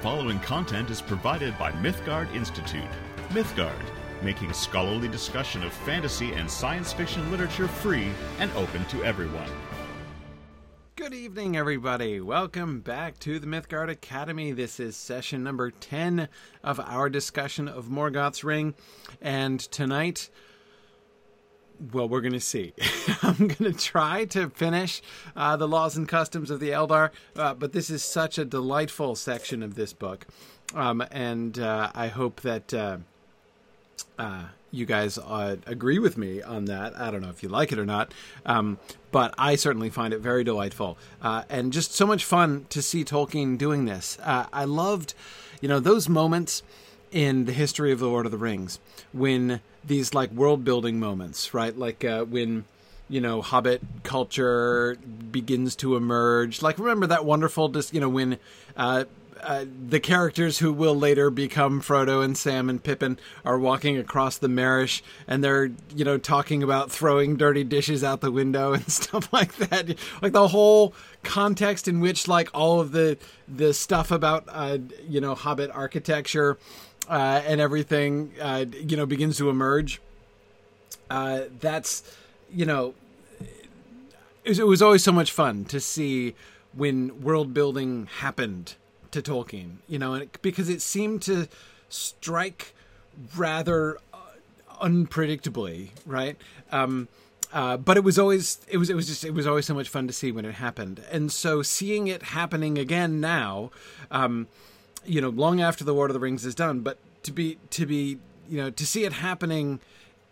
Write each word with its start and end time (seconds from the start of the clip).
following 0.00 0.40
content 0.40 0.88
is 0.88 1.02
provided 1.02 1.56
by 1.58 1.70
Mythgard 1.72 2.34
Institute. 2.34 2.82
Mythgard, 3.30 3.84
making 4.22 4.50
scholarly 4.54 5.08
discussion 5.08 5.62
of 5.62 5.74
fantasy 5.74 6.32
and 6.32 6.50
science 6.50 6.90
fiction 6.90 7.30
literature 7.30 7.68
free 7.68 8.08
and 8.38 8.50
open 8.52 8.82
to 8.86 9.04
everyone. 9.04 9.50
Good 10.96 11.12
evening, 11.12 11.54
everybody. 11.54 12.18
Welcome 12.18 12.80
back 12.80 13.18
to 13.20 13.38
the 13.38 13.46
Mythgard 13.46 13.90
Academy. 13.90 14.52
This 14.52 14.80
is 14.80 14.96
session 14.96 15.42
number 15.42 15.70
10 15.70 16.28
of 16.64 16.80
our 16.80 17.10
discussion 17.10 17.68
of 17.68 17.90
Morgoth's 17.90 18.42
Ring. 18.42 18.74
And 19.20 19.60
tonight, 19.60 20.30
well, 21.92 22.08
we're 22.08 22.20
going 22.20 22.32
to 22.32 22.40
see. 22.40 22.72
I'm 23.22 23.48
going 23.48 23.72
to 23.72 23.72
try 23.72 24.24
to 24.26 24.50
finish 24.50 25.02
uh, 25.34 25.56
the 25.56 25.68
laws 25.68 25.96
and 25.96 26.08
customs 26.08 26.50
of 26.50 26.60
the 26.60 26.70
Eldar, 26.70 27.10
uh, 27.36 27.54
but 27.54 27.72
this 27.72 27.90
is 27.90 28.04
such 28.04 28.38
a 28.38 28.44
delightful 28.44 29.16
section 29.16 29.62
of 29.62 29.74
this 29.74 29.92
book. 29.92 30.26
Um, 30.74 31.02
and 31.10 31.58
uh, 31.58 31.90
I 31.94 32.08
hope 32.08 32.42
that 32.42 32.72
uh, 32.72 32.98
uh, 34.18 34.44
you 34.70 34.86
guys 34.86 35.18
uh, 35.18 35.56
agree 35.66 35.98
with 35.98 36.16
me 36.16 36.42
on 36.42 36.66
that. 36.66 36.96
I 36.96 37.10
don't 37.10 37.22
know 37.22 37.30
if 37.30 37.42
you 37.42 37.48
like 37.48 37.72
it 37.72 37.78
or 37.78 37.86
not, 37.86 38.12
um, 38.46 38.78
but 39.10 39.34
I 39.36 39.56
certainly 39.56 39.90
find 39.90 40.14
it 40.14 40.20
very 40.20 40.44
delightful 40.44 40.96
and 41.22 41.72
just 41.72 41.92
so 41.92 42.06
much 42.06 42.24
fun 42.24 42.66
to 42.70 42.82
see 42.82 43.04
Tolkien 43.04 43.58
doing 43.58 43.86
this. 43.86 44.16
I 44.22 44.64
loved, 44.64 45.14
you 45.60 45.68
know, 45.68 45.80
those 45.80 46.08
moments 46.08 46.62
in 47.12 47.44
the 47.44 47.52
history 47.52 47.92
of 47.92 47.98
the 47.98 48.08
Lord 48.08 48.26
of 48.26 48.32
the 48.32 48.38
Rings 48.38 48.78
when 49.12 49.60
these 49.84 50.14
like 50.14 50.30
world 50.32 50.64
building 50.64 51.00
moments, 51.00 51.54
right? 51.54 51.76
Like 51.76 52.04
uh, 52.04 52.24
when 52.24 52.64
you 53.08 53.20
know 53.20 53.42
Hobbit 53.42 53.82
culture 54.02 54.96
begins 55.30 55.76
to 55.76 55.96
emerge. 55.96 56.62
Like 56.62 56.78
remember 56.78 57.06
that 57.08 57.24
wonderful, 57.24 57.68
just 57.68 57.92
you 57.94 58.00
know 58.00 58.08
when. 58.08 58.38
Uh, 58.76 59.04
uh, 59.42 59.64
the 59.88 60.00
characters 60.00 60.58
who 60.58 60.70
will 60.70 60.94
later 60.94 61.30
become 61.30 61.80
Frodo 61.80 62.22
and 62.22 62.36
Sam 62.36 62.68
and 62.68 62.82
Pippin 62.82 63.18
are 63.42 63.58
walking 63.58 63.96
across 63.96 64.36
the 64.36 64.48
Marish 64.48 65.02
and 65.26 65.42
they're, 65.42 65.70
you 65.94 66.04
know, 66.04 66.18
talking 66.18 66.62
about 66.62 66.90
throwing 66.90 67.36
dirty 67.36 67.64
dishes 67.64 68.04
out 68.04 68.20
the 68.20 68.30
window 68.30 68.72
and 68.74 68.86
stuff 68.92 69.32
like 69.32 69.54
that. 69.56 69.96
Like 70.20 70.32
the 70.32 70.48
whole 70.48 70.92
context 71.22 71.88
in 71.88 72.00
which, 72.00 72.28
like, 72.28 72.50
all 72.52 72.80
of 72.80 72.92
the 72.92 73.16
the 73.48 73.72
stuff 73.72 74.10
about, 74.10 74.44
uh, 74.48 74.76
you 75.08 75.22
know, 75.22 75.34
Hobbit 75.34 75.70
architecture 75.70 76.58
uh, 77.08 77.42
and 77.46 77.60
everything, 77.60 78.32
uh, 78.40 78.64
you 78.72 78.96
know, 78.96 79.06
begins 79.06 79.36
to 79.38 79.50
emerge. 79.50 80.00
Uh, 81.08 81.42
that's, 81.60 82.02
you 82.52 82.64
know, 82.64 82.94
it 84.44 84.48
was, 84.48 84.58
it 84.58 84.66
was, 84.66 84.80
always 84.80 85.02
so 85.02 85.12
much 85.12 85.32
fun 85.32 85.64
to 85.66 85.80
see 85.80 86.34
when 86.72 87.20
world 87.22 87.52
building 87.52 88.06
happened 88.18 88.74
to 89.10 89.20
Tolkien, 89.20 89.76
you 89.88 89.98
know, 89.98 90.14
it, 90.14 90.40
because 90.40 90.68
it 90.68 90.80
seemed 90.80 91.20
to 91.22 91.48
strike 91.88 92.74
rather 93.36 93.98
uh, 94.14 94.18
unpredictably, 94.80 95.88
right? 96.06 96.36
Um, 96.70 97.08
uh, 97.52 97.76
but 97.76 97.96
it 97.96 98.04
was 98.04 98.18
always 98.18 98.60
it 98.68 98.76
was 98.76 98.90
it 98.90 98.94
was 98.94 99.08
just 99.08 99.24
it 99.24 99.34
was 99.34 99.46
always 99.46 99.66
so 99.66 99.74
much 99.74 99.88
fun 99.88 100.06
to 100.06 100.12
see 100.12 100.30
when 100.30 100.44
it 100.44 100.54
happened, 100.54 101.02
and 101.10 101.32
so 101.32 101.62
seeing 101.62 102.06
it 102.06 102.22
happening 102.22 102.78
again 102.78 103.20
now, 103.20 103.72
um, 104.12 104.46
you 105.04 105.20
know, 105.20 105.28
long 105.28 105.60
after 105.60 105.84
the 105.84 105.94
Lord 105.94 106.10
of 106.10 106.14
the 106.14 106.20
Rings 106.20 106.44
is 106.44 106.54
done, 106.54 106.80
but 106.80 106.98
to 107.22 107.32
be 107.32 107.58
to 107.70 107.86
be 107.86 108.18
you 108.48 108.56
know 108.56 108.70
to 108.70 108.86
see 108.86 109.04
it 109.04 109.14
happening 109.14 109.80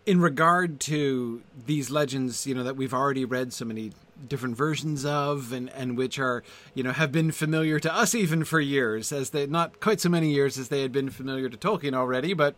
in 0.05 0.19
regard 0.19 0.79
to 0.79 1.41
these 1.65 1.91
legends, 1.91 2.47
you 2.47 2.55
know, 2.55 2.63
that 2.63 2.75
we've 2.75 2.93
already 2.93 3.25
read 3.25 3.53
so 3.53 3.65
many 3.65 3.91
different 4.27 4.55
versions 4.55 5.05
of 5.05 5.53
and 5.53 5.69
and 5.69 5.97
which 5.97 6.19
are 6.19 6.43
you 6.73 6.83
know 6.83 6.91
have 6.91 7.11
been 7.11 7.31
familiar 7.31 7.79
to 7.79 7.93
us 7.93 8.13
even 8.13 8.43
for 8.43 8.59
years 8.59 9.11
as 9.11 9.29
they 9.29 9.45
not 9.45 9.79
quite 9.79 10.01
so 10.01 10.09
many 10.09 10.31
years 10.31 10.57
as 10.57 10.67
they 10.67 10.81
had 10.81 10.91
been 10.91 11.09
familiar 11.09 11.47
to 11.47 11.57
Tolkien 11.57 11.93
already 11.93 12.33
but 12.33 12.55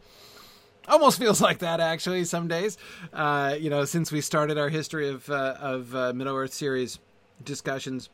almost 0.87 1.19
feels 1.19 1.39
like 1.39 1.59
that 1.59 1.79
actually 1.79 2.23
some 2.25 2.47
days. 2.47 2.77
Uh, 3.13 3.55
you 3.59 3.69
know 3.69 3.85
since 3.85 4.11
we 4.11 4.21
started 4.21 4.57
our 4.57 4.69
history 4.69 5.09
of 5.09 5.29
uh, 5.29 5.55
of 5.59 5.93
uh, 5.95 6.13
Middle 6.13 6.35
Earth 6.35 6.53
series 6.53 6.99
discussions. 7.43 8.09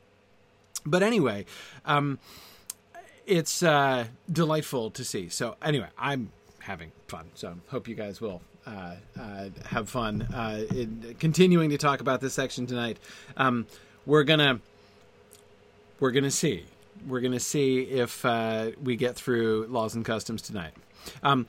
But 0.85 1.03
anyway 1.03 1.45
um, 1.85 2.19
it's 3.27 3.61
uh, 3.61 4.05
delightful 4.31 4.89
to 4.91 5.03
see. 5.03 5.29
So 5.29 5.57
anyway, 5.61 5.89
I'm 5.97 6.31
having 6.59 6.91
fun. 7.07 7.29
So 7.35 7.55
hope 7.67 7.87
you 7.87 7.95
guys 7.95 8.19
will 8.19 8.41
uh, 8.65 8.95
uh, 9.19 9.49
have 9.69 9.89
fun 9.89 10.23
uh, 10.33 10.65
in 10.71 11.15
continuing 11.19 11.69
to 11.69 11.77
talk 11.77 12.01
about 12.01 12.21
this 12.21 12.33
section 12.33 12.65
tonight. 12.65 12.97
Um, 13.35 13.67
we're 14.05 14.23
gonna 14.23 14.61
we're 15.99 16.11
gonna 16.11 16.31
see 16.31 16.65
we're 17.05 17.21
gonna 17.21 17.39
see 17.39 17.81
if 17.81 18.25
uh, 18.25 18.71
we 18.81 18.95
get 18.95 19.15
through 19.15 19.67
laws 19.67 19.93
and 19.93 20.03
customs 20.03 20.41
tonight. 20.41 20.73
Um, 21.21 21.45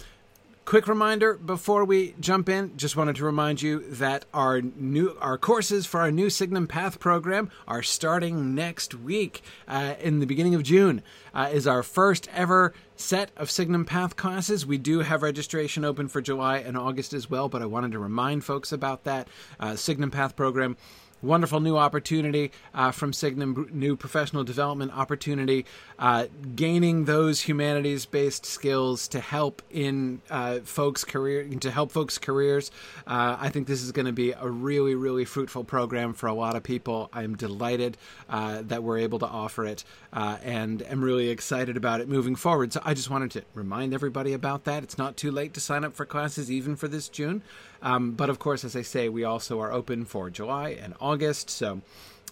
Quick 0.69 0.87
reminder 0.87 1.33
before 1.33 1.83
we 1.87 2.15
jump 2.21 2.47
in, 2.47 2.77
just 2.77 2.95
wanted 2.95 3.17
to 3.17 3.25
remind 3.25 3.63
you 3.63 3.89
that 3.89 4.27
our 4.35 4.61
new 4.61 5.17
our 5.19 5.39
courses 5.39 5.87
for 5.87 5.99
our 6.01 6.11
new 6.11 6.29
Signum 6.29 6.67
Path 6.67 7.01
program 7.01 7.51
are 7.67 7.83
starting 7.83 8.55
next 8.55 8.95
week. 8.95 9.41
Uh, 9.67 9.95
in 9.99 10.21
the 10.21 10.27
beginning 10.27 10.55
of 10.55 10.63
June 10.63 11.03
uh, 11.33 11.49
is 11.51 11.67
our 11.67 11.83
first 11.83 12.29
ever 12.35 12.75
set 12.97 13.31
of 13.35 13.51
Signum 13.51 13.87
Path 13.87 14.17
classes. 14.17 14.67
We 14.67 14.77
do 14.77 14.99
have 14.99 15.23
registration 15.23 15.87
open 15.87 16.07
for 16.07 16.21
July 16.21 16.59
and 16.59 16.77
August 16.77 17.15
as 17.15 17.31
well, 17.31 17.49
but 17.49 17.63
I 17.63 17.67
wanted 17.67 17.93
to 17.93 17.99
remind 17.99 18.45
folks 18.45 18.71
about 18.71 19.05
that 19.05 19.27
uh, 19.59 19.75
Signum 19.75 20.11
Path 20.11 20.37
program 20.37 20.77
wonderful 21.23 21.61
new 21.61 21.77
opportunity 21.77 22.53
uh, 22.75 22.91
from 22.91 23.13
Signum, 23.13 23.69
new 23.73 23.97
professional 23.97 24.45
development 24.45 24.93
opportunity, 24.93 25.65
uh, 25.99 26.27
gaining 26.55 27.05
those 27.05 27.43
humanities 27.43 28.07
based 28.07 28.47
skills 28.47 29.09
to 29.09 29.21
help 29.21 29.63
in 29.71 30.21
uh, 30.31 30.61
folks' 30.61 31.05
career, 31.05 31.49
to 31.49 31.71
help 31.71 31.93
folks' 31.93 32.19
careers. 32.19 32.71
Uh, 33.07 33.37
I 33.39 33.49
think 33.49 33.67
this 33.67 33.83
is 33.83 33.93
going 33.93 34.07
to 34.07 34.13
be 34.13 34.33
a 34.33 34.49
really, 34.49 34.95
really 34.95 35.25
fruitful 35.25 35.65
program 35.65 36.15
for 36.15 36.27
a 36.27 36.35
lot 36.35 36.57
of 36.57 36.63
people. 36.63 37.11
I'm 37.13 37.37
delighted 37.37 37.97
uh, 38.29 38.63
that 38.63 38.83
we're 38.83 38.99
able 38.99 39.19
to 39.21 39.27
offer 39.27 39.65
it 39.65 39.85
uh, 40.13 40.39
and 40.43 40.83
am 40.83 41.03
really 41.03 41.29
excited 41.31 41.77
about 41.77 42.01
it 42.01 42.09
moving 42.09 42.37
forward. 42.37 42.73
So 42.73 42.81
I 42.85 42.95
just 42.95 43.11
wanted 43.11 43.31
to 43.33 43.43
remind 43.55 43.95
everybody 43.95 44.33
about 44.33 44.65
that. 44.65 44.83
It's 44.83 44.99
not 44.99 45.17
too 45.17 45.31
late 45.31 45.55
to 45.55 45.61
sign 45.61 45.85
up 45.85 45.95
for 45.95 46.05
classes 46.05 46.51
even 46.51 46.77
for 46.77 46.89
this 46.89 47.09
June. 47.09 47.43
Um, 47.83 48.13
but 48.13 48.29
of 48.31 48.39
course, 48.39 48.65
as 48.65 48.75
I 48.75 48.83
say, 48.83 49.09
we 49.09 49.25
also 49.25 49.61
are 49.61 49.73
open 49.73 50.05
for 50.05 50.31
July 50.31 50.71
and 50.71 50.95
August. 51.01 51.49
So, 51.51 51.81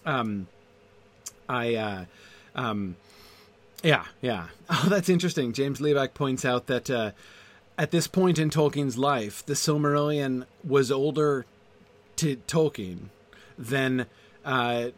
um, 0.05 0.47
I, 1.47 1.75
uh, 1.75 2.05
um, 2.55 2.97
yeah, 3.83 4.05
yeah. 4.21 4.47
Oh, 4.69 4.87
that's 4.89 5.09
interesting. 5.09 5.53
James 5.53 5.79
Liebeck 5.79 6.13
points 6.13 6.43
out 6.43 6.67
that 6.67 6.89
uh, 6.89 7.11
at 7.77 7.91
this 7.91 8.07
point 8.07 8.39
in 8.39 8.49
Tolkien's 8.49 8.97
life, 8.97 9.45
the 9.45 9.53
Silmarillion 9.53 10.45
was 10.63 10.91
older 10.91 11.45
to 12.17 12.35
Tolkien 12.47 13.09
than 13.57 14.07
uh, 14.43 14.89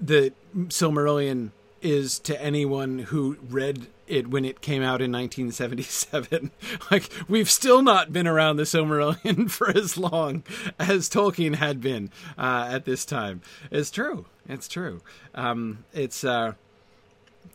the 0.00 0.32
Silmarillion 0.56 1.50
is 1.86 2.18
to 2.20 2.40
anyone 2.42 2.98
who 2.98 3.38
read 3.48 3.86
it 4.06 4.28
when 4.28 4.44
it 4.44 4.60
came 4.60 4.82
out 4.82 5.00
in 5.00 5.12
1977. 5.12 6.50
like 6.90 7.08
we've 7.28 7.50
still 7.50 7.82
not 7.82 8.12
been 8.12 8.26
around 8.26 8.56
the 8.56 8.64
Silmarillion 8.64 9.50
for 9.50 9.70
as 9.70 9.96
long 9.96 10.42
as 10.78 11.08
Tolkien 11.08 11.56
had 11.56 11.80
been 11.80 12.10
uh, 12.36 12.68
at 12.70 12.84
this 12.84 13.04
time. 13.04 13.40
It's 13.70 13.90
true. 13.90 14.26
It's 14.48 14.68
true. 14.68 15.02
Um, 15.34 15.84
it's 15.92 16.24
uh, 16.24 16.52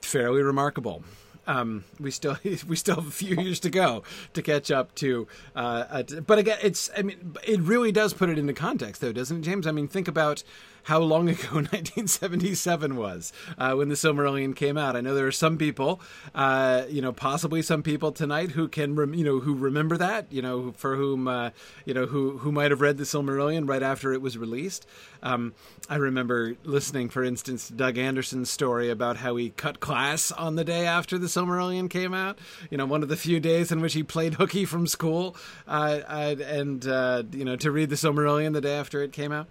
fairly 0.02 0.42
remarkable. 0.42 1.04
Um, 1.48 1.84
we 2.00 2.12
still 2.12 2.38
we 2.68 2.76
still 2.76 2.96
have 2.96 3.08
a 3.08 3.12
few 3.12 3.36
years 3.36 3.60
to 3.62 3.70
go 3.70 4.04
to 4.34 4.42
catch 4.42 4.72
up 4.72 4.94
to. 4.96 5.28
Uh, 5.56 6.04
but 6.26 6.38
again, 6.38 6.58
it's 6.62 6.90
I 6.98 7.02
mean, 7.02 7.36
it 7.46 7.60
really 7.62 7.92
does 7.92 8.14
put 8.14 8.30
it 8.30 8.38
into 8.38 8.54
context, 8.54 9.02
though, 9.02 9.12
doesn't 9.12 9.38
it, 9.38 9.42
James? 9.42 9.68
I 9.68 9.72
mean, 9.72 9.88
think 9.88 10.08
about 10.08 10.44
how 10.84 11.00
long 11.00 11.30
ago 11.30 11.48
1977 11.52 12.96
was 12.96 13.34
uh, 13.58 13.74
when 13.74 13.90
the 13.90 13.96
Silmarillion 13.96 14.56
came 14.56 14.78
out. 14.78 14.96
I 14.96 15.02
know 15.02 15.14
there 15.14 15.28
are 15.28 15.32
some 15.32 15.58
people, 15.58 16.02
uh, 16.34 16.84
you 16.90 17.02
know, 17.02 17.12
possibly 17.12 17.62
some 17.62 17.84
people 17.84 18.12
tonight 18.12 18.52
who 18.52 18.68
can, 18.68 18.96
rem- 18.96 19.14
you 19.14 19.24
know, 19.24 19.40
who 19.40 19.56
remember 19.56 19.98
that, 19.98 20.28
you 20.32 20.42
know, 20.42 20.72
for 20.78 20.96
whom, 20.96 21.28
uh, 21.28 21.52
you 21.86 21.94
know, 21.94 22.06
who 22.06 22.40
who 22.40 22.52
might 22.52 22.72
have 22.72 22.82
read 22.82 22.98
the 22.98 23.04
Silmarillion 23.04 23.68
right 23.68 23.84
after 23.84 24.14
it 24.14 24.22
was 24.22 24.38
released. 24.38 24.86
Um, 25.24 25.54
I 25.90 25.98
remember 25.98 26.56
listening, 26.64 27.10
for 27.10 27.24
instance, 27.24 27.68
to 27.68 27.74
Doug 27.74 27.98
Anderson's 27.98 28.50
story 28.50 28.90
about 28.90 29.18
how 29.18 29.36
he 29.36 29.50
cut 29.50 29.80
class 29.80 30.32
on 30.32 30.56
the 30.56 30.64
day 30.64 30.86
after 30.86 31.18
the 31.18 31.28
Silmarillion 31.28 31.90
came 31.90 32.14
out. 32.14 32.40
You 32.70 32.78
know, 32.78 32.86
one 32.86 33.04
of 33.04 33.10
the 33.10 33.18
few 33.18 33.40
days 33.40 33.72
in 33.72 33.82
which 33.82 33.94
he 33.94 34.04
played 34.04 34.36
hooky 34.36 34.66
from 34.66 34.88
school, 34.88 35.36
uh, 35.68 36.00
and 36.08 36.88
uh, 36.88 37.24
you 37.32 37.46
know, 37.46 37.56
to 37.58 37.72
read 37.72 37.90
the 37.90 37.96
Silmarillion 37.96 38.54
the 38.54 38.62
day 38.62 38.76
after 38.76 39.04
it 39.04 39.12
came 39.12 39.32
out. 39.32 39.48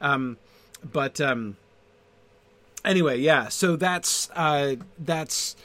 Um, 0.00 0.36
but 0.92 1.20
um, 1.20 1.56
anyway, 2.84 3.18
yeah. 3.18 3.48
So 3.48 3.76
that's 3.76 4.30
uh, 4.34 4.76
that's 4.98 5.56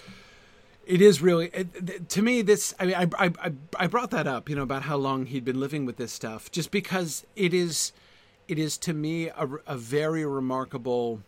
it 0.85 1.01
is 1.01 1.21
really 1.21 1.47
it, 1.53 2.09
to 2.09 2.21
me 2.21 2.41
this 2.41 2.73
I 2.79 2.85
mean 2.85 2.95
I, 2.95 3.07
I 3.19 3.51
I 3.77 3.87
brought 3.87 4.09
that 4.11 4.25
up 4.25 4.49
you 4.49 4.55
know 4.55 4.63
about 4.63 4.83
how 4.83 4.97
long 4.97 5.27
he'd 5.27 5.45
been 5.45 5.59
living 5.59 5.85
with 5.85 5.97
this 5.97 6.11
stuff 6.11 6.51
just 6.51 6.71
because 6.71 7.27
it 7.35 7.53
is 7.53 7.91
it 8.47 8.57
is 8.57 8.75
to 8.79 8.93
me 8.93 9.27
a, 9.27 9.47
a 9.67 9.77
very 9.77 10.25
remarkable 10.25 11.21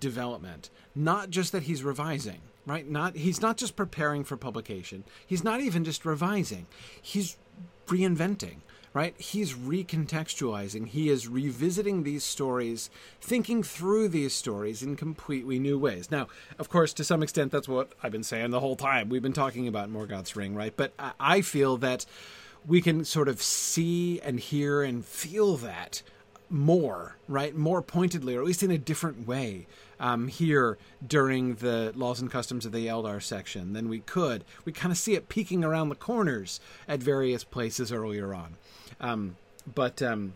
development 0.00 0.70
not 0.94 1.28
just 1.28 1.52
that 1.52 1.64
he's 1.64 1.82
revising 1.82 2.40
right? 2.68 2.88
Not 2.88 3.16
he's 3.16 3.40
not 3.40 3.56
just 3.56 3.74
preparing 3.74 4.22
for 4.22 4.36
publication. 4.36 5.04
He's 5.26 5.42
not 5.42 5.60
even 5.60 5.84
just 5.84 6.04
revising. 6.04 6.66
He's 7.00 7.36
reinventing, 7.86 8.56
right? 8.94 9.14
He's 9.20 9.54
recontextualizing. 9.54 10.88
He 10.88 11.08
is 11.08 11.28
revisiting 11.28 12.02
these 12.02 12.24
stories, 12.24 12.90
thinking 13.20 13.62
through 13.62 14.08
these 14.08 14.34
stories 14.34 14.82
in 14.82 14.96
completely 14.96 15.58
new 15.58 15.78
ways. 15.78 16.10
Now, 16.10 16.28
of 16.58 16.68
course, 16.68 16.92
to 16.94 17.04
some 17.04 17.22
extent, 17.22 17.52
that's 17.52 17.68
what 17.68 17.92
I've 18.02 18.12
been 18.12 18.24
saying 18.24 18.50
the 18.50 18.60
whole 18.60 18.76
time. 18.76 19.08
We've 19.08 19.22
been 19.22 19.32
talking 19.32 19.68
about 19.68 19.90
Morgoth's 19.90 20.36
Ring, 20.36 20.54
right? 20.54 20.74
But 20.76 20.92
I 21.20 21.42
feel 21.42 21.76
that 21.78 22.06
we 22.66 22.80
can 22.80 23.04
sort 23.04 23.28
of 23.28 23.40
see 23.40 24.20
and 24.20 24.40
hear 24.40 24.82
and 24.82 25.04
feel 25.04 25.56
that 25.58 26.02
more, 26.50 27.16
right? 27.28 27.54
More 27.54 27.82
pointedly, 27.82 28.34
or 28.34 28.40
at 28.40 28.46
least 28.46 28.62
in 28.62 28.70
a 28.70 28.78
different 28.78 29.26
way, 29.26 29.66
um, 30.00 30.28
here 30.28 30.78
during 31.06 31.56
the 31.56 31.92
laws 31.94 32.20
and 32.20 32.30
customs 32.30 32.66
of 32.66 32.72
the 32.72 32.86
Eldar 32.86 33.22
section 33.22 33.72
than 33.72 33.88
we 33.88 34.00
could. 34.00 34.44
We 34.64 34.72
kind 34.72 34.92
of 34.92 34.98
see 34.98 35.14
it 35.14 35.28
peeking 35.28 35.64
around 35.64 35.88
the 35.88 35.94
corners 35.94 36.60
at 36.86 37.00
various 37.00 37.44
places 37.44 37.92
earlier 37.92 38.34
on. 38.34 38.56
Um, 39.00 39.36
but 39.74 40.02
um, 40.02 40.34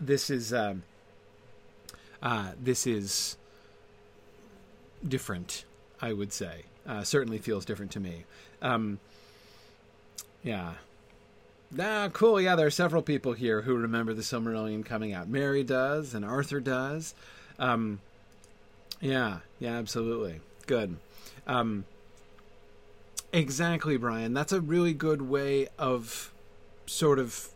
this 0.00 0.30
is 0.30 0.52
um, 0.52 0.82
uh, 2.22 2.52
this 2.60 2.86
is 2.86 3.36
different, 5.06 5.64
I 6.00 6.12
would 6.12 6.32
say. 6.32 6.64
Uh, 6.86 7.02
certainly 7.04 7.38
feels 7.38 7.64
different 7.64 7.92
to 7.92 8.00
me. 8.00 8.24
Um, 8.60 8.98
yeah. 10.42 10.74
Ah, 11.78 12.10
cool. 12.12 12.40
Yeah, 12.40 12.56
there 12.56 12.66
are 12.66 12.70
several 12.70 13.02
people 13.02 13.32
here 13.32 13.62
who 13.62 13.76
remember 13.76 14.12
the 14.12 14.22
Silmarillion 14.22 14.84
coming 14.84 15.12
out. 15.12 15.28
Mary 15.28 15.64
does, 15.64 16.14
and 16.14 16.24
Arthur 16.24 16.60
does. 16.60 17.14
Um, 17.58 18.00
yeah, 19.02 19.38
yeah, 19.58 19.76
absolutely. 19.76 20.40
Good. 20.66 20.96
Um, 21.46 21.84
exactly, 23.32 23.96
Brian. 23.98 24.32
That's 24.32 24.52
a 24.52 24.60
really 24.60 24.94
good 24.94 25.20
way 25.20 25.68
of 25.78 26.32
sort 26.86 27.18
of 27.18 27.48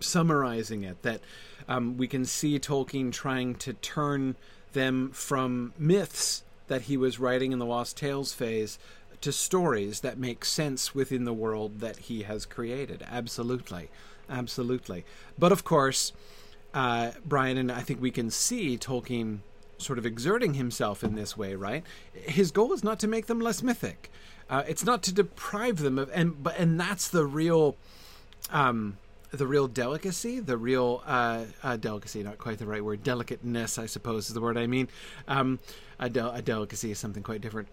summarizing 0.00 0.84
it. 0.84 1.02
That 1.02 1.20
um, 1.68 1.98
we 1.98 2.06
can 2.06 2.24
see 2.24 2.58
Tolkien 2.58 3.12
trying 3.12 3.56
to 3.56 3.72
turn 3.74 4.36
them 4.72 5.10
from 5.10 5.72
myths 5.76 6.44
that 6.68 6.82
he 6.82 6.96
was 6.96 7.18
writing 7.18 7.52
in 7.52 7.58
the 7.58 7.66
Lost 7.66 7.96
Tales 7.96 8.32
phase 8.32 8.78
to 9.20 9.32
stories 9.32 10.00
that 10.00 10.18
make 10.18 10.44
sense 10.44 10.94
within 10.94 11.24
the 11.24 11.32
world 11.32 11.80
that 11.80 11.96
he 11.96 12.22
has 12.22 12.46
created. 12.46 13.04
Absolutely. 13.10 13.90
Absolutely. 14.30 15.04
But 15.38 15.52
of 15.52 15.64
course, 15.64 16.12
uh, 16.72 17.12
Brian, 17.24 17.58
and 17.58 17.72
I 17.72 17.80
think 17.80 18.00
we 18.00 18.10
can 18.10 18.30
see 18.30 18.78
Tolkien 18.78 19.40
sort 19.78 19.98
of 19.98 20.06
exerting 20.06 20.54
himself 20.54 21.02
in 21.02 21.14
this 21.14 21.36
way, 21.36 21.54
right? 21.54 21.84
His 22.12 22.50
goal 22.50 22.72
is 22.72 22.84
not 22.84 22.98
to 23.00 23.08
make 23.08 23.26
them 23.26 23.40
less 23.40 23.62
mythic. 23.62 24.10
Uh, 24.48 24.62
it's 24.68 24.84
not 24.84 25.02
to 25.02 25.12
deprive 25.12 25.78
them 25.78 25.98
of, 25.98 26.10
and 26.12 26.42
but 26.42 26.58
and 26.58 26.78
that's 26.78 27.08
the 27.08 27.24
real, 27.24 27.76
um, 28.50 28.98
the 29.30 29.46
real 29.46 29.66
delicacy, 29.66 30.38
the 30.38 30.56
real 30.56 31.02
uh, 31.06 31.44
uh, 31.62 31.76
delicacy, 31.76 32.22
not 32.22 32.38
quite 32.38 32.58
the 32.58 32.66
right 32.66 32.84
word, 32.84 33.02
delicateness, 33.02 33.78
I 33.78 33.86
suppose 33.86 34.28
is 34.28 34.34
the 34.34 34.40
word 34.40 34.58
I 34.58 34.66
mean. 34.66 34.88
Um, 35.26 35.60
a, 35.98 36.10
del- 36.10 36.32
a 36.32 36.42
delicacy 36.42 36.90
is 36.90 36.98
something 36.98 37.22
quite 37.22 37.40
different 37.40 37.68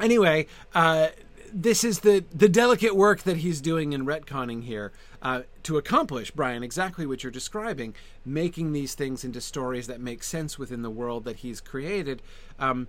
anyway, 0.00 0.46
uh, 0.74 1.08
this 1.52 1.84
is 1.84 2.00
the 2.00 2.24
the 2.34 2.48
delicate 2.48 2.96
work 2.96 3.22
that 3.22 3.38
he's 3.38 3.60
doing 3.60 3.92
in 3.92 4.06
retconning 4.06 4.64
here 4.64 4.92
uh, 5.22 5.42
to 5.64 5.76
accomplish, 5.76 6.30
Brian, 6.30 6.62
exactly 6.62 7.06
what 7.06 7.22
you're 7.22 7.30
describing, 7.30 7.94
making 8.24 8.72
these 8.72 8.94
things 8.94 9.24
into 9.24 9.40
stories 9.40 9.86
that 9.86 10.00
make 10.00 10.22
sense 10.22 10.58
within 10.58 10.82
the 10.82 10.90
world 10.90 11.24
that 11.24 11.36
he's 11.36 11.60
created. 11.60 12.22
Um, 12.58 12.88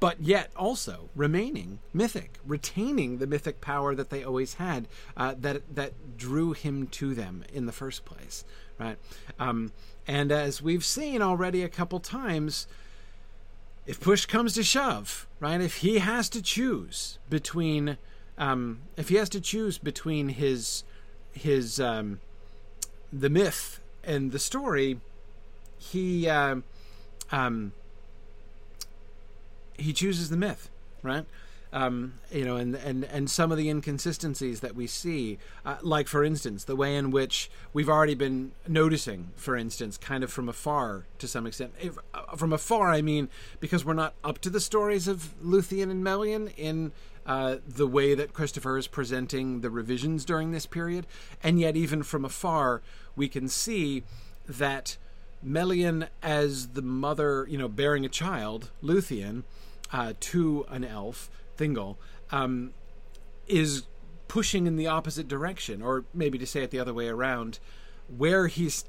but 0.00 0.20
yet 0.20 0.50
also 0.56 1.10
remaining 1.14 1.78
mythic, 1.92 2.40
retaining 2.44 3.18
the 3.18 3.26
mythic 3.26 3.60
power 3.60 3.94
that 3.94 4.10
they 4.10 4.24
always 4.24 4.54
had, 4.54 4.88
uh, 5.16 5.34
that 5.38 5.74
that 5.74 6.16
drew 6.16 6.52
him 6.52 6.88
to 6.88 7.14
them 7.14 7.44
in 7.52 7.66
the 7.66 7.72
first 7.72 8.04
place, 8.04 8.44
right? 8.78 8.98
Um, 9.38 9.72
and 10.06 10.32
as 10.32 10.60
we've 10.60 10.84
seen 10.84 11.22
already 11.22 11.62
a 11.62 11.68
couple 11.68 12.00
times, 12.00 12.66
if 13.86 14.00
push 14.00 14.26
comes 14.26 14.54
to 14.54 14.62
shove, 14.62 15.26
right? 15.40 15.60
If 15.60 15.76
he 15.76 15.98
has 15.98 16.28
to 16.30 16.42
choose 16.42 17.18
between, 17.30 17.98
um, 18.36 18.80
if 18.96 19.08
he 19.08 19.16
has 19.16 19.28
to 19.30 19.40
choose 19.40 19.78
between 19.78 20.30
his 20.30 20.84
his 21.32 21.78
um, 21.78 22.20
the 23.12 23.28
myth 23.30 23.80
and 24.02 24.32
the 24.32 24.38
story, 24.38 25.00
he 25.78 26.28
uh, 26.28 26.56
um, 27.30 27.72
he 29.78 29.92
chooses 29.92 30.30
the 30.30 30.36
myth, 30.36 30.68
right? 31.02 31.24
Um, 31.76 32.14
you 32.32 32.42
know, 32.42 32.56
and, 32.56 32.74
and, 32.74 33.04
and 33.04 33.28
some 33.28 33.52
of 33.52 33.58
the 33.58 33.68
inconsistencies 33.68 34.60
that 34.60 34.74
we 34.74 34.86
see, 34.86 35.36
uh, 35.66 35.76
like 35.82 36.08
for 36.08 36.24
instance, 36.24 36.64
the 36.64 36.74
way 36.74 36.96
in 36.96 37.10
which 37.10 37.50
we've 37.74 37.90
already 37.90 38.14
been 38.14 38.52
noticing, 38.66 39.32
for 39.36 39.54
instance, 39.54 39.98
kind 39.98 40.24
of 40.24 40.32
from 40.32 40.48
afar 40.48 41.04
to 41.18 41.28
some 41.28 41.46
extent. 41.46 41.74
If, 41.78 41.98
uh, 42.14 42.34
from 42.34 42.54
afar, 42.54 42.88
I 42.88 43.02
mean, 43.02 43.28
because 43.60 43.84
we're 43.84 43.92
not 43.92 44.14
up 44.24 44.38
to 44.38 44.50
the 44.50 44.58
stories 44.58 45.06
of 45.06 45.34
Luthien 45.44 45.90
and 45.90 46.02
Melian 46.02 46.48
in 46.56 46.92
uh, 47.26 47.56
the 47.68 47.86
way 47.86 48.14
that 48.14 48.32
Christopher 48.32 48.78
is 48.78 48.86
presenting 48.86 49.60
the 49.60 49.68
revisions 49.68 50.24
during 50.24 50.52
this 50.52 50.64
period, 50.64 51.06
and 51.42 51.60
yet 51.60 51.76
even 51.76 52.02
from 52.02 52.24
afar, 52.24 52.80
we 53.16 53.28
can 53.28 53.48
see 53.48 54.02
that 54.48 54.96
Melian, 55.42 56.08
as 56.22 56.68
the 56.68 56.80
mother, 56.80 57.46
you 57.50 57.58
know, 57.58 57.68
bearing 57.68 58.06
a 58.06 58.08
child, 58.08 58.70
Luthien, 58.82 59.42
uh, 59.92 60.14
to 60.20 60.64
an 60.70 60.82
elf, 60.82 61.30
Thingol, 61.56 61.96
um, 62.30 62.72
is 63.46 63.84
pushing 64.28 64.66
in 64.66 64.76
the 64.76 64.86
opposite 64.86 65.28
direction, 65.28 65.82
or 65.82 66.04
maybe 66.12 66.38
to 66.38 66.46
say 66.46 66.62
it 66.62 66.70
the 66.70 66.80
other 66.80 66.94
way 66.94 67.08
around, 67.08 67.58
where 68.14 68.46
he's 68.48 68.84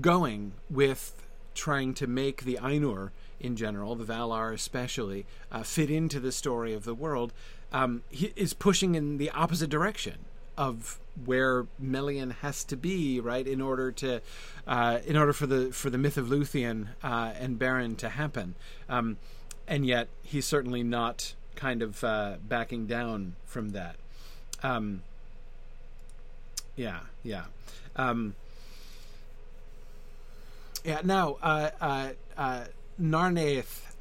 going 0.00 0.52
with 0.70 1.24
trying 1.54 1.94
to 1.94 2.06
make 2.06 2.44
the 2.44 2.58
Ainur 2.62 3.10
in 3.40 3.56
general, 3.56 3.94
the 3.94 4.04
Valar 4.04 4.52
especially, 4.52 5.26
uh, 5.50 5.62
fit 5.62 5.90
into 5.90 6.20
the 6.20 6.32
story 6.32 6.72
of 6.72 6.84
the 6.84 6.94
world, 6.94 7.32
um, 7.72 8.02
he 8.08 8.32
is 8.36 8.54
pushing 8.54 8.94
in 8.94 9.18
the 9.18 9.30
opposite 9.30 9.70
direction 9.70 10.24
of 10.56 10.98
where 11.24 11.66
Melian 11.78 12.30
has 12.30 12.64
to 12.64 12.76
be, 12.76 13.20
right, 13.20 13.46
in 13.46 13.60
order 13.60 13.92
to, 13.92 14.22
uh, 14.66 14.98
in 15.06 15.16
order 15.16 15.32
for 15.32 15.46
the 15.46 15.72
for 15.72 15.90
the 15.90 15.98
myth 15.98 16.16
of 16.16 16.26
Luthien 16.26 16.88
uh, 17.02 17.32
and 17.38 17.58
Beren 17.58 17.96
to 17.98 18.08
happen, 18.08 18.54
um, 18.88 19.18
and 19.66 19.84
yet 19.86 20.08
he's 20.22 20.46
certainly 20.46 20.82
not 20.82 21.34
kind 21.56 21.82
of 21.82 22.04
uh, 22.04 22.36
backing 22.46 22.86
down 22.86 23.34
from 23.44 23.70
that. 23.70 23.96
Um, 24.62 25.02
yeah, 26.76 27.00
yeah. 27.22 27.44
Um, 27.96 28.34
yeah, 30.84 31.00
now, 31.02 31.38
uh, 31.42 31.70
uh, 31.80 32.08
uh, 32.36 32.64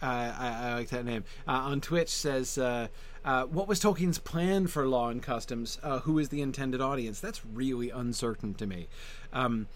uh, 0.02 0.06
I, 0.06 0.70
I, 0.70 0.74
like 0.76 0.90
that 0.90 1.06
name, 1.06 1.24
uh, 1.48 1.52
on 1.52 1.82
Twitch 1.82 2.10
says, 2.10 2.58
uh, 2.58 2.90
uh, 3.24 3.46
What 3.46 3.68
was 3.68 3.80
Tolkien's 3.80 4.20
plan 4.20 4.68
for 4.68 4.86
Law 4.86 5.10
and 5.10 5.24
Customs? 5.24 5.80
Who 6.04 6.20
is 6.20 6.30
the 6.30 6.42
intended 6.42 6.82
audience? 6.82 7.20
That's 7.20 7.42
really 7.46 7.90
uncertain 7.90 8.54
to 8.56 8.68
me. 8.68 8.88
Um, 9.34 9.68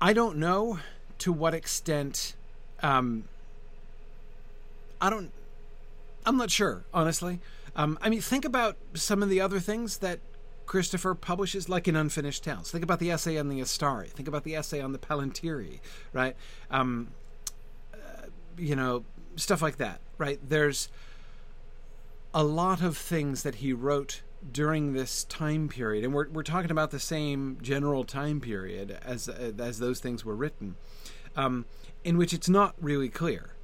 I 0.00 0.12
don't 0.12 0.38
know 0.38 0.80
to 1.18 1.32
what 1.32 1.54
extent. 1.54 2.34
Um, 2.82 3.24
I 5.00 5.08
don't 5.08 5.30
I'm 6.24 6.36
not 6.36 6.50
sure, 6.50 6.84
honestly. 6.92 7.40
Um, 7.74 7.98
I 8.02 8.08
mean, 8.08 8.20
think 8.20 8.44
about 8.44 8.76
some 8.94 9.22
of 9.22 9.28
the 9.28 9.40
other 9.40 9.58
things 9.60 9.98
that 9.98 10.20
Christopher 10.66 11.14
publishes, 11.14 11.68
like 11.68 11.88
in 11.88 11.96
Unfinished 11.96 12.44
Tales. 12.44 12.70
Think 12.70 12.84
about 12.84 12.98
the 12.98 13.10
essay 13.10 13.38
on 13.38 13.48
the 13.48 13.60
Istari. 13.60 14.08
Think 14.08 14.28
about 14.28 14.44
the 14.44 14.54
essay 14.54 14.80
on 14.80 14.92
the 14.92 14.98
Palantiri, 14.98 15.80
right? 16.12 16.36
Um, 16.70 17.08
uh, 17.92 18.26
you 18.56 18.76
know, 18.76 19.04
stuff 19.36 19.62
like 19.62 19.76
that, 19.78 20.00
right? 20.18 20.38
There's 20.46 20.88
a 22.34 22.44
lot 22.44 22.82
of 22.82 22.96
things 22.96 23.42
that 23.42 23.56
he 23.56 23.72
wrote 23.72 24.22
during 24.50 24.92
this 24.92 25.24
time 25.24 25.68
period, 25.68 26.04
and 26.04 26.12
we're 26.12 26.28
we're 26.28 26.42
talking 26.42 26.70
about 26.70 26.90
the 26.90 26.98
same 26.98 27.58
general 27.62 28.04
time 28.04 28.40
period 28.40 28.98
as 29.02 29.28
uh, 29.28 29.52
as 29.58 29.78
those 29.78 30.00
things 30.00 30.24
were 30.24 30.34
written, 30.34 30.76
um, 31.36 31.66
in 32.04 32.16
which 32.16 32.32
it's 32.32 32.48
not 32.48 32.74
really 32.80 33.08
clear 33.08 33.54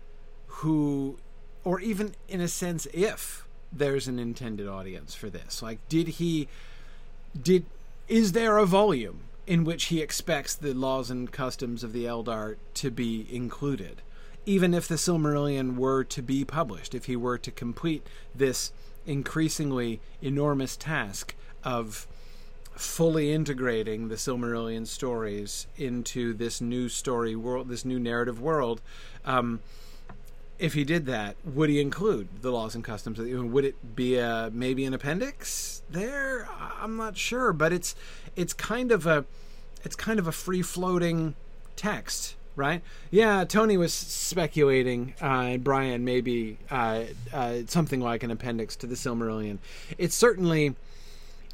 who 0.47 1.19
or 1.65 1.81
even 1.81 2.15
in 2.29 2.41
a 2.41 2.49
sense 2.49 2.87
if 2.93 3.47
there's 3.73 4.09
an 4.09 4.19
intended 4.19 4.67
audience 4.69 5.15
for 5.15 5.29
this. 5.31 5.63
Like 5.63 5.79
did 5.89 6.09
he 6.09 6.49
did 7.41 7.65
is 8.09 8.33
there 8.33 8.59
a 8.59 8.67
volume 8.67 9.21
in 9.47 9.65
which 9.65 9.87
he 9.87 10.01
expects 10.01 10.55
the 10.55 10.75
laws 10.75 11.11
and 11.11 11.31
customs 11.31 11.83
of 11.85 11.93
the 11.93 12.05
eldar 12.05 12.57
to 12.75 12.91
be 12.91 13.27
included? 13.31 14.03
Even 14.47 14.73
if 14.73 14.89
the 14.89 14.95
silmarillion 14.95 15.77
were 15.77 16.05
to 16.05 16.23
be 16.23 16.45
published 16.45 16.95
if 16.95 17.05
he 17.05 17.17
were 17.17 17.39
to 17.39 17.51
complete 17.51 18.07
this 18.35 18.73
increasingly 19.07 20.01
enormous 20.23 20.77
task 20.77 21.35
of 21.65 22.07
fully 22.75 23.33
integrating 23.33 24.09
the 24.09 24.15
silmarillion 24.15 24.87
stories 24.87 25.67
into 25.77 26.33
this 26.33 26.61
new 26.61 26.89
story 26.89 27.35
world 27.35 27.69
this 27.69 27.85
new 27.85 27.99
narrative 27.99 28.41
world 28.41 28.81
um, 29.25 29.61
if 30.59 30.75
he 30.75 30.85
did 30.85 31.07
that, 31.07 31.37
would 31.45 31.71
he 31.71 31.81
include 31.81 32.43
the 32.43 32.51
laws 32.51 32.75
and 32.75 32.83
customs? 32.83 33.19
Would 33.19 33.65
it 33.65 33.97
be 33.97 34.17
a 34.17 34.51
maybe 34.53 34.85
an 34.85 34.95
appendix 34.95 35.83
there? 35.91 36.49
I'm 36.81 36.97
not 36.97 37.17
sure, 37.17 37.53
but 37.53 37.73
it's 37.73 37.95
it's 38.35 38.53
kind 38.53 38.91
of 38.91 39.07
a 39.07 39.25
it's 39.85 39.97
kind 39.97 40.19
of 40.19 40.27
a 40.27 40.33
free 40.33 40.63
floating 40.63 41.35
text, 41.77 42.35
right? 42.57 42.83
Yeah, 43.11 43.45
Tony 43.45 43.77
was 43.77 43.95
speculating, 43.95 45.15
uh, 45.21 45.59
Brian, 45.59 46.05
maybe 46.05 46.59
uh, 46.71 47.05
uh, 47.33 47.59
something 47.67 48.01
like 48.01 48.25
an 48.25 48.31
appendix 48.31 48.75
to 48.77 48.87
the 48.87 48.97
Silmarillion. 48.97 49.59
It's 49.97 50.17
certainly, 50.17 50.75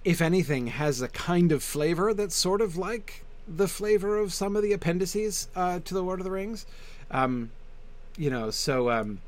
if 0.02 0.22
anything, 0.22 0.68
has 0.68 1.02
a 1.02 1.08
kind 1.08 1.52
of 1.52 1.62
flavor 1.62 2.14
that's 2.14 2.34
sort 2.34 2.62
of 2.62 2.78
like 2.78 3.24
the 3.46 3.68
flavor 3.68 4.18
of 4.18 4.32
some 4.32 4.56
of 4.56 4.62
the 4.62 4.72
appendices 4.72 5.48
uh, 5.54 5.80
to 5.84 5.92
the 5.92 6.02
Lord 6.02 6.20
of 6.20 6.24
the 6.24 6.30
Rings. 6.30 6.64
Um, 7.10 7.50
you 8.16 8.30
know, 8.30 8.50
so 8.50 8.90
um, 8.90 9.20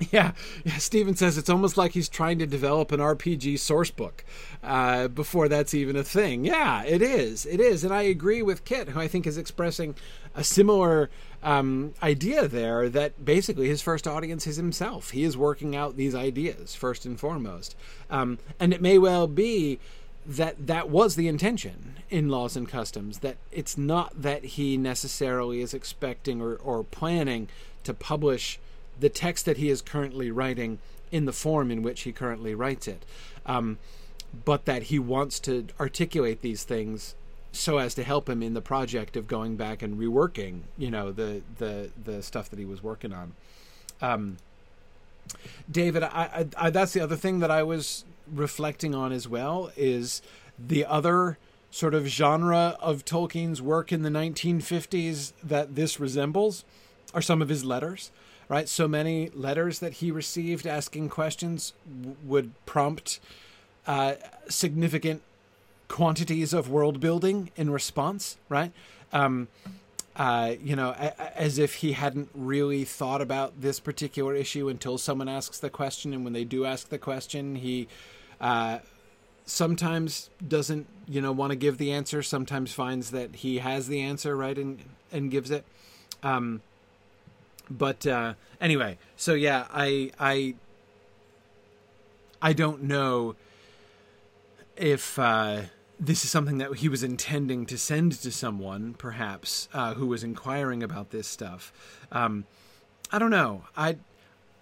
yeah, 0.10 0.32
yeah. 0.64 0.76
Steven 0.78 1.14
says 1.14 1.38
it's 1.38 1.50
almost 1.50 1.76
like 1.76 1.92
he's 1.92 2.08
trying 2.08 2.38
to 2.38 2.46
develop 2.46 2.92
an 2.92 3.00
RPG 3.00 3.58
source 3.58 3.90
book 3.90 4.24
uh, 4.62 5.08
before 5.08 5.48
that's 5.48 5.74
even 5.74 5.96
a 5.96 6.04
thing. 6.04 6.44
Yeah, 6.44 6.82
it 6.84 7.02
is. 7.02 7.46
It 7.46 7.60
is, 7.60 7.84
and 7.84 7.92
I 7.92 8.02
agree 8.02 8.42
with 8.42 8.64
Kit, 8.64 8.90
who 8.90 9.00
I 9.00 9.08
think 9.08 9.26
is 9.26 9.38
expressing 9.38 9.94
a 10.34 10.42
similar 10.42 11.10
um, 11.42 11.94
idea 12.02 12.48
there. 12.48 12.88
That 12.88 13.24
basically 13.24 13.68
his 13.68 13.82
first 13.82 14.06
audience 14.08 14.46
is 14.46 14.56
himself. 14.56 15.10
He 15.10 15.22
is 15.22 15.36
working 15.36 15.76
out 15.76 15.96
these 15.96 16.14
ideas 16.14 16.74
first 16.74 17.06
and 17.06 17.18
foremost, 17.18 17.76
um, 18.10 18.38
and 18.58 18.72
it 18.72 18.82
may 18.82 18.98
well 18.98 19.26
be 19.26 19.78
that 20.26 20.66
that 20.66 20.88
was 20.88 21.16
the 21.16 21.28
intention 21.28 21.96
in 22.08 22.28
laws 22.30 22.56
and 22.56 22.68
customs 22.68 23.18
that 23.18 23.36
it's 23.52 23.76
not 23.76 24.22
that 24.22 24.42
he 24.44 24.76
necessarily 24.76 25.60
is 25.60 25.74
expecting 25.74 26.40
or, 26.40 26.54
or 26.56 26.82
planning 26.82 27.46
to 27.84 27.94
publish 27.94 28.58
the 28.98 29.08
text 29.08 29.44
that 29.44 29.56
he 29.56 29.68
is 29.68 29.82
currently 29.82 30.30
writing 30.30 30.78
in 31.10 31.24
the 31.24 31.32
form 31.32 31.70
in 31.70 31.82
which 31.82 32.02
he 32.02 32.12
currently 32.12 32.54
writes 32.54 32.88
it, 32.88 33.04
um, 33.46 33.78
but 34.44 34.64
that 34.64 34.84
he 34.84 34.98
wants 34.98 35.38
to 35.40 35.66
articulate 35.78 36.42
these 36.42 36.64
things 36.64 37.14
so 37.52 37.78
as 37.78 37.94
to 37.94 38.02
help 38.02 38.28
him 38.28 38.42
in 38.42 38.54
the 38.54 38.60
project 38.60 39.16
of 39.16 39.28
going 39.28 39.56
back 39.56 39.80
and 39.82 39.96
reworking, 39.96 40.62
you 40.76 40.90
know, 40.90 41.12
the 41.12 41.42
the 41.58 41.90
the 42.02 42.22
stuff 42.22 42.50
that 42.50 42.58
he 42.58 42.64
was 42.64 42.82
working 42.82 43.12
on. 43.12 43.32
Um, 44.02 44.38
David, 45.70 46.02
I, 46.02 46.08
I, 46.08 46.66
I, 46.66 46.70
that's 46.70 46.92
the 46.92 47.00
other 47.00 47.16
thing 47.16 47.38
that 47.38 47.50
I 47.50 47.62
was 47.62 48.04
reflecting 48.30 48.94
on 48.94 49.12
as 49.12 49.28
well 49.28 49.70
is 49.76 50.20
the 50.58 50.84
other 50.84 51.38
sort 51.70 51.94
of 51.94 52.06
genre 52.06 52.76
of 52.80 53.04
Tolkien's 53.04 53.62
work 53.62 53.92
in 53.92 54.02
the 54.02 54.10
1950s 54.10 55.32
that 55.42 55.74
this 55.74 55.98
resembles 55.98 56.64
are 57.14 57.22
some 57.22 57.40
of 57.40 57.48
his 57.48 57.64
letters, 57.64 58.10
right? 58.48 58.68
So 58.68 58.86
many 58.88 59.30
letters 59.30 59.78
that 59.78 59.94
he 59.94 60.10
received 60.10 60.66
asking 60.66 61.08
questions 61.08 61.72
w- 62.02 62.16
would 62.24 62.52
prompt 62.66 63.20
uh, 63.86 64.14
significant 64.48 65.22
quantities 65.88 66.52
of 66.52 66.68
world 66.68 67.00
building 67.00 67.50
in 67.56 67.70
response, 67.70 68.36
right? 68.48 68.72
Um, 69.12 69.48
uh, 70.16 70.54
you 70.62 70.76
know, 70.76 70.90
a- 70.90 71.40
as 71.40 71.58
if 71.58 71.76
he 71.76 71.92
hadn't 71.92 72.28
really 72.34 72.84
thought 72.84 73.20
about 73.20 73.60
this 73.60 73.80
particular 73.80 74.34
issue 74.34 74.68
until 74.68 74.98
someone 74.98 75.28
asks 75.28 75.58
the 75.58 75.70
question, 75.70 76.12
and 76.12 76.24
when 76.24 76.32
they 76.32 76.44
do 76.44 76.64
ask 76.64 76.88
the 76.88 76.98
question, 76.98 77.56
he 77.56 77.88
uh, 78.40 78.78
sometimes 79.46 80.30
doesn't, 80.46 80.86
you 81.08 81.20
know, 81.20 81.32
want 81.32 81.50
to 81.50 81.56
give 81.56 81.78
the 81.78 81.92
answer. 81.92 82.22
Sometimes 82.22 82.72
finds 82.72 83.10
that 83.10 83.36
he 83.36 83.58
has 83.58 83.88
the 83.88 84.00
answer, 84.00 84.36
right, 84.36 84.56
and 84.58 84.80
and 85.12 85.30
gives 85.30 85.50
it. 85.50 85.64
Um, 86.22 86.60
but 87.70 88.06
uh, 88.06 88.34
anyway, 88.60 88.98
so 89.16 89.34
yeah, 89.34 89.66
I 89.72 90.10
I 90.18 90.54
I 92.42 92.52
don't 92.52 92.82
know 92.82 93.36
if 94.76 95.18
uh, 95.18 95.62
this 95.98 96.24
is 96.24 96.30
something 96.30 96.58
that 96.58 96.76
he 96.76 96.88
was 96.88 97.02
intending 97.02 97.66
to 97.66 97.78
send 97.78 98.12
to 98.12 98.30
someone, 98.30 98.94
perhaps, 98.94 99.68
uh, 99.72 99.94
who 99.94 100.06
was 100.06 100.24
inquiring 100.24 100.82
about 100.82 101.10
this 101.10 101.26
stuff. 101.26 101.72
Um, 102.12 102.44
I 103.10 103.18
don't 103.18 103.30
know. 103.30 103.64
I 103.76 103.96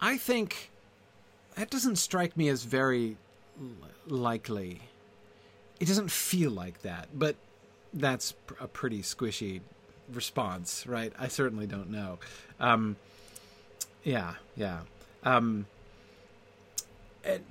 I 0.01 0.17
think 0.17 0.71
that 1.57 1.71
doesn't 1.71 1.97
strike 1.97 2.37
me 2.37 2.49
as 2.49 2.65
very 2.65 3.17
likely. 4.07 4.83
It 5.81 5.87
doesn't 5.87 6.11
feel 6.11 6.51
like 6.51 6.83
that, 6.83 7.09
but 7.15 7.37
that's 7.93 8.35
a 8.61 8.69
pretty 8.69 9.03
squishy 9.03 9.61
response, 10.17 10.87
right? 10.87 11.13
I 11.19 11.29
certainly 11.29 11.67
don't 11.67 11.91
know. 11.91 12.19
Um, 12.61 12.97
yeah, 14.05 14.35
yeah. 14.57 14.81
Um, 15.25 15.67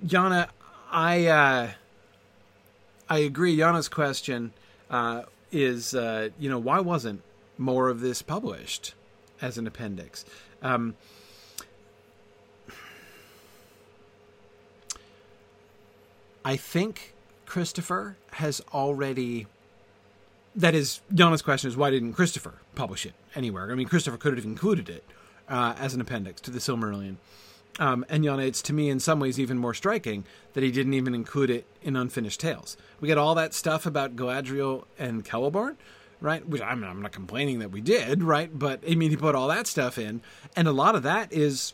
Yana, 0.06 0.50
I 0.92 1.28
uh, 1.28 1.72
I 3.10 3.18
agree. 3.20 3.58
Yana's 3.58 3.90
question 3.90 4.54
uh, 4.90 5.24
is, 5.52 5.94
uh, 5.94 6.30
you 6.40 6.50
know, 6.50 6.60
why 6.60 6.80
wasn't 6.80 7.22
more 7.58 7.90
of 7.90 8.02
this 8.02 8.22
published 8.22 8.94
as 9.42 9.58
an 9.58 9.68
appendix? 9.68 10.26
Um, 10.62 10.96
I 16.44 16.58
think 16.58 17.14
Christopher 17.46 18.18
has 18.34 18.62
already 18.74 19.48
that 20.56 20.76
is 20.76 21.02
Yana's 21.14 21.42
question 21.42 21.70
is 21.70 21.78
why 21.78 21.90
didn't 21.90 22.14
Christopher 22.14 22.56
publish 22.76 23.06
it 23.06 23.14
anywhere? 23.36 23.72
I 23.72 23.76
mean, 23.76 23.88
Christopher 23.88 24.18
could 24.18 24.36
have 24.36 24.46
included 24.46 24.90
it 24.90 25.04
uh, 25.50 25.76
as 25.78 25.94
an 25.94 26.02
appendix 26.02 26.42
to 26.42 26.52
the 26.52 26.60
Silmarillion. 26.60 27.18
Um, 27.80 28.06
and 28.10 28.24
Yana, 28.24 28.46
it's 28.46 28.62
to 28.64 28.74
me 28.74 28.90
in 28.90 29.00
some 29.00 29.20
ways 29.20 29.40
even 29.40 29.58
more 29.58 29.74
striking 29.74 30.26
that 30.54 30.64
he 30.64 30.72
didn't 30.72 30.94
even 30.94 31.16
include 31.16 31.50
it 31.50 31.66
in 31.82 31.96
Unfinished 31.96 32.40
Tales. 32.40 32.76
We 33.00 33.08
get 33.08 33.18
all 33.18 33.34
that 33.36 33.54
stuff 33.54 33.86
about 33.86 34.16
Galadriel 34.16 34.84
and 35.00 35.24
Celeborn, 35.24 35.78
right? 36.20 36.48
Which 36.48 36.62
I'm, 36.62 36.84
I'm 36.84 37.02
not 37.02 37.14
complaining 37.14 37.60
that 37.60 37.72
we 37.72 37.82
did, 37.82 38.24
right? 38.24 38.50
But 38.58 38.82
I 38.88 38.96
mean, 38.96 39.10
he 39.10 39.18
put 39.18 39.36
all 39.36 39.48
that 39.48 39.68
stuff 39.68 39.98
in, 39.98 40.22
and 40.56 40.68
a 40.68 40.74
lot 40.74 40.96
of 40.96 41.04
that 41.04 41.32
is 41.32 41.74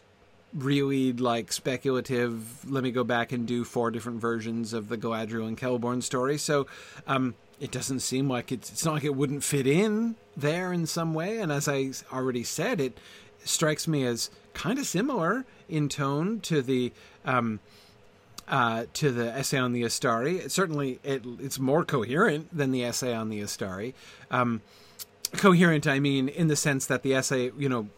really 0.53 1.13
like 1.13 1.51
speculative. 1.51 2.69
Let 2.69 2.83
me 2.83 2.91
go 2.91 3.03
back 3.03 3.31
and 3.31 3.47
do 3.47 3.63
four 3.63 3.91
different 3.91 4.21
versions 4.21 4.73
of 4.73 4.89
the 4.89 4.97
Galadriel 4.97 5.47
and 5.47 5.57
Celeborn 5.57 6.03
story. 6.03 6.37
So, 6.37 6.67
um, 7.07 7.35
it 7.59 7.71
doesn't 7.71 8.01
seem 8.01 8.29
like 8.29 8.51
it's, 8.51 8.71
it's 8.71 8.85
not 8.85 8.93
like 8.93 9.03
it 9.03 9.15
wouldn't 9.15 9.43
fit 9.43 9.67
in 9.67 10.15
there 10.35 10.71
in 10.71 10.85
some 10.85 11.13
way. 11.13 11.39
And 11.39 11.51
as 11.51 11.67
I 11.67 11.91
already 12.11 12.43
said, 12.43 12.79
it 12.79 12.97
strikes 13.43 13.87
me 13.87 14.05
as 14.05 14.29
kind 14.53 14.79
of 14.79 14.85
similar 14.85 15.45
in 15.69 15.89
tone 15.89 16.39
to 16.41 16.61
the 16.61 16.91
um, 17.25 17.59
uh, 18.47 18.85
to 18.93 19.11
the 19.11 19.33
essay 19.33 19.57
on 19.57 19.73
the 19.73 19.83
Istari. 19.83 20.45
It, 20.45 20.51
certainly, 20.51 20.99
it, 21.03 21.23
it's 21.39 21.59
more 21.59 21.83
coherent 21.83 22.55
than 22.55 22.71
the 22.71 22.83
essay 22.83 23.13
on 23.13 23.29
the 23.29 23.41
Istari. 23.41 23.93
Um, 24.31 24.61
coherent, 25.33 25.85
I 25.85 25.99
mean, 25.99 26.29
in 26.29 26.47
the 26.47 26.55
sense 26.55 26.85
that 26.85 27.03
the 27.03 27.13
essay, 27.13 27.51
you 27.57 27.67
know, 27.67 27.89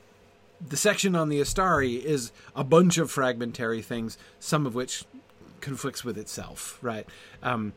the 0.65 0.77
section 0.77 1.15
on 1.15 1.29
the 1.29 1.39
Istari 1.39 2.03
is 2.03 2.31
a 2.55 2.63
bunch 2.63 2.97
of 2.97 3.11
fragmentary 3.11 3.81
things, 3.81 4.17
some 4.39 4.65
of 4.65 4.73
which 4.73 5.05
conflicts 5.61 6.03
with 6.03 6.17
itself, 6.17 6.79
right? 6.81 7.05
Um, 7.43 7.73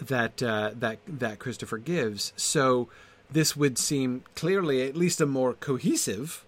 that 0.00 0.42
uh, 0.42 0.72
that 0.74 0.98
that 1.06 1.38
Christopher 1.38 1.78
gives. 1.78 2.32
So 2.36 2.88
this 3.30 3.56
would 3.56 3.78
seem 3.78 4.22
clearly 4.34 4.86
at 4.86 4.96
least 4.96 5.20
a 5.20 5.26
more 5.26 5.54
cohesive 5.54 6.44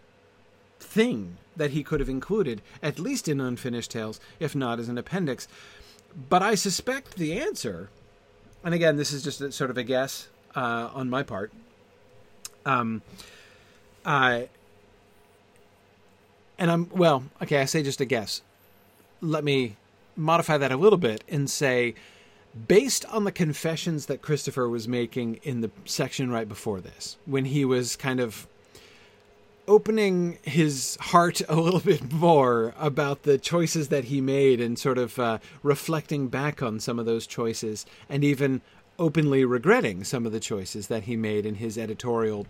thing 0.78 1.36
that 1.56 1.72
he 1.72 1.82
could 1.82 2.00
have 2.00 2.08
included, 2.08 2.62
at 2.82 2.98
least 2.98 3.28
in 3.28 3.40
Unfinished 3.40 3.90
Tales, 3.90 4.20
if 4.38 4.54
not 4.54 4.78
as 4.78 4.88
an 4.88 4.96
appendix. 4.96 5.48
But 6.28 6.42
I 6.42 6.54
suspect 6.54 7.16
the 7.16 7.38
answer, 7.38 7.90
and 8.64 8.74
again, 8.74 8.96
this 8.96 9.12
is 9.12 9.22
just 9.22 9.40
a, 9.40 9.52
sort 9.52 9.70
of 9.70 9.76
a 9.76 9.82
guess 9.82 10.28
uh, 10.54 10.90
on 10.94 11.10
my 11.10 11.22
part. 11.22 11.52
Um, 12.64 13.02
uh, 14.04 14.42
and 16.58 16.70
I'm 16.70 16.88
well, 16.90 17.24
okay. 17.42 17.60
I 17.60 17.64
say 17.64 17.82
just 17.82 18.00
a 18.00 18.04
guess. 18.04 18.42
Let 19.20 19.44
me 19.44 19.76
modify 20.16 20.58
that 20.58 20.72
a 20.72 20.76
little 20.76 20.98
bit 20.98 21.24
and 21.28 21.48
say 21.48 21.94
based 22.66 23.04
on 23.06 23.24
the 23.24 23.32
confessions 23.32 24.06
that 24.06 24.22
Christopher 24.22 24.68
was 24.68 24.88
making 24.88 25.40
in 25.42 25.60
the 25.60 25.70
section 25.84 26.30
right 26.30 26.48
before 26.48 26.80
this, 26.80 27.16
when 27.26 27.44
he 27.44 27.64
was 27.64 27.96
kind 27.96 28.20
of 28.20 28.46
opening 29.68 30.38
his 30.42 30.96
heart 31.00 31.42
a 31.48 31.56
little 31.56 31.80
bit 31.80 32.10
more 32.10 32.74
about 32.78 33.22
the 33.22 33.38
choices 33.38 33.88
that 33.88 34.04
he 34.04 34.20
made 34.20 34.60
and 34.60 34.78
sort 34.78 34.98
of 34.98 35.18
uh, 35.18 35.38
reflecting 35.62 36.28
back 36.28 36.62
on 36.62 36.80
some 36.80 36.98
of 36.98 37.06
those 37.06 37.26
choices 37.26 37.86
and 38.08 38.24
even 38.24 38.60
openly 38.98 39.44
regretting 39.44 40.02
some 40.02 40.26
of 40.26 40.32
the 40.32 40.40
choices 40.40 40.88
that 40.88 41.04
he 41.04 41.16
made 41.16 41.46
in 41.46 41.56
his 41.56 41.78
editorial 41.78 42.46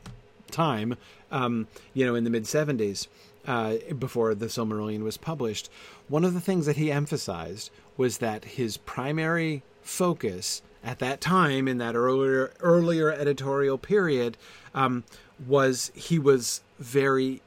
time, 0.50 0.96
um, 1.30 1.66
you 1.92 2.06
know, 2.06 2.14
in 2.14 2.24
the 2.24 2.30
mid 2.30 2.44
70s. 2.44 3.08
Uh, 3.46 3.76
before 3.98 4.34
the 4.34 4.46
Silmarillion 4.46 5.02
was 5.02 5.16
published, 5.16 5.70
one 6.08 6.22
of 6.22 6.34
the 6.34 6.40
things 6.40 6.66
that 6.66 6.76
he 6.76 6.92
emphasized 6.92 7.70
was 7.96 8.18
that 8.18 8.44
his 8.44 8.76
primary 8.76 9.62
focus 9.88 10.62
at 10.84 10.98
that 10.98 11.20
time 11.20 11.66
in 11.66 11.78
that 11.78 11.96
earlier 11.96 12.52
earlier 12.60 13.10
editorial 13.10 13.78
period 13.78 14.36
um, 14.74 15.02
was 15.46 15.90
he 15.94 16.18
was 16.18 16.60
very 16.78 17.40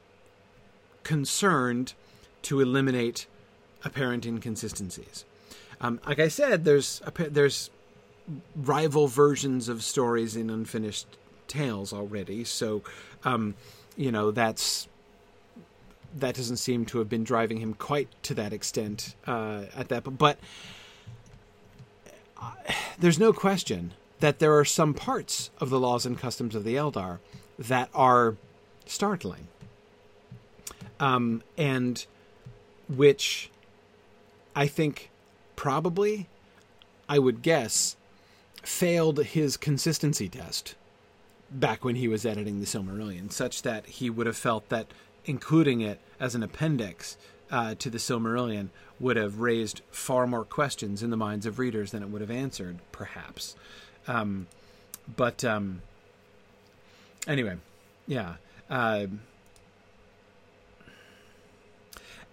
concerned 1.04 1.94
to 2.42 2.60
eliminate 2.60 3.26
apparent 3.84 4.26
inconsistencies. 4.26 5.24
Um, 5.80 6.00
like 6.06 6.18
I 6.18 6.28
said, 6.28 6.64
there's 6.64 7.00
there's 7.16 7.70
rival 8.56 9.06
versions 9.06 9.68
of 9.68 9.82
stories 9.82 10.36
in 10.36 10.50
unfinished 10.50 11.06
tales 11.46 11.92
already, 11.92 12.44
so 12.44 12.82
um, 13.24 13.54
you 13.96 14.10
know 14.10 14.30
that's 14.32 14.88
that 16.18 16.34
doesn't 16.34 16.58
seem 16.58 16.84
to 16.86 16.98
have 16.98 17.08
been 17.08 17.24
driving 17.24 17.58
him 17.58 17.72
quite 17.74 18.08
to 18.24 18.34
that 18.34 18.52
extent 18.52 19.14
uh, 19.26 19.62
at 19.74 19.88
that. 19.88 20.02
But 20.18 20.38
uh, 20.38 20.81
there's 22.98 23.18
no 23.18 23.32
question 23.32 23.92
that 24.20 24.38
there 24.38 24.56
are 24.56 24.64
some 24.64 24.94
parts 24.94 25.50
of 25.58 25.70
the 25.70 25.80
laws 25.80 26.06
and 26.06 26.18
customs 26.18 26.54
of 26.54 26.64
the 26.64 26.76
Eldar 26.76 27.18
that 27.58 27.90
are 27.94 28.36
startling, 28.86 29.48
um, 31.00 31.42
and 31.58 32.06
which 32.88 33.50
I 34.54 34.66
think 34.66 35.10
probably, 35.56 36.28
I 37.08 37.18
would 37.18 37.42
guess, 37.42 37.96
failed 38.62 39.24
his 39.24 39.56
consistency 39.56 40.28
test 40.28 40.74
back 41.50 41.84
when 41.84 41.96
he 41.96 42.08
was 42.08 42.24
editing 42.24 42.60
the 42.60 42.66
Silmarillion, 42.66 43.30
such 43.30 43.62
that 43.62 43.86
he 43.86 44.08
would 44.08 44.26
have 44.26 44.36
felt 44.36 44.68
that 44.68 44.86
including 45.24 45.80
it 45.80 46.00
as 46.18 46.34
an 46.34 46.42
appendix 46.42 47.16
uh, 47.52 47.74
to 47.76 47.90
the 47.90 47.98
Silmarillion 47.98 48.70
would 48.98 49.16
have 49.16 49.38
raised 49.38 49.82
far 49.90 50.26
more 50.26 50.44
questions 50.44 51.02
in 51.02 51.10
the 51.10 51.16
minds 51.16 51.46
of 51.46 51.58
readers 51.58 51.92
than 51.92 52.02
it 52.02 52.08
would 52.08 52.20
have 52.20 52.30
answered, 52.30 52.78
perhaps. 52.90 53.54
Um, 54.08 54.46
but 55.16 55.44
um, 55.44 55.82
anyway, 57.28 57.56
yeah. 58.06 58.34
Uh, 58.70 59.06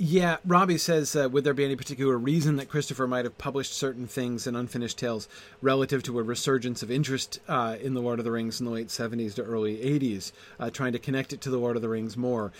yeah, 0.01 0.37
Robbie 0.45 0.77
says, 0.77 1.13
uh, 1.13 1.27
would 1.29 1.43
there 1.43 1.53
be 1.53 1.65
any 1.65 1.75
particular 1.75 2.17
reason 2.17 2.55
that 2.55 2.69
Christopher 2.69 3.05
might 3.05 3.25
have 3.25 3.37
published 3.37 3.73
certain 3.73 4.07
things 4.07 4.47
in 4.47 4.55
Unfinished 4.55 4.97
Tales 4.97 5.27
relative 5.61 6.03
to 6.03 6.17
a 6.19 6.23
resurgence 6.23 6.81
of 6.81 6.89
interest 6.89 7.41
uh, 7.49 7.75
in 7.81 7.95
The 7.95 8.01
Lord 8.01 8.17
of 8.17 8.23
the 8.23 8.31
Rings 8.31 8.61
in 8.61 8.65
the 8.65 8.71
late 8.71 8.87
70s 8.87 9.35
to 9.35 9.43
early 9.43 9.75
80s, 9.75 10.31
uh, 10.57 10.69
trying 10.69 10.93
to 10.93 10.99
connect 10.99 11.33
it 11.33 11.41
to 11.41 11.49
The 11.49 11.57
Lord 11.57 11.75
of 11.75 11.81
the 11.81 11.89
Rings 11.89 12.15
more? 12.15 12.53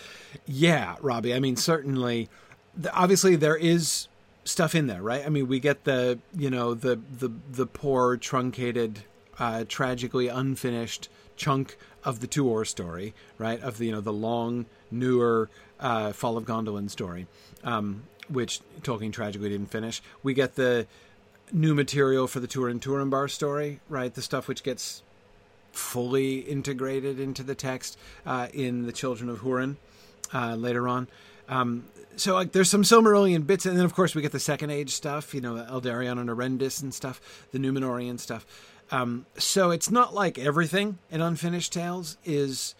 Yeah, 0.44 0.96
Robbie, 1.00 1.32
I 1.32 1.40
mean, 1.40 1.56
certainly, 1.56 2.28
obviously 2.92 3.36
there 3.36 3.56
is 3.56 4.08
stuff 4.44 4.74
in 4.74 4.86
there, 4.86 5.02
right? 5.02 5.24
I 5.24 5.28
mean, 5.28 5.48
we 5.48 5.60
get 5.60 5.84
the, 5.84 6.18
you 6.36 6.50
know, 6.50 6.74
the, 6.74 7.00
the, 7.18 7.30
the 7.50 7.66
poor, 7.66 8.16
truncated, 8.16 9.00
uh, 9.38 9.64
tragically 9.68 10.28
unfinished 10.28 11.08
chunk 11.36 11.76
of 12.04 12.20
the 12.20 12.26
Tuor 12.26 12.66
story, 12.66 13.14
right? 13.38 13.60
Of 13.60 13.78
the, 13.78 13.86
you 13.86 13.92
know, 13.92 14.00
the 14.00 14.12
long, 14.12 14.66
newer, 14.90 15.48
uh, 15.78 16.12
Fall 16.12 16.36
of 16.36 16.44
Gondolin 16.44 16.90
story, 16.90 17.26
um, 17.64 18.04
which 18.28 18.60
Tolkien 18.82 19.12
tragically 19.12 19.48
didn't 19.48 19.70
finish. 19.70 20.02
We 20.22 20.34
get 20.34 20.56
the 20.56 20.86
new 21.52 21.74
material 21.74 22.26
for 22.26 22.40
the 22.40 22.46
Turin 22.46 22.80
Turambar 22.80 23.30
story, 23.30 23.80
right? 23.88 24.14
The 24.14 24.22
stuff 24.22 24.48
which 24.48 24.62
gets 24.62 25.02
fully 25.72 26.40
integrated 26.40 27.20
into 27.20 27.42
the 27.42 27.54
text 27.54 27.98
uh, 28.26 28.48
in 28.52 28.86
the 28.86 28.92
Children 28.92 29.30
of 29.30 29.40
Hurin 29.40 29.76
uh, 30.32 30.54
later 30.54 30.88
on. 30.88 31.08
Um, 31.50 31.84
so 32.16 32.34
like 32.34 32.52
there's 32.52 32.70
some 32.70 32.82
Silmarillion 32.82 33.46
bits, 33.46 33.66
and 33.66 33.76
then 33.76 33.84
of 33.84 33.94
course 33.94 34.14
we 34.14 34.22
get 34.22 34.32
the 34.32 34.40
Second 34.40 34.70
Age 34.70 34.90
stuff, 34.90 35.34
you 35.34 35.40
know, 35.40 35.54
Aldarion 35.54 36.18
and 36.18 36.30
Erendis 36.30 36.82
and 36.82 36.94
stuff, 36.94 37.46
the 37.52 37.58
Numenorean 37.58 38.18
stuff. 38.18 38.46
Um, 38.90 39.26
so 39.36 39.70
it's 39.70 39.90
not 39.90 40.14
like 40.14 40.38
everything 40.38 40.98
in 41.10 41.20
Unfinished 41.20 41.72
Tales 41.72 42.16
is 42.24 42.74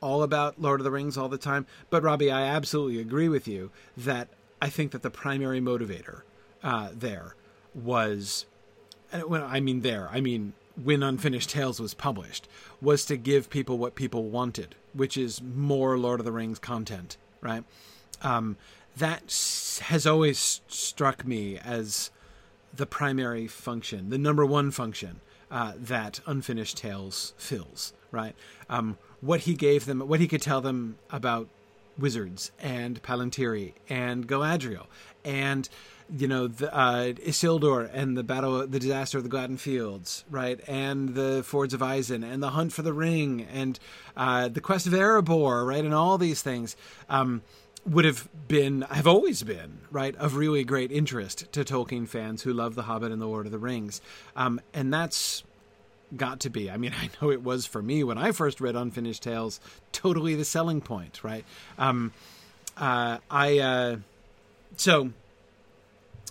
all 0.00 0.22
about 0.22 0.60
Lord 0.60 0.80
of 0.80 0.84
the 0.84 0.90
Rings 0.90 1.16
all 1.16 1.28
the 1.28 1.38
time. 1.38 1.66
But 1.90 2.02
Robbie, 2.02 2.30
I 2.30 2.42
absolutely 2.42 3.00
agree 3.00 3.28
with 3.28 3.48
you 3.48 3.70
that 3.96 4.28
I 4.60 4.68
think 4.68 4.92
that 4.92 5.02
the 5.02 5.10
primary 5.10 5.60
motivator 5.60 6.22
uh, 6.62 6.90
there 6.92 7.34
was, 7.74 8.46
when 9.26 9.42
I 9.42 9.60
mean 9.60 9.80
there, 9.80 10.08
I 10.12 10.20
mean 10.20 10.52
when 10.82 11.02
Unfinished 11.02 11.50
Tales 11.50 11.80
was 11.80 11.94
published, 11.94 12.48
was 12.80 13.04
to 13.06 13.16
give 13.16 13.48
people 13.48 13.78
what 13.78 13.94
people 13.94 14.24
wanted, 14.24 14.74
which 14.92 15.16
is 15.16 15.40
more 15.40 15.96
Lord 15.96 16.20
of 16.20 16.26
the 16.26 16.32
Rings 16.32 16.58
content, 16.58 17.16
right? 17.40 17.64
Um, 18.24 18.56
that 18.96 19.80
has 19.82 20.06
always 20.06 20.60
struck 20.68 21.26
me 21.26 21.58
as 21.58 22.10
the 22.72 22.86
primary 22.86 23.46
function, 23.46 24.10
the 24.10 24.18
number 24.18 24.46
one 24.46 24.70
function 24.70 25.20
uh, 25.50 25.72
that 25.76 26.20
Unfinished 26.26 26.76
Tales 26.76 27.34
fills, 27.36 27.92
right? 28.10 28.34
Um, 28.68 28.98
what 29.20 29.40
he 29.40 29.54
gave 29.54 29.86
them, 29.86 30.00
what 30.00 30.20
he 30.20 30.28
could 30.28 30.42
tell 30.42 30.60
them 30.60 30.96
about 31.10 31.48
wizards 31.98 32.50
and 32.60 33.02
Palantiri 33.02 33.72
and 33.88 34.26
Galadriel 34.26 34.86
and 35.24 35.68
you 36.18 36.28
know 36.28 36.46
the 36.46 36.74
uh, 36.74 37.12
Isildur 37.12 37.88
and 37.92 38.16
the 38.16 38.22
battle, 38.22 38.66
the 38.66 38.78
disaster 38.78 39.16
of 39.16 39.24
the 39.24 39.30
Gladden 39.30 39.56
Fields, 39.56 40.24
right, 40.30 40.60
and 40.68 41.14
the 41.14 41.42
Fords 41.42 41.72
of 41.72 41.80
Isen 41.80 42.22
and 42.22 42.42
the 42.42 42.50
hunt 42.50 42.72
for 42.72 42.82
the 42.82 42.92
ring 42.92 43.46
and 43.52 43.78
uh, 44.16 44.48
the 44.48 44.60
quest 44.60 44.86
of 44.86 44.92
Erebor, 44.92 45.66
right, 45.66 45.84
and 45.84 45.94
all 45.94 46.18
these 46.18 46.42
things. 46.42 46.76
Um, 47.08 47.42
would 47.86 48.04
have 48.04 48.28
been, 48.48 48.82
have 48.82 49.06
always 49.06 49.42
been, 49.42 49.80
right, 49.90 50.16
of 50.16 50.36
really 50.36 50.64
great 50.64 50.90
interest 50.90 51.52
to 51.52 51.64
Tolkien 51.64 52.08
fans 52.08 52.42
who 52.42 52.52
love 52.52 52.74
The 52.74 52.82
Hobbit 52.82 53.12
and 53.12 53.20
The 53.20 53.26
Lord 53.26 53.46
of 53.46 53.52
the 53.52 53.58
Rings. 53.58 54.00
Um, 54.36 54.60
and 54.72 54.92
that's 54.92 55.42
got 56.16 56.40
to 56.40 56.50
be. 56.50 56.70
I 56.70 56.76
mean, 56.76 56.92
I 57.00 57.10
know 57.20 57.30
it 57.30 57.42
was 57.42 57.66
for 57.66 57.82
me 57.82 58.04
when 58.04 58.18
I 58.18 58.32
first 58.32 58.60
read 58.60 58.76
Unfinished 58.76 59.22
Tales, 59.22 59.60
totally 59.92 60.34
the 60.34 60.44
selling 60.44 60.80
point, 60.80 61.22
right? 61.22 61.44
Um, 61.78 62.12
uh, 62.76 63.18
I 63.30 63.58
uh, 63.58 63.96
so 64.76 65.10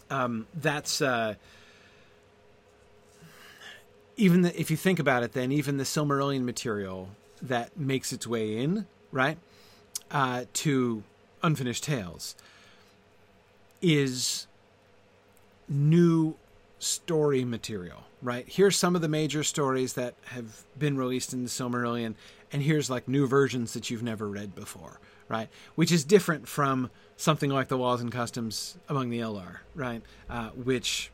um, 0.09 0.47
that's 0.53 1.01
uh, 1.01 1.35
even 4.17 4.41
the, 4.41 4.59
if 4.59 4.69
you 4.69 4.77
think 4.77 4.99
about 4.99 5.23
it, 5.23 5.33
then 5.33 5.51
even 5.51 5.77
the 5.77 5.83
Silmarillion 5.83 6.43
material 6.43 7.09
that 7.41 7.77
makes 7.77 8.13
its 8.13 8.27
way 8.27 8.57
in, 8.57 8.85
right, 9.11 9.37
uh, 10.11 10.45
to 10.53 11.03
Unfinished 11.43 11.83
Tales 11.83 12.35
is 13.81 14.47
new 15.67 16.35
story 16.79 17.43
material 17.43 18.03
right? 18.23 18.45
Here's 18.47 18.77
some 18.77 18.95
of 18.95 19.01
the 19.01 19.07
major 19.07 19.43
stories 19.43 19.93
that 19.93 20.15
have 20.27 20.63
been 20.79 20.97
released 20.97 21.33
in 21.33 21.43
the 21.43 21.49
Silmarillion, 21.49 22.15
and 22.51 22.63
here's 22.63 22.89
like 22.89 23.07
new 23.07 23.27
versions 23.27 23.73
that 23.73 23.89
you've 23.89 24.01
never 24.01 24.27
read 24.27 24.55
before, 24.55 24.99
right? 25.27 25.49
Which 25.75 25.91
is 25.91 26.03
different 26.03 26.47
from 26.47 26.89
something 27.17 27.49
like 27.49 27.67
the 27.67 27.77
Laws 27.77 28.01
and 28.01 28.11
Customs 28.11 28.77
among 28.87 29.09
the 29.09 29.19
Eldar, 29.19 29.57
right? 29.75 30.01
Uh, 30.29 30.49
which 30.49 31.11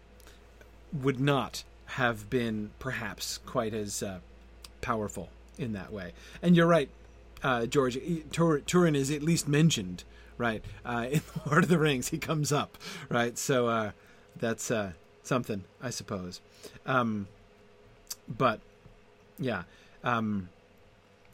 would 0.94 1.20
not 1.20 1.63
have 1.86 2.30
been 2.30 2.70
perhaps 2.78 3.39
quite 3.46 3.74
as 3.74 4.04
uh, 4.04 4.20
powerful 4.82 5.30
in 5.58 5.74
that 5.74 5.92
way. 5.92 6.13
And 6.42 6.56
you're 6.56 6.68
right, 6.68 6.89
uh, 7.43 7.65
George. 7.65 7.97
Tur- 8.32 8.60
Turin 8.62 8.95
is 8.95 9.12
at 9.12 9.23
least 9.23 9.47
mentioned, 9.47 10.04
right? 10.38 10.63
Uh, 10.86 11.08
in 11.12 11.21
Lord 11.45 11.63
of 11.63 11.69
the 11.69 11.78
Rings, 11.78 12.10
he 12.10 12.17
comes 12.17 12.52
up, 12.52 12.78
right? 13.10 13.38
So 13.38 13.67
uh, 13.67 13.91
that's 14.36 14.71
uh, 14.71 14.91
something, 15.23 15.63
I 15.82 15.89
suppose. 15.89 16.41
Um, 16.86 17.28
but 18.28 18.60
yeah, 19.38 19.63
um, 20.04 20.49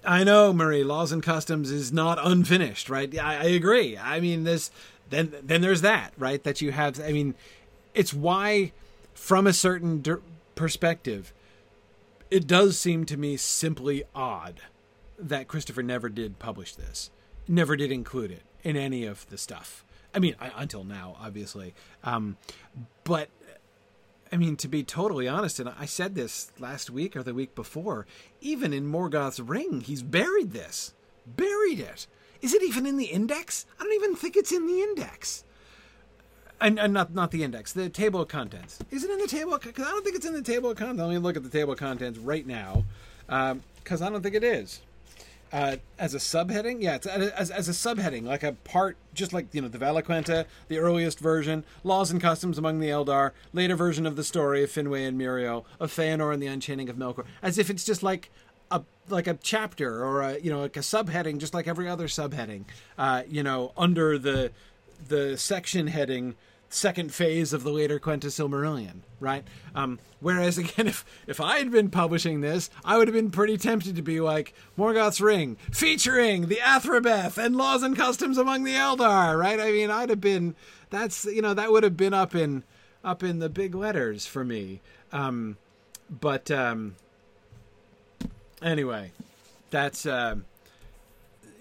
I 0.06 0.24
know 0.24 0.54
Marie 0.54 0.84
Laws 0.84 1.12
and 1.12 1.24
Customs 1.24 1.72
is 1.72 1.91
not 1.91 2.20
unfinished, 2.22 2.89
right? 2.89 3.18
I, 3.18 3.38
I 3.38 3.46
agree. 3.46 3.98
I 3.98 4.20
mean, 4.20 4.44
this 4.44 4.72
then 5.10 5.34
then 5.41 5.62
there's 5.62 5.82
that, 5.82 6.13
right? 6.18 6.44
That 6.44 6.62
you 6.62 6.72
have. 6.72 7.00
I 7.00 7.12
mean, 7.12 7.36
it's 7.94 8.13
why, 8.13 8.72
from 9.13 9.48
a 9.48 9.54
certain 9.54 10.02
der- 10.02 10.22
perspective, 10.56 11.34
it 12.32 12.48
does 12.48 12.78
seem 12.78 13.06
to 13.06 13.18
me 13.18 13.38
simply 13.38 14.04
odd 14.13 14.62
that 15.17 15.47
Christopher 15.47 15.84
never 15.84 16.10
did 16.10 16.39
publish 16.39 16.75
this, 16.75 17.10
never 17.47 17.75
did 17.75 17.91
include 17.91 18.32
it 18.32 18.43
in 18.63 18.75
any 18.75 19.06
of 19.06 19.30
the 19.30 19.38
stuff. 19.38 19.86
I 20.13 20.19
mean, 20.19 20.36
I, 20.39 20.51
until 20.56 20.84
now, 20.84 21.17
obviously. 21.19 21.73
Um, 22.04 22.38
but 23.04 23.30
I 24.32 24.38
mean, 24.38 24.56
to 24.58 24.67
be 24.67 24.84
totally 24.84 25.28
honest, 25.28 25.60
and 25.60 25.69
I 25.69 25.86
said 25.86 26.15
this 26.15 26.51
last 26.60 26.89
week 26.89 27.15
or 27.15 27.23
the 27.23 27.34
week 27.34 27.54
before, 27.54 28.08
even 28.41 28.73
in 28.73 28.88
Morgoth's 28.88 29.39
Ring, 29.39 29.82
he's 29.82 30.04
buried 30.04 30.51
this. 30.51 30.93
Buried 31.25 31.80
it. 31.80 32.08
Is 32.41 32.54
it 32.54 32.63
even 32.63 32.86
in 32.86 32.97
the 32.97 33.06
index? 33.06 33.65
I 33.80 33.84
don't 33.84 33.93
even 33.93 34.15
think 34.15 34.36
it's 34.36 34.51
in 34.51 34.67
the 34.67 34.82
index. 34.82 35.43
And, 36.62 36.80
and 36.80 36.93
not 36.93 37.13
not 37.13 37.32
the 37.32 37.43
index, 37.43 37.73
the 37.73 37.89
table 37.89 38.21
of 38.21 38.30
contents. 38.30 38.80
Is 38.89 39.04
it 39.04 39.12
in 39.12 39.19
the 39.19 39.28
table? 39.28 39.58
Because 39.62 39.86
I 39.86 39.91
don't 39.91 40.04
think 40.04 40.15
it's 40.15 40.25
in 40.25 40.34
the 40.34 40.41
table 40.41 40.71
of 40.71 40.78
contents. 40.78 41.01
Let 41.01 41.10
me 41.10 41.17
look 41.17 41.36
at 41.36 41.43
the 41.43 41.49
table 41.49 41.73
of 41.73 41.80
contents 41.80 42.17
right 42.17 42.47
now, 42.47 42.86
because 43.28 44.01
um, 44.01 44.08
I 44.08 44.10
don't 44.10 44.21
think 44.21 44.36
it 44.36 44.43
is 44.43 44.82
uh, 45.56 45.78
as 45.98 46.13
a 46.13 46.18
subheading. 46.18 46.82
Yeah, 46.82 46.96
it's 46.96 47.08
as, 47.08 47.50
as 47.50 47.70
a 47.70 47.72
subheading, 47.72 48.24
like 48.24 48.44
a 48.44 48.52
part, 48.52 48.98
just 49.13 49.32
like 49.32 49.48
you 49.54 49.62
know 49.62 49.70
the 49.70 49.78
Valaquenta, 49.78 50.46
the 50.68 50.80
earliest 50.80 51.18
version, 51.18 51.63
laws 51.86 52.12
and 52.12 52.20
customs 52.20 52.58
among 52.58 52.82
the 52.82 52.89
Eldar, 52.89 53.32
later 53.54 53.78
version 53.78 54.06
of 54.06 54.18
the 54.18 54.24
story 54.26 54.63
of 54.63 54.70
Finwë 54.70 55.08
and 55.08 55.18
Miriel, 55.20 55.63
of 55.80 55.94
Feanor 55.94 56.34
and 56.34 56.44
the 56.44 56.48
Unchaining 56.48 56.89
of 56.89 56.98
Melkor, 56.98 57.24
as 57.41 57.58
if 57.58 57.70
it's 57.70 57.86
just 57.86 58.04
like 58.04 58.30
a 58.70 58.82
like 59.08 59.28
a 59.28 59.36
chapter 59.36 60.04
or 60.04 60.24
a 60.24 60.39
you 60.39 60.52
know 60.52 60.60
like 60.60 60.76
a 60.76 60.82
subheading, 60.82 61.38
just 61.38 61.54
like 61.54 61.70
every 61.70 61.88
other 61.88 62.10
subheading, 62.10 62.65
uh, 62.98 63.24
you 63.26 63.41
know, 63.41 63.72
under 63.78 64.18
the 64.18 64.52
the 65.08 65.38
section 65.38 65.88
heading 65.88 66.36
second 66.76 67.14
phase 67.14 67.54
of 67.54 67.64
the 67.64 67.72
later 67.72 68.00
Quenta 68.00 68.26
Silmarillion, 68.26 69.00
right? 69.20 69.44
Um, 69.74 70.00
whereas 70.20 70.58
again, 70.60 70.88
if 70.88 71.06
if 71.28 71.40
I 71.40 71.58
had 71.58 71.72
been 71.72 71.90
publishing 71.90 72.42
this, 72.42 72.70
I 72.84 72.98
would 72.98 73.08
have 73.08 73.16
been 73.16 73.32
pretty 73.32 73.58
tempted 73.58 73.96
to 73.96 74.02
be 74.02 74.20
like 74.20 74.54
Morgoth's 74.78 75.22
Ring, 75.22 75.58
featuring 75.72 76.48
the 76.48 76.58
Athrabeth 76.58 77.38
and 77.38 77.56
laws 77.56 77.84
and 77.84 77.96
customs 77.96 78.38
among 78.38 78.64
the 78.64 78.74
Eldar, 78.74 79.40
right? 79.40 79.60
I 79.60 79.72
mean, 79.72 79.90
I'd 79.90 80.10
have 80.10 80.22
been 80.22 80.56
that's 80.90 81.26
you 81.26 81.42
know 81.42 81.54
that 81.54 81.72
would 81.72 81.84
have 81.84 81.98
been 81.98 82.14
up 82.14 82.36
in 82.36 82.64
up 83.04 83.24
in 83.24 83.40
the 83.40 83.50
big 83.50 83.76
letters 83.76 84.26
for 84.26 84.44
me. 84.44 84.82
Um, 85.12 85.58
but 86.10 86.52
um, 86.52 86.96
anyway, 88.62 89.12
that's. 89.70 90.06
Uh, 90.06 90.38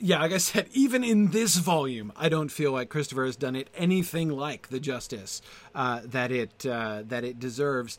yeah, 0.00 0.20
like 0.20 0.32
I 0.32 0.38
said, 0.38 0.68
even 0.72 1.04
in 1.04 1.30
this 1.30 1.56
volume, 1.56 2.12
I 2.16 2.28
don't 2.28 2.50
feel 2.50 2.72
like 2.72 2.88
Christopher 2.88 3.24
has 3.24 3.36
done 3.36 3.56
it 3.56 3.68
anything 3.76 4.28
like 4.30 4.68
the 4.68 4.80
justice 4.80 5.40
uh, 5.74 6.00
that 6.04 6.30
it 6.30 6.66
uh, 6.66 7.02
that 7.08 7.24
it 7.24 7.38
deserves. 7.38 7.98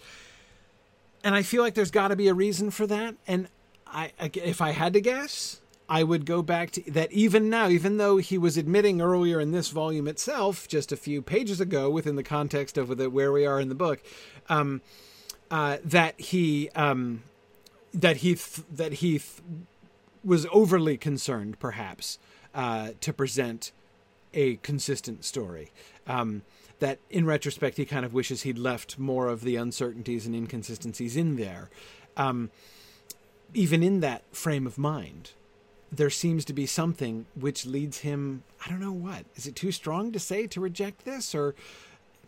And 1.24 1.34
I 1.34 1.42
feel 1.42 1.64
like 1.64 1.74
there's 1.74 1.92
got 1.92 2.10
to 2.10 2.16
be 2.16 2.28
a 2.28 2.34
reason 2.34 2.70
for 2.70 2.86
that. 2.88 3.16
And 3.28 3.48
I, 3.88 4.12
if 4.20 4.62
I 4.62 4.72
had 4.72 4.94
to 4.94 5.02
guess, 5.02 5.60
I 5.90 6.04
would 6.04 6.26
go 6.26 6.42
back 6.42 6.72
to 6.72 6.92
that. 6.92 7.12
Even 7.12 7.50
now, 7.50 7.68
even 7.70 7.98
though 7.98 8.18
he 8.18 8.38
was 8.38 8.58
admitting 8.58 9.02
earlier 9.02 9.40
in 9.40 9.52
this 9.52 9.70
volume 9.70 10.08
itself, 10.08 10.68
just 10.68 10.92
a 10.92 10.98
few 10.98 11.22
pages 11.22 11.60
ago, 11.60 11.90
within 11.90 12.16
the 12.16 12.24
context 12.24 12.78
of 12.78 12.96
the, 12.98 13.10
where 13.10 13.32
we 13.32 13.46
are 13.46 13.60
in 13.60 13.70
the 13.70 13.76
book, 13.76 14.04
um, 14.50 14.82
uh, 15.50 15.78
that 15.84 16.20
he 16.20 16.70
um, 16.76 17.24
that 17.94 18.18
he 18.18 18.36
th- 18.36 18.68
that 18.72 18.94
he. 18.94 19.20
Th- 19.20 19.42
was 20.26 20.48
overly 20.52 20.98
concerned, 20.98 21.60
perhaps, 21.60 22.18
uh, 22.54 22.92
to 23.02 23.14
present 23.14 23.72
a 24.34 24.56
consistent 24.58 25.24
story. 25.24 25.72
Um, 26.08 26.42
that 26.80 27.00
in 27.10 27.26
retrospect, 27.26 27.78
he 27.78 27.86
kind 27.86 28.06
of 28.06 28.14
wishes 28.14 28.42
he'd 28.42 28.58
left 28.58 29.00
more 29.00 29.28
of 29.28 29.42
the 29.42 29.56
uncertainties 29.56 30.26
and 30.26 30.36
inconsistencies 30.36 31.16
in 31.16 31.38
there. 31.38 31.70
Um, 32.18 32.52
even 33.54 33.82
in 33.82 34.02
that 34.02 34.24
frame 34.36 34.68
of 34.68 34.78
mind, 34.78 35.32
there 35.92 36.10
seems 36.10 36.44
to 36.46 36.54
be 36.54 36.66
something 36.66 37.26
which 37.40 37.66
leads 37.66 38.00
him, 38.00 38.44
I 38.66 38.70
don't 38.70 38.82
know 38.82 38.92
what. 38.92 39.26
Is 39.36 39.48
it 39.48 39.56
too 39.56 39.72
strong 39.72 40.12
to 40.12 40.20
say 40.20 40.48
to 40.48 40.60
reject 40.60 41.06
this 41.06 41.34
or 41.34 41.56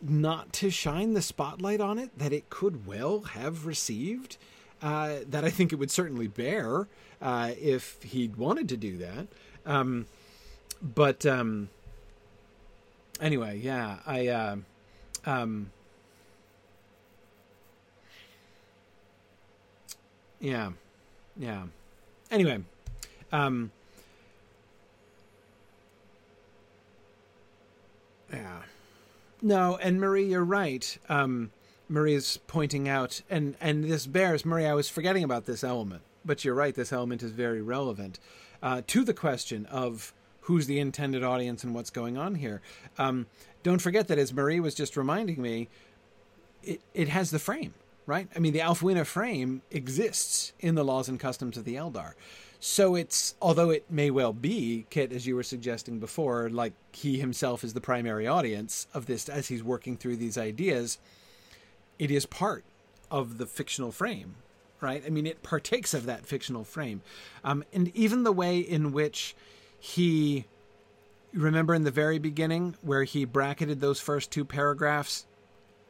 not 0.00 0.52
to 0.54 0.70
shine 0.70 1.14
the 1.14 1.22
spotlight 1.22 1.80
on 1.80 1.98
it 1.98 2.18
that 2.18 2.32
it 2.32 2.48
could 2.50 2.86
well 2.86 3.20
have 3.20 3.66
received? 3.66 4.38
Uh, 4.80 5.16
that 5.28 5.44
I 5.44 5.50
think 5.50 5.72
it 5.72 5.76
would 5.76 5.90
certainly 5.90 6.28
bear 6.28 6.86
uh, 7.20 7.50
if 7.60 8.00
he'd 8.02 8.36
wanted 8.36 8.68
to 8.68 8.76
do 8.76 8.96
that. 8.98 9.26
Um, 9.66 10.06
but 10.80 11.26
um, 11.26 11.68
anyway, 13.20 13.58
yeah, 13.58 13.98
I. 14.06 14.28
Uh, 14.28 14.56
um, 15.26 15.70
yeah, 20.40 20.70
yeah. 21.36 21.64
Anyway, 22.30 22.60
um, 23.32 23.70
yeah. 28.32 28.62
No, 29.42 29.76
and 29.76 30.00
Marie, 30.00 30.26
you're 30.26 30.44
right. 30.44 30.98
Um, 31.08 31.50
Marie 31.88 32.14
is 32.14 32.38
pointing 32.46 32.88
out, 32.88 33.22
and 33.30 33.56
and 33.60 33.84
this 33.84 34.06
bears 34.06 34.44
Marie. 34.44 34.66
I 34.66 34.74
was 34.74 34.88
forgetting 34.88 35.24
about 35.24 35.46
this 35.46 35.64
element 35.64 36.02
but 36.28 36.44
you're 36.44 36.54
right. 36.54 36.74
This 36.74 36.92
element 36.92 37.22
is 37.22 37.32
very 37.32 37.62
relevant 37.62 38.20
uh, 38.62 38.82
to 38.86 39.02
the 39.02 39.14
question 39.14 39.66
of 39.66 40.12
who's 40.42 40.66
the 40.66 40.78
intended 40.78 41.24
audience 41.24 41.64
and 41.64 41.74
what's 41.74 41.90
going 41.90 42.16
on 42.16 42.36
here. 42.36 42.60
Um, 42.98 43.26
don't 43.62 43.80
forget 43.82 44.06
that, 44.08 44.18
as 44.18 44.32
Marie 44.32 44.60
was 44.60 44.74
just 44.74 44.96
reminding 44.96 45.42
me, 45.42 45.68
it, 46.62 46.80
it 46.94 47.08
has 47.08 47.30
the 47.30 47.38
frame, 47.38 47.74
right? 48.06 48.28
I 48.36 48.38
mean, 48.38 48.52
the 48.52 48.60
Ælfwine 48.60 49.04
frame 49.04 49.62
exists 49.70 50.52
in 50.60 50.74
the 50.74 50.84
laws 50.84 51.08
and 51.08 51.18
customs 51.18 51.56
of 51.56 51.64
the 51.64 51.74
Eldar. 51.74 52.12
So 52.60 52.94
it's, 52.94 53.34
although 53.40 53.70
it 53.70 53.84
may 53.88 54.10
well 54.10 54.32
be, 54.32 54.86
Kit, 54.90 55.12
as 55.12 55.26
you 55.26 55.36
were 55.36 55.42
suggesting 55.42 55.98
before, 55.98 56.50
like 56.50 56.72
he 56.92 57.18
himself 57.18 57.62
is 57.62 57.72
the 57.72 57.80
primary 57.80 58.26
audience 58.26 58.86
of 58.92 59.06
this 59.06 59.28
as 59.28 59.48
he's 59.48 59.62
working 59.62 59.96
through 59.96 60.16
these 60.16 60.36
ideas, 60.36 60.98
it 61.98 62.10
is 62.10 62.26
part 62.26 62.64
of 63.10 63.38
the 63.38 63.46
fictional 63.46 63.92
frame 63.92 64.36
right? 64.80 65.02
I 65.06 65.10
mean, 65.10 65.26
it 65.26 65.42
partakes 65.42 65.94
of 65.94 66.06
that 66.06 66.26
fictional 66.26 66.64
frame. 66.64 67.02
Um, 67.44 67.64
and 67.72 67.94
even 67.96 68.22
the 68.22 68.32
way 68.32 68.58
in 68.58 68.92
which 68.92 69.34
he, 69.78 70.46
remember 71.32 71.74
in 71.74 71.84
the 71.84 71.90
very 71.90 72.18
beginning 72.18 72.76
where 72.82 73.04
he 73.04 73.24
bracketed 73.24 73.80
those 73.80 74.00
first 74.00 74.30
two 74.30 74.44
paragraphs 74.44 75.26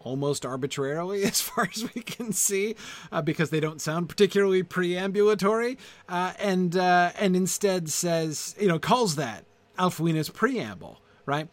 almost 0.01 0.47
arbitrarily, 0.47 1.25
as 1.25 1.41
far 1.41 1.69
as 1.75 1.85
we 1.95 2.03
can 2.03 2.33
see, 2.33 2.77
uh, 3.13 3.23
because 3.23 3.51
they 3.51 3.61
don't 3.61 3.81
sound 3.81 4.09
particularly 4.09 4.63
preambulatory, 4.63 5.77
uh, 6.09 6.33
and 6.39 6.77
uh, 6.77 7.13
and 7.19 7.37
instead 7.37 7.89
says, 7.89 8.55
you 8.59 8.69
know, 8.69 8.79
calls 8.79 9.17
that 9.17 9.45
Ælfwine's 9.79 10.31
preamble, 10.31 11.01
right? 11.27 11.49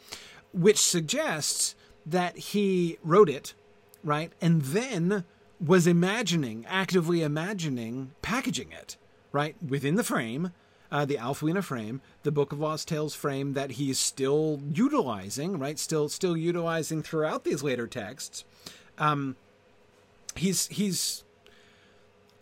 Which 0.54 0.78
suggests 0.78 1.76
that 2.06 2.38
he 2.38 2.98
wrote 3.04 3.30
it, 3.30 3.56
right, 4.06 4.32
and 4.40 4.62
then 4.62 5.26
was 5.60 5.88
imagining, 5.88 6.66
actively 6.68 7.22
imagining 7.24 8.12
packaging 8.22 8.72
it, 8.72 8.96
right, 9.32 9.56
within 9.66 9.96
the 9.96 10.04
frame, 10.04 10.52
uh, 10.92 11.04
the 11.04 11.16
Ælfwine 11.16 11.64
frame, 11.64 12.02
the 12.24 12.32
Book 12.32 12.52
of 12.52 12.60
Lost 12.60 12.88
Tales 12.88 13.16
frame 13.16 13.54
that 13.54 13.72
he's 13.72 14.00
still 14.00 14.62
utilizing, 14.72 15.58
right, 15.58 15.80
still 15.80 16.08
still 16.08 16.38
utilizing 16.38 17.02
throughout 17.02 17.44
these 17.44 17.64
later 17.64 17.88
texts. 17.88 18.46
Um, 18.98 19.36
he's 20.36 20.68
he's 20.68 21.24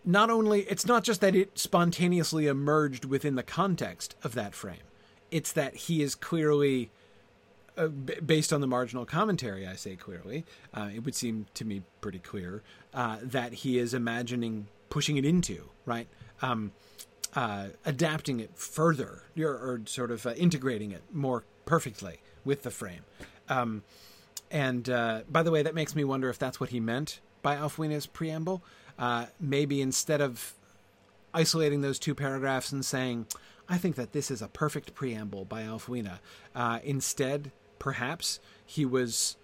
not 0.06 0.30
only 0.30 0.62
it's 0.62 0.86
not 0.86 1.04
just 1.04 1.22
that 1.22 1.36
it 1.36 1.58
spontaneously 1.58 2.48
emerged 2.48 3.06
within 3.06 3.36
the 3.36 3.44
context 3.44 4.16
of 4.24 4.36
that 4.36 4.54
frame, 4.54 4.86
it's 5.32 5.54
that 5.54 5.76
he 5.76 6.04
is 6.04 6.14
clearly 6.14 6.92
uh, 7.78 7.88
based 7.88 8.54
on 8.54 8.62
the 8.62 8.68
marginal 8.68 9.06
commentary, 9.06 9.66
I 9.66 9.76
say 9.76 9.96
clearly, 9.96 10.46
uh, 10.74 10.90
it 10.94 11.00
would 11.06 11.16
seem 11.16 11.48
to 11.56 11.66
me 11.66 11.82
pretty 12.02 12.20
clear 12.20 12.62
uh, 12.94 13.18
that 13.24 13.54
he 13.54 13.80
is 13.80 13.94
imagining 13.94 14.68
pushing 14.90 15.18
it 15.18 15.26
into, 15.26 15.70
right? 15.86 16.08
Um, 16.42 16.72
uh, 17.36 17.70
adapting 17.86 18.40
it 18.40 18.52
further 18.56 19.24
or, 19.40 19.48
or 19.48 19.82
sort 19.86 20.12
of 20.12 20.26
uh, 20.28 20.34
integrating 20.34 20.92
it 20.92 21.02
more 21.12 21.44
perfectly 21.66 22.20
with 22.46 22.62
the 22.62 22.70
frame. 22.70 23.02
Um, 23.50 23.84
and 24.52 24.84
by 24.84 25.42
the 25.42 25.50
way, 25.50 25.64
that 25.64 25.74
makes 25.74 25.96
me 25.96 26.04
wonder 26.04 26.30
if 26.30 26.38
that's 26.38 26.60
what 26.60 26.70
he 26.70 26.80
meant 26.80 27.22
by 27.42 27.56
Ælfwine's 27.56 28.06
preamble. 28.06 28.62
maybe 29.40 29.82
instead 29.82 30.22
of 30.22 30.54
isolating 31.34 31.82
those 31.82 31.98
two 31.98 32.14
paragraphs 32.14 32.72
and 32.72 32.86
saying, 32.86 33.26
I 33.68 33.78
think 33.78 33.96
that 33.96 34.12
this 34.12 34.30
is 34.30 34.42
a 34.42 34.48
perfect 34.48 34.94
preamble 34.94 35.46
by 35.46 35.64
Ælfwine. 35.64 36.20
Uh, 36.54 36.80
instead, 36.84 37.52
perhaps 37.84 38.40
he 38.66 38.86
was 38.86 39.36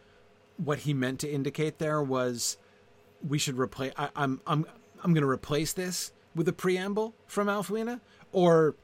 what 0.56 0.80
he 0.80 0.93
meant 0.93 1.19
to 1.19 1.30
indicate 1.30 1.78
there 1.78 2.02
was 2.02 2.58
we 3.28 3.38
should 3.38 3.60
replace. 3.60 3.91
I, 3.97 4.08
I'm 4.15 4.39
I'm 4.47 4.65
I'm 5.04 5.13
going 5.13 5.23
to 5.23 5.30
replace 5.30 5.73
this 5.73 6.13
with 6.34 6.47
a 6.47 6.54
preamble 6.54 7.13
from 7.28 7.47
Ælfwine, 7.47 7.99
or 8.32 8.75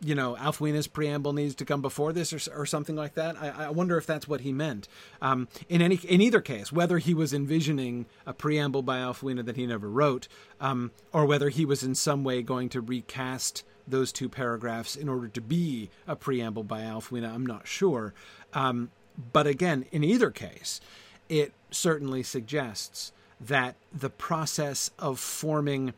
you 0.00 0.14
know, 0.14 0.34
Ælfwine's 0.40 0.86
preamble 0.86 1.34
needs 1.34 1.54
to 1.56 1.64
come 1.66 1.82
before 1.82 2.14
this, 2.14 2.32
or, 2.32 2.60
or 2.62 2.64
something 2.64 2.96
like 2.96 3.14
that. 3.14 3.36
I, 3.40 3.66
I, 3.66 3.70
wonder 3.70 3.96
if 3.98 4.06
that's 4.06 4.26
what 4.26 4.40
he 4.40 4.52
meant. 4.52 4.88
Um, 5.20 5.46
in 5.68 5.80
any, 5.80 5.96
in 5.96 6.20
either 6.20 6.40
case, 6.40 6.72
whether 6.72 6.98
he 6.98 7.14
was 7.14 7.32
envisioning 7.32 8.06
a 8.26 8.32
preamble 8.32 8.82
by 8.82 8.98
Ælfwine 8.98 9.44
that 9.44 9.56
he 9.56 9.66
never 9.66 9.88
wrote, 9.88 10.26
um, 10.60 10.90
or 11.12 11.24
whether 11.26 11.50
he 11.50 11.64
was 11.64 11.84
in 11.84 11.94
some 11.94 12.24
way 12.24 12.42
going 12.42 12.68
to 12.70 12.80
recast 12.80 13.62
those 13.86 14.10
two 14.10 14.28
paragraphs 14.28 14.96
in 14.96 15.08
order 15.08 15.28
to 15.28 15.40
be 15.40 15.90
a 16.08 16.16
preamble 16.16 16.64
by 16.64 16.80
Ælfwine, 16.80 17.28
I'm 17.28 17.46
not 17.46 17.68
sure. 17.68 18.12
Um, 18.54 18.90
but 19.32 19.46
again, 19.46 19.86
in 19.92 20.04
either 20.04 20.30
case, 20.30 20.80
it 21.28 21.52
certainly 21.70 22.22
suggests 22.22 23.12
that 23.40 23.76
the 23.92 24.10
process 24.10 24.90
of 24.98 25.18
forming 25.18 25.94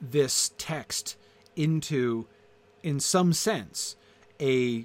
this 0.00 0.52
text 0.58 1.16
into, 1.56 2.26
in 2.82 3.00
some 3.00 3.32
sense, 3.32 3.96
a 4.40 4.84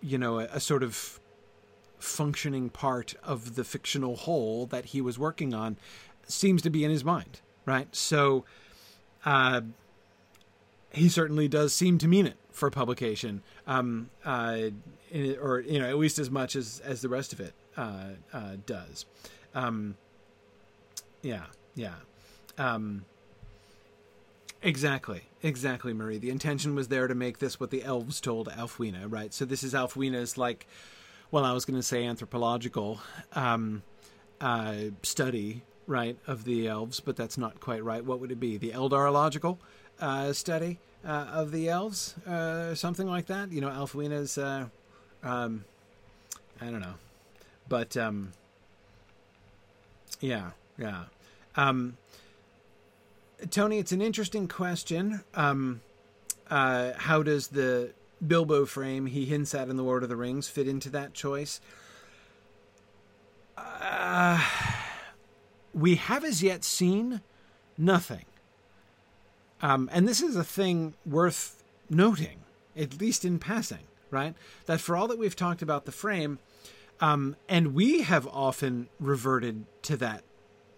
you 0.00 0.18
know 0.18 0.40
a, 0.40 0.44
a 0.44 0.60
sort 0.60 0.82
of 0.82 1.20
functioning 1.98 2.68
part 2.68 3.14
of 3.22 3.54
the 3.54 3.64
fictional 3.64 4.16
whole 4.16 4.66
that 4.66 4.86
he 4.86 5.00
was 5.00 5.18
working 5.18 5.54
on 5.54 5.76
seems 6.26 6.60
to 6.62 6.70
be 6.70 6.84
in 6.84 6.90
his 6.90 7.04
mind, 7.04 7.40
right? 7.64 7.94
So, 7.94 8.44
uh, 9.24 9.62
he 10.92 11.08
certainly 11.08 11.48
does 11.48 11.74
seem 11.74 11.98
to 11.98 12.08
mean 12.08 12.26
it 12.26 12.36
for 12.54 12.70
publication. 12.70 13.42
Um, 13.66 14.08
uh, 14.24 14.70
or 15.42 15.60
you 15.60 15.78
know 15.78 15.88
at 15.88 15.98
least 15.98 16.18
as 16.18 16.30
much 16.30 16.56
as 16.56 16.80
as 16.84 17.02
the 17.02 17.08
rest 17.10 17.34
of 17.34 17.40
it 17.40 17.52
uh, 17.76 18.10
uh, 18.32 18.56
does. 18.64 19.04
Um, 19.54 19.96
yeah, 21.20 21.46
yeah. 21.74 21.96
Um, 22.56 23.04
exactly, 24.62 25.24
exactly, 25.42 25.92
Marie. 25.92 26.18
The 26.18 26.30
intention 26.30 26.74
was 26.74 26.88
there 26.88 27.08
to 27.08 27.14
make 27.14 27.38
this 27.38 27.60
what 27.60 27.70
the 27.70 27.82
elves 27.82 28.20
told 28.20 28.48
Ælfwine, 28.48 29.04
right? 29.08 29.34
So 29.34 29.44
this 29.44 29.62
is 29.62 29.74
Ælfwine's 29.74 30.38
like 30.38 30.66
well, 31.30 31.44
I 31.44 31.52
was 31.52 31.64
going 31.64 31.78
to 31.78 31.82
say 31.82 32.04
anthropological 32.04 33.00
um, 33.32 33.82
uh, 34.40 34.74
study, 35.02 35.62
right, 35.88 36.16
of 36.28 36.44
the 36.44 36.68
elves, 36.68 37.00
but 37.00 37.16
that's 37.16 37.36
not 37.36 37.58
quite 37.58 37.82
right. 37.82 38.04
What 38.04 38.20
would 38.20 38.30
it 38.30 38.38
be? 38.38 38.56
The 38.56 38.70
Eldarological 38.70 39.58
uh, 40.00 40.32
study 40.32 40.78
uh, 41.06 41.26
of 41.32 41.52
the 41.52 41.68
elves, 41.68 42.14
uh, 42.26 42.74
something 42.74 43.06
like 43.06 43.26
that. 43.26 43.52
You 43.52 43.60
know, 43.60 43.68
Ælfwina's. 43.68 44.38
Uh, 44.38 44.66
um, 45.22 45.64
I 46.60 46.66
don't 46.66 46.80
know, 46.80 46.94
but 47.68 47.96
um, 47.96 48.32
yeah, 50.20 50.50
yeah. 50.78 51.04
Um, 51.56 51.96
Tony, 53.50 53.78
it's 53.78 53.92
an 53.92 54.00
interesting 54.00 54.48
question. 54.48 55.22
Um, 55.34 55.80
uh, 56.50 56.92
how 56.96 57.22
does 57.22 57.48
the 57.48 57.92
Bilbo 58.26 58.64
frame 58.64 59.06
he 59.06 59.24
hints 59.24 59.54
at 59.54 59.68
in 59.68 59.76
the 59.76 59.82
Lord 59.82 60.02
of 60.02 60.08
the 60.08 60.16
Rings 60.16 60.48
fit 60.48 60.68
into 60.68 60.90
that 60.90 61.14
choice? 61.14 61.60
Uh, 63.56 64.42
we 65.72 65.96
have 65.96 66.24
as 66.24 66.42
yet 66.42 66.64
seen 66.64 67.20
nothing. 67.76 68.24
Um, 69.64 69.88
and 69.94 70.06
this 70.06 70.20
is 70.20 70.36
a 70.36 70.44
thing 70.44 70.92
worth 71.06 71.64
noting, 71.88 72.40
at 72.76 73.00
least 73.00 73.24
in 73.24 73.38
passing, 73.38 73.86
right? 74.10 74.34
That 74.66 74.78
for 74.78 74.94
all 74.94 75.08
that 75.08 75.18
we've 75.18 75.34
talked 75.34 75.62
about 75.62 75.86
the 75.86 75.90
frame, 75.90 76.38
um, 77.00 77.34
and 77.48 77.74
we 77.74 78.02
have 78.02 78.28
often 78.28 78.90
reverted 79.00 79.64
to 79.84 79.96
that 79.96 80.22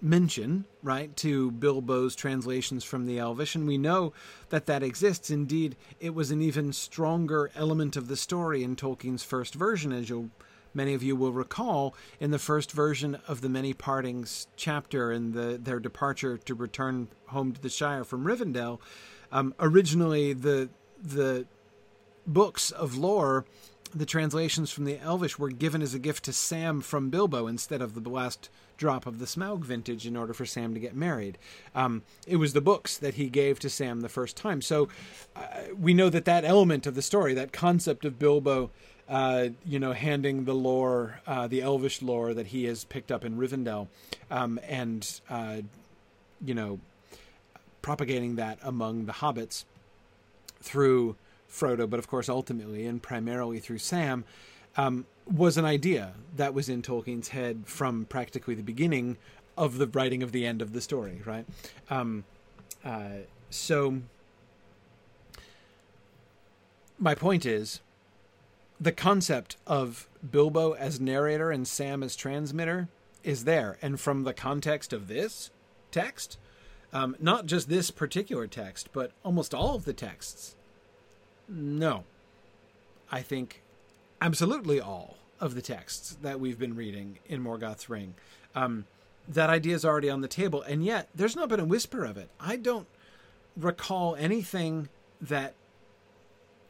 mention, 0.00 0.66
right, 0.84 1.16
to 1.16 1.50
Bilbo's 1.50 2.14
translations 2.14 2.84
from 2.84 3.06
the 3.06 3.18
Elvish, 3.18 3.56
and 3.56 3.66
we 3.66 3.76
know 3.76 4.12
that 4.50 4.66
that 4.66 4.84
exists. 4.84 5.30
Indeed, 5.30 5.74
it 5.98 6.14
was 6.14 6.30
an 6.30 6.40
even 6.40 6.72
stronger 6.72 7.50
element 7.56 7.96
of 7.96 8.06
the 8.06 8.16
story 8.16 8.62
in 8.62 8.76
Tolkien's 8.76 9.24
first 9.24 9.56
version, 9.56 9.90
as 9.90 10.08
you'll 10.08 10.30
many 10.76 10.94
of 10.94 11.02
you 11.02 11.16
will 11.16 11.32
recall 11.32 11.94
in 12.20 12.30
the 12.30 12.38
first 12.38 12.70
version 12.70 13.18
of 13.26 13.40
the 13.40 13.48
Many 13.48 13.72
Partings 13.72 14.46
chapter 14.56 15.10
and 15.10 15.32
the, 15.32 15.58
their 15.60 15.80
departure 15.80 16.36
to 16.38 16.54
return 16.54 17.08
home 17.28 17.52
to 17.52 17.60
the 17.60 17.70
Shire 17.70 18.04
from 18.04 18.24
Rivendell. 18.24 18.78
Um, 19.32 19.54
originally, 19.58 20.32
the 20.32 20.68
the 21.02 21.46
books 22.26 22.70
of 22.70 22.96
lore, 22.96 23.44
the 23.94 24.06
translations 24.06 24.70
from 24.70 24.84
the 24.84 24.98
Elvish, 24.98 25.38
were 25.38 25.50
given 25.50 25.82
as 25.82 25.94
a 25.94 25.98
gift 25.98 26.24
to 26.24 26.32
Sam 26.32 26.80
from 26.80 27.10
Bilbo 27.10 27.46
instead 27.46 27.82
of 27.82 28.02
the 28.02 28.10
last 28.10 28.48
drop 28.76 29.06
of 29.06 29.18
the 29.18 29.24
Smaug 29.24 29.64
vintage 29.64 30.06
in 30.06 30.16
order 30.16 30.34
for 30.34 30.44
Sam 30.44 30.74
to 30.74 30.80
get 30.80 30.94
married. 30.94 31.38
Um, 31.74 32.02
it 32.26 32.36
was 32.36 32.52
the 32.52 32.60
books 32.60 32.98
that 32.98 33.14
he 33.14 33.28
gave 33.28 33.58
to 33.60 33.70
Sam 33.70 34.00
the 34.00 34.08
first 34.08 34.36
time. 34.36 34.60
So 34.60 34.88
uh, 35.34 35.46
we 35.78 35.94
know 35.94 36.10
that 36.10 36.26
that 36.26 36.44
element 36.44 36.86
of 36.86 36.94
the 36.94 37.02
story, 37.02 37.32
that 37.34 37.52
concept 37.52 38.04
of 38.04 38.18
Bilbo 38.18 38.70
uh, 39.08 39.48
you 39.64 39.78
know, 39.78 39.92
handing 39.92 40.44
the 40.44 40.54
lore, 40.54 41.20
uh, 41.26 41.46
the 41.46 41.62
Elvish 41.62 42.02
lore 42.02 42.34
that 42.34 42.48
he 42.48 42.64
has 42.64 42.84
picked 42.84 43.12
up 43.12 43.24
in 43.24 43.36
Rivendell, 43.36 43.88
um, 44.30 44.58
and 44.68 45.20
uh, 45.30 45.58
you 46.44 46.54
know, 46.54 46.80
propagating 47.82 48.36
that 48.36 48.58
among 48.62 49.06
the 49.06 49.12
hobbits 49.12 49.64
through 50.60 51.16
Frodo, 51.48 51.88
but 51.88 51.98
of 51.98 52.08
course, 52.08 52.28
ultimately 52.28 52.86
and 52.86 53.02
primarily 53.02 53.60
through 53.60 53.78
Sam, 53.78 54.24
um, 54.76 55.06
was 55.32 55.56
an 55.56 55.64
idea 55.64 56.12
that 56.36 56.52
was 56.52 56.68
in 56.68 56.82
Tolkien's 56.82 57.28
head 57.28 57.62
from 57.64 58.04
practically 58.06 58.54
the 58.54 58.62
beginning 58.62 59.16
of 59.56 59.78
the 59.78 59.86
writing 59.86 60.22
of 60.22 60.32
the 60.32 60.44
end 60.44 60.60
of 60.60 60.72
the 60.72 60.80
story, 60.80 61.22
right? 61.24 61.46
Um, 61.88 62.24
uh, 62.84 63.20
so, 63.50 64.00
my 66.98 67.14
point 67.14 67.46
is 67.46 67.80
the 68.80 68.92
concept 68.92 69.56
of 69.66 70.08
Bilbo 70.28 70.72
as 70.72 71.00
narrator 71.00 71.50
and 71.50 71.66
Sam 71.66 72.02
as 72.02 72.16
transmitter 72.16 72.88
is 73.24 73.44
there. 73.44 73.78
And 73.82 73.98
from 73.98 74.24
the 74.24 74.34
context 74.34 74.92
of 74.92 75.08
this 75.08 75.50
text, 75.90 76.38
um, 76.92 77.16
not 77.18 77.46
just 77.46 77.68
this 77.68 77.90
particular 77.90 78.46
text, 78.46 78.90
but 78.92 79.12
almost 79.24 79.54
all 79.54 79.74
of 79.74 79.84
the 79.84 79.92
texts, 79.92 80.56
no. 81.48 82.04
I 83.10 83.22
think 83.22 83.62
absolutely 84.20 84.80
all 84.80 85.16
of 85.40 85.54
the 85.54 85.62
texts 85.62 86.16
that 86.22 86.40
we've 86.40 86.58
been 86.58 86.74
reading 86.74 87.18
in 87.28 87.42
Morgoth's 87.42 87.88
Ring. 87.88 88.14
Um, 88.54 88.86
that 89.28 89.50
idea 89.50 89.74
is 89.74 89.84
already 89.84 90.08
on 90.08 90.20
the 90.20 90.28
table, 90.28 90.62
and 90.62 90.84
yet 90.84 91.08
there's 91.14 91.36
not 91.36 91.48
been 91.48 91.60
a 91.60 91.64
whisper 91.64 92.04
of 92.04 92.16
it. 92.16 92.30
I 92.40 92.56
don't 92.56 92.86
recall 93.56 94.14
anything 94.16 94.88
that 95.20 95.54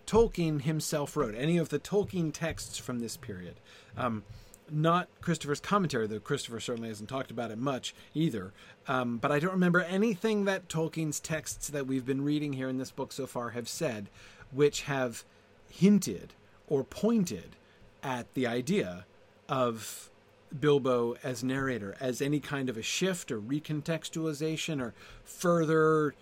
Tolkien 0.06 0.62
himself 0.62 1.16
wrote, 1.16 1.34
any 1.34 1.58
of 1.58 1.68
the 1.68 1.78
Tolkien 1.78 2.32
texts 2.32 2.78
from 2.78 3.00
this 3.00 3.16
period. 3.16 3.56
Um, 3.96 4.24
not 4.70 5.08
Christopher's 5.20 5.60
commentary, 5.60 6.06
though 6.06 6.20
Christopher 6.20 6.60
certainly 6.60 6.88
hasn't 6.88 7.08
talked 7.08 7.30
about 7.30 7.50
it 7.50 7.58
much 7.58 7.94
either. 8.14 8.52
Um, 8.88 9.18
but 9.18 9.30
I 9.30 9.38
don't 9.38 9.52
remember 9.52 9.80
anything 9.80 10.44
that 10.44 10.68
Tolkien's 10.68 11.20
texts 11.20 11.68
that 11.68 11.86
we've 11.86 12.06
been 12.06 12.24
reading 12.24 12.52
here 12.52 12.68
in 12.68 12.78
this 12.78 12.90
book 12.90 13.12
so 13.12 13.26
far 13.26 13.50
have 13.50 13.68
said, 13.68 14.08
which 14.50 14.82
have 14.82 15.24
hinted 15.68 16.34
or 16.68 16.84
pointed 16.84 17.56
at 18.02 18.32
the 18.34 18.46
idea 18.46 19.06
of 19.48 20.10
Bilbo 20.58 21.16
as 21.22 21.42
narrator, 21.44 21.96
as 22.00 22.20
any 22.20 22.40
kind 22.40 22.68
of 22.68 22.76
a 22.76 22.82
shift 22.82 23.30
or 23.30 23.40
recontextualization 23.40 24.80
or 24.80 24.94
further 25.24 26.14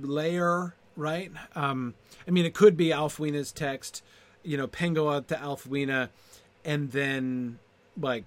layer 0.00 0.74
right? 0.96 1.30
Um, 1.54 1.94
I 2.26 2.30
mean, 2.30 2.44
it 2.44 2.54
could 2.54 2.76
be 2.76 2.88
Ælfwina's 2.88 3.52
text, 3.52 4.02
you 4.42 4.56
know, 4.56 4.66
Pengolod 4.66 5.26
to 5.28 5.34
Ælfwina, 5.36 6.08
and 6.64 6.90
then 6.92 7.58
like 8.00 8.24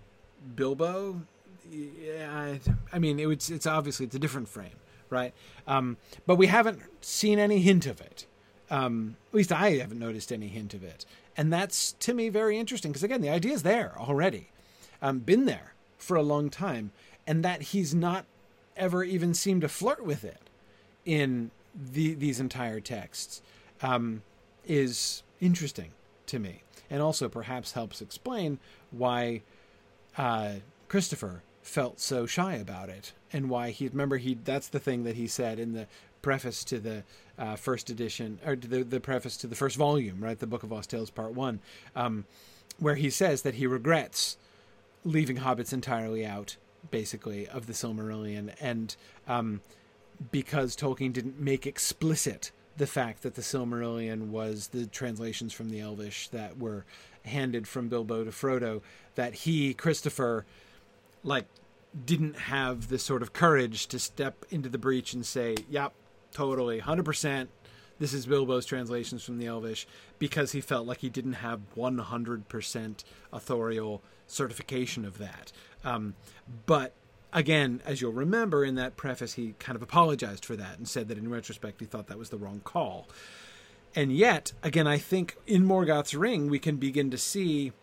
Bilbo. 0.56 1.22
Yeah, 1.70 2.58
I, 2.94 3.00
mean, 3.00 3.20
it 3.20 3.50
it's 3.50 3.66
obviously 3.66 4.06
it's 4.06 4.16
a 4.16 4.20
different 4.20 4.48
frame, 4.48 4.78
right? 5.10 5.34
Um, 5.68 5.98
but 6.26 6.36
we 6.36 6.48
haven't 6.48 6.82
seen 7.02 7.40
any 7.40 7.60
hint 7.60 7.88
of 7.88 8.00
it. 8.02 8.26
Um, 8.70 9.18
at 9.30 9.36
least 9.36 9.52
I 9.52 9.72
haven't 9.72 10.00
noticed 10.00 10.32
any 10.32 10.48
hint 10.48 10.74
of 10.74 10.84
it, 10.84 11.06
and 11.38 11.52
that's 11.52 11.94
to 11.94 12.14
me 12.14 12.30
very 12.30 12.58
interesting 12.58 12.92
because 12.92 13.04
again, 13.04 13.22
the 13.22 13.30
idea 13.30 13.54
is 13.54 13.64
there 13.64 13.94
already, 13.98 14.50
um, 15.02 15.20
been 15.20 15.46
there 15.46 15.74
for 15.98 16.16
a 16.16 16.24
long 16.24 16.50
time, 16.50 16.92
and 17.28 17.44
that 17.44 17.62
he's 17.62 17.94
not 17.94 18.26
ever 18.78 19.04
even 19.04 19.34
seemed 19.34 19.62
to 19.62 19.70
flirt 19.70 20.06
with 20.06 20.24
it 20.24 20.50
in 21.06 21.52
the, 21.76 22.14
these 22.14 22.40
entire 22.40 22.80
texts 22.80 23.42
um, 23.82 24.22
is 24.66 25.24
interesting 25.42 25.92
to 26.28 26.40
me, 26.40 26.62
and 26.90 27.02
also 27.02 27.30
perhaps 27.30 27.74
helps 27.74 28.02
explain 28.02 28.60
why 28.92 29.42
uh, 30.18 30.54
Christopher 30.88 31.44
felt 31.62 32.00
so 32.00 32.26
shy 32.26 32.56
about 32.56 32.90
it, 32.90 33.14
and 33.34 33.50
why 33.50 33.72
he 33.72 33.88
remember 33.88 34.18
he 34.18 34.38
that's 34.44 34.68
the 34.68 34.80
thing 34.80 35.04
that 35.04 35.16
he 35.16 35.28
said 35.28 35.60
in 35.60 35.74
the 35.74 35.88
preface 36.22 36.64
to 36.64 36.80
the 36.80 37.04
uh, 37.38 37.56
first 37.56 37.90
edition 37.90 38.40
or 38.46 38.56
the 38.56 38.84
the 38.84 39.00
preface 39.00 39.38
to 39.38 39.48
the 39.48 39.56
first 39.56 39.76
volume, 39.76 40.24
right, 40.24 40.40
the 40.40 40.48
Book 40.48 40.64
of 40.64 40.72
Lost 40.72 40.90
Tales 40.90 41.10
Part 41.10 41.34
One, 41.34 41.60
um, 41.96 42.26
where 42.80 42.96
he 42.96 43.10
says 43.10 43.42
that 43.42 43.56
he 43.56 43.68
regrets 43.68 44.38
leaving 45.04 45.38
hobbits 45.38 45.72
entirely 45.72 46.26
out, 46.26 46.56
basically, 46.90 47.48
of 47.48 47.68
the 47.68 47.74
Silmarillion, 47.74 48.54
and 48.60 48.96
um, 49.28 49.62
because 50.32 50.76
Tolkien 50.76 51.14
didn't 51.14 51.40
make 51.40 51.66
explicit 51.66 52.52
the 52.78 52.88
fact 52.88 53.24
that 53.24 53.36
the 53.36 53.42
Silmarillion 53.42 54.28
was 54.28 54.68
the 54.68 54.86
translations 54.86 55.54
from 55.54 55.70
the 55.70 55.80
Elvish 55.80 56.28
that 56.30 56.58
were 56.58 56.86
handed 57.24 57.68
from 57.68 57.88
Bilbo 57.88 58.24
to 58.24 58.32
Frodo, 58.32 58.82
that 59.16 59.34
he, 59.34 59.74
Christopher, 59.74 60.46
like, 61.24 61.46
didn't 62.06 62.38
have 62.38 62.90
the 62.90 63.00
sort 63.00 63.22
of 63.22 63.32
courage 63.32 63.88
to 63.88 64.00
step 64.00 64.46
into 64.50 64.68
the 64.68 64.78
breach 64.78 65.14
and 65.14 65.26
say, 65.26 65.56
yep, 65.70 65.94
totally, 66.34 66.82
100%, 66.82 67.48
this 68.00 68.14
is 68.14 68.26
Bilbo's 68.26 68.66
translations 68.66 69.24
from 69.24 69.38
the 69.38 69.48
Elvish, 69.48 69.88
because 70.20 70.52
he 70.52 70.60
felt 70.60 70.86
like 70.86 71.00
he 71.00 71.10
didn't 71.10 71.34
have 71.34 71.62
100% 71.78 73.04
authorial 73.32 74.02
certification 74.28 75.06
of 75.06 75.18
that. 75.18 75.54
Um, 75.86 76.16
but 76.66 76.94
again, 77.36 77.82
as 77.86 78.02
you'll 78.02 78.14
remember 78.14 78.64
in 78.64 78.76
that 78.76 78.96
preface, 78.96 79.34
he 79.34 79.54
kind 79.60 79.76
of 79.76 79.84
apologized 79.84 80.46
for 80.46 80.56
that 80.56 80.78
and 80.78 80.88
said 80.88 81.10
that 81.10 81.18
in 81.18 81.30
retrospect 81.30 81.82
he 81.82 81.86
thought 81.86 82.08
that 82.08 82.18
was 82.18 82.30
the 82.30 82.38
wrong 82.38 82.62
call. 82.64 83.08
And 83.94 84.12
yet, 84.12 84.54
again, 84.64 84.88
I 84.88 84.98
think 84.98 85.38
in 85.46 85.66
Morgoth's 85.66 86.16
Ring 86.16 86.50
we 86.50 86.60
can 86.60 86.78
begin 86.78 87.12
to 87.12 87.18
see 87.18 87.74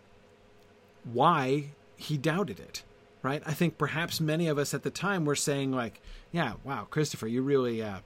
why 1.04 1.66
he 1.96 2.16
doubted 2.16 2.58
it. 2.58 2.82
Right? 3.22 3.40
I 3.46 3.52
think 3.52 3.78
perhaps 3.78 4.20
many 4.20 4.48
of 4.48 4.58
us 4.58 4.74
at 4.74 4.82
the 4.82 4.90
time 4.90 5.24
were 5.24 5.36
saying 5.36 5.70
like, 5.70 6.00
"Yeah, 6.32 6.54
wow, 6.64 6.88
Christopher, 6.90 7.28
you 7.28 7.40
really 7.40 7.80
uh, 7.80 7.98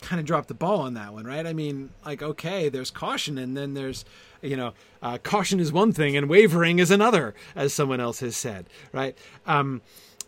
kind 0.00 0.20
of 0.20 0.26
dropped 0.26 0.46
the 0.46 0.54
ball 0.54 0.82
on 0.82 0.94
that 0.94 1.12
one, 1.12 1.26
right? 1.26 1.46
I 1.46 1.52
mean, 1.52 1.90
like, 2.04 2.22
okay, 2.22 2.68
there's 2.68 2.90
caution, 2.90 3.36
and 3.36 3.56
then 3.56 3.74
there's, 3.74 4.04
you 4.42 4.56
know, 4.56 4.72
uh, 5.02 5.18
caution 5.18 5.58
is 5.58 5.72
one 5.72 5.92
thing 5.92 6.16
and 6.16 6.28
wavering 6.28 6.78
is 6.78 6.92
another, 6.92 7.34
as 7.56 7.72
someone 7.72 7.98
else 7.98 8.20
has 8.20 8.36
said, 8.36 8.66
right? 8.92 9.18
Um, 9.46 9.82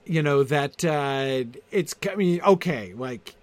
you 0.04 0.22
know 0.22 0.42
that 0.42 0.84
uh, 0.84 1.44
it's 1.70 1.94
I 2.10 2.14
mean 2.14 2.40
okay 2.42 2.92
like 2.94 3.34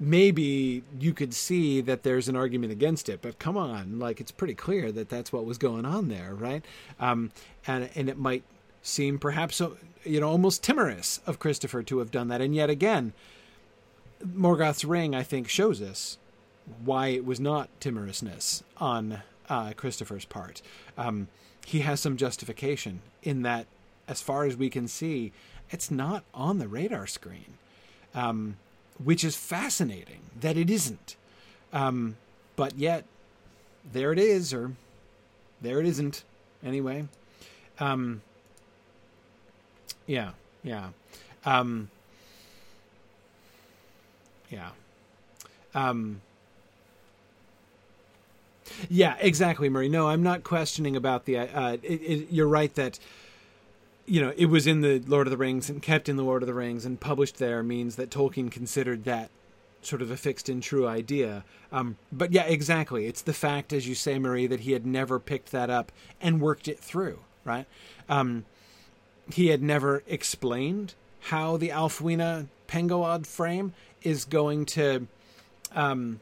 maybe 0.00 0.82
you 0.98 1.12
could 1.12 1.34
see 1.34 1.80
that 1.80 2.02
there's 2.02 2.28
an 2.28 2.36
argument 2.36 2.72
against 2.72 3.08
it, 3.08 3.20
but 3.20 3.38
come 3.38 3.56
on, 3.56 3.98
like 3.98 4.20
it's 4.20 4.30
pretty 4.30 4.54
clear 4.54 4.92
that 4.92 5.08
that's 5.08 5.32
what 5.32 5.44
was 5.44 5.58
going 5.58 5.84
on 5.84 6.08
there, 6.08 6.34
right? 6.34 6.64
Um, 7.00 7.32
and 7.66 7.90
and 7.94 8.08
it 8.08 8.18
might 8.18 8.44
seem 8.82 9.18
perhaps 9.18 9.60
you 10.04 10.20
know 10.20 10.28
almost 10.28 10.62
timorous 10.62 11.20
of 11.26 11.38
Christopher 11.38 11.82
to 11.84 11.98
have 11.98 12.10
done 12.10 12.28
that, 12.28 12.40
and 12.40 12.54
yet 12.54 12.70
again, 12.70 13.12
Morgoth's 14.24 14.84
ring 14.84 15.14
I 15.14 15.22
think 15.22 15.48
shows 15.48 15.80
us 15.82 16.18
why 16.84 17.08
it 17.08 17.24
was 17.24 17.40
not 17.40 17.68
timorousness 17.80 18.62
on 18.76 19.22
uh, 19.48 19.72
Christopher's 19.72 20.24
part. 20.24 20.60
Um, 20.96 21.28
he 21.66 21.80
has 21.80 22.00
some 22.00 22.16
justification 22.16 23.00
in 23.22 23.42
that, 23.42 23.66
as 24.06 24.20
far 24.20 24.44
as 24.44 24.56
we 24.56 24.70
can 24.70 24.86
see, 24.86 25.32
it's 25.70 25.90
not 25.90 26.24
on 26.34 26.58
the 26.58 26.68
radar 26.68 27.06
screen. 27.06 27.54
Um, 28.14 28.56
which 29.02 29.24
is 29.24 29.36
fascinating 29.36 30.20
that 30.40 30.56
it 30.56 30.70
isn't. 30.70 31.16
Um, 31.72 32.16
but 32.56 32.76
yet, 32.76 33.04
there 33.92 34.12
it 34.12 34.18
is, 34.18 34.52
or 34.52 34.72
there 35.60 35.80
it 35.80 35.86
isn't. 35.86 36.24
Anyway, 36.64 37.06
um, 37.78 38.22
yeah, 40.06 40.32
yeah, 40.64 40.88
um, 41.44 41.88
yeah, 44.50 44.70
um, 45.74 46.20
yeah, 48.88 49.16
exactly, 49.20 49.68
Murray. 49.68 49.88
No, 49.88 50.08
I'm 50.08 50.22
not 50.22 50.42
questioning 50.42 50.96
about 50.96 51.26
the. 51.26 51.38
Uh, 51.38 51.76
it, 51.82 51.84
it, 51.84 52.26
you're 52.30 52.48
right 52.48 52.74
that 52.74 52.98
you 54.08 54.22
know, 54.22 54.32
it 54.36 54.46
was 54.46 54.66
in 54.66 54.80
the 54.80 55.00
Lord 55.00 55.26
of 55.26 55.30
the 55.30 55.36
Rings 55.36 55.68
and 55.68 55.82
kept 55.82 56.08
in 56.08 56.16
the 56.16 56.22
Lord 56.22 56.42
of 56.42 56.46
the 56.46 56.54
Rings 56.54 56.86
and 56.86 56.98
published 56.98 57.36
there 57.36 57.62
means 57.62 57.96
that 57.96 58.10
Tolkien 58.10 58.50
considered 58.50 59.04
that 59.04 59.30
sort 59.82 60.00
of 60.00 60.10
a 60.10 60.16
fixed 60.16 60.48
and 60.48 60.62
true 60.62 60.88
idea. 60.88 61.44
Um, 61.70 61.98
but 62.10 62.32
yeah, 62.32 62.44
exactly. 62.44 63.06
It's 63.06 63.20
the 63.20 63.34
fact, 63.34 63.72
as 63.72 63.86
you 63.86 63.94
say, 63.94 64.18
Marie, 64.18 64.46
that 64.46 64.60
he 64.60 64.72
had 64.72 64.86
never 64.86 65.18
picked 65.18 65.52
that 65.52 65.68
up 65.68 65.92
and 66.22 66.40
worked 66.40 66.68
it 66.68 66.78
through, 66.78 67.20
right? 67.44 67.66
Um, 68.08 68.46
he 69.32 69.48
had 69.48 69.62
never 69.62 70.02
explained 70.06 70.94
how 71.20 71.58
the 71.58 71.68
Ælfwine 71.68 72.48
Pengolod 72.66 73.26
frame 73.26 73.74
is 74.02 74.24
going 74.24 74.64
to, 74.66 75.06
um, 75.74 76.20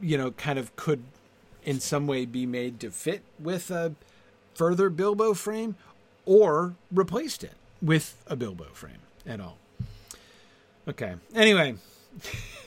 you 0.00 0.18
know, 0.18 0.32
kind 0.32 0.58
of 0.58 0.74
could 0.74 1.04
in 1.64 1.78
some 1.78 2.06
way 2.08 2.26
be 2.26 2.46
made 2.46 2.80
to 2.80 2.90
fit 2.90 3.22
with 3.38 3.70
a 3.70 3.94
further 4.54 4.90
Bilbo 4.90 5.34
frame 5.34 5.76
or 6.24 6.74
replaced 6.92 7.44
it 7.44 7.54
with 7.82 8.22
a 8.26 8.36
Bilbo 8.36 8.64
frame 8.72 9.00
at 9.26 9.40
all. 9.40 9.58
Okay. 10.88 11.14
Anyway, 11.34 11.74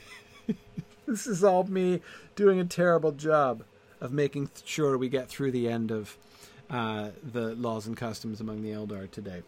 this 1.06 1.26
is 1.26 1.44
all 1.44 1.64
me 1.64 2.00
doing 2.36 2.58
a 2.58 2.64
terrible 2.64 3.12
job 3.12 3.62
of 4.00 4.12
making 4.12 4.50
sure 4.64 4.96
we 4.96 5.08
get 5.08 5.28
through 5.28 5.50
the 5.50 5.68
end 5.68 5.90
of 5.90 6.16
uh, 6.70 7.10
the 7.22 7.54
laws 7.54 7.86
and 7.86 7.96
customs 7.96 8.40
among 8.40 8.62
the 8.62 8.70
Eldar 8.70 9.10
today. 9.10 9.42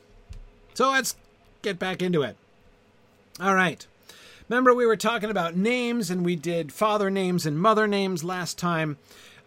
So 0.74 0.90
let's 0.90 1.16
get 1.62 1.78
back 1.78 2.02
into 2.02 2.22
it. 2.22 2.36
All 3.40 3.54
right. 3.54 3.86
Remember, 4.48 4.74
we 4.74 4.86
were 4.86 4.96
talking 4.96 5.30
about 5.30 5.56
names 5.56 6.10
and 6.10 6.24
we 6.24 6.34
did 6.34 6.72
father 6.72 7.10
names 7.10 7.46
and 7.46 7.58
mother 7.60 7.86
names 7.86 8.24
last 8.24 8.58
time. 8.58 8.98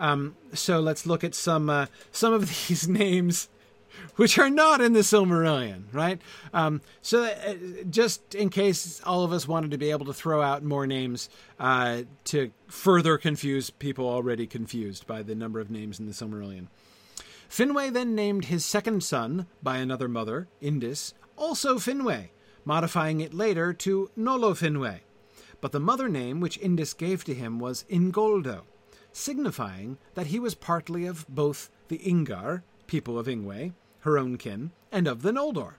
Um, 0.03 0.35
so 0.53 0.81
let's 0.81 1.05
look 1.05 1.23
at 1.23 1.33
some 1.33 1.69
uh, 1.69 1.85
some 2.11 2.33
of 2.33 2.49
these 2.67 2.89
names 2.89 3.47
which 4.15 4.37
are 4.37 4.49
not 4.49 4.81
in 4.81 4.93
the 4.93 4.99
Silmarillion, 4.99 5.83
right? 5.93 6.19
Um, 6.53 6.81
so, 7.01 7.23
uh, 7.23 7.53
just 7.89 8.35
in 8.35 8.49
case 8.49 9.01
all 9.05 9.23
of 9.23 9.31
us 9.31 9.47
wanted 9.47 9.71
to 9.71 9.77
be 9.77 9.91
able 9.91 10.07
to 10.07 10.13
throw 10.13 10.41
out 10.41 10.63
more 10.63 10.85
names 10.87 11.29
uh, 11.59 12.01
to 12.25 12.51
further 12.67 13.17
confuse 13.17 13.69
people 13.69 14.09
already 14.09 14.47
confused 14.47 15.07
by 15.07 15.21
the 15.21 15.35
number 15.35 15.59
of 15.59 15.71
names 15.71 15.99
in 15.99 16.07
the 16.07 16.11
Silmarillion. 16.11 16.67
Finwë 17.49 17.93
then 17.93 18.15
named 18.15 18.45
his 18.45 18.65
second 18.65 19.03
son 19.03 19.45
by 19.61 19.77
another 19.77 20.09
mother, 20.09 20.47
Indis, 20.61 21.13
also 21.37 21.75
Finwë, 21.75 22.29
modifying 22.65 23.21
it 23.21 23.33
later 23.33 23.73
to 23.73 24.09
Nolo 24.15 24.53
Finwë. 24.53 25.01
But 25.61 25.71
the 25.71 25.79
mother 25.79 26.09
name 26.09 26.39
which 26.41 26.59
Indis 26.59 26.97
gave 26.97 27.23
to 27.25 27.33
him 27.33 27.59
was 27.59 27.85
Ingoldo, 27.89 28.63
signifying 29.13 29.97
that 30.15 30.27
he 30.27 30.39
was 30.39 30.55
partly 30.55 31.05
of 31.05 31.25
both 31.29 31.69
the 31.87 31.99
Ingar, 31.99 32.63
people 32.87 33.17
of 33.17 33.27
Ingwe, 33.27 33.71
her 33.99 34.17
own 34.17 34.37
kin, 34.37 34.71
and 34.91 35.07
of 35.07 35.21
the 35.21 35.31
Noldor. 35.31 35.75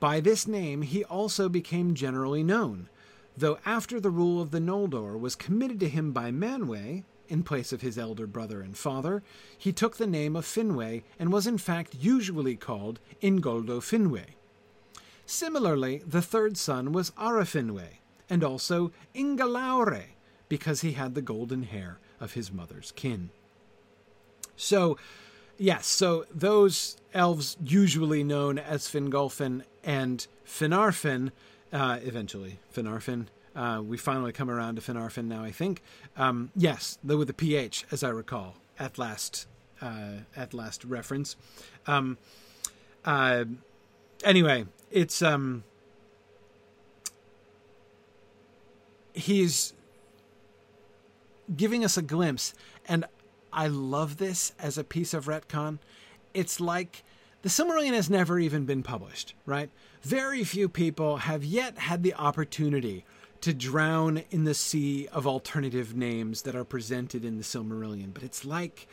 By 0.00 0.18
this 0.20 0.48
name 0.48 0.82
he 0.82 1.04
also 1.04 1.48
became 1.48 1.94
generally 1.94 2.42
known, 2.42 2.88
though 3.36 3.58
after 3.64 4.00
the 4.00 4.10
rule 4.10 4.40
of 4.40 4.50
the 4.50 4.58
Noldor 4.58 5.18
was 5.18 5.36
committed 5.36 5.78
to 5.80 5.88
him 5.88 6.12
by 6.12 6.30
Manwë, 6.30 7.04
in 7.28 7.42
place 7.44 7.72
of 7.72 7.80
his 7.80 7.96
elder 7.96 8.26
brother 8.26 8.60
and 8.60 8.76
father, 8.76 9.22
he 9.56 9.72
took 9.72 9.96
the 9.96 10.06
name 10.06 10.34
of 10.34 10.44
Finwë 10.44 11.02
and 11.18 11.32
was 11.32 11.46
in 11.46 11.58
fact 11.58 11.94
usually 12.00 12.56
called 12.56 12.98
Ingoldo 13.22 13.78
Finwë. 13.80 14.24
Similarly, 15.24 16.02
the 16.04 16.22
third 16.22 16.56
son 16.56 16.90
was 16.90 17.12
Arafinwë, 17.12 18.00
and 18.28 18.42
also 18.42 18.90
Ingalaure, 19.14 20.06
because 20.50 20.82
he 20.82 20.92
had 20.92 21.14
the 21.14 21.22
golden 21.22 21.62
hair 21.62 21.98
of 22.20 22.34
his 22.34 22.52
mother's 22.52 22.92
kin. 22.92 23.30
So, 24.56 24.98
yes, 25.56 25.86
so 25.86 26.26
those 26.34 26.98
elves 27.14 27.56
usually 27.64 28.22
known 28.22 28.58
as 28.58 28.88
Fingolfin 28.88 29.62
and 29.82 30.26
Finarfin, 30.44 31.30
uh, 31.72 32.00
eventually 32.02 32.58
Finarfin. 32.74 33.28
Uh, 33.56 33.80
we 33.82 33.96
finally 33.96 34.32
come 34.32 34.50
around 34.50 34.74
to 34.74 34.82
Finarfin 34.82 35.24
now, 35.24 35.42
I 35.42 35.52
think. 35.52 35.82
Um, 36.16 36.50
yes, 36.54 36.98
though 37.02 37.16
with 37.16 37.30
a 37.30 37.34
PH, 37.34 37.86
as 37.90 38.02
I 38.02 38.10
recall, 38.10 38.56
at 38.78 38.98
last, 38.98 39.46
uh, 39.80 40.24
at 40.36 40.52
last 40.52 40.84
reference. 40.84 41.36
Um, 41.86 42.18
uh, 43.04 43.44
anyway, 44.24 44.66
it's 44.90 45.22
um, 45.22 45.62
he's 49.14 49.74
giving 51.56 51.84
us 51.84 51.96
a 51.96 52.02
glimpse. 52.02 52.54
And 52.86 53.04
I 53.52 53.66
love 53.66 54.18
this 54.18 54.52
as 54.58 54.78
a 54.78 54.84
piece 54.84 55.14
of 55.14 55.26
retcon. 55.26 55.78
It's 56.34 56.60
like 56.60 57.02
the 57.42 57.48
Silmarillion 57.48 57.94
has 57.94 58.10
never 58.10 58.38
even 58.38 58.66
been 58.66 58.82
published, 58.82 59.34
right? 59.46 59.70
Very 60.02 60.44
few 60.44 60.68
people 60.68 61.18
have 61.18 61.44
yet 61.44 61.78
had 61.78 62.02
the 62.02 62.14
opportunity 62.14 63.04
to 63.40 63.54
drown 63.54 64.22
in 64.30 64.44
the 64.44 64.54
sea 64.54 65.08
of 65.12 65.26
alternative 65.26 65.96
names 65.96 66.42
that 66.42 66.54
are 66.54 66.64
presented 66.64 67.24
in 67.24 67.38
the 67.38 67.44
Silmarillion. 67.44 68.12
But 68.12 68.22
it's 68.22 68.44
like 68.44 68.86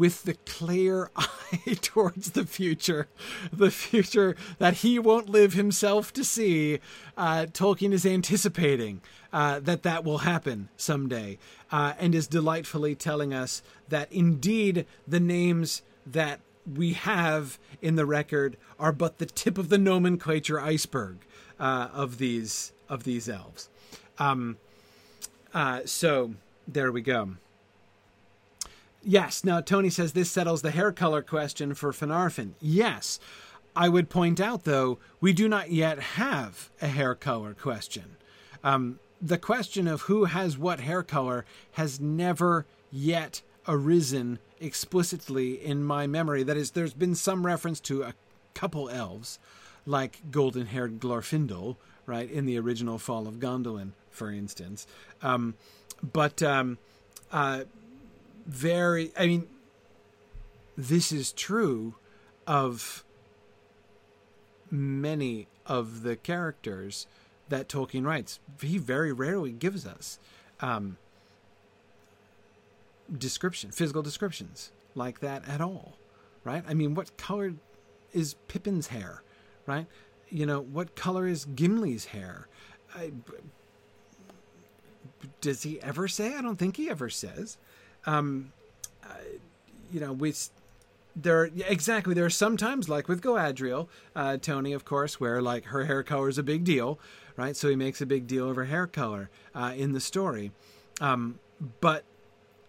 with 0.00 0.22
the 0.22 0.32
clear 0.46 1.10
eye 1.16 1.76
towards 1.82 2.30
the 2.30 2.46
future, 2.46 3.06
the 3.52 3.70
future 3.70 4.34
that 4.56 4.78
he 4.78 4.98
won't 4.98 5.28
live 5.28 5.52
himself 5.52 6.10
to 6.10 6.24
see, 6.24 6.80
uh, 7.18 7.44
Tolkien 7.52 7.92
is 7.92 8.06
anticipating 8.06 9.02
uh, 9.30 9.60
that 9.60 9.82
that 9.82 10.02
will 10.02 10.18
happen 10.18 10.70
someday, 10.78 11.36
uh, 11.70 11.92
and 11.98 12.14
is 12.14 12.26
delightfully 12.26 12.94
telling 12.94 13.34
us 13.34 13.62
that 13.90 14.10
indeed 14.10 14.86
the 15.06 15.20
names 15.20 15.82
that 16.06 16.40
we 16.74 16.94
have 16.94 17.58
in 17.82 17.96
the 17.96 18.06
record 18.06 18.56
are 18.78 18.92
but 18.92 19.18
the 19.18 19.26
tip 19.26 19.58
of 19.58 19.68
the 19.68 19.78
nomenclature 19.78 20.58
iceberg 20.58 21.18
uh, 21.58 21.88
of 21.92 22.16
these 22.16 22.72
of 22.88 23.04
these 23.04 23.28
elves. 23.28 23.68
Um, 24.18 24.56
uh, 25.52 25.82
so 25.84 26.36
there 26.66 26.90
we 26.90 27.02
go. 27.02 27.36
Yes. 29.02 29.44
Now, 29.44 29.60
Tony 29.60 29.90
says 29.90 30.12
this 30.12 30.30
settles 30.30 30.62
the 30.62 30.70
hair 30.70 30.92
color 30.92 31.22
question 31.22 31.74
for 31.74 31.92
Finarfin. 31.92 32.52
Yes. 32.60 33.18
I 33.74 33.88
would 33.88 34.10
point 34.10 34.40
out, 34.40 34.64
though, 34.64 34.98
we 35.20 35.32
do 35.32 35.48
not 35.48 35.70
yet 35.70 36.00
have 36.00 36.70
a 36.82 36.88
hair 36.88 37.14
color 37.14 37.54
question. 37.54 38.16
Um, 38.62 38.98
the 39.22 39.38
question 39.38 39.86
of 39.86 40.02
who 40.02 40.24
has 40.24 40.58
what 40.58 40.80
hair 40.80 41.02
color 41.02 41.44
has 41.72 42.00
never 42.00 42.66
yet 42.90 43.42
arisen 43.68 44.38
explicitly 44.60 45.62
in 45.62 45.84
my 45.84 46.06
memory. 46.06 46.42
That 46.42 46.56
is, 46.56 46.72
there's 46.72 46.94
been 46.94 47.14
some 47.14 47.46
reference 47.46 47.80
to 47.80 48.02
a 48.02 48.14
couple 48.54 48.88
elves, 48.88 49.38
like 49.86 50.30
golden 50.30 50.66
haired 50.66 50.98
Glorfindel, 50.98 51.76
right, 52.06 52.30
in 52.30 52.46
the 52.46 52.58
original 52.58 52.98
Fall 52.98 53.28
of 53.28 53.36
Gondolin, 53.36 53.92
for 54.10 54.30
instance. 54.30 54.86
Um, 55.22 55.54
but 56.02 56.42
um, 56.42 56.78
uh, 57.30 57.64
very, 58.46 59.12
I 59.18 59.26
mean, 59.26 59.46
this 60.76 61.12
is 61.12 61.32
true 61.32 61.94
of 62.46 63.04
many 64.70 65.46
of 65.66 66.02
the 66.02 66.16
characters 66.16 67.06
that 67.48 67.68
Tolkien 67.68 68.04
writes. 68.04 68.38
He 68.60 68.78
very 68.78 69.12
rarely 69.12 69.52
gives 69.52 69.86
us 69.86 70.18
um, 70.60 70.96
description, 73.18 73.70
physical 73.70 74.02
descriptions 74.02 74.72
like 74.94 75.20
that 75.20 75.48
at 75.48 75.60
all, 75.60 75.96
right? 76.44 76.64
I 76.68 76.74
mean, 76.74 76.94
what 76.94 77.16
color 77.16 77.54
is 78.12 78.34
Pippin's 78.48 78.88
hair, 78.88 79.22
right? 79.66 79.86
You 80.28 80.46
know, 80.46 80.60
what 80.60 80.94
color 80.94 81.26
is 81.26 81.44
Gimli's 81.44 82.06
hair? 82.06 82.46
I, 82.94 83.12
does 85.40 85.62
he 85.62 85.80
ever 85.82 86.08
say? 86.08 86.34
I 86.34 86.42
don't 86.42 86.56
think 86.56 86.76
he 86.76 86.88
ever 86.90 87.10
says. 87.10 87.58
Um, 88.06 88.52
uh, 89.04 89.14
you 89.92 90.00
know, 90.00 90.12
we 90.12 90.32
there 91.16 91.50
exactly 91.68 92.14
there 92.14 92.24
are 92.24 92.30
sometimes 92.30 92.88
like 92.88 93.08
with 93.08 93.22
Galadriel, 93.22 93.88
uh, 94.14 94.36
Tony, 94.36 94.72
of 94.72 94.84
course, 94.84 95.20
where 95.20 95.42
like 95.42 95.66
her 95.66 95.84
hair 95.84 96.02
color 96.02 96.28
is 96.28 96.38
a 96.38 96.42
big 96.42 96.64
deal, 96.64 96.98
right? 97.36 97.56
So 97.56 97.68
he 97.68 97.76
makes 97.76 98.00
a 98.00 98.06
big 98.06 98.26
deal 98.26 98.48
of 98.48 98.56
her 98.56 98.66
hair 98.66 98.86
color 98.86 99.30
uh, 99.54 99.72
in 99.76 99.92
the 99.92 100.00
story. 100.00 100.52
Um, 101.00 101.38
but 101.80 102.04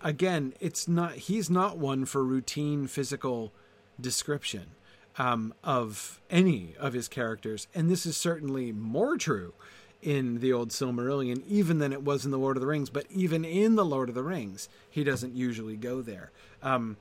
again, 0.02 0.54
it's 0.60 0.88
not 0.88 1.14
he's 1.14 1.50
not 1.50 1.78
one 1.78 2.06
for 2.06 2.24
routine 2.24 2.88
physical 2.88 3.52
description 4.00 4.72
um, 5.18 5.54
of 5.64 6.20
any 6.30 6.76
of 6.80 6.94
his 6.94 7.08
characters, 7.08 7.68
and 7.74 7.90
this 7.90 8.06
is 8.06 8.18
certainly 8.18 8.72
more 8.72 9.18
true 9.18 9.54
in 10.02 10.40
the 10.40 10.52
old 10.52 10.70
Silmarillion, 10.70 11.44
even 11.48 11.80
than 11.80 11.94
it 11.94 12.04
was 12.04 12.26
in 12.26 12.32
the 12.32 12.38
Lord 12.38 12.58
of 12.58 12.62
the 12.62 12.68
Rings. 12.68 12.90
But 12.90 13.06
even 13.10 13.46
in 13.46 13.76
the 13.76 13.86
Lord 13.86 14.10
of 14.10 14.16
the 14.16 14.24
Rings, 14.24 14.68
he 14.90 15.04
doesn't 15.04 15.36
usually 15.36 15.76
go 15.76 16.02
there. 16.02 16.32
Um, 16.64 16.98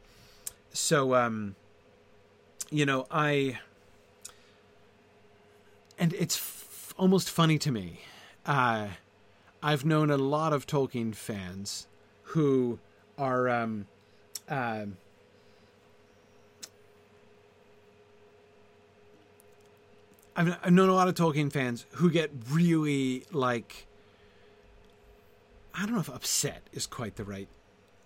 so, 0.72 1.14
um, 1.14 1.56
you 2.70 2.86
know, 2.86 3.06
I, 3.10 3.58
and 5.98 6.12
it's 6.14 6.36
f- 6.36 6.94
almost 6.96 7.30
funny 7.30 7.58
to 7.58 7.72
me. 7.72 8.00
Uh, 8.46 8.88
I've 9.62 9.84
known 9.84 10.10
a 10.10 10.16
lot 10.16 10.52
of 10.52 10.66
Tolkien 10.66 11.14
fans 11.14 11.86
who 12.22 12.78
are, 13.18 13.48
um, 13.48 13.86
uh, 14.48 14.86
I've, 20.36 20.56
I've 20.62 20.72
known 20.72 20.88
a 20.88 20.94
lot 20.94 21.08
of 21.08 21.14
Tolkien 21.14 21.52
fans 21.52 21.86
who 21.92 22.10
get 22.10 22.30
really 22.50 23.24
like 23.32 23.86
I 25.74 25.82
don't 25.82 25.94
know 25.94 26.00
if 26.00 26.10
upset 26.10 26.62
is 26.72 26.86
quite 26.86 27.16
the 27.16 27.24
right 27.24 27.48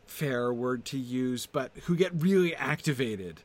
fair 0.06 0.52
word 0.52 0.84
to 0.86 0.98
use, 0.98 1.46
but 1.46 1.72
who 1.84 1.96
get 1.96 2.12
really 2.14 2.54
activated 2.54 3.40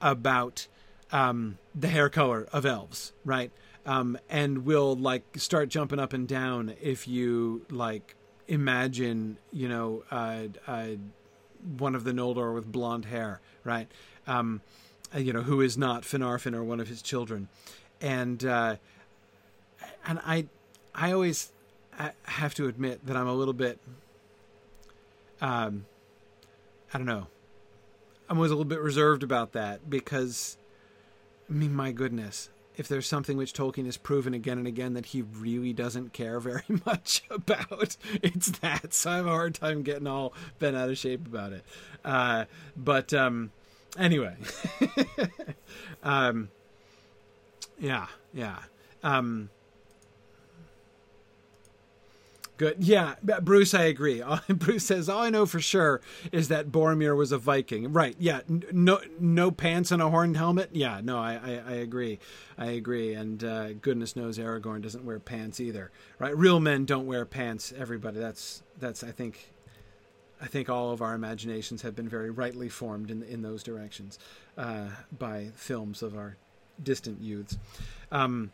about 0.00 0.66
um, 1.12 1.58
the 1.74 1.88
hair 1.88 2.08
color 2.08 2.46
of 2.52 2.64
elves, 2.64 3.12
right? 3.24 3.50
Um, 3.84 4.18
and 4.28 4.64
will 4.64 4.94
like 4.96 5.24
start 5.36 5.68
jumping 5.68 5.98
up 5.98 6.12
and 6.12 6.26
down 6.26 6.74
if 6.80 7.06
you 7.06 7.66
like 7.70 8.14
imagine, 8.48 9.38
you 9.52 9.68
know, 9.68 10.04
uh, 10.10 10.44
uh, 10.66 10.88
one 11.78 11.94
of 11.94 12.04
the 12.04 12.12
Noldor 12.12 12.54
with 12.54 12.70
blonde 12.70 13.06
hair, 13.06 13.40
right? 13.64 13.90
Um, 14.26 14.60
you 15.14 15.32
know, 15.32 15.42
who 15.42 15.60
is 15.60 15.78
not 15.78 16.02
Finarfin 16.02 16.54
or 16.54 16.64
one 16.64 16.80
of 16.80 16.88
his 16.88 17.02
children 17.02 17.48
and 18.00 18.44
uh, 18.44 18.76
and 20.06 20.20
I 20.24 20.46
I 20.94 21.12
always 21.12 21.52
have 22.24 22.54
to 22.54 22.68
admit 22.68 23.06
that 23.06 23.16
I'm 23.16 23.26
a 23.26 23.34
little 23.34 23.54
bit 23.54 23.78
um 25.40 25.86
I 26.92 26.98
don't 26.98 27.06
know 27.06 27.26
I'm 28.28 28.36
always 28.36 28.50
a 28.50 28.54
little 28.54 28.68
bit 28.68 28.80
reserved 28.80 29.22
about 29.22 29.52
that 29.52 29.88
because 29.88 30.58
I 31.48 31.54
mean 31.54 31.74
my 31.74 31.92
goodness 31.92 32.50
if 32.76 32.88
there's 32.88 33.06
something 33.06 33.36
which 33.36 33.54
Tolkien 33.54 33.86
has 33.86 33.96
proven 33.96 34.34
again 34.34 34.58
and 34.58 34.66
again 34.66 34.94
that 34.94 35.06
he 35.06 35.22
really 35.22 35.72
doesn't 35.72 36.12
care 36.12 36.38
very 36.40 36.62
much 36.84 37.22
about, 37.30 37.96
it's 38.22 38.50
that. 38.58 38.92
So 38.92 39.10
I 39.10 39.16
have 39.16 39.26
a 39.26 39.30
hard 39.30 39.54
time 39.54 39.82
getting 39.82 40.06
all 40.06 40.34
bent 40.58 40.76
out 40.76 40.90
of 40.90 40.98
shape 40.98 41.26
about 41.26 41.52
it. 41.52 41.64
Uh, 42.04 42.44
but 42.76 43.14
um, 43.14 43.50
anyway, 43.98 44.36
um, 46.02 46.50
yeah, 47.78 48.06
yeah. 48.32 48.58
Um, 49.02 49.50
good. 52.56 52.76
Yeah, 52.78 53.14
Bruce, 53.22 53.74
I 53.74 53.84
agree. 53.84 54.22
Bruce 54.48 54.84
says 54.84 55.08
all 55.08 55.22
I 55.22 55.30
know 55.30 55.46
for 55.46 55.60
sure 55.60 56.00
is 56.32 56.48
that 56.48 56.70
Boromir 56.70 57.16
was 57.16 57.32
a 57.32 57.38
Viking. 57.38 57.92
Right? 57.92 58.16
Yeah. 58.18 58.40
No, 58.48 59.00
no 59.20 59.50
pants 59.50 59.90
and 59.90 60.02
a 60.02 60.10
horned 60.10 60.36
helmet. 60.36 60.70
Yeah. 60.72 61.00
No, 61.02 61.18
I, 61.18 61.34
I, 61.34 61.62
I 61.66 61.74
agree. 61.76 62.18
I 62.58 62.66
agree. 62.66 63.14
And 63.14 63.42
uh, 63.44 63.72
goodness 63.74 64.16
knows 64.16 64.38
Aragorn 64.38 64.82
doesn't 64.82 65.04
wear 65.04 65.18
pants 65.18 65.60
either. 65.60 65.90
Right? 66.18 66.36
Real 66.36 66.60
men 66.60 66.84
don't 66.84 67.06
wear 67.06 67.24
pants. 67.24 67.72
Everybody. 67.76 68.18
That's 68.18 68.62
that's. 68.78 69.04
I 69.04 69.10
think. 69.10 69.52
I 70.38 70.46
think 70.46 70.68
all 70.68 70.90
of 70.90 71.00
our 71.00 71.14
imaginations 71.14 71.80
have 71.80 71.96
been 71.96 72.10
very 72.10 72.28
rightly 72.28 72.68
formed 72.68 73.10
in 73.10 73.22
in 73.22 73.40
those 73.40 73.62
directions 73.62 74.18
uh, 74.58 74.88
by 75.10 75.48
films 75.54 76.02
of 76.02 76.14
our 76.14 76.36
distant 76.82 77.20
youths. 77.20 77.56
Um, 78.10 78.52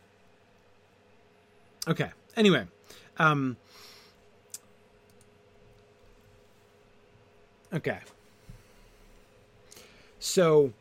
okay. 1.88 2.10
Anyway, 2.36 2.66
um, 3.18 3.56
okay. 7.72 7.98
So 10.18 10.72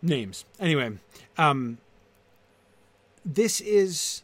names. 0.00 0.44
Anyway, 0.60 0.92
um, 1.38 1.78
this 3.24 3.60
is 3.60 4.22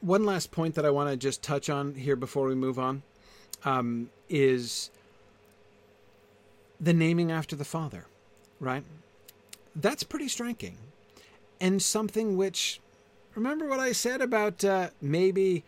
one 0.00 0.24
last 0.24 0.50
point 0.50 0.74
that 0.74 0.86
I 0.86 0.90
want 0.90 1.10
to 1.10 1.16
just 1.16 1.42
touch 1.42 1.68
on 1.68 1.94
here 1.94 2.16
before 2.16 2.46
we 2.46 2.54
move 2.54 2.78
on. 2.78 3.02
Um, 3.64 4.10
is 4.28 4.90
the 6.80 6.94
naming 6.94 7.30
after 7.30 7.54
the 7.54 7.64
father, 7.64 8.06
right? 8.58 8.84
That's 9.76 10.02
pretty 10.02 10.28
striking. 10.28 10.78
And 11.60 11.82
something 11.82 12.36
which, 12.36 12.80
remember 13.34 13.68
what 13.68 13.80
I 13.80 13.92
said 13.92 14.22
about 14.22 14.64
uh, 14.64 14.90
maybe 15.00 15.62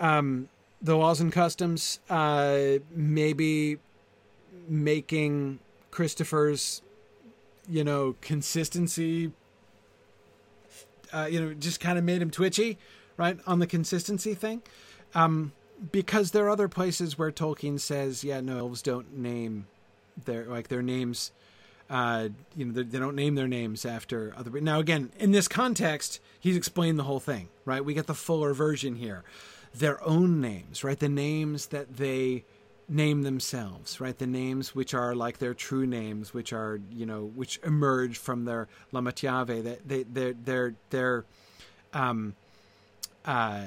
um, 0.00 0.48
the 0.80 0.96
laws 0.96 1.20
and 1.20 1.30
customs, 1.30 2.00
uh, 2.08 2.78
maybe 2.90 3.78
making 4.66 5.58
Christopher's, 5.90 6.80
you 7.68 7.84
know, 7.84 8.16
consistency, 8.22 9.32
uh, 11.12 11.28
you 11.30 11.40
know, 11.40 11.54
just 11.54 11.80
kind 11.80 11.98
of 11.98 12.04
made 12.04 12.22
him 12.22 12.30
twitchy, 12.30 12.78
right, 13.18 13.38
on 13.46 13.58
the 13.58 13.66
consistency 13.66 14.34
thing. 14.34 14.62
Um, 15.14 15.52
because 15.90 16.30
there 16.30 16.46
are 16.46 16.50
other 16.50 16.68
places 16.68 17.18
where 17.18 17.30
Tolkien 17.30 17.78
says, 17.78 18.24
yeah, 18.24 18.40
no, 18.40 18.58
elves 18.58 18.82
don't 18.82 19.16
name 19.18 19.66
their 20.24 20.44
like 20.46 20.68
their 20.68 20.82
names 20.82 21.32
uh, 21.92 22.30
you 22.56 22.64
know, 22.64 22.72
they 22.72 22.98
don't 22.98 23.14
name 23.14 23.34
their 23.34 23.46
names 23.46 23.84
after 23.84 24.32
other. 24.34 24.50
Now, 24.62 24.80
again, 24.80 25.12
in 25.18 25.32
this 25.32 25.46
context, 25.46 26.20
he's 26.40 26.56
explained 26.56 26.98
the 26.98 27.02
whole 27.02 27.20
thing, 27.20 27.48
right? 27.66 27.84
We 27.84 27.92
get 27.92 28.06
the 28.06 28.14
fuller 28.14 28.54
version 28.54 28.96
here. 28.96 29.24
Their 29.74 30.02
own 30.02 30.40
names, 30.40 30.82
right? 30.82 30.98
The 30.98 31.10
names 31.10 31.66
that 31.66 31.98
they 31.98 32.44
name 32.88 33.22
themselves, 33.22 34.00
right? 34.00 34.16
The 34.16 34.26
names 34.26 34.74
which 34.74 34.94
are 34.94 35.14
like 35.14 35.36
their 35.36 35.52
true 35.52 35.86
names, 35.86 36.32
which 36.32 36.54
are 36.54 36.80
you 36.90 37.04
know, 37.04 37.30
which 37.34 37.60
emerge 37.62 38.16
from 38.16 38.46
their 38.46 38.68
Lamatyave. 38.92 39.62
That 39.62 39.86
they, 39.86 40.04
they're, 40.04 40.32
they're, 40.32 40.74
they're, 40.88 41.24
um, 41.92 42.34
uh, 43.26 43.66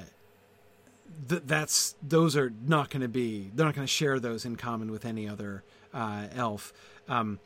th- 1.28 1.42
that's 1.46 1.94
those 2.02 2.36
are 2.36 2.52
not 2.66 2.90
going 2.90 3.02
to 3.02 3.08
be. 3.08 3.52
They're 3.54 3.66
not 3.66 3.76
going 3.76 3.86
to 3.86 3.92
share 3.92 4.18
those 4.18 4.44
in 4.44 4.56
common 4.56 4.90
with 4.90 5.04
any 5.04 5.28
other 5.28 5.62
uh, 5.96 6.26
elf. 6.36 6.72
Um, 7.08 7.40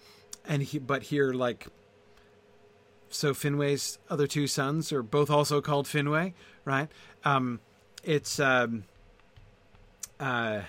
and 0.46 0.62
he, 0.62 0.78
but 0.78 1.04
here, 1.04 1.32
like, 1.32 1.68
so 3.08 3.32
Finwë's 3.32 3.98
other 4.10 4.26
two 4.26 4.46
sons 4.46 4.92
are 4.92 5.02
both 5.02 5.30
also 5.30 5.60
called 5.60 5.86
Finwë, 5.86 6.32
right? 6.64 6.88
Um, 7.24 7.60
it's 8.02 8.40
um, 8.40 8.84
uh, 10.18 10.62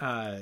uh, 0.00 0.36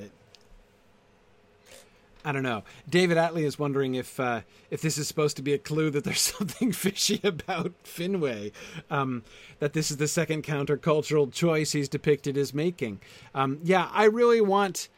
I 2.25 2.31
don't 2.31 2.43
know. 2.43 2.63
David 2.89 3.17
Atley 3.17 3.43
is 3.43 3.59
wondering 3.59 3.95
if 3.95 4.19
uh, 4.19 4.41
if 4.71 4.81
this 4.81 4.97
is 4.97 5.07
supposed 5.07 5.35
to 5.37 5.43
be 5.43 5.53
a 5.53 5.57
clue 5.57 5.89
that 5.91 6.03
there's 6.03 6.21
something 6.37 6.71
fishy 6.71 7.19
about 7.23 7.71
Finwë, 7.83 8.51
um, 8.89 9.23
that 9.59 9.73
this 9.73 9.91
is 9.91 9.97
the 9.97 10.07
second 10.07 10.43
countercultural 10.43 11.31
choice 11.31 11.73
he's 11.73 11.89
depicted 11.89 12.37
as 12.37 12.53
making. 12.53 12.99
Um, 13.35 13.59
yeah, 13.63 13.89
I 13.93 14.05
really 14.05 14.41
want 14.41 14.89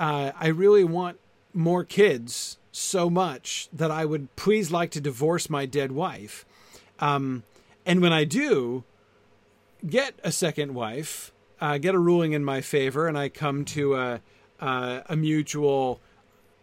uh, 0.00 0.32
I 0.40 0.48
really 0.48 0.82
want 0.82 1.20
more 1.52 1.84
kids 1.84 2.56
so 2.72 3.10
much 3.10 3.68
that 3.70 3.90
I 3.90 4.06
would 4.06 4.34
please 4.34 4.70
like 4.70 4.90
to 4.92 5.00
divorce 5.00 5.50
my 5.50 5.66
dead 5.66 5.92
wife. 5.92 6.46
Um, 7.00 7.42
and 7.84 8.00
when 8.00 8.12
I 8.12 8.24
do 8.24 8.84
get 9.86 10.14
a 10.24 10.32
second 10.32 10.74
wife, 10.74 11.32
uh, 11.60 11.76
get 11.76 11.94
a 11.94 11.98
ruling 11.98 12.32
in 12.32 12.44
my 12.44 12.62
favor, 12.62 13.06
and 13.06 13.18
I 13.18 13.28
come 13.28 13.64
to 13.66 13.94
a, 13.96 14.20
a, 14.58 15.02
a 15.10 15.16
mutual 15.16 16.00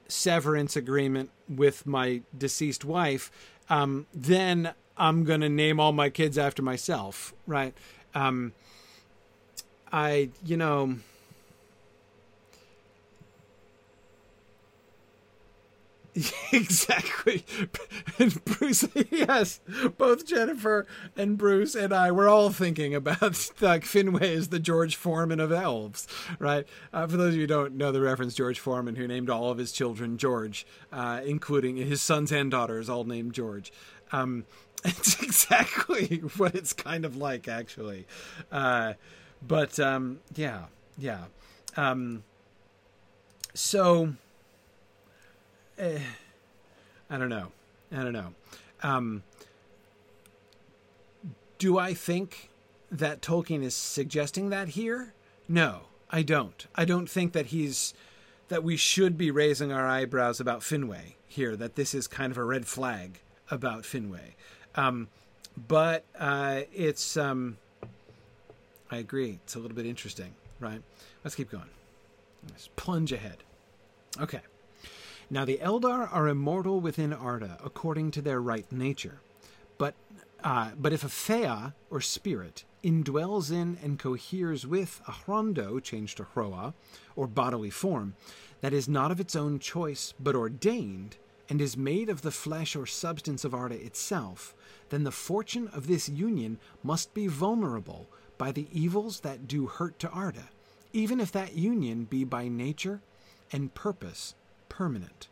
severance 0.08 0.76
agreement 0.76 1.30
with 1.48 1.86
my 1.86 2.22
deceased 2.36 2.86
wife, 2.86 3.32
um, 3.70 4.08
then 4.14 4.74
I'm 4.98 5.24
going 5.26 5.42
to 5.42 5.50
name 5.50 5.80
all 5.80 5.92
my 5.92 6.10
kids 6.10 6.40
after 6.40 6.64
myself, 6.64 7.36
right? 7.46 7.76
Um, 8.16 8.54
I, 9.92 10.30
you 10.44 10.58
know, 10.58 10.96
exactly. 16.51 17.43
And 18.18 18.43
Bruce, 18.45 18.88
yes, 19.11 19.59
both 19.97 20.26
Jennifer 20.26 20.88
and 21.15 21.38
Bruce 21.38 21.76
and 21.76 21.93
I 21.93 22.11
were 22.11 22.28
all 22.28 22.49
thinking 22.49 22.95
about 22.95 23.22
like 23.61 23.84
Finwë 23.84 24.22
is 24.22 24.47
the 24.47 24.59
George 24.59 24.95
Foreman 24.95 25.39
of 25.39 25.51
elves, 25.51 26.07
right? 26.39 26.65
Uh, 26.91 27.07
for 27.07 27.18
those 27.18 27.30
of 27.30 27.36
you 27.36 27.41
who 27.41 27.47
don't 27.47 27.76
know 27.76 27.91
the 27.91 28.01
reference, 28.01 28.34
George 28.34 28.59
Foreman, 28.59 28.95
who 28.95 29.07
named 29.07 29.30
all 29.30 29.49
of 29.49 29.57
his 29.57 29.72
children 29.72 30.18
George, 30.18 30.65
uh, 30.91 31.22
including 31.26 31.78
his 31.78 32.01
sons 32.01 32.32
and 32.32 32.49
daughters, 32.49 32.89
all 32.89 33.03
named 33.03 33.34
George. 33.34 33.72
Um, 34.11 34.45
it's 34.86 35.22
exactly 35.22 36.18
what 36.38 36.55
it's 36.55 36.74
kind 36.74 37.05
of 37.05 37.15
like, 37.15 37.47
actually. 37.47 38.07
Uh, 38.51 38.93
but 39.45 39.80
um, 39.80 40.20
yeah, 40.36 40.65
yeah. 40.97 41.26
Um, 41.76 42.24
so 43.53 44.13
eh, 45.78 45.99
I 47.09 47.17
don't 47.17 47.30
know. 47.30 47.51
I 47.91 48.03
don't 48.03 48.13
know. 48.13 48.34
Um, 48.84 49.23
do 51.57 51.78
I 51.78 51.93
think 51.93 52.49
that 52.91 53.21
Tolkien 53.21 53.63
is 53.63 53.75
suggesting 53.75 54.49
that 54.49 54.69
here? 54.69 55.13
No, 55.47 55.82
I 56.09 56.21
don't. 56.21 56.67
I 56.75 56.86
don't 56.86 57.09
think 57.09 57.34
that 57.34 57.47
he's 57.47 57.93
that 58.49 58.63
we 58.63 58.78
should 58.78 59.17
be 59.17 59.30
raising 59.30 59.71
our 59.71 59.88
eyebrows 59.88 60.39
about 60.39 60.61
Finwë 60.61 61.15
here. 61.28 61.55
That 61.55 61.75
this 61.75 61.93
is 61.93 62.07
kind 62.07 62.32
of 62.32 62.38
a 62.38 62.43
red 62.43 62.65
flag 62.65 63.19
about 63.49 63.84
Finwë. 63.84 64.34
Um, 64.75 65.07
but 65.67 66.05
uh, 66.17 66.61
it's 66.73 67.17
um, 67.17 67.57
I 68.91 68.97
agree. 68.97 69.39
It's 69.43 69.55
a 69.55 69.59
little 69.59 69.75
bit 69.75 69.86
interesting, 69.86 70.34
right? 70.59 70.82
Let's 71.23 71.36
keep 71.36 71.49
going. 71.49 71.69
Let's 72.49 72.69
plunge 72.75 73.11
ahead. 73.11 73.38
Okay. 74.19 74.41
Now 75.30 75.43
the 75.43 75.57
Eldar 75.57 76.07
are 76.11 76.30
immortal 76.30 76.80
within 76.80 77.11
Arda 77.11 77.57
according 77.61 78.11
to 78.11 78.21
their 78.21 78.39
right 78.39 78.69
nature. 78.71 79.19
But 79.78 79.93
uh, 80.43 80.71
but 80.78 80.93
if 80.93 81.03
a 81.03 81.09
Fea, 81.09 81.73
or 81.89 81.99
spirit, 81.99 82.63
indwells 82.84 83.51
in 83.51 83.78
and 83.84 83.99
coheres 83.99 84.65
with 84.65 85.01
a 85.07 85.11
Hrondo, 85.11 85.84
changed 85.84 86.17
to 86.17 86.23
Hroa, 86.23 86.73
or 87.15 87.28
bodily 87.28 87.71
form, 87.71 88.15
that 88.61 88.71
is 88.71 88.88
not 88.88 89.11
of 89.11 89.19
its 89.19 89.36
own 89.36 89.59
choice, 89.59 90.13
but 90.19 90.36
ordained, 90.36 91.17
and 91.49 91.59
is 91.59 91.75
made 91.75 92.07
of 92.07 92.21
the 92.21 92.32
flesh 92.32 92.75
or 92.75 92.86
substance 92.86 93.43
of 93.43 93.53
Arda 93.53 93.84
itself, 93.84 94.53
then 94.89 95.03
the 95.03 95.11
fortune 95.11 95.67
of 95.73 95.88
this 95.88 96.07
union 96.07 96.59
must 96.84 97.13
be 97.13 97.28
vulnerable 97.28 98.07
by 98.38 98.51
the 98.51 98.67
evils 98.71 99.21
that 99.21 99.47
do 99.47 99.65
hurt 99.65 99.97
to 99.99 100.09
Arda, 100.09 100.49
even 100.93 101.19
if 101.19 101.32
that 101.32 101.55
union 101.55 102.05
be 102.05 102.23
by 102.23 102.47
nature 102.47 103.01
and 103.51 103.73
purpose 103.73 104.36
permanent. 104.70 105.28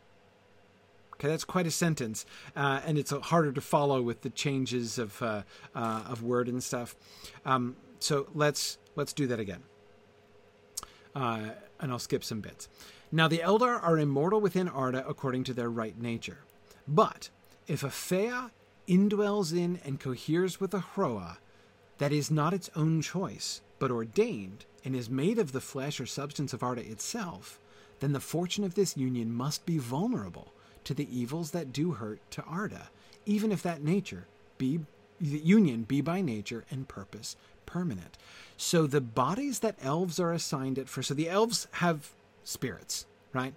Okay, 1.14 1.28
that's 1.28 1.44
quite 1.44 1.66
a 1.66 1.70
sentence, 1.70 2.26
uh, 2.54 2.80
and 2.84 2.98
it's 2.98 3.10
harder 3.10 3.50
to 3.50 3.60
follow 3.62 4.02
with 4.02 4.20
the 4.20 4.28
changes 4.28 4.98
of 4.98 5.22
uh, 5.22 5.42
uh, 5.74 6.02
of 6.06 6.22
word 6.22 6.46
and 6.46 6.62
stuff. 6.62 6.94
Um, 7.46 7.76
so 8.00 8.28
let's 8.34 8.76
let's 8.96 9.14
do 9.14 9.26
that 9.28 9.40
again, 9.40 9.62
uh, 11.14 11.40
and 11.80 11.90
I'll 11.90 11.98
skip 11.98 12.22
some 12.22 12.42
bits. 12.42 12.68
Now 13.10 13.28
the 13.28 13.38
Eldar 13.38 13.82
are 13.82 13.98
immortal 13.98 14.42
within 14.42 14.68
Arda 14.68 15.06
according 15.08 15.44
to 15.44 15.54
their 15.54 15.70
right 15.70 15.98
nature, 15.98 16.40
but 16.86 17.30
if 17.66 17.82
a 17.82 17.90
Fea 17.90 18.50
indwells 18.86 19.56
in 19.56 19.80
and 19.84 19.98
coheres 19.98 20.60
with 20.60 20.74
a 20.74 20.84
Hroa, 20.94 21.38
that 21.96 22.12
is 22.12 22.30
not 22.30 22.52
its 22.52 22.68
own 22.76 23.00
choice, 23.00 23.62
but 23.78 23.90
ordained, 23.90 24.66
and 24.84 24.94
is 24.94 25.08
made 25.08 25.38
of 25.38 25.52
the 25.52 25.62
flesh 25.62 25.98
or 25.98 26.06
substance 26.06 26.52
of 26.52 26.62
Arda 26.62 26.88
itself, 26.88 27.58
then 28.00 28.12
the 28.12 28.20
fortune 28.20 28.64
of 28.64 28.74
this 28.74 28.96
union 28.96 29.32
must 29.32 29.66
be 29.66 29.78
vulnerable 29.78 30.52
to 30.84 30.94
the 30.94 31.08
evils 31.16 31.50
that 31.50 31.72
do 31.72 31.92
hurt 31.92 32.20
to 32.32 32.42
Arda, 32.42 32.90
even 33.24 33.50
if 33.50 33.62
that 33.62 33.82
nature 33.82 34.26
be 34.58 34.80
the 35.20 35.38
union 35.38 35.82
be 35.82 36.00
by 36.00 36.20
nature 36.20 36.64
and 36.70 36.88
purpose 36.88 37.36
permanent. 37.64 38.16
So 38.56 38.86
the 38.86 39.00
bodies 39.00 39.60
that 39.60 39.76
elves 39.82 40.20
are 40.20 40.32
assigned 40.32 40.78
it 40.78 40.88
for, 40.88 41.02
so 41.02 41.14
the 41.14 41.28
elves 41.28 41.66
have 41.72 42.10
spirits, 42.44 43.06
right? 43.32 43.54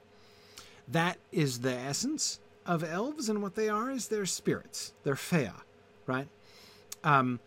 That 0.87 1.17
is 1.31 1.59
the 1.59 1.73
essence 1.73 2.39
of 2.65 2.83
elves, 2.83 3.29
and 3.29 3.41
what 3.41 3.55
they 3.55 3.69
are 3.69 3.91
is 3.91 4.07
they're 4.07 4.25
spirits. 4.25 4.93
They're 5.03 5.15
Fea, 5.15 5.51
right? 6.05 6.27
Um, 7.03 7.39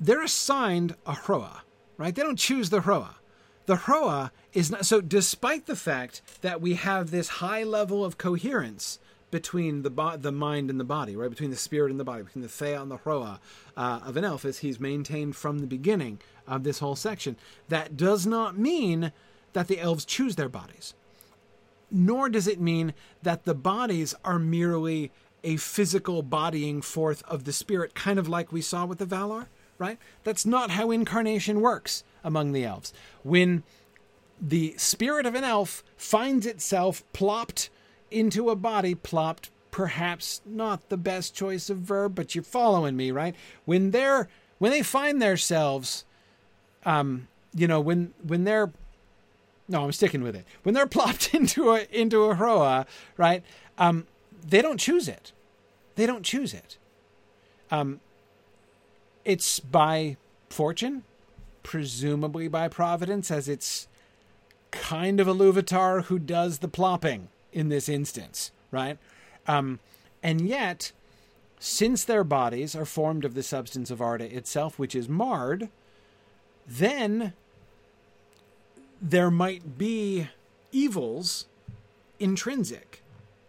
they're 0.00 0.22
assigned 0.22 0.94
a 1.06 1.12
Hroa, 1.12 1.60
right? 1.98 2.14
They 2.14 2.22
don't 2.22 2.38
choose 2.38 2.70
the 2.70 2.80
Hroa. 2.80 3.14
The 3.66 3.76
Hroa 3.76 4.30
is 4.52 4.70
not 4.70 4.86
so. 4.86 5.00
Despite 5.00 5.66
the 5.66 5.76
fact 5.76 6.22
that 6.40 6.60
we 6.60 6.74
have 6.74 7.10
this 7.10 7.28
high 7.28 7.62
level 7.62 8.04
of 8.04 8.18
coherence 8.18 8.98
between 9.30 9.82
the 9.82 9.90
bo- 9.90 10.16
the 10.16 10.32
mind 10.32 10.70
and 10.70 10.80
the 10.80 10.84
body, 10.84 11.14
right, 11.16 11.30
between 11.30 11.50
the 11.50 11.56
spirit 11.56 11.90
and 11.90 12.00
the 12.00 12.04
body, 12.04 12.22
between 12.22 12.42
the 12.42 12.48
Fea 12.48 12.72
and 12.72 12.90
the 12.90 12.98
Hroa 12.98 13.38
uh, 13.76 14.00
of 14.04 14.16
an 14.16 14.24
elf, 14.24 14.44
as 14.44 14.58
he's 14.58 14.80
maintained 14.80 15.36
from 15.36 15.60
the 15.60 15.66
beginning 15.66 16.18
of 16.46 16.64
this 16.64 16.80
whole 16.80 16.96
section, 16.96 17.36
that 17.68 17.96
does 17.96 18.26
not 18.26 18.58
mean 18.58 19.12
that 19.52 19.68
the 19.68 19.80
elves 19.80 20.04
choose 20.04 20.36
their 20.36 20.48
bodies. 20.48 20.94
Nor 21.90 22.28
does 22.28 22.46
it 22.46 22.60
mean 22.60 22.94
that 23.22 23.44
the 23.44 23.54
bodies 23.54 24.14
are 24.24 24.38
merely 24.38 25.10
a 25.42 25.56
physical 25.56 26.22
bodying 26.22 26.82
forth 26.82 27.22
of 27.24 27.44
the 27.44 27.52
spirit, 27.52 27.94
kind 27.94 28.18
of 28.18 28.28
like 28.28 28.52
we 28.52 28.60
saw 28.60 28.84
with 28.84 28.98
the 28.98 29.06
Valar, 29.06 29.46
right? 29.80 29.98
That's 30.22 30.46
not 30.46 30.70
how 30.70 30.90
incarnation 30.90 31.60
works 31.60 32.04
among 32.22 32.52
the 32.52 32.64
elves. 32.64 32.92
When 33.24 33.64
the 34.40 34.74
spirit 34.76 35.26
of 35.26 35.34
an 35.34 35.42
elf 35.42 35.82
finds 35.96 36.46
itself 36.46 37.02
plopped 37.12 37.70
into 38.10 38.50
a 38.50 38.56
body, 38.56 38.94
plopped, 38.94 39.50
perhaps 39.70 40.42
not 40.44 40.88
the 40.90 40.96
best 40.96 41.34
choice 41.34 41.70
of 41.70 41.78
verb, 41.78 42.14
but 42.14 42.34
you're 42.34 42.44
following 42.44 42.96
me, 42.96 43.10
right? 43.10 43.34
When 43.64 43.90
they're 43.90 44.28
when 44.58 44.70
they 44.70 44.82
find 44.82 45.22
themselves, 45.22 46.04
um, 46.84 47.28
you 47.54 47.66
know, 47.66 47.80
when 47.80 48.12
when 48.22 48.44
they're 48.44 48.70
no, 49.66 49.84
I'm 49.84 49.92
sticking 49.92 50.22
with 50.22 50.36
it. 50.36 50.44
When 50.62 50.74
they're 50.74 50.86
plopped 50.98 51.34
into 51.34 51.70
a 51.70 51.86
into 51.90 52.24
a 52.24 52.34
Hroa, 52.34 52.86
right? 53.16 53.42
Um, 53.78 54.06
they 54.46 54.60
don't 54.60 54.78
choose 54.78 55.08
it. 55.08 55.32
They 55.94 56.06
don't 56.06 56.24
choose 56.24 56.52
it. 56.52 56.76
Um, 57.70 58.00
it's 59.24 59.60
by 59.60 60.16
fortune, 60.48 61.04
presumably 61.62 62.48
by 62.48 62.68
providence, 62.68 63.30
as 63.30 63.48
it's 63.48 63.88
kind 64.70 65.20
of 65.20 65.26
Iluvatar 65.26 66.04
who 66.04 66.18
does 66.18 66.58
the 66.58 66.68
plopping 66.68 67.28
in 67.52 67.68
this 67.68 67.88
instance, 67.88 68.52
right? 68.70 68.98
Um, 69.46 69.80
and 70.22 70.40
yet, 70.40 70.92
since 71.58 72.04
their 72.04 72.24
bodies 72.24 72.74
are 72.74 72.84
formed 72.84 73.24
of 73.24 73.34
the 73.34 73.42
substance 73.42 73.90
of 73.90 74.00
Arda 74.00 74.34
itself, 74.34 74.78
which 74.78 74.94
is 74.94 75.08
marred, 75.08 75.68
then 76.66 77.32
there 79.00 79.30
might 79.30 79.78
be 79.78 80.28
evils 80.72 81.46
intrinsic 82.18 83.02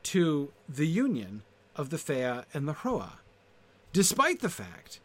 to 0.04 0.52
the 0.68 0.88
union 0.88 1.44
of 1.76 1.90
the 1.90 1.98
Fea 1.98 2.44
and 2.54 2.68
the 2.68 2.74
Hroa, 2.74 3.20
despite 3.94 4.40
the 4.40 4.50
fact 4.50 5.00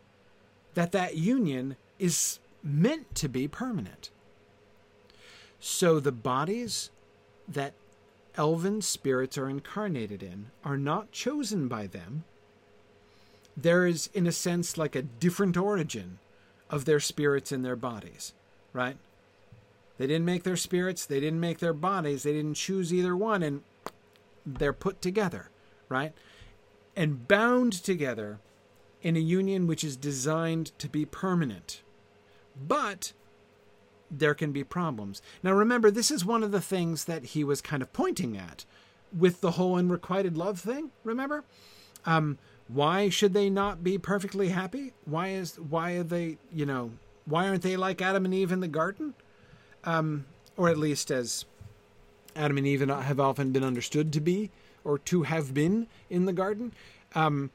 that 0.77 0.93
that 0.93 1.17
union 1.17 1.75
is 1.99 2.39
meant 2.63 3.15
to 3.15 3.29
be 3.31 3.49
permanent. 3.49 4.11
So 5.59 5.99
the 5.99 6.13
bodies 6.13 6.91
that 7.49 7.73
elven 8.37 8.83
spirits 8.83 9.39
are 9.39 9.49
incarnated 9.49 10.23
in 10.23 10.51
are 10.63 10.77
not 10.77 11.13
chosen 11.13 11.67
by 11.67 11.87
them. 11.87 12.25
There 13.57 13.87
is, 13.87 14.11
in 14.13 14.27
a 14.27 14.33
sense, 14.33 14.77
like 14.77 14.95
a 14.95 15.01
different 15.01 15.57
origin 15.57 16.19
of 16.69 16.85
their 16.85 17.01
spirits 17.01 17.53
in 17.53 17.63
their 17.63 17.75
bodies, 17.75 18.35
right? 18.75 18.99
They 19.97 20.07
didn't 20.07 20.27
make 20.27 20.43
their 20.43 20.59
spirits, 20.59 21.07
they 21.07 21.21
didn't 21.21 21.41
make 21.41 21.59
their 21.59 21.73
bodies, 21.73 22.23
they 22.23 22.35
didn't 22.35 22.55
choose 22.55 22.93
either 22.93 23.17
one, 23.17 23.43
and 23.43 23.63
they're 24.45 24.75
put 24.75 25.01
together, 25.01 25.49
right? 25.89 26.13
And 26.95 27.27
bound 27.27 27.73
together 27.73 28.41
in 29.07 29.17
a 29.17 29.21
union 29.21 29.69
which 29.69 29.85
is 29.85 29.97
designed 29.97 30.77
to 30.81 30.89
be 30.89 31.05
permanent. 31.05 31.81
But 32.61 33.13
there 34.11 34.35
can 34.35 34.51
be 34.51 34.65
problems. 34.65 35.23
Now, 35.45 35.53
remember, 35.53 35.93
this 35.93 36.11
is 36.11 36.25
one 36.25 36.43
of 36.43 36.51
the 36.51 36.61
things 36.61 37.05
that 37.05 37.27
he 37.27 37.45
was 37.45 37.61
kind 37.61 37.83
of 37.83 37.93
pointing 37.93 38.37
at 38.37 38.65
with 39.17 39.41
the 39.41 39.53
whole 39.53 39.77
unrequited 39.77 40.37
love 40.37 40.59
thing. 40.59 40.91
Remember, 41.05 41.45
um, 42.05 42.39
why 42.67 43.09
should 43.09 43.33
they 43.33 43.49
not 43.49 43.85
be 43.85 43.97
perfectly 43.97 44.49
happy? 44.49 44.93
Why 45.05 45.29
is 45.29 45.55
why 45.55 45.93
are 45.93 46.03
they 46.03 46.39
you 46.53 46.67
know 46.67 46.91
why 47.27 47.47
aren't 47.47 47.63
they 47.63 47.77
like 47.77 48.03
Adam 48.03 48.25
and 48.25 48.35
Eve 48.35 48.51
in 48.51 48.59
the 48.59 48.67
garden? 48.67 49.15
Um, 49.85 50.25
or 50.57 50.69
at 50.69 50.79
least 50.79 51.13
as 51.13 51.45
Adam 52.35 52.59
and 52.59 52.67
Eve 52.67 52.81
have 52.81 53.21
often 53.21 53.53
been 53.53 53.63
understood 53.63 54.13
to 54.15 54.21
be 54.21 54.51
or 54.83 54.99
to 54.99 55.23
have 55.23 55.55
been 55.55 55.87
in 56.11 56.25
the 56.25 56.33
garden. 56.33 56.73
Um, 57.15 57.53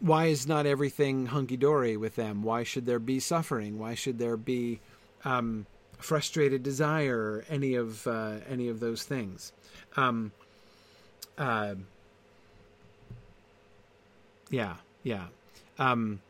why 0.00 0.26
is 0.26 0.46
not 0.46 0.66
everything 0.66 1.26
hunky 1.26 1.56
dory 1.56 1.96
with 1.96 2.16
them? 2.16 2.42
Why 2.42 2.64
should 2.64 2.86
there 2.86 2.98
be 2.98 3.20
suffering? 3.20 3.78
Why 3.78 3.94
should 3.94 4.18
there 4.18 4.36
be 4.36 4.80
um, 5.24 5.66
frustrated 5.98 6.62
desire? 6.62 7.44
Any 7.48 7.74
of 7.74 8.06
uh, 8.06 8.36
any 8.48 8.68
of 8.68 8.80
those 8.80 9.04
things? 9.04 9.52
Um, 9.96 10.32
uh, 11.36 11.74
yeah, 14.48 14.76
yeah. 15.02 15.26
Um, 15.78 16.20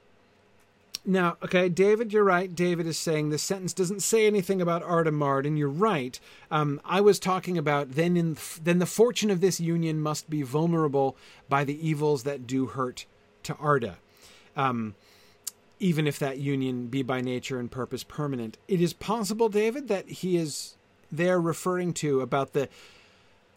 now, 1.06 1.38
okay, 1.42 1.68
David, 1.68 2.12
you're 2.12 2.24
right. 2.24 2.54
David 2.54 2.86
is 2.86 2.98
saying 2.98 3.30
this 3.30 3.42
sentence 3.42 3.72
doesn't 3.72 4.02
say 4.02 4.26
anything 4.26 4.60
about 4.60 4.82
Arda 4.82 5.10
Marred, 5.10 5.46
and 5.46 5.58
you're 5.58 5.68
right. 5.68 6.20
Um, 6.50 6.80
I 6.84 7.00
was 7.00 7.18
talking 7.18 7.56
about 7.56 7.92
then. 7.92 8.16
In 8.16 8.36
then, 8.62 8.80
the 8.80 8.86
fortune 8.86 9.30
of 9.30 9.40
this 9.40 9.60
union 9.60 10.00
must 10.00 10.28
be 10.28 10.42
vulnerable 10.42 11.16
by 11.48 11.64
the 11.64 11.88
evils 11.88 12.24
that 12.24 12.46
do 12.46 12.66
hurt 12.66 13.06
to 13.44 13.54
Arda, 13.56 13.98
um, 14.56 14.94
even 15.78 16.06
if 16.06 16.18
that 16.18 16.38
union 16.38 16.86
be 16.86 17.02
by 17.02 17.20
nature 17.20 17.58
and 17.58 17.70
purpose 17.70 18.04
permanent. 18.04 18.58
It 18.68 18.80
is 18.80 18.92
possible, 18.92 19.48
David, 19.48 19.88
that 19.88 20.08
he 20.08 20.36
is 20.36 20.76
there 21.10 21.40
referring 21.40 21.92
to 21.94 22.20
about 22.20 22.52
the 22.52 22.68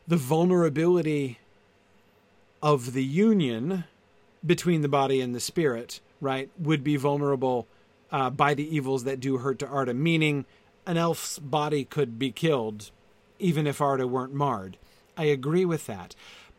the 0.06 0.18
vulnerability 0.18 1.40
of 2.62 2.94
the 2.94 3.04
union 3.04 3.86
between 4.46 4.82
the 4.82 4.90
body 4.90 5.22
and 5.22 5.34
the 5.34 5.40
spirit, 5.40 6.02
right, 6.20 6.50
would 6.60 6.84
be 6.84 6.98
vulnerable 6.98 7.68
uh, 8.12 8.30
by 8.30 8.54
the 8.54 8.76
evils 8.76 9.06
that 9.06 9.20
do 9.20 9.38
hurt 9.38 9.60
to 9.60 9.68
Arda, 9.68 9.94
meaning 9.94 10.46
an 10.86 10.98
elf's 10.98 11.40
body 11.40 11.86
could 11.86 12.20
be 12.20 12.32
killed 12.32 12.92
even 13.40 13.66
if 13.66 13.82
Arda 13.82 14.08
weren't 14.08 14.34
marred. 14.34 14.78
I 15.18 15.26
agree 15.26 15.66
with 15.66 15.86
that. 15.88 16.16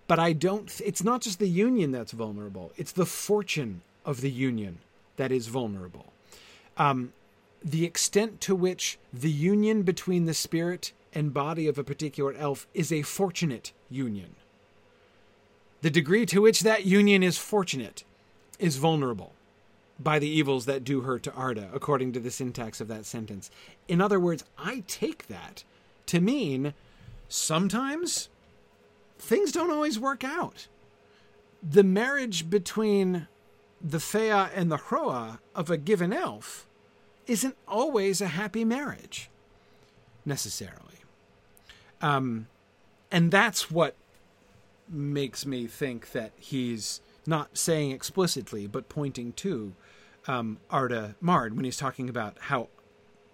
But 0.06 0.18
I 0.18 0.32
don't, 0.32 0.70
it's 0.84 1.02
not 1.02 1.22
just 1.22 1.38
the 1.38 1.48
union 1.48 1.90
that's 1.90 2.12
vulnerable, 2.12 2.72
it's 2.76 2.92
the 2.92 3.06
fortune 3.06 3.82
of 4.04 4.20
the 4.20 4.30
union 4.30 4.78
that 5.16 5.32
is 5.32 5.46
vulnerable. 5.46 6.12
Um, 6.76 7.12
the 7.62 7.84
extent 7.84 8.40
to 8.42 8.54
which 8.54 8.98
the 9.12 9.30
union 9.30 9.82
between 9.82 10.26
the 10.26 10.34
spirit 10.34 10.92
and 11.14 11.32
body 11.32 11.66
of 11.66 11.78
a 11.78 11.84
particular 11.84 12.34
elf 12.34 12.66
is 12.74 12.92
a 12.92 13.02
fortunate 13.02 13.72
union 13.88 14.34
the 15.84 15.90
degree 15.90 16.24
to 16.24 16.40
which 16.40 16.60
that 16.60 16.86
union 16.86 17.22
is 17.22 17.36
fortunate 17.36 18.04
is 18.58 18.78
vulnerable 18.78 19.32
by 20.00 20.18
the 20.18 20.26
evils 20.26 20.64
that 20.64 20.82
do 20.82 21.02
hurt 21.02 21.22
to 21.22 21.32
Arda, 21.34 21.68
according 21.74 22.10
to 22.12 22.20
the 22.20 22.30
syntax 22.30 22.80
of 22.80 22.88
that 22.88 23.04
sentence. 23.04 23.50
In 23.86 24.00
other 24.00 24.18
words, 24.18 24.44
I 24.56 24.82
take 24.88 25.26
that 25.26 25.62
to 26.06 26.22
mean 26.22 26.72
sometimes 27.28 28.30
things 29.18 29.52
don't 29.52 29.70
always 29.70 29.98
work 29.98 30.24
out. 30.24 30.68
The 31.62 31.84
marriage 31.84 32.50
between 32.50 33.28
the 33.80 34.00
Fea 34.00 34.30
and 34.54 34.70
the 34.70 34.78
Hroa 34.78 35.40
of 35.54 35.70
a 35.70 35.76
given 35.76 36.12
elf 36.12 36.66
isn't 37.26 37.56
always 37.66 38.20
a 38.20 38.28
happy 38.28 38.64
marriage, 38.64 39.30
necessarily. 40.24 40.98
Um, 42.00 42.48
and 43.10 43.30
that's 43.30 43.70
what 43.70 43.94
makes 44.88 45.46
me 45.46 45.66
think 45.66 46.12
that 46.12 46.32
he's 46.36 47.00
not 47.26 47.56
saying 47.56 47.90
explicitly, 47.90 48.66
but 48.66 48.88
pointing 48.88 49.32
to 49.32 49.72
um, 50.26 50.58
Arda 50.70 51.14
Marred 51.20 51.56
when 51.56 51.64
he's 51.64 51.76
talking 51.76 52.08
about 52.08 52.36
how 52.40 52.68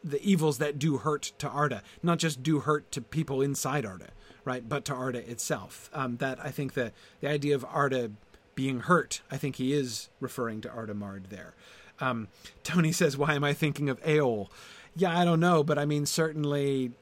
the 0.03 0.23
evils 0.23 0.59
that 0.59 0.79
do 0.79 0.99
hurt 0.99 1.33
to 1.39 1.49
Arda, 1.49 1.83
not 2.03 2.19
just 2.19 2.43
do 2.43 2.61
hurt 2.61 2.91
to 2.93 3.01
people 3.01 3.43
inside 3.43 3.85
Arda, 3.85 4.11
right, 4.51 4.69
but 4.69 4.85
to 4.87 4.95
Arda 4.95 5.29
itself. 5.31 5.91
Um, 5.93 6.17
that 6.17 6.39
I 6.45 6.51
think 6.51 6.75
the 6.75 6.93
the 7.21 7.29
idea 7.29 7.55
of 7.55 7.65
Arda 7.65 8.11
being 8.55 8.81
hurt, 8.81 9.23
I 9.31 9.37
think 9.37 9.57
he 9.57 9.73
is 9.73 10.09
referring 10.19 10.61
to 10.63 10.71
Arda 10.71 10.95
Marred 10.95 11.27
there. 11.31 11.55
Um, 12.01 12.29
Tony 12.65 12.93
says, 13.01 13.17
"Why 13.17 13.35
am 13.35 13.45
I 13.45 13.53
thinking 13.55 13.89
of 13.89 14.03
Eol?" 14.03 14.49
Yeah, 14.97 15.17
I 15.19 15.25
don't 15.25 15.41
know, 15.41 15.63
but 15.63 15.79
I 15.79 15.85
mean, 15.87 16.05
certainly, 16.05 16.93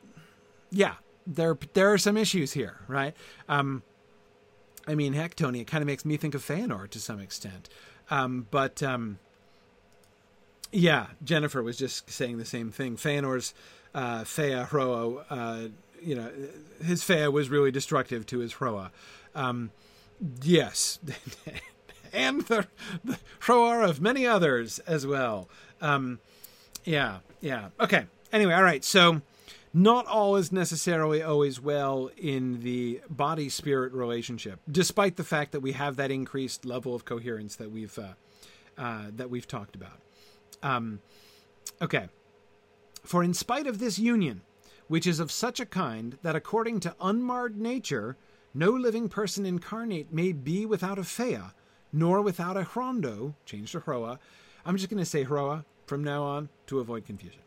yeah, 0.70 0.94
there 1.26 1.56
there 1.72 1.92
are 1.92 1.98
some 1.98 2.16
issues 2.16 2.52
here, 2.52 2.80
right? 2.86 3.16
Um, 3.48 3.82
I 4.86 4.94
mean, 4.94 5.12
heck, 5.12 5.34
Tony, 5.34 5.60
it 5.60 5.66
kind 5.66 5.82
of 5.82 5.86
makes 5.86 6.04
me 6.04 6.16
think 6.16 6.34
of 6.34 6.42
Feanor 6.42 6.88
to 6.88 7.00
some 7.00 7.20
extent. 7.20 7.68
Um, 8.10 8.46
but 8.50 8.82
um, 8.82 9.18
yeah, 10.72 11.08
Jennifer 11.22 11.62
was 11.62 11.76
just 11.76 12.10
saying 12.10 12.38
the 12.38 12.44
same 12.44 12.70
thing. 12.70 12.96
Feanor's 12.96 13.52
uh, 13.94 14.24
Fea 14.24 14.64
Hroa, 14.64 15.24
uh, 15.30 15.68
you 16.02 16.14
know, 16.14 16.30
his 16.84 17.02
Fea 17.02 17.28
was 17.28 17.48
really 17.48 17.70
destructive 17.70 18.26
to 18.26 18.38
his 18.38 18.54
Hroa. 18.54 18.90
Um, 19.34 19.70
yes, 20.42 20.98
and 22.12 22.42
the, 22.42 22.66
the 23.04 23.18
Hroar 23.40 23.88
of 23.88 24.00
many 24.00 24.26
others 24.26 24.78
as 24.80 25.06
well. 25.06 25.48
Um, 25.80 26.18
yeah, 26.84 27.18
yeah. 27.40 27.68
Okay. 27.80 28.06
Anyway, 28.32 28.52
all 28.52 28.62
right. 28.62 28.84
So 28.84 29.22
not 29.74 30.06
all 30.06 30.36
is 30.36 30.50
necessarily 30.50 31.22
always 31.22 31.60
well 31.60 32.10
in 32.16 32.62
the 32.62 33.00
body 33.08 33.48
spirit 33.48 33.92
relationship, 33.92 34.60
despite 34.70 35.16
the 35.16 35.24
fact 35.24 35.52
that 35.52 35.60
we 35.60 35.72
have 35.72 35.96
that 35.96 36.10
increased 36.10 36.64
level 36.64 36.94
of 36.94 37.04
coherence 37.04 37.56
that 37.56 37.70
we've 37.70 37.98
uh, 37.98 38.14
uh, 38.76 39.06
that 39.14 39.30
we've 39.30 39.46
talked 39.46 39.74
about. 39.74 40.00
Um, 40.62 41.00
okay, 41.82 42.08
for 43.04 43.22
in 43.22 43.34
spite 43.34 43.66
of 43.66 43.78
this 43.78 43.98
union, 43.98 44.42
which 44.88 45.06
is 45.06 45.20
of 45.20 45.30
such 45.30 45.60
a 45.60 45.66
kind 45.66 46.18
that 46.22 46.36
according 46.36 46.80
to 46.80 46.96
unmarred 47.00 47.56
nature, 47.56 48.16
no 48.52 48.70
living 48.70 49.08
person 49.08 49.46
incarnate 49.46 50.12
may 50.12 50.32
be 50.32 50.66
without 50.66 50.98
a 50.98 51.04
Fea, 51.04 51.52
nor 51.92 52.20
without 52.20 52.56
a 52.56 52.62
Hrondo, 52.62 53.34
changed 53.46 53.72
to 53.72 53.80
Hroa. 53.80 54.18
I'm 54.64 54.76
just 54.76 54.90
going 54.90 54.98
to 54.98 55.04
say 55.04 55.24
Hroa 55.24 55.64
from 55.86 56.02
now 56.02 56.22
on 56.22 56.48
to 56.66 56.80
avoid 56.80 57.06
confusion. 57.06 57.40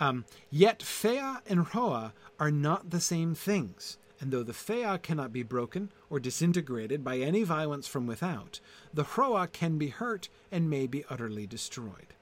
Um, 0.00 0.24
yet 0.50 0.82
Fea 0.82 1.38
and 1.46 1.66
Hroa 1.66 2.12
are 2.38 2.50
not 2.50 2.90
the 2.90 3.00
same 3.00 3.34
things, 3.34 3.98
and 4.20 4.30
though 4.30 4.44
the 4.44 4.52
Fea 4.52 4.98
cannot 5.02 5.32
be 5.32 5.42
broken 5.42 5.90
or 6.08 6.20
disintegrated 6.20 7.02
by 7.02 7.18
any 7.18 7.42
violence 7.42 7.86
from 7.86 8.06
without, 8.06 8.60
the 8.94 9.04
Hroa 9.04 9.50
can 9.52 9.78
be 9.78 9.88
hurt 9.88 10.28
and 10.52 10.70
may 10.70 10.86
be 10.86 11.04
utterly 11.10 11.46
destroyed. 11.46 12.14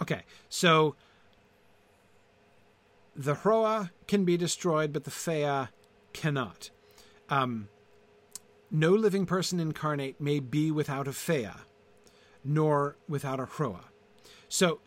Okay, 0.00 0.22
so 0.48 0.94
the 3.16 3.34
Hroa 3.34 3.90
can 4.06 4.24
be 4.24 4.36
destroyed, 4.36 4.92
but 4.92 5.04
the 5.04 5.10
Fea 5.10 5.68
cannot. 6.12 6.70
Um, 7.28 7.68
no 8.70 8.90
living 8.90 9.26
person 9.26 9.60
incarnate 9.60 10.20
may 10.20 10.40
be 10.40 10.70
without 10.70 11.06
a 11.06 11.12
Fea, 11.12 11.50
nor 12.44 12.96
without 13.08 13.40
a 13.40 13.46
Hroa. 13.46 13.84
So 14.48 14.80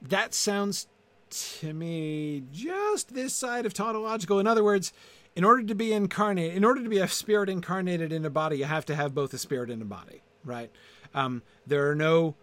that 0.00 0.34
sounds 0.34 0.86
to 1.28 1.72
me 1.72 2.44
just 2.52 3.14
this 3.14 3.34
side 3.34 3.66
of 3.66 3.74
tautological. 3.74 4.38
In 4.38 4.46
other 4.46 4.64
words, 4.64 4.92
in 5.34 5.44
order 5.44 5.62
to 5.64 5.74
be 5.74 5.92
incarnate, 5.92 6.54
in 6.54 6.64
order 6.64 6.82
to 6.82 6.88
be 6.88 6.98
a 6.98 7.08
spirit 7.08 7.50
incarnated 7.50 8.12
in 8.12 8.24
a 8.24 8.30
body, 8.30 8.58
you 8.58 8.64
have 8.64 8.86
to 8.86 8.94
have 8.96 9.14
both 9.14 9.34
a 9.34 9.38
spirit 9.38 9.70
and 9.70 9.82
a 9.82 9.86
body, 9.86 10.22
right? 10.44 10.70
Um, 11.14 11.42
there 11.66 11.90
are 11.90 11.94
no 11.94 12.36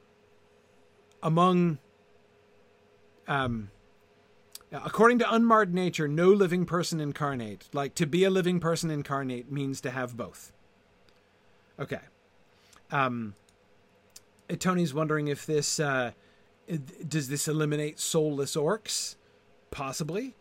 among 1.23 1.79
um, 3.27 3.69
according 4.71 5.19
to 5.19 5.33
unmarred 5.33 5.73
nature, 5.73 6.07
no 6.07 6.29
living 6.29 6.65
person 6.65 6.99
incarnate. 6.99 7.69
Like 7.73 7.95
to 7.95 8.05
be 8.05 8.23
a 8.23 8.29
living 8.29 8.59
person 8.59 8.89
incarnate 8.89 9.51
means 9.51 9.81
to 9.81 9.91
have 9.91 10.17
both. 10.17 10.51
Okay. 11.79 11.99
Um, 12.91 13.35
Tony's 14.59 14.93
wondering 14.93 15.27
if 15.27 15.45
this 15.45 15.79
uh, 15.79 16.11
does 17.07 17.29
this 17.29 17.47
eliminate 17.47 17.99
soulless 17.99 18.55
orcs? 18.55 19.15
Possibly. 19.71 20.35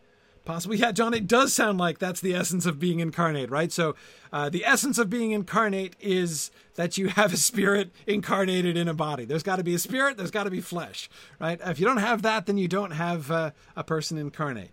Possibly. 0.45 0.77
Yeah, 0.79 0.91
John, 0.91 1.15
it 1.15 1.29
does 1.29 1.53
sound 1.53 1.79
like 1.79 1.99
that's 2.01 2.21
the 2.21 2.35
essence 2.35 2.67
of 2.67 2.81
being 2.81 2.99
incarnate, 2.99 3.49
right? 3.49 3.71
So, 3.71 3.95
uh, 4.33 4.49
the 4.49 4.65
essence 4.65 4.99
of 4.99 5.09
being 5.09 5.31
incarnate 5.31 5.95
is 6.01 6.51
that 6.75 6.99
you 6.99 7.09
have 7.09 7.33
a 7.33 7.37
spirit 7.37 7.93
incarnated 8.09 8.77
in 8.77 8.89
a 8.89 8.95
body. 8.95 9.25
There's 9.25 9.45
got 9.45 9.57
to 9.57 9.65
be 9.65 9.75
a 9.75 9.79
spirit, 9.79 10.17
there's 10.17 10.33
got 10.33 10.45
to 10.45 10.51
be 10.51 10.61
flesh, 10.61 11.09
right? 11.39 11.61
If 11.65 11.79
you 11.79 11.87
don't 11.87 11.99
have 11.99 12.23
that, 12.23 12.47
then 12.47 12.59
you 12.59 12.67
don't 12.67 12.91
have 12.91 13.31
uh, 13.31 13.51
a 13.77 13.85
person 13.85 14.19
incarnate. 14.19 14.71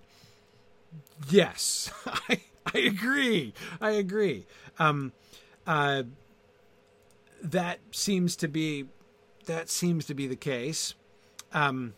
Yes, 1.30 1.92
I, 2.06 2.42
I 2.74 2.80
agree. 2.80 3.54
I 3.80 3.92
agree. 3.92 4.48
Um, 4.80 5.14
uh, 5.68 6.04
that 7.44 7.80
seems 7.92 8.36
to 8.38 8.48
be 8.48 8.86
that 9.46 9.70
seems 9.70 10.06
to 10.06 10.14
be 10.14 10.26
the 10.28 10.36
case. 10.36 10.96
Um, 11.54 11.94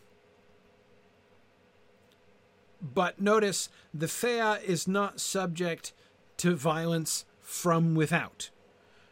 but 2.82 3.20
notice 3.20 3.68
the 3.94 4.08
Fea 4.08 4.56
is 4.64 4.88
not 4.88 5.20
subject 5.20 5.92
to 6.38 6.56
violence 6.56 7.24
from 7.40 7.94
without, 7.94 8.50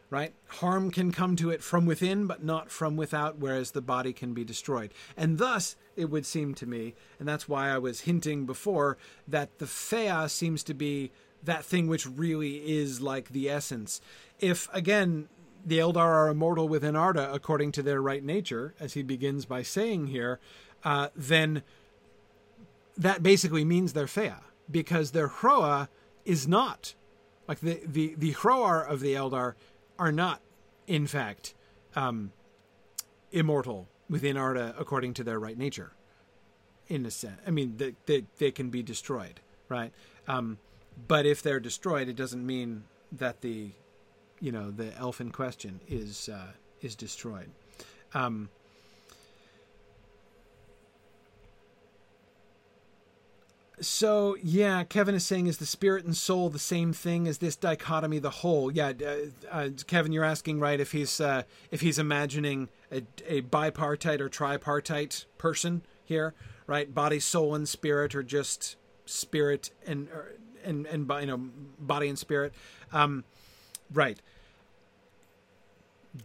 right? 0.09 0.33
Harm 0.47 0.91
can 0.91 1.11
come 1.11 1.35
to 1.37 1.49
it 1.49 1.63
from 1.63 1.85
within, 1.85 2.27
but 2.27 2.43
not 2.43 2.69
from 2.69 2.97
without, 2.97 3.37
whereas 3.37 3.71
the 3.71 3.81
body 3.81 4.11
can 4.11 4.33
be 4.33 4.43
destroyed. 4.43 4.93
And 5.15 5.37
thus, 5.37 5.75
it 5.95 6.09
would 6.09 6.25
seem 6.25 6.53
to 6.55 6.65
me, 6.65 6.95
and 7.19 7.27
that's 7.27 7.47
why 7.47 7.69
I 7.69 7.77
was 7.77 8.01
hinting 8.01 8.45
before, 8.45 8.97
that 9.27 9.59
the 9.59 9.67
Fea 9.67 10.27
seems 10.27 10.63
to 10.63 10.73
be 10.73 11.11
that 11.43 11.65
thing 11.65 11.87
which 11.87 12.05
really 12.05 12.57
is 12.57 13.01
like 13.01 13.29
the 13.29 13.49
essence. 13.49 14.01
If, 14.39 14.67
again, 14.73 15.27
the 15.65 15.79
Eldar 15.79 15.97
are 15.97 16.29
immortal 16.29 16.67
within 16.67 16.95
Arda 16.95 17.31
according 17.31 17.71
to 17.73 17.83
their 17.83 18.01
right 18.01 18.23
nature, 18.23 18.73
as 18.79 18.93
he 18.93 19.03
begins 19.03 19.45
by 19.45 19.61
saying 19.61 20.07
here, 20.07 20.39
uh, 20.83 21.09
then 21.15 21.63
that 23.01 23.21
basically 23.21 23.65
means 23.65 23.93
they're 23.93 24.07
Fea, 24.07 24.41
because 24.69 25.11
their 25.11 25.29
Hroa 25.39 25.87
is 26.25 26.47
not 26.47 26.95
Like 27.47 27.59
the 27.59 27.81
the 27.85 28.15
the 28.17 28.33
Hroar 28.33 28.87
of 28.87 29.01
the 29.01 29.13
Eldar 29.13 29.55
are 29.99 30.11
not, 30.11 30.41
in 30.87 31.05
fact, 31.05 31.53
um, 31.97 32.31
immortal 33.31 33.89
within 34.09 34.37
Arda 34.37 34.73
according 34.77 35.13
to 35.15 35.23
their 35.23 35.37
right 35.37 35.57
nature. 35.57 35.91
In 36.87 37.05
a 37.05 37.11
sense, 37.11 37.41
I 37.45 37.51
mean, 37.51 37.75
they 37.77 37.95
they, 38.05 38.25
they 38.37 38.51
can 38.51 38.69
be 38.69 38.83
destroyed, 38.83 39.41
right? 39.67 39.91
Um, 40.27 40.59
but 41.07 41.25
if 41.25 41.41
they're 41.41 41.59
destroyed, 41.59 42.07
it 42.07 42.15
doesn't 42.15 42.45
mean 42.45 42.83
that 43.11 43.41
the, 43.41 43.71
you 44.39 44.51
know, 44.51 44.71
the 44.71 44.95
elf 44.97 45.19
in 45.19 45.31
question 45.31 45.81
is 45.87 46.29
uh, 46.29 46.53
is 46.81 46.95
destroyed. 46.95 47.49
Um, 48.13 48.49
So 53.81 54.37
yeah, 54.43 54.83
Kevin 54.83 55.15
is 55.15 55.25
saying 55.25 55.47
is 55.47 55.57
the 55.57 55.65
spirit 55.65 56.05
and 56.05 56.15
soul 56.15 56.49
the 56.49 56.59
same 56.59 56.93
thing 56.93 57.27
as 57.27 57.39
this 57.39 57.55
dichotomy, 57.55 58.19
the 58.19 58.29
whole? 58.29 58.71
Yeah, 58.71 58.93
uh, 59.03 59.15
uh, 59.51 59.69
Kevin, 59.87 60.11
you're 60.11 60.23
asking 60.23 60.59
right 60.59 60.79
if 60.79 60.91
he's 60.91 61.19
uh, 61.19 61.43
if 61.71 61.81
he's 61.81 61.97
imagining 61.97 62.69
a, 62.91 63.01
a, 63.27 63.41
bipartite 63.41 64.19
or 64.19 64.29
tripartite 64.29 65.25
person 65.39 65.81
here, 66.05 66.35
right? 66.67 66.93
Body, 66.93 67.19
soul, 67.19 67.55
and 67.55 67.67
spirit, 67.67 68.13
or 68.13 68.21
just 68.21 68.75
spirit 69.05 69.71
and 69.87 70.07
or, 70.09 70.35
and 70.63 70.85
and 70.85 71.11
you 71.19 71.25
know 71.25 71.49
body 71.79 72.07
and 72.07 72.19
spirit, 72.19 72.53
um, 72.93 73.23
right? 73.91 74.21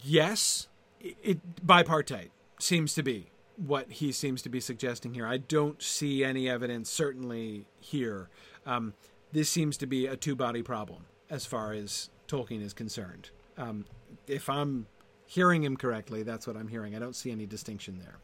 Yes, 0.03 0.69
it, 1.01 1.17
it 1.23 1.67
bipartite 1.67 2.31
seems 2.59 2.93
to 2.95 3.03
be 3.03 3.31
what 3.57 3.91
he 3.91 4.13
seems 4.13 4.43
to 4.43 4.49
be 4.49 4.61
suggesting 4.61 5.15
here. 5.15 5.27
I 5.27 5.39
don't 5.39 5.83
see 5.83 6.23
any 6.23 6.49
evidence, 6.49 6.91
certainly 6.91 7.67
here. 7.81 8.29
Um, 8.65 8.95
this 9.33 9.49
seems 9.49 9.77
to 9.79 9.87
be 9.87 10.07
a 10.07 10.17
two 10.17 10.37
body 10.37 10.63
problem 10.63 11.07
as 11.31 11.47
far 11.47 11.73
as 11.73 12.11
Tolkien 12.29 12.63
is 12.63 12.73
concerned. 12.73 13.31
Um, 13.57 13.87
if 14.27 14.49
I'm 14.49 14.87
hearing 15.27 15.63
him 15.63 15.77
correctly, 15.77 16.23
that's 16.23 16.47
what 16.47 16.57
I'm 16.57 16.69
hearing. 16.69 16.95
I 16.95 16.99
don't 16.99 17.17
see 17.17 17.31
any 17.31 17.47
distinction 17.47 17.99
there. 17.99 18.19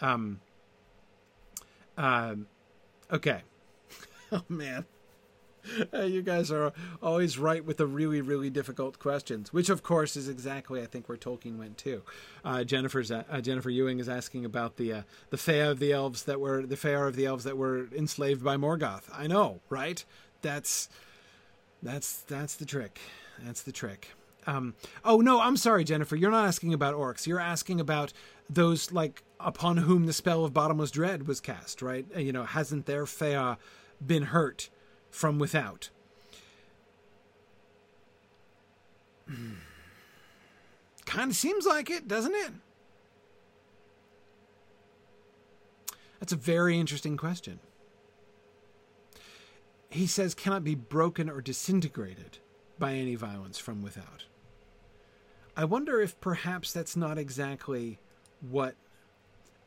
Um, 0.00 0.40
uh, 1.98 2.36
okay. 3.12 3.42
oh, 4.32 4.44
man. 4.48 4.86
you 6.04 6.22
guys 6.22 6.50
are 6.50 6.72
always 7.02 7.38
right 7.38 7.64
with 7.64 7.76
the 7.76 7.86
really, 7.86 8.20
really 8.20 8.50
difficult 8.50 8.98
questions, 8.98 9.52
which 9.52 9.68
of 9.68 9.82
course 9.82 10.16
is 10.16 10.28
exactly 10.28 10.82
I 10.82 10.86
think 10.86 11.08
where 11.08 11.18
Tolkien 11.18 11.58
went 11.58 11.78
too. 11.78 12.02
Uh, 12.44 12.64
Jennifer's 12.64 13.10
uh, 13.10 13.24
Jennifer 13.40 13.70
Ewing 13.70 13.98
is 13.98 14.08
asking 14.08 14.44
about 14.44 14.76
the 14.76 14.92
uh, 14.92 15.02
the 15.30 15.36
Fëa 15.36 15.70
of 15.70 15.78
the 15.78 15.92
elves 15.92 16.24
that 16.24 16.40
were 16.40 16.66
the 16.66 16.76
Fëa 16.76 17.08
of 17.08 17.16
the 17.16 17.26
elves 17.26 17.44
that 17.44 17.56
were 17.56 17.88
enslaved 17.96 18.42
by 18.42 18.56
Morgoth. 18.56 19.04
I 19.12 19.26
know, 19.26 19.60
right? 19.68 20.04
That's 20.42 20.88
that's 21.82 22.22
that's 22.22 22.56
the 22.56 22.64
trick. 22.64 23.00
That's 23.42 23.62
the 23.62 23.72
trick. 23.72 24.08
Um, 24.46 24.74
oh 25.04 25.20
no, 25.20 25.40
I'm 25.40 25.56
sorry, 25.56 25.84
Jennifer. 25.84 26.16
You're 26.16 26.30
not 26.30 26.46
asking 26.46 26.74
about 26.74 26.94
orcs. 26.94 27.26
You're 27.26 27.40
asking 27.40 27.80
about 27.80 28.12
those 28.48 28.92
like 28.92 29.22
upon 29.38 29.78
whom 29.78 30.06
the 30.06 30.12
spell 30.12 30.44
of 30.44 30.52
bottomless 30.52 30.90
dread 30.90 31.26
was 31.26 31.40
cast, 31.40 31.82
right? 31.82 32.06
Uh, 32.14 32.20
you 32.20 32.32
know, 32.32 32.44
hasn't 32.44 32.86
their 32.86 33.04
Fëa 33.04 33.56
been 34.04 34.24
hurt? 34.24 34.70
From 35.10 35.38
without. 35.38 35.90
kind 41.04 41.30
of 41.30 41.36
seems 41.36 41.66
like 41.66 41.90
it, 41.90 42.08
doesn't 42.08 42.34
it? 42.34 42.52
That's 46.20 46.32
a 46.32 46.36
very 46.36 46.78
interesting 46.78 47.16
question. 47.16 47.58
He 49.88 50.06
says 50.06 50.34
cannot 50.34 50.62
be 50.62 50.74
broken 50.74 51.28
or 51.28 51.40
disintegrated 51.40 52.38
by 52.78 52.94
any 52.94 53.16
violence 53.16 53.58
from 53.58 53.82
without. 53.82 54.26
I 55.56 55.64
wonder 55.64 56.00
if 56.00 56.20
perhaps 56.20 56.72
that's 56.72 56.96
not 56.96 57.18
exactly 57.18 57.98
what. 58.48 58.74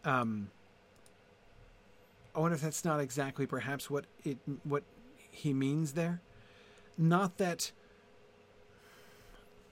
Um, 0.05 0.49
I 2.35 2.39
wonder 2.39 2.55
if 2.55 2.61
that's 2.61 2.85
not 2.85 2.99
exactly 2.99 3.45
perhaps 3.45 3.89
what 3.89 4.05
it 4.23 4.37
what 4.63 4.83
he 5.33 5.53
means 5.53 5.93
there. 5.93 6.21
Not 6.97 7.37
that. 7.37 7.71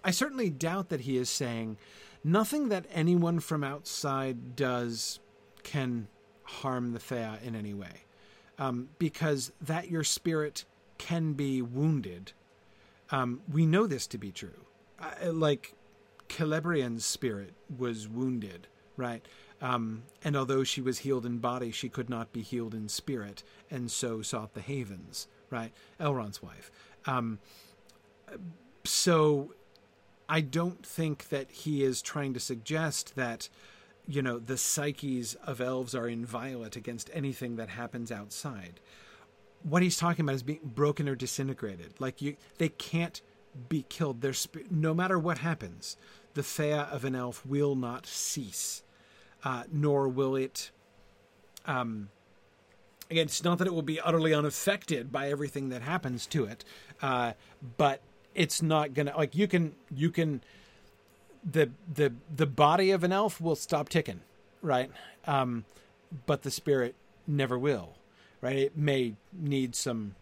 I 0.03 0.11
certainly 0.11 0.49
doubt 0.49 0.89
that 0.89 1.01
he 1.01 1.17
is 1.17 1.29
saying 1.29 1.77
nothing 2.23 2.69
that 2.69 2.85
anyone 2.91 3.39
from 3.39 3.63
outside 3.63 4.55
does 4.55 5.19
can 5.63 6.07
harm 6.43 6.93
the 6.93 6.99
Fëa 6.99 7.41
in 7.43 7.55
any 7.55 7.73
way. 7.73 8.05
Um, 8.57 8.89
because 8.99 9.51
that 9.61 9.89
your 9.89 10.03
spirit 10.03 10.65
can 10.97 11.33
be 11.33 11.61
wounded. 11.61 12.33
Um, 13.09 13.41
we 13.51 13.65
know 13.65 13.87
this 13.87 14.07
to 14.07 14.17
be 14.17 14.31
true. 14.31 14.65
Like 15.23 15.73
Celebrian's 16.29 17.05
spirit 17.05 17.53
was 17.75 18.07
wounded, 18.07 18.67
right? 18.97 19.25
Um, 19.61 20.03
and 20.23 20.35
although 20.35 20.63
she 20.63 20.81
was 20.81 20.99
healed 20.99 21.25
in 21.25 21.37
body, 21.37 21.71
she 21.71 21.89
could 21.89 22.09
not 22.09 22.33
be 22.33 22.41
healed 22.41 22.73
in 22.73 22.89
spirit, 22.89 23.43
and 23.69 23.91
so 23.91 24.21
sought 24.21 24.53
the 24.53 24.61
havens, 24.61 25.27
right? 25.51 25.71
Elrond's 25.99 26.41
wife. 26.41 26.71
Um, 27.05 27.39
so 28.83 29.53
I 30.27 30.41
don't 30.41 30.85
think 30.85 31.29
that 31.29 31.51
he 31.51 31.83
is 31.83 32.01
trying 32.01 32.33
to 32.33 32.39
suggest 32.39 33.15
that, 33.15 33.49
you 34.07 34.21
know, 34.21 34.39
the 34.39 34.57
psyches 34.57 35.35
of 35.45 35.61
elves 35.61 35.93
are 35.93 36.07
inviolate 36.07 36.75
against 36.75 37.09
anything 37.13 37.57
that 37.57 37.69
happens 37.69 38.11
outside. 38.11 38.79
What 39.63 39.83
he's 39.83 39.97
talking 39.97 40.25
about 40.25 40.35
is 40.35 40.43
being 40.43 40.61
broken 40.63 41.07
or 41.07 41.15
disintegrated. 41.15 41.99
Like 41.99 42.21
you, 42.21 42.37
they 42.57 42.69
can't 42.69 43.21
be 43.69 43.85
killed. 43.89 44.21
Their 44.21 44.33
no 44.69 44.93
matter 44.93 45.19
what 45.19 45.39
happens, 45.39 45.97
the 46.33 46.41
Fëa 46.41 46.89
of 46.91 47.03
an 47.05 47.15
elf 47.15 47.45
will 47.45 47.75
not 47.75 48.07
cease, 48.07 48.83
uh, 49.43 49.63
nor 49.71 50.07
will 50.07 50.35
it. 50.35 50.71
Um, 51.65 52.09
Again, 53.11 53.25
it's 53.25 53.43
not 53.43 53.57
that 53.57 53.67
it 53.67 53.73
will 53.73 53.81
be 53.81 53.99
utterly 53.99 54.33
unaffected 54.33 55.11
by 55.11 55.29
everything 55.29 55.67
that 55.67 55.81
happens 55.81 56.25
to 56.27 56.45
it, 56.45 56.63
uh, 57.01 57.33
but 57.77 58.01
it's 58.33 58.61
not 58.61 58.93
gonna 58.93 59.13
like 59.17 59.35
you 59.35 59.49
can 59.49 59.75
you 59.93 60.09
can 60.09 60.41
the 61.43 61.71
the 61.93 62.13
the 62.33 62.45
body 62.45 62.89
of 62.91 63.03
an 63.03 63.11
elf 63.11 63.41
will 63.41 63.57
stop 63.57 63.89
ticking, 63.89 64.21
right? 64.61 64.89
Um, 65.25 65.65
but 66.25 66.43
the 66.43 66.51
spirit 66.51 66.95
never 67.27 67.59
will, 67.59 67.95
right? 68.39 68.55
It 68.55 68.77
may 68.77 69.15
need 69.33 69.75
some 69.75 70.15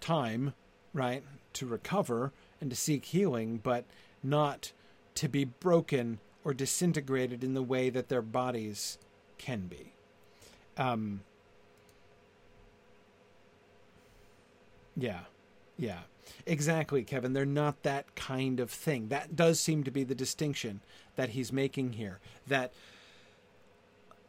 time, 0.00 0.52
right, 0.92 1.22
to 1.54 1.66
recover 1.66 2.32
and 2.60 2.68
to 2.68 2.76
seek 2.76 3.06
healing, 3.06 3.60
but 3.62 3.86
not 4.22 4.72
to 5.14 5.26
be 5.26 5.44
broken 5.44 6.18
or 6.44 6.52
disintegrated 6.52 7.42
in 7.42 7.54
the 7.54 7.62
way 7.62 7.88
that 7.88 8.10
their 8.10 8.20
bodies 8.20 8.98
can 9.38 9.68
be. 9.68 9.94
Um, 10.76 11.22
Yeah. 14.96 15.20
Yeah. 15.76 16.00
Exactly, 16.46 17.02
Kevin. 17.04 17.32
They're 17.32 17.44
not 17.44 17.82
that 17.82 18.14
kind 18.14 18.60
of 18.60 18.70
thing. 18.70 19.08
That 19.08 19.36
does 19.36 19.60
seem 19.60 19.84
to 19.84 19.90
be 19.90 20.04
the 20.04 20.14
distinction 20.14 20.80
that 21.16 21.30
he's 21.30 21.52
making 21.52 21.94
here. 21.94 22.20
That 22.46 22.72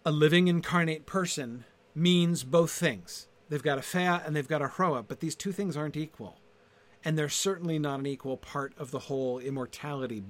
a 0.05 0.11
living 0.11 0.47
incarnate 0.47 1.05
person 1.05 1.65
means 1.93 2.43
both 2.43 2.71
things. 2.71 3.27
They've 3.49 3.63
got 3.63 3.77
a 3.77 3.81
Fëa 3.81 4.25
and 4.25 4.35
they've 4.35 4.47
got 4.47 4.61
a 4.61 4.67
Hroa, 4.67 5.05
but 5.07 5.19
these 5.19 5.35
two 5.35 5.51
things 5.51 5.77
aren't 5.77 5.97
equal. 5.97 6.37
And 7.03 7.17
they're 7.17 7.29
certainly 7.29 7.79
not 7.79 7.99
an 7.99 8.07
equal 8.07 8.37
part 8.37 8.73
of 8.77 8.91
the 8.91 8.99
whole 8.99 9.39
immortality 9.39 10.23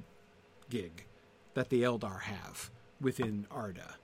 gig 0.69 1.05
that 1.53 1.69
the 1.69 1.83
Eldar 1.83 2.21
have 2.21 2.69
within 2.99 3.47
Arda, 3.49 3.95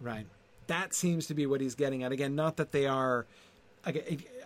right? 0.00 0.26
That 0.66 0.94
seems 0.94 1.26
to 1.26 1.34
be 1.34 1.46
what 1.46 1.60
he's 1.60 1.74
getting 1.74 2.02
at. 2.02 2.12
Again, 2.12 2.34
not 2.34 2.56
that 2.56 2.72
they 2.72 2.86
are 2.86 3.26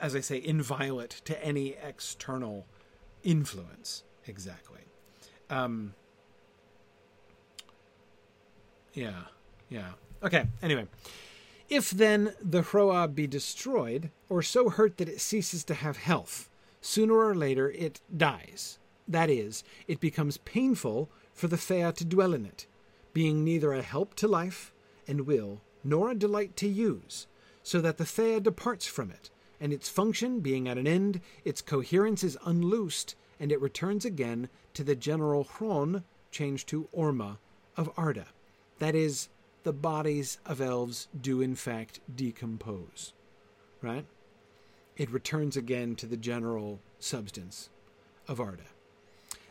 as 0.00 0.16
I 0.16 0.20
say, 0.20 0.42
inviolate 0.42 1.22
to 1.24 1.44
any 1.44 1.76
external 1.82 2.66
influence. 3.22 4.04
Exactly. 4.26 4.80
Um, 5.50 5.94
yeah, 8.94 9.22
yeah. 9.68 9.92
Okay, 10.22 10.46
anyway. 10.62 10.86
If 11.68 11.90
then 11.90 12.34
the 12.42 12.62
Hroa 12.62 13.14
be 13.14 13.26
destroyed, 13.26 14.10
or 14.28 14.42
so 14.42 14.70
hurt 14.70 14.96
that 14.96 15.08
it 15.08 15.20
ceases 15.20 15.64
to 15.64 15.74
have 15.74 15.98
health, 15.98 16.48
sooner 16.80 17.14
or 17.14 17.34
later 17.34 17.70
it 17.70 18.00
dies. 18.16 18.78
That 19.06 19.30
is, 19.30 19.64
it 19.86 20.00
becomes 20.00 20.38
painful 20.38 21.10
for 21.32 21.46
the 21.46 21.56
Fëa 21.56 21.94
to 21.96 22.04
dwell 22.04 22.34
in 22.34 22.44
it, 22.44 22.66
being 23.12 23.44
neither 23.44 23.72
a 23.72 23.82
help 23.82 24.14
to 24.16 24.28
life 24.28 24.72
and 25.06 25.26
will, 25.26 25.60
nor 25.84 26.10
a 26.10 26.14
delight 26.14 26.56
to 26.56 26.68
use, 26.68 27.26
so 27.68 27.82
that 27.82 27.98
the 27.98 28.04
Fëa 28.04 28.42
departs 28.42 28.86
from 28.86 29.10
it, 29.10 29.28
and 29.60 29.74
its 29.74 29.90
function 29.90 30.40
being 30.40 30.66
at 30.66 30.78
an 30.78 30.86
end, 30.86 31.20
its 31.44 31.60
coherence 31.60 32.24
is 32.24 32.38
unloosed, 32.46 33.14
and 33.38 33.52
it 33.52 33.60
returns 33.60 34.06
again 34.06 34.48
to 34.72 34.82
the 34.82 34.96
general 34.96 35.44
Hron, 35.44 36.02
changed 36.30 36.66
to 36.68 36.88
Orma, 36.96 37.36
of 37.76 37.90
Arda. 37.94 38.28
That 38.78 38.94
is, 38.94 39.28
the 39.64 39.74
bodies 39.74 40.38
of 40.46 40.62
elves 40.62 41.08
do 41.20 41.42
in 41.42 41.54
fact 41.54 42.00
decompose. 42.16 43.12
Right? 43.82 44.06
It 44.96 45.10
returns 45.10 45.54
again 45.54 45.94
to 45.96 46.06
the 46.06 46.16
general 46.16 46.80
substance 46.98 47.68
of 48.26 48.40
Arda. 48.40 48.70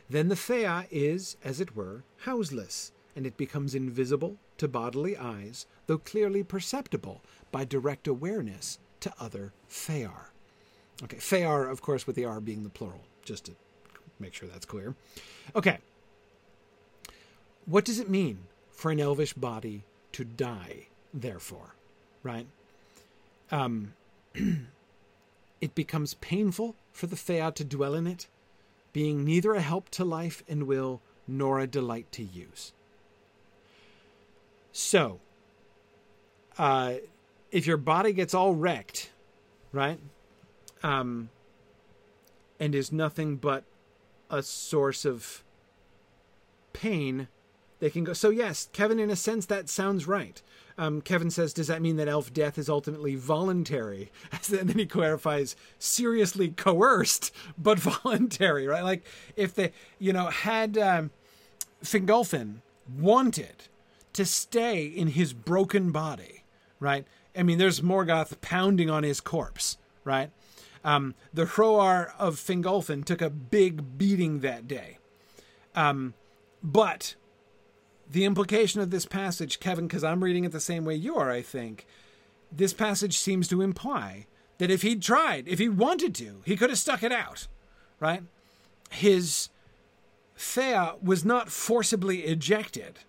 Then 0.10 0.30
the 0.30 0.34
Fëa 0.34 0.88
is, 0.90 1.38
as 1.44 1.62
it 1.62 1.76
were, 1.76 2.04
houseless, 2.22 2.92
and 3.18 3.26
it 3.26 3.36
becomes 3.36 3.74
invisible 3.74 4.38
to 4.60 4.68
bodily 4.68 5.18
eyes, 5.18 5.66
though 5.88 5.98
clearly 5.98 6.44
perceptible 6.44 7.24
by 7.52 7.66
direct 7.66 8.08
awareness 8.08 8.78
to 9.00 9.12
other 9.20 9.54
Fëar. 9.68 10.28
Okay, 11.04 11.18
Fëar, 11.18 11.70
of 11.70 11.82
course, 11.82 12.06
with 12.06 12.16
the 12.16 12.26
R 12.26 12.40
being 12.40 12.62
the 12.62 12.70
plural, 12.70 13.02
just 13.26 13.46
to 13.46 13.54
make 14.20 14.36
sure 14.36 14.48
that's 14.48 14.68
clear. 14.68 14.94
Okay. 15.56 15.80
What 17.66 17.86
does 17.86 18.00
it 18.00 18.08
mean 18.08 18.44
for 18.70 18.92
an 18.92 19.00
elvish 19.00 19.34
body 19.34 19.84
to 20.12 20.24
die, 20.24 20.86
therefore? 21.12 21.74
Right? 22.22 22.46
Um, 23.52 23.94
it 25.60 25.74
becomes 25.74 26.14
painful 26.14 26.76
for 26.92 27.08
the 27.08 27.16
Fëa 27.16 27.56
to 27.56 27.64
dwell 27.64 27.96
in 27.96 28.06
it, 28.06 28.28
being 28.94 29.26
neither 29.26 29.56
a 29.56 29.62
help 29.62 29.90
to 29.90 30.06
life 30.06 30.44
and 30.48 30.68
will 30.68 31.02
nor 31.28 31.60
a 31.60 31.66
delight 31.66 32.12
to 32.12 32.24
use. 32.24 32.74
So, 34.80 35.20
uh, 36.60 36.98
if 37.52 37.66
your 37.66 37.78
body 37.78 38.14
gets 38.14 38.36
all 38.36 38.54
wrecked, 38.54 39.10
right, 39.72 40.00
um, 40.84 41.32
and 42.60 42.76
is 42.76 42.92
nothing 42.92 43.38
but 43.38 43.64
a 44.30 44.44
source 44.44 45.04
of 45.04 45.44
pain, 46.74 47.28
they 47.80 47.90
can 47.90 48.04
go. 48.04 48.14
So, 48.14 48.30
yes, 48.30 48.70
Kevin, 48.72 49.00
in 49.00 49.10
a 49.10 49.16
sense, 49.16 49.48
that 49.48 49.68
sounds 49.68 50.08
right. 50.08 50.40
Um, 50.78 51.02
Kevin 51.02 51.32
says, 51.32 51.54
Does 51.54 51.66
that 51.66 51.82
mean 51.82 51.96
that 51.96 52.08
elf 52.08 52.32
death 52.32 52.60
is 52.60 52.70
ultimately 52.70 53.16
voluntary? 53.16 54.12
and 54.32 54.70
then 54.70 54.78
he 54.78 54.86
clarifies, 54.86 55.56
seriously 55.80 56.50
coerced, 56.50 57.34
but 57.58 57.80
voluntary, 58.04 58.68
right? 58.68 58.84
Like, 58.84 59.08
if 59.36 59.56
they, 59.56 59.72
you 59.98 60.14
know, 60.14 60.28
had 60.28 60.78
um, 60.78 61.10
Fingolfin 61.84 62.58
wanted 62.96 63.70
to 64.14 64.26
stay 64.26 64.86
in 64.86 65.10
his 65.10 65.34
broken 65.34 65.92
body, 65.92 66.44
right? 66.80 67.06
I 67.36 67.44
mean, 67.44 67.58
there's 67.58 67.82
Morgoth 67.82 68.42
pounding 68.42 68.90
on 68.90 69.04
his 69.04 69.22
corpse, 69.22 69.78
right? 70.04 70.32
Um, 70.84 71.16
the 71.34 71.46
Hroar 71.46 72.14
of 72.18 72.36
Fingolfin 72.36 73.06
took 73.06 73.22
a 73.22 73.30
big 73.30 73.98
beating 73.98 74.40
that 74.40 74.68
day. 74.68 74.98
Um, 75.76 76.14
but 76.64 77.16
the 78.10 78.26
implication 78.26 78.82
of 78.82 78.90
this 78.90 79.06
passage, 79.06 79.60
Kevin, 79.60 79.88
because 79.88 80.04
I'm 80.04 80.24
reading 80.24 80.46
it 80.46 80.52
the 80.52 80.60
same 80.60 80.86
way 80.86 80.96
you 80.96 81.16
are, 81.18 81.30
I 81.30 81.42
think, 81.42 81.86
this 82.52 82.74
passage 82.74 83.18
seems 83.18 83.48
to 83.50 83.62
imply 83.62 84.28
that 84.58 84.72
if 84.72 84.82
he'd 84.82 85.02
tried, 85.02 85.48
if 85.48 85.60
he 85.60 85.70
wanted 85.70 86.16
to, 86.16 86.42
he 86.46 86.56
could 86.56 86.70
have 86.70 86.80
stuck 86.80 87.04
it 87.04 87.12
out, 87.12 87.48
right? 88.00 88.24
His 88.90 89.50
Fëa 90.38 91.02
was 91.02 91.26
not 91.26 91.52
forcibly 91.52 92.22
ejected 92.22 93.00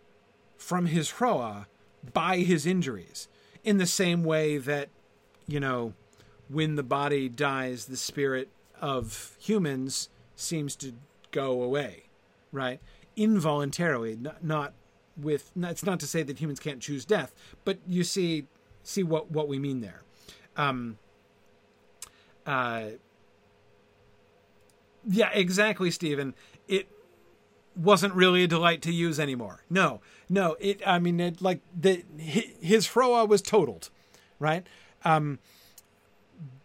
from 0.59 0.87
his 0.87 1.13
Hroa 1.13 1.67
by 2.13 2.39
his 2.39 2.67
injuries 2.67 3.29
in 3.65 3.79
the 3.79 3.87
same 3.87 4.25
way 4.25 4.59
that, 4.59 4.91
you 5.47 5.61
know, 5.61 5.95
when 6.49 6.77
the 6.77 6.83
body 6.83 7.29
dies, 7.29 7.87
the 7.87 7.97
spirit 7.97 8.49
of 8.81 9.37
humans 9.39 10.09
seems 10.37 10.77
to 10.77 10.93
go 11.31 11.63
away, 11.63 12.05
right? 12.53 12.81
Involuntarily, 13.17 14.17
not, 14.17 14.45
not 14.45 14.73
with. 15.17 15.51
It's 15.57 15.85
not 15.85 16.01
to 16.01 16.07
say 16.07 16.23
that 16.23 16.39
humans 16.39 16.61
can't 16.61 16.81
choose 16.81 17.05
death, 17.05 17.35
but 17.65 17.79
you 17.87 18.05
see, 18.05 18.47
see 18.83 19.03
what 19.03 19.31
what 19.31 19.49
we 19.49 19.59
mean 19.59 19.81
there. 19.81 20.03
Um, 20.57 20.99
uh, 22.47 22.91
yeah, 25.09 25.31
exactly, 25.33 25.91
Stephen. 25.91 26.35
Wasn't 27.79 28.13
really 28.15 28.43
a 28.43 28.49
delight 28.49 28.83
to 28.83 28.93
use 28.93 29.21
anymore. 29.21 29.63
No, 29.71 30.01
no. 30.29 30.57
It. 30.59 30.83
I 30.85 30.99
mean, 30.99 31.21
it 31.21 31.41
like 31.41 31.61
the 31.79 32.05
his 32.19 32.89
Hroa 32.89 33.29
was 33.29 33.41
totaled, 33.41 33.91
right? 34.41 34.67
Um, 35.05 35.39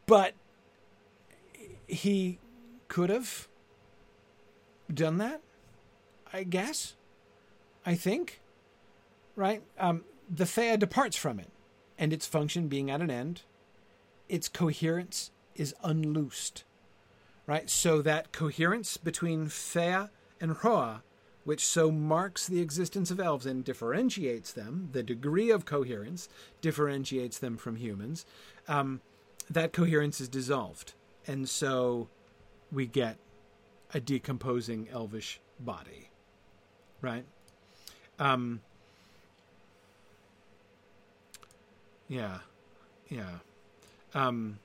but 0.07 0.34
he 1.88 2.39
could 2.88 3.11
have 3.11 3.47
done 4.91 5.18
that, 5.20 5.41
I 6.32 6.43
guess. 6.43 6.95
I 7.86 7.93
think. 7.95 8.39
Right? 9.36 9.64
Um, 9.80 10.03
the 10.30 10.45
Fëa 10.45 10.78
departs 10.80 11.18
from 11.18 11.39
it, 11.39 11.49
and 11.97 12.14
its 12.14 12.26
function 12.26 12.68
being 12.68 12.89
at 12.89 13.01
an 13.01 13.11
end, 13.11 13.41
its 14.30 14.47
coherence 14.47 15.32
is 15.55 15.76
unloosed. 15.84 16.64
Right? 17.45 17.70
So 17.70 18.01
that 18.01 18.32
coherence 18.32 18.97
between 18.97 19.47
Fëa 19.47 20.09
and 20.44 20.58
Hroa, 20.58 21.02
which 21.46 21.66
so 21.66 21.89
marks 21.89 22.48
the 22.48 22.60
existence 22.60 23.10
of 23.10 23.20
elves 23.20 23.46
and 23.46 23.64
differentiates 23.64 24.52
them, 24.52 24.89
the 24.91 25.02
degree 25.02 25.50
of 25.50 25.64
coherence 25.64 26.28
differentiates 26.60 27.39
them 27.39 27.56
from 27.56 27.78
humans, 27.78 28.26
um, 28.68 29.00
that 29.50 29.72
coherence 29.72 30.20
is 30.20 30.28
dissolved. 30.28 30.96
And 31.26 31.48
so 31.48 32.10
we 32.74 32.86
get 32.86 33.16
a 33.94 34.02
decomposing 34.02 34.89
elvish 34.91 35.39
body. 35.62 36.10
Right? 37.02 37.26
Um, 38.20 38.60
yeah. 42.10 42.39
Yeah. 43.10 43.38
Um, 44.14 44.60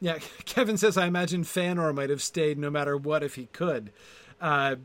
yeah, 0.00 0.18
Kevin 0.44 0.76
says, 0.76 0.96
I 0.96 1.06
imagine 1.06 1.44
Feanor 1.44 1.94
might 1.94 2.10
have 2.10 2.22
stayed 2.22 2.58
no 2.58 2.70
matter 2.70 2.96
what 2.96 3.22
if 3.22 3.34
he 3.34 3.46
could. 3.46 3.92
Uh, 4.40 4.76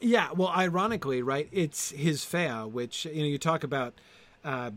yeah, 0.00 0.32
well, 0.32 0.48
ironically, 0.48 1.22
right, 1.22 1.48
it's 1.52 1.90
his 1.90 2.24
Fea, 2.24 2.66
which, 2.66 3.04
you 3.06 3.22
know, 3.22 3.28
you 3.28 3.38
talk 3.38 3.64
about 3.64 3.94
uh, 4.44 4.70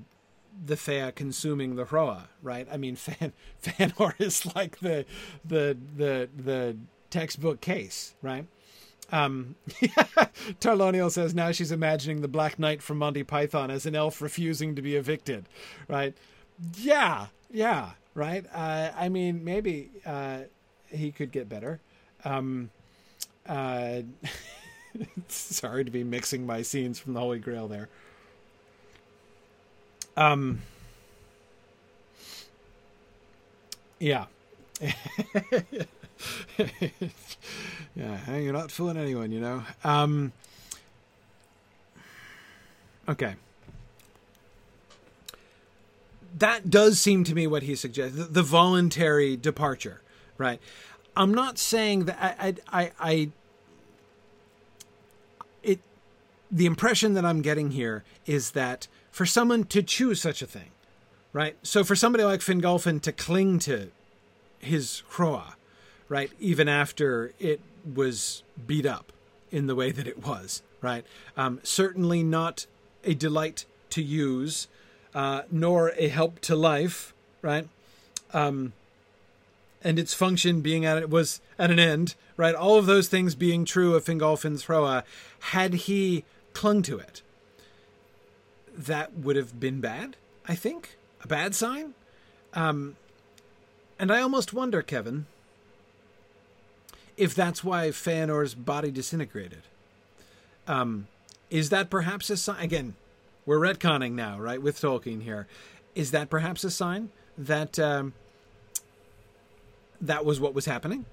the 0.65 0.77
Fea 0.77 1.11
consuming 1.13 1.75
the 1.75 1.85
Hroa, 1.85 2.27
right? 2.41 2.67
I 2.71 2.77
mean, 2.77 2.95
Fan 2.95 3.33
Feanor 3.61 4.13
is 4.19 4.45
like 4.55 4.79
the 4.79 5.05
the 5.43 5.77
the 5.95 6.29
the 6.35 6.77
textbook 7.09 7.61
case, 7.61 8.15
right? 8.21 8.45
Um, 9.11 9.55
Tarlonial 10.59 11.09
says 11.09 11.33
now 11.33 11.51
she's 11.51 11.71
imagining 11.71 12.21
the 12.21 12.27
Black 12.27 12.59
Knight 12.59 12.81
from 12.81 12.97
Monty 12.97 13.23
Python 13.23 13.71
as 13.71 13.85
an 13.85 13.95
elf 13.95 14.21
refusing 14.21 14.75
to 14.75 14.81
be 14.81 14.95
evicted, 14.95 15.47
right? 15.87 16.13
Yeah, 16.75 17.27
yeah, 17.49 17.91
right. 18.17 18.45
Uh, 18.53 18.91
I 18.97 19.07
mean, 19.09 19.43
maybe 19.43 19.91
uh, 20.05 20.39
he 20.89 21.11
could 21.11 21.31
get 21.31 21.47
better. 21.47 21.79
Um, 22.25 22.71
uh, 23.47 24.01
sorry 25.29 25.85
to 25.85 25.91
be 25.91 26.03
mixing 26.03 26.45
my 26.45 26.63
scenes 26.63 26.99
from 26.99 27.13
the 27.13 27.19
Holy 27.19 27.39
Grail 27.39 27.67
there. 27.67 27.87
Um. 30.17 30.61
Yeah. 33.99 34.25
yeah, 37.95 38.37
you're 38.37 38.53
not 38.53 38.71
fooling 38.71 38.97
anyone, 38.97 39.31
you 39.31 39.39
know. 39.39 39.63
Um. 39.83 40.33
Okay. 43.07 43.35
That 46.37 46.69
does 46.69 46.99
seem 46.99 47.23
to 47.25 47.35
me 47.35 47.47
what 47.47 47.63
he 47.63 47.75
suggests 47.75 48.17
the, 48.17 48.25
the 48.25 48.43
voluntary 48.43 49.35
departure, 49.35 50.01
right? 50.37 50.59
I'm 51.15 51.33
not 51.33 51.57
saying 51.57 52.05
that 52.05 52.17
I, 52.21 52.55
I, 52.71 52.91
I, 52.99 53.29
it 55.63 55.79
the 56.51 56.65
impression 56.65 57.13
that 57.15 57.25
I'm 57.25 57.41
getting 57.41 57.71
here 57.71 58.03
is 58.25 58.51
that 58.51 58.87
for 59.11 59.25
someone 59.25 59.63
to 59.65 59.81
choose 59.81 60.21
such 60.21 60.41
a 60.41 60.45
thing, 60.45 60.69
right? 61.33 61.57
So 61.63 61.83
for 61.83 61.95
somebody 61.95 62.23
like 62.23 62.41
Fingolfin 62.41 63.01
to 63.01 63.11
cling 63.11 63.59
to 63.59 63.89
his 64.59 65.01
Hroa, 65.13 65.55
right, 66.07 66.31
even 66.39 66.67
after 66.67 67.33
it 67.39 67.61
was 67.95 68.43
beat 68.65 68.85
up 68.85 69.11
in 69.51 69.67
the 69.67 69.75
way 69.75 69.91
that 69.91 70.07
it 70.07 70.25
was, 70.25 70.61
right? 70.81 71.05
Um, 71.35 71.59
certainly 71.63 72.21
not 72.21 72.67
a 73.03 73.13
delight 73.13 73.65
to 73.91 74.01
use, 74.01 74.67
uh, 75.13 75.43
nor 75.51 75.89
a 75.97 76.07
help 76.07 76.39
to 76.41 76.55
life, 76.55 77.13
right? 77.41 77.67
Um, 78.33 78.73
and 79.83 79.99
its 79.99 80.13
function 80.13 80.61
being 80.61 80.85
at 80.85 80.97
it 80.97 81.09
was 81.09 81.39
at 81.57 81.71
an 81.71 81.79
end, 81.79 82.15
right? 82.35 82.55
All 82.55 82.77
of 82.77 82.85
those 82.85 83.07
things 83.07 83.35
being 83.35 83.65
true 83.65 83.95
of 83.95 84.05
Fingolfin's 84.05 84.65
Hroa, 84.65 85.03
had 85.39 85.73
he 85.73 86.23
clung 86.53 86.81
to 86.83 86.97
it, 86.97 87.21
that 88.77 89.13
would 89.17 89.35
have 89.35 89.59
been 89.59 89.81
bad, 89.81 90.15
I 90.47 90.55
think. 90.55 90.97
A 91.23 91.27
bad 91.27 91.55
sign. 91.55 91.93
Um, 92.53 92.95
and 93.99 94.11
I 94.11 94.21
almost 94.21 94.53
wonder, 94.53 94.81
Kevin, 94.81 95.25
if 97.17 97.33
that's 97.33 97.63
why 97.63 97.89
Feanor's 97.89 98.53
body 98.53 98.91
disintegrated. 98.91 99.63
Um, 100.67 101.07
is 101.49 101.69
that 101.69 101.89
perhaps 101.89 102.29
a 102.29 102.37
sign? 102.37 102.63
Again, 102.63 102.95
we're 103.47 103.59
retconning 103.59 104.11
now, 104.11 104.37
right, 104.39 104.61
with 104.61 104.79
Tolkien 104.79 105.23
here. 105.23 105.47
Is 105.95 106.11
that 106.11 106.29
perhaps 106.29 106.63
a 106.63 106.69
sign 106.69 107.09
that 107.35 107.79
um, 107.79 108.13
that 109.99 110.23
was 110.23 110.39
what 110.39 110.53
was 110.53 110.65
happening? 110.65 111.05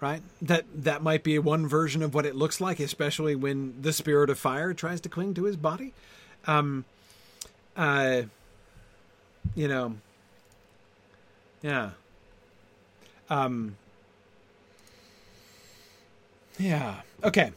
right? 0.00 0.22
That 0.42 0.64
that 0.74 1.02
might 1.02 1.22
be 1.22 1.38
one 1.38 1.66
version 1.66 2.02
of 2.02 2.14
what 2.14 2.26
it 2.26 2.34
looks 2.34 2.60
like, 2.60 2.80
especially 2.80 3.34
when 3.34 3.80
the 3.80 3.92
spirit 3.92 4.30
of 4.30 4.38
fire 4.38 4.72
tries 4.72 5.00
to 5.02 5.08
cling 5.08 5.34
to 5.34 5.44
his 5.44 5.56
body. 5.56 5.92
Um, 6.46 6.84
uh, 7.76 8.22
you 9.54 9.68
know, 9.68 9.96
yeah. 11.62 11.90
Um, 13.28 13.76
yeah. 16.58 17.02
Okay. 17.22 17.52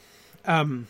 Um, 0.45 0.87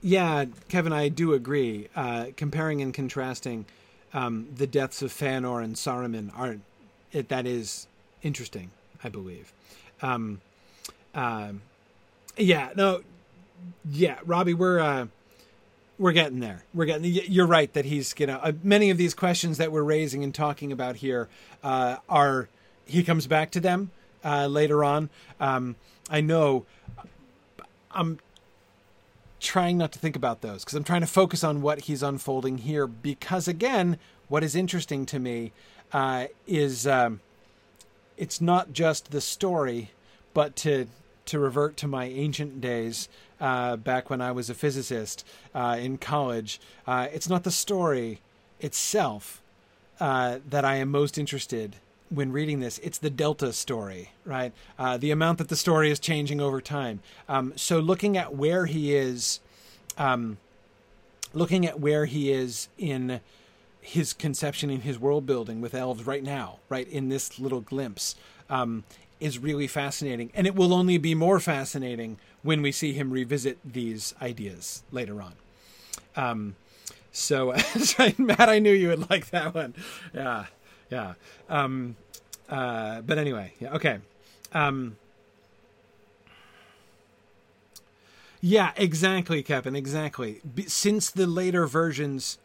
yeah, 0.00 0.44
Kevin, 0.68 0.92
I 0.92 1.08
do 1.08 1.32
agree. 1.34 1.88
Uh, 1.94 2.26
comparing 2.36 2.80
and 2.82 2.92
contrasting 2.92 3.66
um, 4.12 4.48
the 4.54 4.66
deaths 4.66 5.02
of 5.02 5.12
Feanor 5.12 5.62
and 5.62 5.74
Saruman 5.76 6.36
are 6.36 6.56
it, 7.12 7.28
that 7.28 7.46
is 7.46 7.86
interesting, 8.22 8.70
I 9.02 9.08
believe. 9.08 9.52
Um, 10.02 10.40
uh, 11.14 11.52
yeah, 12.36 12.70
no, 12.76 13.02
yeah, 13.90 14.18
Robbie, 14.24 14.54
we're 14.54 14.80
uh, 14.80 15.06
we're 15.98 16.12
getting 16.12 16.40
there. 16.40 16.64
We're 16.72 16.86
getting. 16.86 17.04
You're 17.04 17.46
right 17.46 17.72
that 17.74 17.84
he's 17.84 18.14
you 18.18 18.26
know 18.26 18.38
uh, 18.42 18.52
many 18.62 18.90
of 18.90 18.96
these 18.96 19.14
questions 19.14 19.58
that 19.58 19.72
we're 19.72 19.82
raising 19.82 20.24
and 20.24 20.34
talking 20.34 20.72
about 20.72 20.96
here 20.96 21.28
uh, 21.62 21.96
are 22.08 22.48
he 22.86 23.02
comes 23.02 23.26
back 23.26 23.50
to 23.52 23.60
them 23.60 23.90
uh, 24.24 24.46
later 24.46 24.82
on. 24.84 25.10
Um, 25.38 25.76
I 26.08 26.20
know. 26.20 26.64
I'm 27.92 28.20
trying 29.40 29.78
not 29.78 29.92
to 29.92 29.98
think 29.98 30.16
about 30.16 30.42
those 30.42 30.64
because 30.64 30.76
I'm 30.76 30.84
trying 30.84 31.00
to 31.00 31.06
focus 31.06 31.42
on 31.42 31.62
what 31.62 31.82
he's 31.82 32.02
unfolding 32.02 32.58
here. 32.58 32.86
Because 32.86 33.48
again, 33.48 33.98
what 34.28 34.44
is 34.44 34.54
interesting 34.54 35.06
to 35.06 35.18
me 35.18 35.52
uh, 35.92 36.26
is 36.46 36.86
um, 36.86 37.20
it's 38.16 38.40
not 38.40 38.72
just 38.72 39.10
the 39.10 39.20
story, 39.20 39.90
but 40.34 40.54
to 40.56 40.86
to 41.26 41.38
revert 41.38 41.76
to 41.76 41.86
my 41.86 42.06
ancient 42.06 42.60
days 42.60 43.08
uh, 43.40 43.76
back 43.76 44.10
when 44.10 44.20
I 44.20 44.32
was 44.32 44.50
a 44.50 44.54
physicist 44.54 45.24
uh, 45.54 45.76
in 45.78 45.96
college. 45.96 46.60
Uh, 46.86 47.08
it's 47.12 47.28
not 47.28 47.44
the 47.44 47.50
story 47.50 48.20
itself 48.58 49.40
uh, 50.00 50.38
that 50.48 50.64
I 50.64 50.76
am 50.76 50.90
most 50.90 51.18
interested 51.18 51.76
when 52.10 52.32
reading 52.32 52.60
this, 52.60 52.78
it's 52.78 52.98
the 52.98 53.08
delta 53.08 53.52
story, 53.52 54.10
right? 54.24 54.52
Uh, 54.78 54.96
the 54.96 55.10
amount 55.10 55.38
that 55.38 55.48
the 55.48 55.56
story 55.56 55.90
is 55.90 55.98
changing 55.98 56.40
over 56.40 56.60
time. 56.60 57.00
Um, 57.28 57.52
so 57.56 57.78
looking 57.78 58.16
at 58.16 58.34
where 58.34 58.66
he 58.66 58.94
is, 58.94 59.40
um, 59.96 60.38
looking 61.32 61.64
at 61.64 61.78
where 61.78 62.06
he 62.06 62.32
is 62.32 62.68
in 62.76 63.20
his 63.80 64.12
conception 64.12 64.70
in 64.70 64.82
his 64.82 64.98
world 64.98 65.24
building 65.24 65.60
with 65.60 65.72
elves 65.72 66.04
right 66.04 66.22
now, 66.22 66.58
right 66.68 66.88
in 66.88 67.08
this 67.08 67.38
little 67.38 67.60
glimpse, 67.60 68.16
um, 68.50 68.84
is 69.20 69.38
really 69.38 69.66
fascinating, 69.66 70.30
and 70.34 70.46
it 70.46 70.54
will 70.54 70.74
only 70.74 70.98
be 70.98 71.14
more 71.14 71.38
fascinating 71.38 72.18
when 72.42 72.60
we 72.60 72.72
see 72.72 72.92
him 72.92 73.10
revisit 73.10 73.58
these 73.64 74.14
ideas 74.20 74.82
later 74.90 75.22
on. 75.22 75.34
Um, 76.16 76.56
so, 77.12 77.54
Matt, 78.18 78.48
I 78.48 78.58
knew 78.58 78.72
you 78.72 78.88
would 78.88 79.10
like 79.10 79.30
that 79.30 79.54
one. 79.54 79.74
Yeah 80.12 80.46
yeah. 80.90 81.14
Um, 81.48 81.96
uh, 82.48 83.00
but 83.02 83.18
anyway, 83.18 83.54
yeah, 83.60 83.74
okay. 83.74 83.98
Um, 84.52 84.96
yeah, 88.40 88.72
exactly, 88.76 89.42
Kevin, 89.42 89.76
exactly. 89.76 90.40
Since 90.66 91.10
the 91.10 91.26
later 91.26 91.66
versions 91.66 92.38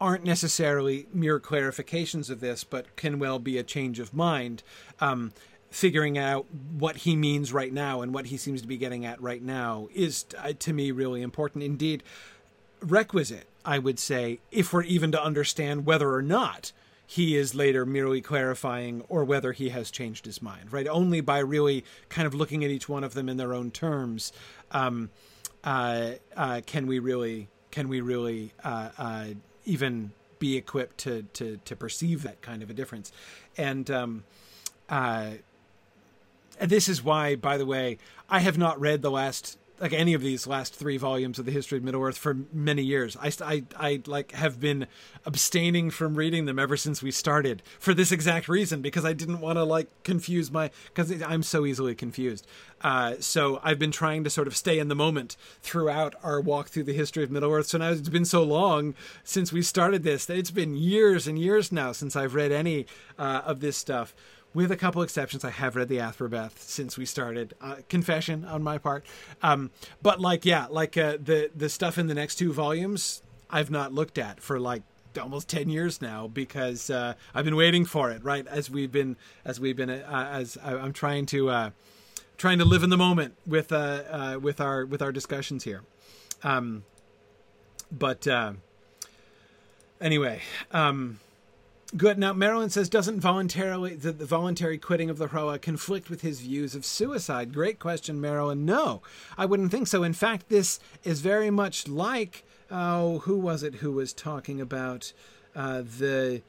aren't 0.00 0.24
necessarily 0.24 1.06
mere 1.12 1.40
clarifications 1.40 2.28
of 2.28 2.40
this, 2.40 2.64
but 2.64 2.96
can 2.96 3.18
well 3.18 3.38
be 3.38 3.56
a 3.56 3.62
change 3.62 3.98
of 3.98 4.12
mind, 4.12 4.62
um, 5.00 5.32
figuring 5.70 6.18
out 6.18 6.46
what 6.78 6.98
he 6.98 7.16
means 7.16 7.52
right 7.52 7.72
now 7.72 8.02
and 8.02 8.12
what 8.12 8.26
he 8.26 8.36
seems 8.36 8.60
to 8.60 8.68
be 8.68 8.76
getting 8.76 9.06
at 9.06 9.20
right 9.20 9.42
now 9.42 9.88
is, 9.94 10.26
uh, 10.38 10.52
to 10.58 10.72
me, 10.72 10.90
really 10.90 11.22
important. 11.22 11.64
Indeed, 11.64 12.02
requisite, 12.80 13.46
I 13.64 13.78
would 13.78 13.98
say, 13.98 14.40
if 14.50 14.72
we're 14.72 14.82
even 14.82 15.12
to 15.12 15.22
understand 15.22 15.86
whether 15.86 16.12
or 16.12 16.22
not 16.22 16.72
he 17.06 17.36
is 17.36 17.54
later 17.54 17.86
merely 17.86 18.20
clarifying 18.20 19.02
or 19.08 19.24
whether 19.24 19.52
he 19.52 19.68
has 19.68 19.90
changed 19.90 20.26
his 20.26 20.42
mind, 20.42 20.72
right? 20.72 20.88
Only 20.88 21.20
by 21.20 21.38
really 21.38 21.84
kind 22.08 22.26
of 22.26 22.34
looking 22.34 22.64
at 22.64 22.70
each 22.70 22.88
one 22.88 23.04
of 23.04 23.14
them 23.14 23.28
in 23.28 23.36
their 23.36 23.54
own 23.54 23.70
terms 23.70 24.32
um, 24.72 25.10
uh, 25.62 26.12
uh, 26.36 26.60
can 26.66 26.86
we 26.86 26.98
really 26.98 27.48
can 27.70 27.88
we 27.88 28.00
really 28.00 28.52
uh, 28.64 28.88
uh 28.96 29.26
even 29.64 30.12
be 30.38 30.56
equipped 30.56 30.98
to, 30.98 31.22
to 31.32 31.58
to 31.64 31.74
perceive 31.76 32.22
that 32.22 32.40
kind 32.40 32.62
of 32.62 32.70
a 32.70 32.74
difference. 32.74 33.10
And 33.56 33.90
um, 33.90 34.24
uh, 34.88 35.30
this 36.60 36.88
is 36.88 37.02
why, 37.02 37.36
by 37.36 37.56
the 37.58 37.66
way, 37.66 37.98
I 38.28 38.40
have 38.40 38.58
not 38.58 38.80
read 38.80 39.02
the 39.02 39.10
last 39.10 39.58
like 39.80 39.92
any 39.92 40.14
of 40.14 40.22
these 40.22 40.46
last 40.46 40.74
three 40.74 40.96
volumes 40.96 41.38
of 41.38 41.44
the 41.44 41.52
history 41.52 41.78
of 41.78 41.84
Middle 41.84 42.02
Earth 42.02 42.16
for 42.16 42.36
many 42.52 42.82
years. 42.82 43.16
I, 43.20 43.32
I, 43.42 43.64
I 43.76 44.02
like 44.06 44.32
have 44.32 44.58
been 44.58 44.86
abstaining 45.24 45.90
from 45.90 46.14
reading 46.14 46.46
them 46.46 46.58
ever 46.58 46.76
since 46.76 47.02
we 47.02 47.10
started 47.10 47.62
for 47.78 47.92
this 47.92 48.12
exact 48.12 48.48
reason 48.48 48.80
because 48.80 49.04
I 49.04 49.12
didn't 49.12 49.40
want 49.40 49.56
to 49.58 49.64
like 49.64 49.88
confuse 50.02 50.50
my 50.50 50.70
because 50.86 51.22
I'm 51.22 51.42
so 51.42 51.66
easily 51.66 51.94
confused. 51.94 52.46
Uh, 52.80 53.14
so 53.20 53.60
I've 53.62 53.78
been 53.78 53.90
trying 53.90 54.24
to 54.24 54.30
sort 54.30 54.46
of 54.46 54.56
stay 54.56 54.78
in 54.78 54.88
the 54.88 54.94
moment 54.94 55.36
throughout 55.62 56.14
our 56.22 56.40
walk 56.40 56.68
through 56.68 56.84
the 56.84 56.92
history 56.92 57.24
of 57.24 57.30
Middle 57.30 57.52
Earth. 57.52 57.66
So 57.66 57.78
now 57.78 57.90
it's 57.90 58.08
been 58.08 58.24
so 58.24 58.42
long 58.42 58.94
since 59.24 59.52
we 59.52 59.62
started 59.62 60.02
this 60.02 60.26
that 60.26 60.38
it's 60.38 60.50
been 60.50 60.76
years 60.76 61.26
and 61.26 61.38
years 61.38 61.72
now 61.72 61.92
since 61.92 62.16
I've 62.16 62.34
read 62.34 62.52
any 62.52 62.86
uh, 63.18 63.42
of 63.44 63.60
this 63.60 63.76
stuff 63.76 64.14
with 64.56 64.72
a 64.72 64.76
couple 64.76 65.02
exceptions. 65.02 65.44
I 65.44 65.50
have 65.50 65.76
read 65.76 65.88
the 65.88 65.98
Athrabeth 65.98 66.58
since 66.60 66.96
we 66.96 67.04
started. 67.04 67.52
Uh, 67.60 67.76
confession 67.90 68.46
on 68.46 68.62
my 68.62 68.78
part, 68.78 69.04
um, 69.42 69.70
but 70.00 70.18
like 70.18 70.46
yeah, 70.46 70.66
like 70.70 70.96
uh, 70.96 71.18
the 71.22 71.50
the 71.54 71.68
stuff 71.68 71.98
in 71.98 72.06
the 72.06 72.14
next 72.14 72.36
two 72.36 72.54
volumes, 72.54 73.22
I've 73.50 73.70
not 73.70 73.92
looked 73.92 74.16
at 74.16 74.40
for 74.40 74.58
like 74.58 74.82
almost 75.20 75.48
10 75.48 75.70
years 75.70 76.02
now 76.02 76.28
because 76.28 76.90
uh, 76.90 77.14
I've 77.34 77.46
been 77.46 77.56
waiting 77.56 77.86
for 77.86 78.10
it 78.10 78.22
right 78.22 78.46
as 78.46 78.68
we've 78.68 78.92
been 78.92 79.16
as 79.46 79.58
we've 79.58 79.76
been 79.76 79.88
uh, 79.88 80.28
as 80.30 80.58
I'm 80.62 80.92
trying 80.92 81.24
to 81.26 81.48
uh, 81.48 81.70
trying 82.36 82.58
to 82.58 82.66
live 82.66 82.82
in 82.82 82.90
the 82.90 82.98
moment 82.98 83.34
with 83.46 83.72
uh, 83.72 84.02
uh, 84.10 84.38
with 84.42 84.60
our 84.60 84.84
with 84.84 85.00
our 85.00 85.12
discussions 85.12 85.64
here 85.64 85.84
um, 86.42 86.84
but 87.90 88.28
uh, 88.28 88.52
anyway 90.02 90.42
um, 90.72 91.18
Good. 91.94 92.18
Now, 92.18 92.32
Marilyn 92.32 92.70
says, 92.70 92.88
doesn't 92.88 93.20
voluntarily 93.20 93.94
the, 93.94 94.10
the, 94.10 94.24
voluntary 94.24 94.76
quitting 94.76 95.08
of 95.08 95.18
the 95.18 95.28
Hroa 95.28 95.62
conflict 95.62 96.10
with 96.10 96.22
his 96.22 96.40
views 96.40 96.74
of 96.74 96.84
suicide? 96.84 97.54
Great 97.54 97.78
question, 97.78 98.20
Marilyn. 98.20 98.64
No, 98.64 99.02
I 99.38 99.46
wouldn't 99.46 99.70
think 99.70 99.86
so. 99.86 100.02
In 100.02 100.12
fact, 100.12 100.48
this 100.48 100.80
is 101.04 101.20
very 101.20 101.48
much 101.48 101.86
like, 101.86 102.44
oh, 102.72 103.20
who 103.20 103.38
was 103.38 103.62
it 103.62 103.76
who 103.76 103.92
was 103.92 104.12
talking 104.12 104.60
about 104.60 105.12
uh, 105.54 105.82
the 105.82 106.42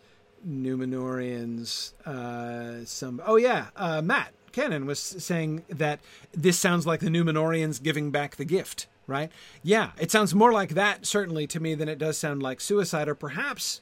Numenoreans? 0.47 1.93
Uh, 2.03 2.83
some, 2.85 3.21
oh 3.23 3.35
yeah, 3.35 3.67
uh, 3.75 4.01
Matt 4.01 4.33
Cannon 4.51 4.87
was 4.87 4.99
saying 4.99 5.65
that 5.69 5.99
this 6.33 6.57
sounds 6.57 6.87
like 6.87 7.01
the 7.01 7.09
Numenoreans 7.09 7.81
giving 7.81 8.09
back 8.09 8.37
the 8.37 8.45
gift. 8.45 8.87
Right? 9.05 9.31
Yeah, 9.63 9.91
it 9.99 10.11
sounds 10.11 10.35
more 10.35 10.51
like 10.51 10.71
that 10.71 11.05
certainly 11.05 11.47
to 11.47 11.61
me 11.61 11.75
than 11.75 11.87
it 11.87 11.99
does 11.99 12.17
sound 12.17 12.43
like 12.43 12.59
suicide, 12.59 13.07
or 13.07 13.15
perhaps 13.15 13.81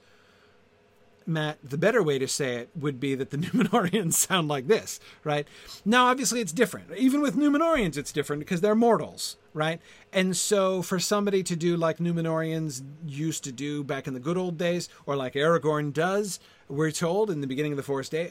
Matt, 1.28 1.57
the 1.63 1.78
better 1.78 2.03
way 2.03 2.19
to 2.19 2.28
say 2.28 2.55
it 2.55 2.69
would 2.76 2.99
be 2.99 3.15
that 3.15 3.32
the 3.32 3.38
Numenoreans 3.45 4.13
sound 4.13 4.47
like 4.47 4.67
this, 4.67 4.99
right? 5.23 5.47
Now, 5.84 6.07
obviously, 6.07 6.39
it's 6.39 6.51
different. 6.51 6.95
Even 6.95 7.21
with 7.21 7.36
Numenoreans, 7.36 7.97
it's 7.97 8.11
different 8.11 8.39
because 8.41 8.61
they're 8.61 8.76
mortals, 8.76 9.38
right? 9.53 9.82
And 10.13 10.38
so, 10.38 10.82
for 10.82 10.99
somebody 10.99 11.41
to 11.43 11.55
do 11.55 11.78
like 11.78 11.97
Numenoreans 11.97 12.84
used 13.05 13.43
to 13.45 13.51
do 13.51 13.84
back 13.84 14.07
in 14.07 14.13
the 14.13 14.19
good 14.19 14.38
old 14.38 14.57
days, 14.57 14.88
or 15.05 15.15
like 15.15 15.34
Aragorn 15.34 15.91
does, 15.93 16.39
we're 16.67 16.91
told 16.91 17.30
in 17.30 17.41
the 17.41 17.47
beginning 17.47 17.73
of 17.73 17.78
the 17.78 17.84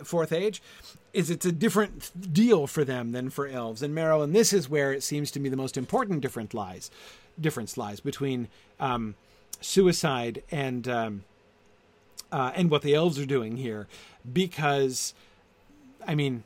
fourth, 0.04 0.32
age, 0.32 0.62
is 1.12 1.30
it's 1.30 1.46
a 1.46 1.52
different 1.52 2.32
deal 2.32 2.66
for 2.66 2.84
them 2.84 3.12
than 3.12 3.30
for 3.30 3.46
elves. 3.46 3.82
And 3.82 3.94
Marilyn, 3.94 4.32
this 4.32 4.52
is 4.52 4.68
where 4.68 4.92
it 4.92 5.02
seems 5.02 5.30
to 5.32 5.40
me 5.40 5.48
the 5.48 5.56
most 5.56 5.76
important 5.76 6.20
difference 6.20 6.54
lies, 6.54 6.90
difference 7.40 7.76
lies 7.76 8.00
between 8.00 8.48
um, 8.78 9.16
suicide 9.60 10.44
and. 10.52 10.86
Um, 10.86 11.24
uh, 12.34 12.50
and 12.56 12.68
what 12.68 12.82
the 12.82 12.94
elves 12.94 13.16
are 13.16 13.26
doing 13.26 13.58
here, 13.58 13.86
because, 14.30 15.14
I 16.04 16.16
mean, 16.16 16.42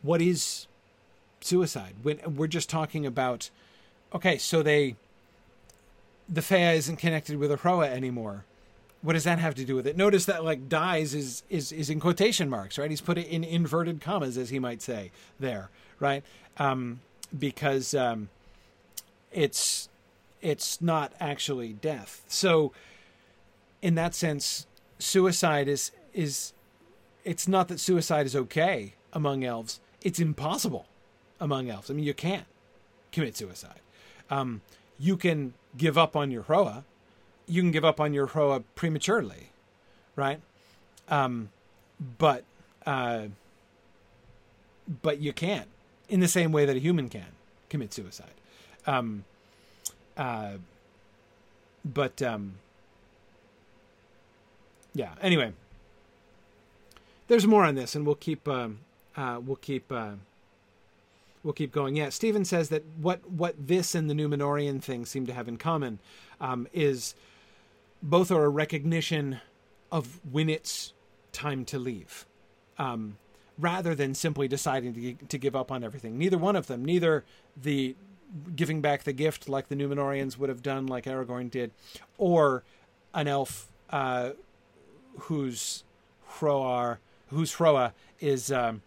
what 0.00 0.22
is 0.22 0.66
suicide? 1.42 1.96
When 2.02 2.18
we're 2.34 2.46
just 2.46 2.70
talking 2.70 3.04
about, 3.04 3.50
okay, 4.14 4.38
so 4.38 4.62
they, 4.62 4.96
the 6.30 6.40
Fea 6.40 6.76
isn't 6.76 6.96
connected 6.96 7.36
with 7.36 7.52
a 7.52 7.58
Hroa 7.58 7.88
anymore. 7.88 8.46
What 9.02 9.12
does 9.12 9.24
that 9.24 9.38
have 9.38 9.54
to 9.56 9.66
do 9.66 9.76
with 9.76 9.86
it? 9.86 9.98
Notice 9.98 10.24
that 10.24 10.44
like 10.44 10.70
dies 10.70 11.12
is 11.12 11.42
is 11.50 11.72
is 11.72 11.90
in 11.90 12.00
quotation 12.00 12.48
marks, 12.48 12.78
right? 12.78 12.88
He's 12.88 13.00
put 13.02 13.18
it 13.18 13.26
in 13.26 13.44
inverted 13.44 14.00
commas, 14.00 14.38
as 14.38 14.48
he 14.48 14.58
might 14.58 14.80
say 14.80 15.10
there, 15.38 15.68
right? 16.00 16.22
Um, 16.56 17.00
because 17.36 17.92
um, 17.92 18.30
it's 19.30 19.90
it's 20.40 20.80
not 20.80 21.12
actually 21.20 21.74
death. 21.74 22.22
So, 22.28 22.72
in 23.82 23.96
that 23.96 24.14
sense, 24.14 24.66
suicide 25.02 25.68
is 25.68 25.90
is 26.14 26.52
it's 27.24 27.46
not 27.48 27.68
that 27.68 27.80
suicide 27.80 28.26
is 28.26 28.34
okay 28.34 28.94
among 29.12 29.44
elves. 29.44 29.80
It's 30.00 30.18
impossible 30.18 30.86
among 31.40 31.70
elves. 31.70 31.90
I 31.90 31.94
mean, 31.94 32.04
you 32.04 32.14
can't 32.14 32.46
commit 33.12 33.36
suicide. 33.36 33.80
Um, 34.30 34.62
you 34.98 35.16
can 35.16 35.54
give 35.76 35.96
up 35.96 36.16
on 36.16 36.30
your 36.30 36.44
Hroa. 36.44 36.84
You 37.46 37.62
can 37.62 37.70
give 37.70 37.84
up 37.84 38.00
on 38.00 38.14
your 38.14 38.28
Hroa 38.28 38.64
prematurely, 38.74 39.50
right? 40.16 40.40
Um, 41.08 41.50
but 42.18 42.44
uh, 42.86 43.26
but 45.02 45.20
you 45.20 45.32
can't 45.32 45.68
in 46.08 46.20
the 46.20 46.28
same 46.28 46.52
way 46.52 46.64
that 46.64 46.76
a 46.76 46.80
human 46.80 47.08
can 47.08 47.26
commit 47.68 47.92
suicide. 47.92 48.34
Um, 48.86 49.24
uh, 50.16 50.54
but 51.84 52.20
um, 52.22 52.54
yeah. 54.94 55.14
Anyway, 55.20 55.52
there's 57.28 57.46
more 57.46 57.64
on 57.64 57.74
this, 57.74 57.94
and 57.94 58.04
we'll 58.04 58.14
keep 58.14 58.46
um, 58.48 58.80
uh, 59.16 59.40
we'll 59.44 59.56
keep 59.56 59.90
uh, 59.90 60.12
we'll 61.42 61.54
keep 61.54 61.72
going. 61.72 61.96
Yeah, 61.96 62.10
Stephen 62.10 62.44
says 62.44 62.68
that 62.70 62.82
what 63.00 63.28
what 63.30 63.54
this 63.58 63.94
and 63.94 64.08
the 64.08 64.14
Numenorean 64.14 64.82
thing 64.82 65.06
seem 65.06 65.26
to 65.26 65.32
have 65.32 65.48
in 65.48 65.56
common 65.56 65.98
um, 66.40 66.68
is 66.72 67.14
both 68.02 68.30
are 68.30 68.44
a 68.44 68.48
recognition 68.48 69.40
of 69.90 70.20
when 70.30 70.48
it's 70.48 70.92
time 71.32 71.64
to 71.66 71.78
leave, 71.78 72.26
um, 72.78 73.16
rather 73.58 73.94
than 73.94 74.14
simply 74.14 74.48
deciding 74.48 74.94
to 74.94 75.26
to 75.26 75.38
give 75.38 75.56
up 75.56 75.70
on 75.70 75.84
everything. 75.84 76.18
Neither 76.18 76.38
one 76.38 76.56
of 76.56 76.66
them, 76.66 76.84
neither 76.84 77.24
the 77.56 77.96
giving 78.56 78.80
back 78.80 79.04
the 79.04 79.12
gift 79.12 79.48
like 79.48 79.68
the 79.68 79.76
Numenoreans 79.76 80.38
would 80.38 80.48
have 80.48 80.62
done, 80.62 80.86
like 80.86 81.04
Aragorn 81.04 81.50
did, 81.50 81.70
or 82.16 82.62
an 83.14 83.28
elf 83.28 83.68
uh, 83.90 84.30
whose 85.18 85.84
Hroar, 86.38 86.98
whose 87.28 87.56
Hroa 87.56 87.92
is, 88.20 88.50
um, 88.50 88.82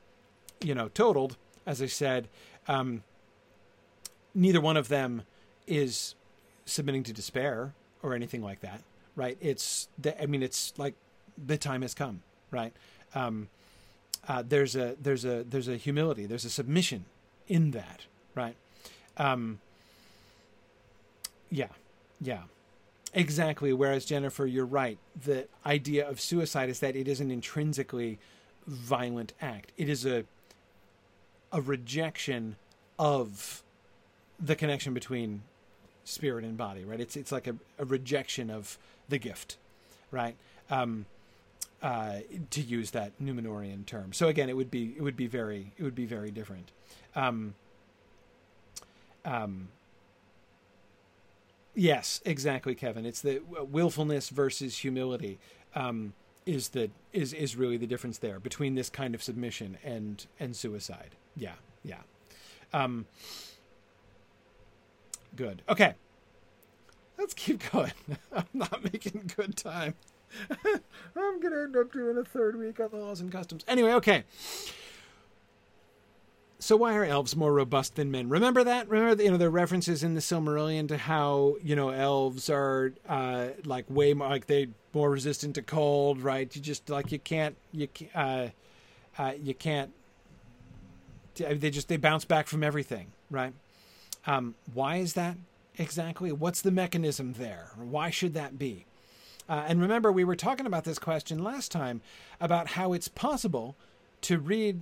you 0.62 0.76
know, 0.76 0.90
totaled. 0.90 1.38
As 1.66 1.82
I 1.82 1.88
said, 1.88 2.28
um, 2.68 3.04
neither 4.34 4.62
one 4.62 4.78
of 4.78 4.88
them 4.88 5.24
is 5.68 6.16
submitting 6.66 7.04
to 7.04 7.14
despair 7.14 7.74
or 8.04 8.14
anything 8.14 8.44
like 8.44 8.62
that, 8.62 8.82
right? 9.16 9.38
It's, 9.42 9.88
the, 9.98 10.22
I 10.22 10.26
mean, 10.26 10.44
it's 10.44 10.74
like 10.78 10.94
the 11.44 11.58
time 11.58 11.82
has 11.82 11.94
come, 11.94 12.22
right? 12.52 12.74
Um, 13.14 13.50
uh, 14.28 14.44
there's 14.48 14.76
a 14.76 14.96
there's 15.02 15.24
a 15.24 15.44
there's 15.44 15.68
a 15.68 15.78
humility, 15.78 16.26
there's 16.26 16.46
a 16.46 16.50
submission 16.50 17.06
in 17.48 17.72
that, 17.72 18.02
right? 18.34 18.56
Um, 19.18 19.60
yeah, 21.52 21.68
yeah, 22.20 22.42
exactly. 23.16 23.74
Whereas 23.74 24.06
Jennifer, 24.06 24.46
you're 24.46 24.66
right. 24.66 25.00
The 25.20 25.48
idea 25.66 26.08
of 26.08 26.22
suicide 26.22 26.70
is 26.70 26.80
that 26.82 26.96
it 26.96 27.08
is 27.08 27.20
an 27.20 27.32
intrinsically 27.32 28.20
violent 28.68 29.34
act. 29.42 29.72
It 29.78 29.90
is 29.90 30.06
a 30.06 30.26
a 31.52 31.62
rejection 31.62 32.58
of 33.00 33.64
the 34.40 34.56
connection 34.56 34.94
between 34.94 35.44
spirit 36.04 36.44
and 36.44 36.58
body. 36.58 36.84
Right. 36.84 37.00
It's 37.00 37.16
it's 37.16 37.32
like 37.32 37.48
a, 37.48 37.56
a 37.80 37.86
rejection 37.86 38.52
of 38.52 38.78
the 39.10 39.18
gift. 39.18 39.58
Right. 40.12 40.36
Um, 40.70 41.06
uh, 41.82 42.20
to 42.50 42.62
use 42.62 42.92
that 42.92 43.12
Numenorean 43.22 43.86
term. 43.86 44.12
So 44.14 44.28
again, 44.28 44.50
it 44.50 44.56
would 44.56 44.72
be 44.72 44.96
it 44.98 45.02
would 45.02 45.18
be 45.18 45.28
very 45.28 45.72
it 45.78 45.84
would 45.84 45.96
be 45.96 46.06
very 46.06 46.32
different. 46.32 46.72
Um, 47.16 47.54
um, 49.24 49.68
yes, 51.76 52.22
exactly, 52.26 52.76
Kevin. 52.76 53.06
It's 53.06 53.22
the 53.22 53.42
willfulness 53.48 54.30
versus 54.30 54.80
humility 54.80 55.40
um, 55.76 56.14
is 56.46 56.70
the 56.70 56.90
is 57.14 57.34
is 57.34 57.56
really 57.56 57.78
the 57.78 57.88
difference 57.88 58.18
there 58.18 58.40
between 58.40 58.76
this 58.76 58.90
kind 58.90 59.14
of 59.16 59.22
submission 59.22 59.78
and 59.84 60.26
and 60.40 60.56
suicide. 60.56 61.16
Yeah, 61.36 61.54
yeah. 61.84 62.02
Um, 62.74 63.06
good. 65.36 65.62
Okay. 65.70 65.96
Let's 67.18 67.34
keep 67.34 67.72
going. 67.72 67.94
I'm 68.36 68.46
not 68.54 68.84
making 68.84 69.32
good 69.36 69.56
time. 69.56 69.96
I'm 70.50 71.40
gonna 71.40 71.64
end 71.64 71.78
up 71.78 71.94
doing 71.94 72.18
a 72.18 72.24
third 72.24 72.58
week 72.58 72.80
on 72.80 72.90
the 72.92 72.98
laws 72.98 73.22
and 73.22 73.32
customs. 73.32 73.64
Anyway, 73.68 73.94
okay. 73.94 74.24
So 76.66 76.76
why 76.76 76.96
are 76.96 77.06
elves 77.06 77.36
more 77.36 77.54
robust 77.54 77.94
than 77.94 78.10
men? 78.10 78.28
Remember 78.28 78.64
that? 78.64 78.90
Remember, 78.90 79.14
the, 79.14 79.26
you 79.26 79.30
know, 79.30 79.38
the 79.38 79.52
references 79.52 80.02
in 80.02 80.16
the 80.16 80.20
Silmarillion 80.20 80.88
to 80.88 80.98
how 80.98 81.58
you 81.64 81.76
know 81.76 81.90
elves 81.90 82.50
are 82.50 82.92
uh, 83.08 83.50
like 83.66 83.86
way 83.88 84.16
more 84.16 84.30
like 84.30 84.48
they 84.48 84.70
more 84.92 85.12
resistant 85.12 85.54
to 85.56 85.62
cold, 85.62 86.22
right? 86.22 86.56
You 86.56 86.64
just 86.64 86.90
like 86.90 87.12
you 87.12 87.20
can't 87.20 87.56
you 87.72 87.88
uh, 88.16 88.48
uh, 89.20 89.34
you 89.40 89.54
can't. 89.54 89.92
They 91.36 91.70
just 91.70 91.88
they 91.88 91.98
bounce 91.98 92.26
back 92.26 92.48
from 92.48 92.64
everything, 92.64 93.12
right? 93.30 93.54
Um, 94.26 94.56
why 94.74 94.96
is 94.96 95.14
that 95.14 95.38
exactly? 95.78 96.32
What's 96.32 96.62
the 96.62 96.72
mechanism 96.72 97.34
there? 97.34 97.74
Why 97.78 98.10
should 98.10 98.34
that 98.34 98.58
be? 98.58 98.88
Uh, 99.48 99.66
and 99.68 99.80
remember, 99.80 100.12
we 100.12 100.24
were 100.24 100.36
talking 100.36 100.66
about 100.66 100.84
this 100.84 100.98
question 100.98 101.44
last 101.44 101.72
time 101.72 102.02
about 102.42 102.70
how 102.70 102.92
it's 102.92 103.08
possible 103.08 103.76
to 104.22 104.40
read 104.40 104.82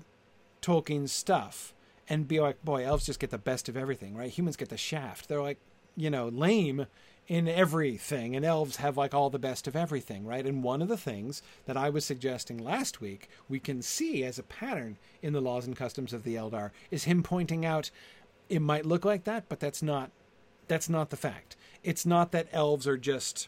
Tolkien's 0.64 1.12
stuff 1.12 1.74
and 2.10 2.28
be 2.28 2.40
like, 2.40 2.64
boy, 2.64 2.86
elves 2.86 3.06
just 3.06 3.20
get 3.20 3.30
the 3.30 3.38
best 3.38 3.70
of 3.70 3.78
everything, 3.78 4.16
right? 4.16 4.32
Humans 4.32 4.58
get 4.58 4.70
the 4.70 4.78
shaft. 4.78 5.28
They're 5.28 5.42
like, 5.42 5.60
you 5.96 6.10
know, 6.10 6.28
lame 6.28 6.88
in 7.28 7.48
everything, 7.48 8.36
and 8.36 8.44
elves 8.44 8.78
have 8.78 8.98
like 8.98 9.14
all 9.14 9.30
the 9.30 9.40
best 9.40 9.66
of 9.66 9.76
everything, 9.76 10.26
right? 10.26 10.46
And 10.46 10.62
one 10.62 10.82
of 10.82 10.90
the 10.90 10.98
things 10.98 11.42
that 11.66 11.78
I 11.78 11.90
was 11.90 12.04
suggesting 12.04 12.58
last 12.58 13.00
week, 13.00 13.30
we 13.48 13.60
can 13.60 13.82
see 13.82 14.24
as 14.26 14.38
a 14.38 14.44
pattern 14.44 14.98
in 15.22 15.32
the 15.32 15.40
laws 15.40 15.66
and 15.66 15.76
customs 15.76 16.12
of 16.12 16.24
the 16.24 16.36
Eldar, 16.36 16.72
is 16.92 17.06
him 17.06 17.24
pointing 17.24 17.66
out 17.66 17.92
it 18.50 18.62
might 18.62 18.86
look 18.86 19.06
like 19.06 19.24
that, 19.24 19.48
but 19.48 19.62
that's 19.62 19.82
not 19.82 20.12
that's 20.68 20.90
not 20.90 21.10
the 21.10 21.18
fact. 21.18 21.56
It's 21.84 22.06
not 22.06 22.32
that 22.32 22.48
elves 22.52 22.88
are 22.88 22.98
just, 22.98 23.48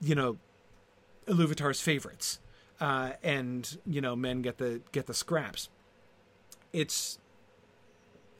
you 0.00 0.14
know, 0.14 0.38
Iluvatar's 1.26 1.80
favorites, 1.80 2.38
uh, 2.80 3.12
and 3.24 3.76
you 3.84 4.00
know 4.00 4.14
men 4.14 4.40
get 4.40 4.58
the 4.58 4.82
get 4.92 5.06
the 5.06 5.14
scraps 5.14 5.68
it's 6.72 7.18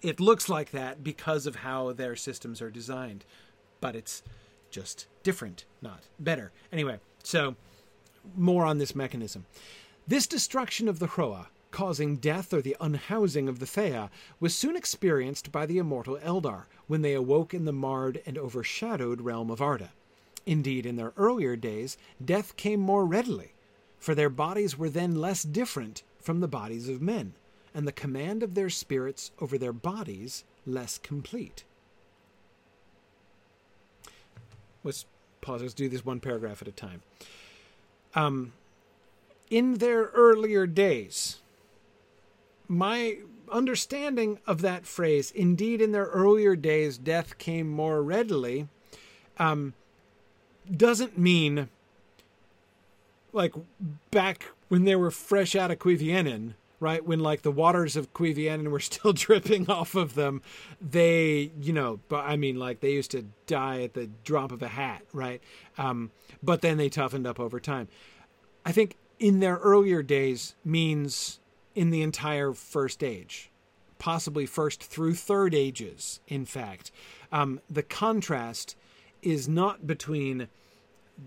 it 0.03 0.19
looks 0.19 0.49
like 0.49 0.73
that 0.73 1.05
because 1.05 1.47
of 1.47 1.57
how 1.57 1.93
their 1.93 2.17
systems 2.17 2.61
are 2.61 2.71
designed, 2.71 3.25
but 3.81 3.95
it's 3.95 4.23
just 4.71 5.07
different, 5.23 5.65
not 5.81 6.09
better. 6.19 6.51
Anyway, 6.73 6.99
so 7.23 7.55
more 8.37 8.65
on 8.65 8.79
this 8.79 8.97
mechanism. 8.97 9.47
This 10.07 10.27
destruction 10.27 10.89
of 10.89 10.99
the 10.99 11.07
Hroa, 11.07 11.47
causing 11.71 12.17
death 12.17 12.53
or 12.53 12.61
the 12.61 12.77
unhousing 12.81 13.49
of 13.49 13.61
the 13.61 13.67
Fea, 13.67 14.09
was 14.41 14.57
soon 14.57 14.77
experienced 14.77 15.53
by 15.53 15.67
the 15.67 15.79
immortal 15.79 16.19
Eldar 16.19 16.65
when 16.89 17.03
they 17.03 17.15
awoke 17.15 17.55
in 17.55 17.65
the 17.65 17.73
marred 17.73 18.21
and 18.27 18.37
overshadowed 18.37 19.21
realm 19.21 19.51
of 19.51 19.63
Arda. 19.63 19.91
Indeed, 20.45 20.85
in 20.85 20.97
their 20.97 21.13
earlier 21.17 21.55
days, 21.55 21.97
death 22.23 22.57
came 22.57 22.81
more 22.81 23.07
readily, 23.07 23.53
for 23.99 24.17
their 24.17 24.29
bodies 24.29 24.77
were 24.77 24.91
then 24.91 25.15
less 25.15 25.45
different 25.45 26.03
from 26.19 26.41
the 26.41 26.49
bodies 26.49 26.89
of 26.89 27.01
men 27.01 27.35
and 27.75 27.87
the 27.87 27.93
command 27.93 28.43
of 28.43 28.55
their 28.55 28.71
spirits 28.71 29.31
over 29.41 29.59
their 29.59 29.73
bodies 29.73 30.45
less 30.67 30.99
complete. 30.99 31.65
Let's 34.85 35.07
pause. 35.41 35.63
Let's 35.63 35.75
do 35.75 35.89
this 35.89 36.05
one 36.05 36.21
paragraph 36.21 36.63
at 36.63 36.69
a 36.69 36.73
time. 36.73 37.03
Um, 38.15 38.53
in 39.51 39.75
their 39.75 40.05
earlier 40.15 40.67
days, 40.67 41.39
my 42.69 43.19
understanding 43.51 44.39
of 44.47 44.63
that 44.63 44.87
phrase, 44.87 45.31
indeed, 45.31 45.81
in 45.81 45.93
their 45.93 46.07
earlier 46.07 46.57
days, 46.57 46.99
death 46.99 47.39
came 47.39 47.69
more 47.69 48.03
readily, 48.03 48.69
um, 49.39 49.75
doesn't 50.71 51.19
mean 51.19 51.69
like 53.33 53.55
back 54.11 54.47
when 54.69 54.85
they 54.85 54.97
were 54.97 55.11
fresh 55.11 55.55
out 55.55 55.71
of 55.71 55.79
Cuiviénen, 55.79 56.55
right? 56.83 57.07
When 57.07 57.21
like 57.21 57.43
the 57.43 57.53
waters 57.53 57.95
of 57.95 58.13
Cuiviénen 58.13 58.69
were 58.69 58.81
still 58.91 59.13
dripping 59.13 59.71
off 59.71 59.95
of 59.95 60.15
them, 60.15 60.43
they, 60.81 61.53
you 61.61 61.73
know, 61.73 62.01
but 62.09 62.27
I 62.27 62.37
mean, 62.37 62.59
like 62.59 62.81
they 62.81 62.93
used 62.93 63.13
to 63.13 63.27
die 63.47 63.83
at 63.83 63.95
the 63.95 64.11
drop 64.25 64.53
of 64.53 64.63
a 64.63 64.69
hat, 64.69 65.03
right? 65.13 65.41
Um, 65.79 66.11
but 66.43 66.61
then 66.61 66.77
they 66.77 66.89
toughened 66.89 67.27
up 67.27 67.39
over 67.39 67.61
time. 67.61 67.89
I 68.67 68.73
think 68.73 68.97
in 69.19 69.41
their 69.41 69.57
earlier 69.57 70.03
days 70.03 70.57
means 70.65 71.39
in 71.75 71.91
the 71.91 72.03
entire 72.03 72.53
first 72.53 73.03
age, 73.05 73.51
possibly 73.99 74.45
first 74.45 74.83
through 74.83 75.15
third 75.15 75.55
ages, 75.55 76.21
in 76.27 76.45
fact. 76.45 76.91
Um, 77.31 77.61
the 77.71 77.85
contrast 77.85 78.77
is 79.23 79.49
not 79.49 79.87
between 79.87 80.49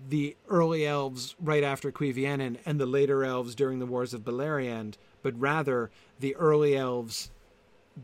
the 0.09 0.35
early 0.49 0.85
elves 0.85 1.35
right 1.39 1.63
after 1.63 1.91
Cuiviénen 1.91 2.57
and 2.65 2.79
the 2.79 2.85
later 2.85 3.23
elves 3.23 3.55
during 3.55 3.79
the 3.79 3.85
Wars 3.85 4.13
of 4.13 4.21
Beleriand, 4.25 4.95
but 5.25 5.41
rather 5.41 5.89
the 6.19 6.35
early 6.35 6.77
elves 6.77 7.31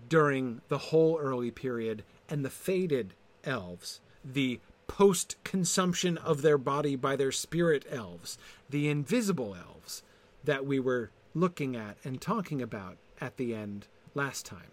during 0.10 0.60
the 0.70 0.80
whole 0.80 1.20
early 1.20 1.52
period 1.52 2.04
and 2.28 2.44
the 2.44 2.50
faded 2.50 3.14
elves, 3.44 4.02
the 4.26 4.60
post 4.88 5.36
consumption 5.44 6.18
of 6.18 6.42
their 6.42 6.58
body 6.58 6.96
by 6.96 7.16
their 7.16 7.32
spirit 7.32 7.86
elves, 7.92 8.40
the 8.72 8.90
invisible 8.90 9.56
elves 9.56 10.02
that 10.44 10.66
we 10.66 10.80
were 10.80 11.12
looking 11.36 11.76
at 11.76 11.96
and 12.04 12.20
talking 12.20 12.60
about 12.60 12.98
at 13.22 13.38
the 13.38 13.54
end 13.54 13.86
last 14.16 14.44
time. 14.44 14.72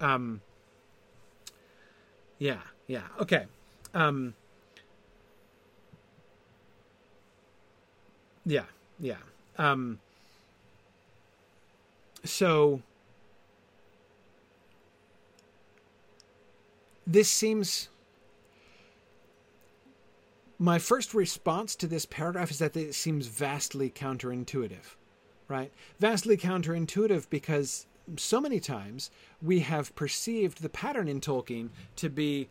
Um, 0.00 0.40
yeah, 2.40 2.62
yeah, 2.88 3.06
okay. 3.20 3.46
Um, 3.94 4.34
yeah, 8.44 8.64
yeah. 8.98 9.18
Um, 9.58 10.00
so 12.24 12.80
this 17.06 17.28
seems 17.28 17.88
my 20.58 20.78
first 20.78 21.14
response 21.14 21.76
to 21.76 21.86
this 21.86 22.06
paragraph 22.06 22.50
is 22.50 22.58
that 22.58 22.76
it 22.76 22.94
seems 22.94 23.26
vastly 23.26 23.90
counterintuitive, 23.90 24.96
right? 25.48 25.72
Vastly 25.98 26.36
counterintuitive 26.36 27.28
because 27.28 27.86
so 28.16 28.40
many 28.40 28.60
times 28.60 29.10
we 29.42 29.60
have 29.60 29.94
perceived 29.94 30.62
the 30.62 30.68
pattern 30.68 31.08
in 31.08 31.20
Tolkien 31.20 31.70
to 31.96 32.08
be 32.08 32.48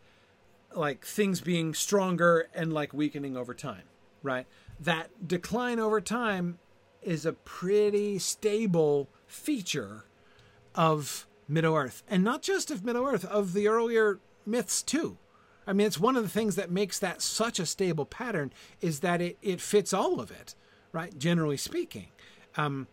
like 0.76 1.06
things 1.06 1.42
being 1.42 1.74
stronger 1.74 2.50
and 2.54 2.74
like 2.74 2.94
weakening 2.94 3.38
over 3.38 3.54
time, 3.54 3.84
right? 4.22 4.46
That 4.80 5.28
decline 5.28 5.80
over 5.80 6.02
time 6.02 6.60
is 7.02 7.26
a 7.26 7.34
pretty 7.34 8.20
stable 8.20 9.08
feature 9.34 10.06
of 10.76 11.28
Middle 11.48 11.76
Earth, 11.76 12.04
and 12.08 12.24
not 12.24 12.42
just 12.42 12.72
of 12.72 12.84
Middle 12.86 13.06
Earth, 13.06 13.26
of 13.26 13.54
the 13.54 13.68
earlier 13.68 14.20
myths 14.46 14.82
too. 14.82 15.18
I 15.66 15.74
mean, 15.74 15.88
it's 15.88 16.00
one 16.00 16.16
of 16.16 16.24
the 16.24 16.30
things 16.30 16.56
that 16.56 16.72
makes 16.72 17.00
that 17.00 17.22
such 17.22 17.60
a 17.60 17.66
stable 17.66 18.06
pattern 18.06 18.52
is 18.82 19.00
that 19.00 19.22
it, 19.22 19.38
it 19.42 19.62
fits 19.62 19.94
all 19.94 20.20
of 20.20 20.30
it, 20.30 20.56
right? 20.92 21.18
Generally 21.18 21.58
speaking. 21.58 22.08
Um, 22.56 22.88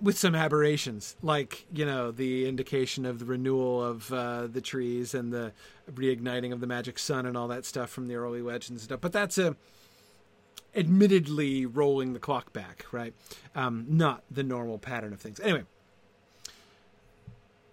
with 0.00 0.18
some 0.18 0.34
aberrations, 0.34 1.16
like 1.22 1.66
you 1.70 1.84
know 1.84 2.10
the 2.10 2.48
indication 2.48 3.04
of 3.04 3.18
the 3.18 3.26
renewal 3.26 3.84
of 3.84 4.10
uh, 4.10 4.46
the 4.46 4.62
trees 4.62 5.12
and 5.12 5.30
the 5.30 5.52
reigniting 5.92 6.50
of 6.52 6.60
the 6.60 6.66
magic 6.66 6.98
sun 6.98 7.26
and 7.26 7.36
all 7.36 7.48
that 7.48 7.66
stuff 7.66 7.90
from 7.90 8.08
the 8.08 8.14
early 8.14 8.40
legends 8.40 8.70
and 8.70 8.80
stuff. 8.80 9.00
But 9.02 9.12
that's 9.12 9.36
a 9.36 9.54
admittedly 10.74 11.66
rolling 11.66 12.12
the 12.12 12.18
clock 12.18 12.52
back, 12.52 12.86
right? 12.92 13.14
Um, 13.54 13.86
not 13.88 14.22
the 14.30 14.42
normal 14.42 14.78
pattern 14.78 15.12
of 15.12 15.20
things. 15.20 15.40
Anyway, 15.40 15.64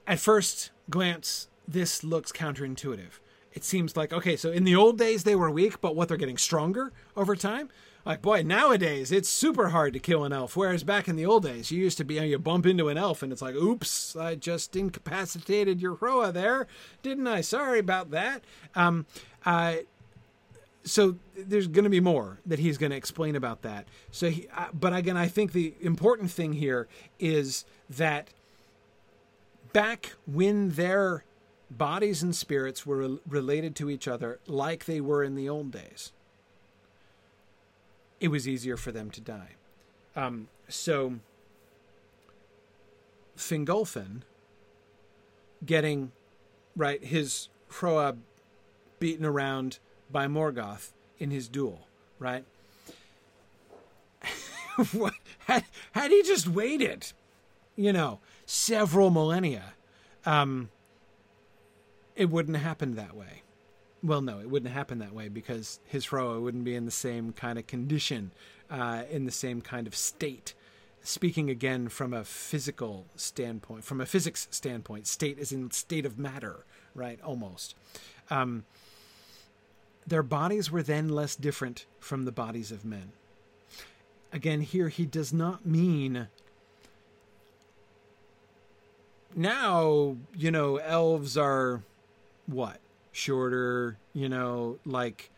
at 0.08 0.20
first 0.20 0.72
glance, 0.90 1.48
this 1.68 2.04
looks 2.04 2.32
counterintuitive. 2.32 3.20
It 3.54 3.64
seems 3.64 3.98
like 3.98 4.14
okay, 4.14 4.36
so 4.36 4.52
in 4.52 4.64
the 4.64 4.76
old 4.76 4.98
days 4.98 5.24
they 5.24 5.36
were 5.36 5.50
weak, 5.50 5.82
but 5.82 5.96
what 5.96 6.08
they're 6.08 6.18
getting 6.18 6.38
stronger 6.38 6.92
over 7.16 7.36
time. 7.36 7.70
Like 8.06 8.22
boy, 8.22 8.44
nowadays 8.44 9.12
it's 9.12 9.30
super 9.30 9.70
hard 9.70 9.94
to 9.94 10.00
kill 10.00 10.24
an 10.24 10.34
elf, 10.34 10.56
whereas 10.56 10.84
back 10.84 11.08
in 11.08 11.16
the 11.16 11.26
old 11.26 11.44
days 11.44 11.72
you 11.72 11.80
used 11.80 11.98
to 11.98 12.04
be 12.04 12.16
you, 12.16 12.40
bump 12.40 12.66
into 12.66 12.90
an 12.90 12.98
elf 12.98 13.22
and 13.24 13.32
it's 13.32 13.42
like, 13.42 13.56
oops, 13.56 14.16
I 14.16 14.36
just 14.36 14.76
incapacitated 14.76 15.82
your 15.82 15.96
Hroa 15.96 16.32
there, 16.32 16.68
didn't 17.02 17.28
I? 17.28 17.42
Sorry 17.42 17.80
about 17.80 18.12
that. 18.12 18.44
Um, 18.76 19.06
uh, 19.46 19.78
so 20.90 21.18
there's 21.38 21.68
going 21.68 21.84
to 21.84 21.90
be 21.90 22.00
more 22.00 22.40
that 22.46 22.60
he's 22.60 22.78
going 22.78 22.90
to 22.90 22.96
explain 22.96 23.36
about 23.36 23.62
that. 23.62 23.88
So, 24.12 24.30
he, 24.30 24.48
but 24.74 24.94
again, 24.96 25.18
I 25.18 25.28
think 25.28 25.52
the 25.52 25.76
important 25.82 26.32
thing 26.32 26.54
here 26.54 26.88
is 27.20 27.66
that 27.90 28.30
back 29.72 30.14
when 30.26 30.70
their 30.72 31.24
bodies 31.70 32.24
and 32.24 32.36
spirits 32.36 32.86
were 32.86 33.18
related 33.28 33.76
to 33.76 33.90
each 33.90 34.08
other 34.08 34.40
like 34.48 34.86
they 34.86 35.00
were 35.00 35.24
in 35.24 35.36
the 35.36 35.48
old 35.48 35.72
days, 35.72 36.12
it 38.20 38.30
was 38.30 38.48
easier 38.48 38.76
for 38.76 38.92
them 38.92 39.12
to 39.12 39.22
die. 39.22 39.52
Um, 40.16 40.48
so, 40.68 41.20
Fingolfin 43.38 44.22
getting 45.66 46.12
right 46.76 47.04
his 47.04 47.50
Hroa 47.70 48.18
beaten 49.00 49.26
around 49.26 49.80
by 50.12 50.28
Morgoth 50.28 50.92
in 51.18 51.32
his 51.32 51.48
duel, 51.48 51.88
right? 52.18 52.44
had, 55.46 55.66
had 55.92 56.12
he 56.12 56.24
just 56.24 56.48
waited, 56.48 57.12
you 57.76 57.94
know, 57.94 58.20
several 58.46 59.10
millennia, 59.10 59.74
um, 60.26 60.70
it 62.16 62.30
wouldn't 62.30 62.58
have 62.58 62.66
happened 62.66 62.96
that 62.96 63.16
way. 63.16 63.44
Well, 64.02 64.22
no, 64.22 64.40
it 64.40 64.50
wouldn't 64.50 64.72
happen 64.72 65.00
that 65.00 65.14
way 65.14 65.28
because 65.28 65.80
his 65.86 66.08
Hroa 66.08 66.42
wouldn't 66.42 66.64
be 66.64 66.76
in 66.76 66.86
the 66.86 66.92
same 66.92 67.34
kind 67.34 67.60
of 67.60 67.68
condition, 67.68 68.32
uh, 68.70 69.04
in 69.10 69.26
the 69.26 69.32
same 69.32 69.62
kind 69.62 69.88
of 69.88 69.96
state. 69.96 70.54
Speaking 71.02 71.50
again 71.50 71.90
from 71.90 72.14
a 72.14 72.24
physical 72.24 73.06
standpoint, 73.16 73.84
from 73.84 74.00
a 74.00 74.06
physics 74.06 74.48
standpoint, 74.52 75.08
state 75.08 75.38
is 75.38 75.52
in 75.52 75.72
state 75.72 76.06
of 76.06 76.18
matter, 76.18 76.66
right? 76.94 77.20
Almost. 77.22 77.76
Um, 78.30 78.66
their 80.10 80.24
bodies 80.24 80.72
were 80.72 80.84
then 80.84 81.10
less 81.10 81.36
different 81.36 81.86
from 82.00 82.26
the 82.26 82.32
bodies 82.32 82.72
of 82.72 82.86
men. 82.86 83.12
Again, 84.32 84.62
here 84.62 84.90
he 84.90 85.06
does 85.06 85.34
not 85.34 85.66
mean 85.66 86.28
now, 89.36 90.18
you 90.36 90.52
know, 90.52 90.78
elves 90.78 91.38
are 91.38 91.84
what? 92.48 92.80
Shorter, 93.12 93.98
you 94.14 94.30
know, 94.30 94.80
like 94.86 95.30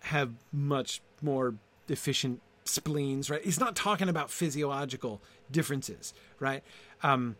have 0.00 0.32
much 0.52 1.00
more 1.20 1.54
efficient 1.88 2.40
spleens, 2.64 3.30
right? 3.30 3.44
He's 3.44 3.60
not 3.60 3.76
talking 3.76 4.08
about 4.08 4.30
physiological 4.30 5.20
differences, 5.50 6.14
right? 6.38 6.62
Um, 7.02 7.36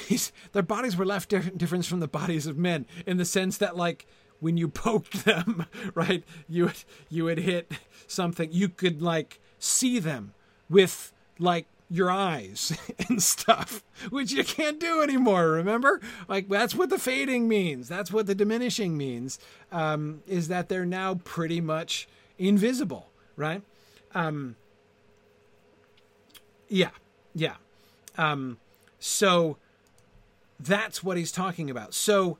their 0.52 0.62
bodies 0.62 0.96
were 0.96 1.04
left 1.04 1.28
different 1.28 1.58
difference 1.58 1.86
from 1.86 2.00
the 2.00 2.08
bodies 2.08 2.46
of 2.46 2.56
men 2.56 2.86
in 3.06 3.16
the 3.16 3.24
sense 3.24 3.58
that, 3.58 3.76
like, 3.76 4.06
when 4.42 4.56
you 4.56 4.68
poked 4.84 5.24
them, 5.24 5.66
right, 5.94 6.24
you 6.48 6.64
would, 6.64 6.84
you 7.08 7.24
would 7.24 7.38
hit 7.38 7.72
something. 8.06 8.50
You 8.52 8.68
could 8.68 9.00
like 9.00 9.40
see 9.58 9.98
them 9.98 10.34
with 10.68 11.12
like 11.38 11.66
your 11.88 12.10
eyes 12.10 12.76
and 13.08 13.22
stuff, 13.22 13.84
which 14.10 14.32
you 14.32 14.42
can't 14.42 14.80
do 14.80 15.00
anymore. 15.00 15.50
Remember, 15.52 16.00
like 16.28 16.48
that's 16.48 16.74
what 16.74 16.90
the 16.90 16.98
fading 16.98 17.48
means. 17.48 17.88
That's 17.88 18.12
what 18.12 18.26
the 18.26 18.34
diminishing 18.34 18.96
means. 18.96 19.38
Um, 19.70 20.22
is 20.26 20.48
that 20.48 20.68
they're 20.68 20.84
now 20.84 21.14
pretty 21.22 21.60
much 21.60 22.08
invisible, 22.36 23.10
right? 23.36 23.62
Um, 24.14 24.56
yeah, 26.68 26.90
yeah. 27.34 27.56
Um, 28.18 28.58
so 28.98 29.56
that's 30.58 31.04
what 31.04 31.16
he's 31.16 31.30
talking 31.30 31.70
about. 31.70 31.94
So 31.94 32.38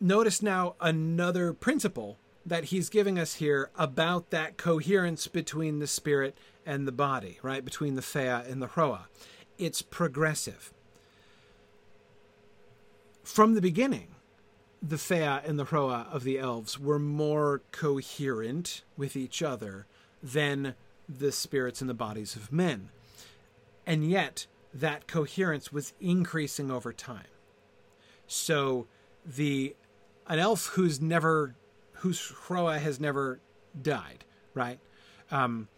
notice 0.00 0.42
now 0.42 0.74
another 0.80 1.52
principle 1.52 2.18
that 2.44 2.64
he's 2.64 2.88
giving 2.88 3.18
us 3.18 3.34
here 3.34 3.70
about 3.76 4.30
that 4.30 4.56
coherence 4.56 5.26
between 5.26 5.78
the 5.78 5.86
spirit 5.86 6.36
and 6.64 6.86
the 6.88 6.92
body, 6.92 7.38
right? 7.42 7.64
Between 7.64 7.94
the 7.94 8.02
Fea 8.02 8.50
and 8.50 8.62
the 8.62 8.68
Hroa. 8.68 9.06
It's 9.58 9.82
progressive. 9.82 10.72
From 13.22 13.54
the 13.54 13.60
beginning, 13.60 14.08
the 14.82 14.98
Fea 14.98 15.40
and 15.46 15.58
the 15.58 15.66
Hroa 15.66 16.06
of 16.10 16.24
the 16.24 16.38
elves 16.38 16.78
were 16.78 16.98
more 16.98 17.60
coherent 17.70 18.82
with 18.96 19.16
each 19.16 19.42
other 19.42 19.86
than 20.22 20.74
the 21.08 21.32
spirits 21.32 21.80
and 21.80 21.90
the 21.90 21.94
bodies 21.94 22.34
of 22.34 22.52
men. 22.52 22.88
And 23.86 24.08
yet, 24.08 24.46
that 24.72 25.06
coherence 25.06 25.72
was 25.72 25.92
increasing 26.00 26.70
over 26.70 26.92
time. 26.92 27.26
So 28.26 28.86
the 29.26 29.74
an 30.30 30.38
elf 30.38 30.66
who's 30.74 31.00
never 31.00 31.56
whose 31.94 32.32
Hroa 32.46 32.78
has 32.78 32.98
never 32.98 33.40
died, 33.82 34.24
right? 34.54 34.78
Um, 35.30 35.68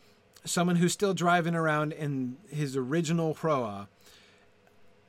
someone 0.45 0.77
who's 0.77 0.93
still 0.93 1.15
driving 1.15 1.55
around 1.55 1.93
in 1.93 2.37
his 2.49 2.77
original 2.77 3.35
Hroa. 3.35 3.89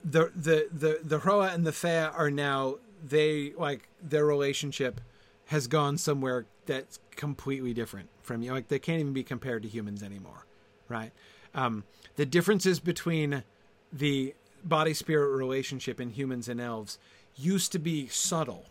The 0.03 0.31
the 0.35 0.67
the 0.71 0.99
the 1.03 1.19
Hroa 1.19 1.53
and 1.53 1.67
the 1.67 1.73
Fea 1.73 2.09
are 2.15 2.31
now 2.31 2.75
they 3.03 3.51
like 3.57 3.89
their 4.01 4.25
relationship 4.25 5.01
has 5.47 5.67
gone 5.67 5.97
somewhere 5.97 6.45
that's 6.65 6.99
completely 7.11 7.73
different 7.73 8.09
from 8.21 8.41
you. 8.41 8.53
Like 8.53 8.69
they 8.69 8.79
can't 8.79 9.01
even 9.01 9.13
be 9.13 9.23
compared 9.23 9.63
to 9.63 9.69
humans 9.69 10.01
anymore, 10.01 10.45
right? 10.87 11.11
Um, 11.53 11.83
the 12.15 12.25
differences 12.25 12.79
between 12.79 13.43
the 13.91 14.35
body 14.63 14.93
spirit 14.93 15.35
relationship 15.35 15.99
in 15.99 16.11
humans 16.11 16.47
and 16.47 16.61
elves 16.61 16.97
used 17.35 17.73
to 17.73 17.79
be 17.79 18.07
subtle 18.07 18.65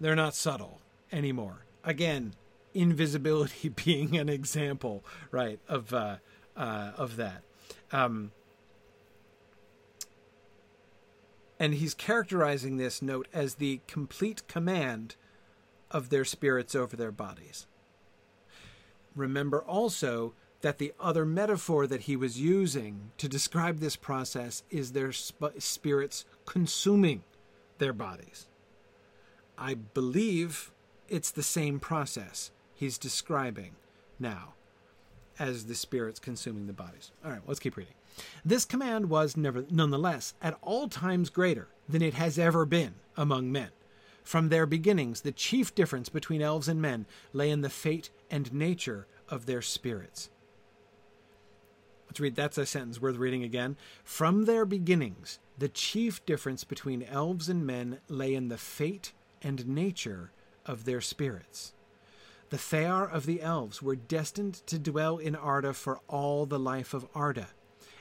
they're 0.00 0.16
not 0.16 0.34
subtle 0.34 0.80
anymore. 1.12 1.64
Again, 1.84 2.34
invisibility 2.74 3.68
being 3.84 4.16
an 4.16 4.28
example, 4.28 5.04
right, 5.30 5.60
of 5.68 5.92
uh, 5.92 6.16
uh, 6.56 6.92
of 6.96 7.16
that. 7.16 7.42
Um, 7.92 8.32
and 11.60 11.74
he's 11.74 11.94
characterizing 11.94 12.76
this 12.76 13.02
note 13.02 13.26
as 13.32 13.56
the 13.56 13.80
complete 13.86 14.46
command 14.46 15.16
of 15.90 16.10
their 16.10 16.24
spirits 16.24 16.74
over 16.74 16.96
their 16.96 17.10
bodies. 17.10 17.66
Remember 19.16 19.60
also 19.62 20.34
that 20.60 20.78
the 20.78 20.92
other 21.00 21.24
metaphor 21.24 21.86
that 21.86 22.02
he 22.02 22.16
was 22.16 22.40
using 22.40 23.10
to 23.16 23.28
describe 23.28 23.78
this 23.78 23.96
process 23.96 24.62
is 24.70 24.92
their 24.92 25.12
sp- 25.12 25.58
spirits 25.58 26.24
consuming 26.46 27.22
their 27.78 27.92
bodies. 27.92 28.48
I 29.58 29.74
believe 29.74 30.70
it's 31.08 31.30
the 31.30 31.42
same 31.42 31.80
process 31.80 32.50
he's 32.74 32.96
describing 32.96 33.72
now 34.18 34.54
as 35.38 35.66
the 35.66 35.74
spirits 35.74 36.20
consuming 36.20 36.66
the 36.66 36.72
bodies. 36.72 37.10
All 37.24 37.30
right, 37.30 37.40
let's 37.46 37.60
keep 37.60 37.76
reading. 37.76 37.94
This 38.44 38.64
command 38.64 39.10
was 39.10 39.36
never, 39.36 39.64
nonetheless 39.70 40.34
at 40.42 40.56
all 40.62 40.88
times 40.88 41.30
greater 41.30 41.68
than 41.88 42.02
it 42.02 42.14
has 42.14 42.38
ever 42.38 42.64
been 42.64 42.94
among 43.16 43.50
men. 43.50 43.70
From 44.22 44.48
their 44.48 44.66
beginnings, 44.66 45.22
the 45.22 45.32
chief 45.32 45.74
difference 45.74 46.08
between 46.08 46.42
elves 46.42 46.68
and 46.68 46.82
men 46.82 47.06
lay 47.32 47.50
in 47.50 47.62
the 47.62 47.70
fate 47.70 48.10
and 48.30 48.52
nature 48.52 49.06
of 49.28 49.46
their 49.46 49.62
spirits. 49.62 50.30
Let's 52.06 52.20
read 52.20 52.36
that's 52.36 52.58
a 52.58 52.66
sentence 52.66 53.00
worth 53.00 53.16
reading 53.16 53.42
again. 53.42 53.76
From 54.04 54.44
their 54.44 54.64
beginnings, 54.64 55.38
the 55.58 55.68
chief 55.68 56.24
difference 56.26 56.64
between 56.64 57.02
elves 57.02 57.48
and 57.48 57.66
men 57.66 58.00
lay 58.08 58.34
in 58.34 58.48
the 58.48 58.58
fate 58.58 59.12
and 59.42 59.66
nature 59.66 60.32
of 60.66 60.84
their 60.84 61.00
spirits. 61.00 61.72
The 62.50 62.56
Fëar 62.56 63.10
of 63.12 63.26
the 63.26 63.42
elves 63.42 63.82
were 63.82 63.96
destined 63.96 64.66
to 64.66 64.78
dwell 64.78 65.18
in 65.18 65.36
Arda 65.36 65.74
for 65.74 66.00
all 66.08 66.46
the 66.46 66.58
life 66.58 66.94
of 66.94 67.06
Arda, 67.14 67.48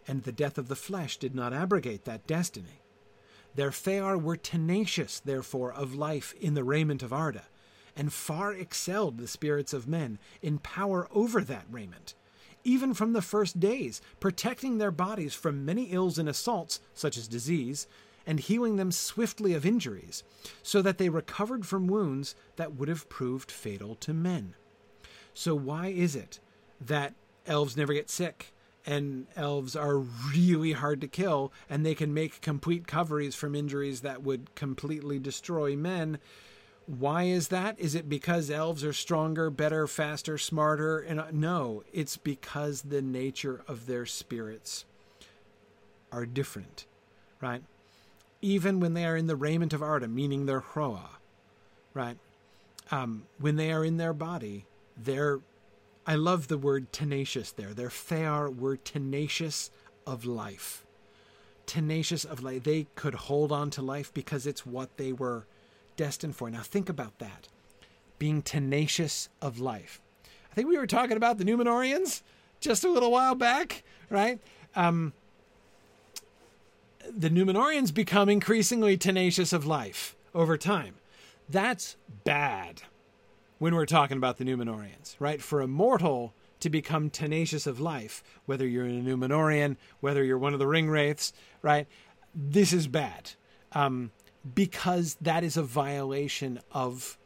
and 0.07 0.23
the 0.23 0.31
death 0.31 0.57
of 0.57 0.69
the 0.69 0.75
flesh 0.75 1.17
did 1.17 1.35
not 1.35 1.53
abrogate 1.53 2.05
that 2.05 2.27
destiny. 2.27 2.81
Their 3.55 3.71
Fëar 3.71 4.21
were 4.21 4.37
tenacious, 4.37 5.19
therefore, 5.19 5.73
of 5.73 5.95
life 5.95 6.33
in 6.39 6.53
the 6.53 6.63
raiment 6.63 7.03
of 7.03 7.11
Arda, 7.11 7.43
and 7.95 8.13
far 8.13 8.53
excelled 8.53 9.17
the 9.17 9.27
spirits 9.27 9.73
of 9.73 9.87
men 9.87 10.19
in 10.41 10.59
power 10.59 11.07
over 11.11 11.41
that 11.41 11.65
raiment, 11.69 12.13
even 12.63 12.93
from 12.93 13.13
the 13.13 13.21
first 13.21 13.59
days, 13.59 14.01
protecting 14.19 14.77
their 14.77 14.91
bodies 14.91 15.33
from 15.33 15.65
many 15.65 15.85
ills 15.85 16.17
and 16.17 16.29
assaults, 16.29 16.79
such 16.93 17.17
as 17.17 17.27
disease, 17.27 17.87
and 18.27 18.41
healing 18.41 18.75
them 18.75 18.91
swiftly 18.91 19.53
of 19.53 19.65
injuries, 19.65 20.23
so 20.61 20.81
that 20.81 20.97
they 20.97 21.09
recovered 21.09 21.65
from 21.65 21.87
wounds 21.87 22.35
that 22.57 22.75
would 22.75 22.89
have 22.89 23.09
proved 23.09 23.49
fatal 23.49 23.95
to 23.95 24.13
men. 24.13 24.53
So, 25.33 25.55
why 25.55 25.87
is 25.87 26.15
it 26.15 26.39
that 26.81 27.15
elves 27.47 27.77
never 27.77 27.93
get 27.93 28.09
sick? 28.09 28.53
And 28.85 29.27
elves 29.35 29.75
are 29.75 29.97
really 29.97 30.73
hard 30.73 31.01
to 31.01 31.07
kill, 31.07 31.51
and 31.69 31.85
they 31.85 31.95
can 31.95 32.13
make 32.13 32.41
complete 32.41 32.81
recoveries 32.81 33.35
from 33.35 33.55
injuries 33.55 34.01
that 34.01 34.23
would 34.23 34.55
completely 34.55 35.19
destroy 35.19 35.75
men. 35.75 36.19
Why 36.85 37.23
is 37.23 37.49
that? 37.49 37.77
Is 37.77 37.95
it 37.95 38.07
because 38.07 38.49
elves 38.49 38.83
are 38.85 38.93
stronger, 38.93 39.49
better, 39.49 39.87
faster, 39.87 40.37
smarter? 40.37 40.99
And 40.99 41.19
uh, 41.19 41.25
no, 41.33 41.83
it's 41.91 42.15
because 42.15 42.83
the 42.83 43.01
nature 43.01 43.61
of 43.67 43.87
their 43.87 44.05
spirits 44.05 44.85
are 46.13 46.25
different, 46.25 46.85
right? 47.41 47.61
Even 48.41 48.79
when 48.79 48.93
they 48.93 49.05
are 49.05 49.17
in 49.17 49.27
the 49.27 49.35
raiment 49.35 49.73
of 49.73 49.81
Arda, 49.81 50.07
meaning 50.07 50.45
their 50.45 50.61
hroa, 50.61 51.09
right? 51.93 52.17
Um, 52.91 53.23
when 53.39 53.55
they 53.55 53.71
are 53.71 53.83
in 53.83 53.97
their 53.97 54.13
body, 54.13 54.65
they're, 54.95 55.39
I 56.05 56.15
love 56.15 56.47
the 56.47 56.57
word 56.57 56.93
tenacious 56.93 57.51
there. 57.51 57.73
Their 57.73 57.89
fëar 57.89 58.55
were 58.55 58.77
tenacious 58.77 59.71
of 60.05 60.25
life. 60.25 60.85
Tenacious 61.65 62.23
of 62.23 62.43
life. 62.43 62.63
They 62.63 62.87
could 62.95 63.15
hold 63.15 63.51
on 63.51 63.69
to 63.71 63.81
life 63.81 64.13
because 64.13 64.47
it's 64.47 64.65
what 64.65 64.95
they 64.97 65.11
were 65.11 65.45
destined 65.97 66.35
for. 66.35 66.49
Now, 66.49 66.61
think 66.61 66.87
about 66.89 67.19
that 67.19 67.49
being 68.19 68.41
tenacious 68.41 69.29
of 69.41 69.59
life. 69.59 70.01
I 70.51 70.55
think 70.55 70.69
we 70.69 70.77
were 70.77 70.87
talking 70.87 71.17
about 71.17 71.37
the 71.37 71.43
Numenoreans 71.43 72.21
just 72.59 72.83
a 72.83 72.89
little 72.89 73.11
while 73.11 73.35
back, 73.35 73.83
right? 74.09 74.39
Um, 74.75 75.13
the 77.15 77.29
Numenoreans 77.29 77.93
become 77.93 78.29
increasingly 78.29 78.97
tenacious 78.97 79.53
of 79.53 79.65
life 79.65 80.15
over 80.33 80.57
time. 80.57 80.95
That's 81.49 81.95
bad 82.23 82.81
when 83.59 83.73
we're 83.73 83.85
talking 83.85 84.17
about 84.17 84.37
the 84.37 84.45
Numenoreans, 84.45 85.15
right? 85.19 85.41
For 85.41 85.61
a 85.61 85.67
mortal 85.67 86.33
to 86.59 86.69
become 86.69 87.09
tenacious 87.09 87.67
of 87.67 87.79
life, 87.79 88.23
whether 88.45 88.67
you're 88.67 88.85
a 88.85 88.89
Numenorean, 88.89 89.77
whether 89.99 90.23
you're 90.23 90.37
one 90.37 90.53
of 90.53 90.59
the 90.59 90.67
ring 90.67 90.89
wraiths, 90.89 91.33
right? 91.61 91.87
This 92.33 92.73
is 92.73 92.87
bad. 92.87 93.31
Um, 93.73 94.11
because 94.55 95.17
that 95.21 95.43
is 95.43 95.57
a 95.57 95.63
violation 95.63 96.59
of 96.71 97.17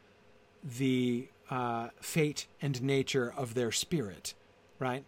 the 0.62 1.28
uh, 1.50 1.88
fate 2.00 2.46
and 2.60 2.82
nature 2.82 3.32
of 3.36 3.54
their 3.54 3.72
spirit, 3.72 4.34
right? 4.78 5.04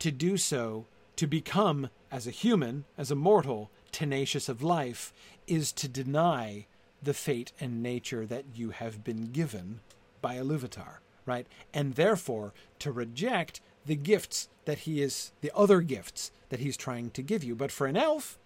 To 0.00 0.10
do 0.10 0.36
so, 0.36 0.86
to 1.16 1.26
become, 1.26 1.90
as 2.10 2.26
a 2.26 2.30
human, 2.30 2.84
as 2.98 3.10
a 3.10 3.14
mortal, 3.14 3.70
tenacious 3.94 4.48
of 4.48 4.62
life, 4.62 5.12
is 5.46 5.72
to 5.72 5.88
deny 5.88 6.66
the 7.02 7.14
fate 7.14 7.52
and 7.60 7.82
nature 7.82 8.26
that 8.26 8.44
you 8.54 8.70
have 8.70 9.04
been 9.04 9.30
given 9.30 9.80
by 10.20 10.36
Iluvatar, 10.36 10.98
right? 11.24 11.46
And 11.72 11.94
therefore, 11.94 12.52
to 12.80 12.90
reject 12.90 13.60
the 13.86 13.94
gifts 13.96 14.48
that 14.64 14.78
he 14.78 15.00
is, 15.00 15.32
the 15.40 15.52
other 15.54 15.80
gifts 15.80 16.32
that 16.48 16.60
he's 16.60 16.76
trying 16.76 17.10
to 17.10 17.22
give 17.22 17.44
you. 17.44 17.54
But 17.54 17.70
for 17.70 17.86
an 17.86 17.96
elf, 17.96 18.38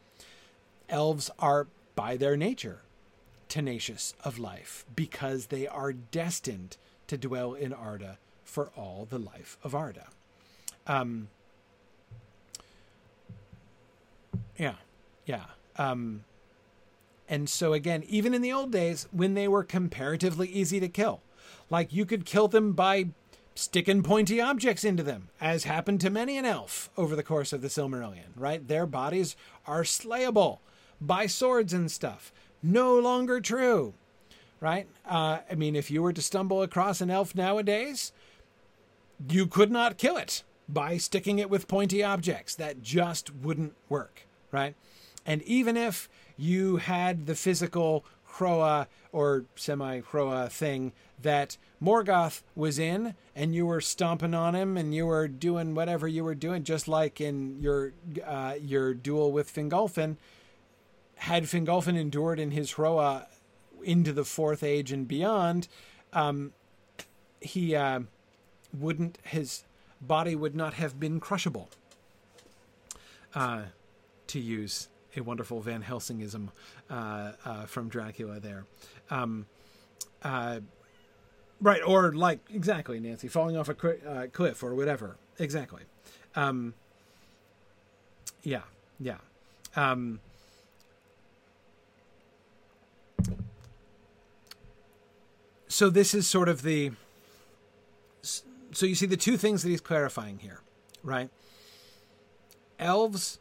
elves 0.89 1.31
are 1.39 1.67
by 1.95 2.17
their 2.17 2.37
nature 2.37 2.83
tenacious 3.49 4.15
of 4.23 4.39
life 4.39 4.85
because 4.95 5.47
they 5.47 5.67
are 5.67 5.93
destined 5.93 6.77
to 7.07 7.17
dwell 7.17 7.55
in 7.55 7.73
Arda 7.73 8.19
for 8.45 8.71
all 8.77 9.07
the 9.09 9.19
life 9.19 9.57
of 9.63 9.75
Arda. 9.75 10.09
Um, 10.87 11.29
yeah, 14.59 14.75
yeah. 15.29 15.45
Um, 15.77 16.25
and 17.29 17.49
so, 17.49 17.75
again, 17.75 18.03
even 18.09 18.33
in 18.33 18.43
the 18.43 18.53
old 18.53 18.73
days, 18.73 19.07
when 19.13 19.35
they 19.35 19.47
were 19.47 19.63
comparatively 19.63 20.49
easy 20.49 20.81
to 20.81 20.89
kill, 20.89 21.21
like 21.71 21.93
you 21.93 22.07
could 22.07 22.25
kill 22.25 22.49
them 22.49 22.73
by 22.73 23.09
sticking 23.55 24.03
pointy 24.03 24.41
objects 24.41 24.85
into 24.85 25.03
them, 25.03 25.29
as 25.41 25.65
happened 25.65 26.01
to 26.01 26.11
many 26.11 26.39
an 26.39 26.47
elf 26.47 26.89
over 26.97 27.15
the 27.15 27.23
course 27.23 27.53
of 27.53 27.61
the 27.61 27.69
Silmarillion, 27.69 28.31
right? 28.37 28.67
Their 28.67 28.87
bodies 28.87 29.37
are 29.67 29.83
slayable 29.83 30.59
by 31.01 31.27
swords 31.27 31.73
and 31.73 31.91
stuff 31.91 32.33
no 32.63 32.99
longer 32.99 33.41
true, 33.41 33.95
right? 34.61 34.87
Uh, 35.07 35.39
I 35.51 35.55
mean, 35.55 35.77
if 35.77 35.91
you 35.91 36.03
were 36.03 36.13
to 36.13 36.23
stumble 36.23 36.63
across 36.63 37.01
an 37.01 37.11
elf 37.11 37.35
nowadays, 37.35 38.13
you 39.29 39.47
could 39.47 39.71
not 39.71 39.99
kill 39.99 40.17
it 40.17 40.43
by 40.69 40.97
sticking 40.97 41.39
it 41.39 41.51
with 41.51 41.69
pointy 41.69 42.03
objects. 42.03 42.55
That 42.55 42.83
just 42.83 43.35
wouldn't 43.35 43.75
work, 43.89 44.23
right? 44.51 44.75
And 45.29 45.43
even 45.43 45.77
if 45.77 46.09
you 46.39 46.79
had 46.79 47.27
the 47.27 47.35
physical 47.35 48.03
Hroa 48.37 48.87
or 49.13 49.45
semi 49.57 50.01
Hroa 50.01 50.51
thing 50.51 50.93
that 51.21 51.59
Morgoth 51.83 52.41
was 52.57 52.79
in, 52.79 53.15
and 53.37 53.55
you 53.55 53.67
were 53.67 53.83
stomping 53.83 54.33
on 54.33 54.55
him, 54.55 54.79
and 54.79 54.95
you 54.95 55.05
were 55.05 55.29
doing 55.29 55.75
whatever 55.75 56.09
you 56.09 56.25
were 56.25 56.35
doing, 56.35 56.65
just 56.65 56.89
like 56.89 57.21
in 57.21 57.61
your 57.61 57.93
uh, 58.25 58.55
your 58.59 58.95
duel 58.95 59.31
with 59.31 59.55
Fingolfin, 59.55 60.17
had 61.17 61.45
Fingolfin 61.45 61.99
endured 61.99 62.41
in 62.41 62.53
his 62.53 62.73
Hroa 62.73 63.27
into 63.83 64.15
the 64.15 64.25
fourth 64.25 64.63
age 64.63 64.93
and 64.93 65.07
beyond, 65.07 65.69
um, 66.15 66.55
he 67.43 67.77
uh, 67.77 68.01
wouldn't 68.73 69.19
his 69.25 69.65
body 70.01 70.35
would 70.35 70.57
not 70.57 70.73
have 70.75 70.99
been 70.99 71.21
crushable. 71.21 71.69
Uh, 73.35 73.65
to 74.27 74.41
use 74.41 74.89
a 75.17 75.21
wonderful 75.21 75.61
Van 75.61 75.83
Helsingism 75.83 76.49
uh, 76.91 77.33
uh, 77.45 77.67
from 77.67 77.89
Dracula 77.89 78.41
there. 78.41 78.65
Um, 79.11 79.47
uh, 80.23 80.61
right, 81.61 81.83
or 81.85 82.13
like, 82.13 82.41
exactly, 82.53 83.01
Nancy, 83.01 83.29
falling 83.29 83.57
off 83.57 83.69
a 83.69 84.11
uh, 84.11 84.27
cliff 84.29 84.63
or 84.63 84.75
whatever. 84.75 85.17
Exactly. 85.39 85.83
Um, 86.35 86.75
yeah, 88.43 88.63
yeah. 89.01 89.19
Um, 89.77 90.21
so 95.69 95.91
this 95.91 96.15
is 96.15 96.27
sort 96.27 96.49
of 96.49 96.63
the 96.63 96.93
so 98.73 98.85
you 98.85 98.95
see 98.95 99.07
the 99.07 99.17
two 99.17 99.37
things 99.37 99.63
that 99.63 99.69
he's 99.69 99.81
clarifying 99.81 100.39
here 100.39 100.61
right 101.03 101.31
elves 102.79 103.39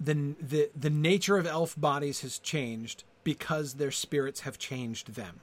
the 0.00 0.34
the 0.40 0.70
the 0.76 0.90
nature 0.90 1.36
of 1.36 1.46
elf 1.46 1.74
bodies 1.76 2.20
has 2.20 2.38
changed 2.38 3.04
because 3.24 3.74
their 3.74 3.90
spirits 3.90 4.40
have 4.40 4.58
changed 4.58 5.14
them. 5.14 5.40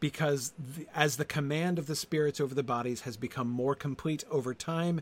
Because 0.00 0.52
the, 0.58 0.86
as 0.94 1.16
the 1.16 1.24
command 1.24 1.78
of 1.78 1.86
the 1.86 1.96
spirits 1.96 2.40
over 2.40 2.54
the 2.54 2.62
bodies 2.62 3.02
has 3.02 3.16
become 3.16 3.48
more 3.48 3.74
complete 3.74 4.24
over 4.30 4.52
time 4.54 5.00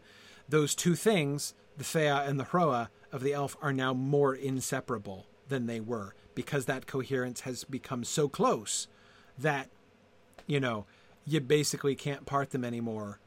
those 0.48 0.74
two 0.74 0.94
things 0.94 1.54
the 1.76 1.84
Fea 1.84 2.08
and 2.08 2.38
the 2.38 2.44
Hroa 2.44 2.88
of 3.10 3.22
the 3.22 3.32
elf 3.32 3.56
are 3.62 3.72
now 3.72 3.94
more 3.94 4.34
inseparable 4.34 5.26
than 5.48 5.66
they 5.66 5.80
were 5.80 6.14
because 6.34 6.66
that 6.66 6.86
coherence 6.86 7.40
has 7.40 7.64
become 7.64 8.04
so 8.04 8.28
close 8.28 8.86
that 9.38 9.68
you 10.46 10.60
know 10.60 10.84
you 11.24 11.40
basically 11.40 11.94
can't 11.94 12.26
part 12.26 12.50
them 12.50 12.64
anymore 12.64 13.18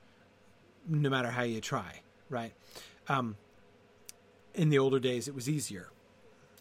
no 0.88 1.10
matter 1.10 1.32
how 1.32 1.44
you 1.44 1.60
try 1.60 2.02
right? 2.30 2.54
Um, 3.08 3.38
in 4.56 4.70
the 4.70 4.80
older 4.80 5.00
days 5.00 5.28
it 5.28 5.36
was 5.36 5.50
easier 5.50 5.90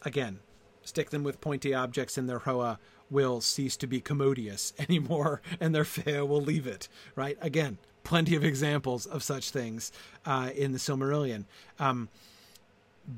again 0.03 0.39
stick 0.83 1.11
them 1.11 1.23
with 1.23 1.41
pointy 1.41 1.75
objects 1.75 2.19
and 2.19 2.29
their 2.29 2.41
hroa 2.41 2.79
will 3.11 3.41
cease 3.41 3.77
to 3.77 3.87
be 3.87 4.01
commodious 4.01 4.73
anymore 4.79 5.41
and 5.61 5.75
their 5.75 5.85
fea 5.85 6.21
will 6.21 6.41
leave 6.41 6.67
it, 6.67 6.89
right? 7.15 7.39
Again, 7.41 7.79
plenty 8.03 8.35
of 8.37 8.45
examples 8.45 9.07
of 9.07 9.23
such 9.23 9.51
things 9.51 9.93
uh, 10.27 10.51
in 10.55 10.73
the 10.73 10.79
Silmarillion. 10.79 11.45
Um, 11.79 12.09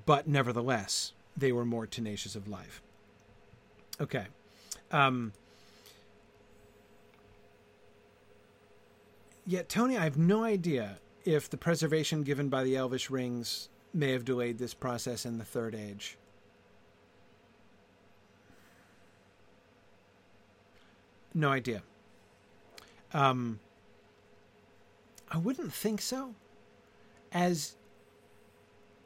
but 0.04 0.26
nevertheless, 0.26 1.12
they 1.36 1.52
were 1.52 1.64
more 1.64 1.86
tenacious 1.86 2.34
of 2.34 2.48
life. 2.48 2.82
Okay. 4.00 4.26
Um, 4.90 5.32
yet, 9.46 9.68
Tony, 9.68 9.96
I 9.96 10.04
have 10.04 10.18
no 10.18 10.44
idea 10.44 10.98
if 11.24 11.48
the 11.50 11.56
preservation 11.56 12.22
given 12.22 12.48
by 12.48 12.62
the 12.62 12.76
Elvish 12.76 13.10
rings 13.10 13.68
may 13.96 14.12
have 14.12 14.24
delayed 14.24 14.58
this 14.58 14.74
process 14.74 15.24
in 15.24 15.38
the 15.38 15.44
Third 15.44 15.74
Age. 15.74 16.18
No 21.34 21.50
idea. 21.50 21.82
Um, 23.12 23.60
I 25.30 25.38
wouldn't 25.38 25.72
think 25.72 26.00
so, 26.00 26.34
as 27.32 27.76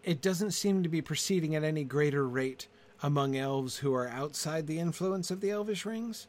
it 0.04 0.20
doesn't 0.20 0.52
seem 0.52 0.82
to 0.82 0.88
be 0.88 1.02
proceeding 1.02 1.54
at 1.54 1.64
any 1.64 1.84
greater 1.84 2.26
rate 2.26 2.68
among 3.02 3.36
elves 3.36 3.78
who 3.78 3.94
are 3.94 4.08
outside 4.08 4.66
the 4.66 4.78
influence 4.78 5.30
of 5.30 5.40
the 5.40 5.50
elvish 5.50 5.84
rings. 5.86 6.26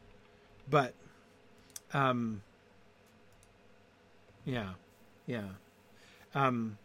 But, 0.68 0.94
um, 1.92 2.42
yeah, 4.44 4.70
yeah. 5.26 5.48
Um, 6.34 6.78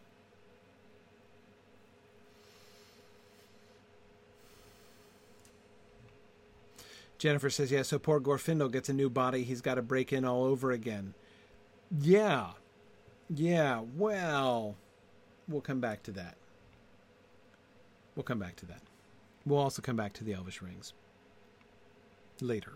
Jennifer 7.18 7.50
says, 7.50 7.70
yeah, 7.72 7.82
so 7.82 7.98
poor 7.98 8.20
Glorfindel 8.20 8.72
gets 8.72 8.88
a 8.88 8.94
new 8.94 9.10
body. 9.10 9.42
He's 9.42 9.60
got 9.60 9.74
to 9.74 9.82
break 9.82 10.12
in 10.12 10.24
all 10.24 10.44
over 10.44 10.70
again. 10.70 11.14
Yeah. 12.00 12.50
Yeah, 13.28 13.82
well, 13.96 14.76
we'll 15.48 15.60
come 15.60 15.80
back 15.80 16.02
to 16.04 16.12
that. 16.12 16.36
We'll 18.14 18.22
come 18.24 18.38
back 18.38 18.56
to 18.56 18.66
that. 18.66 18.80
We'll 19.44 19.58
also 19.58 19.82
come 19.82 19.96
back 19.96 20.12
to 20.14 20.24
the 20.24 20.32
Elvish 20.32 20.62
rings 20.62 20.92
later. 22.40 22.72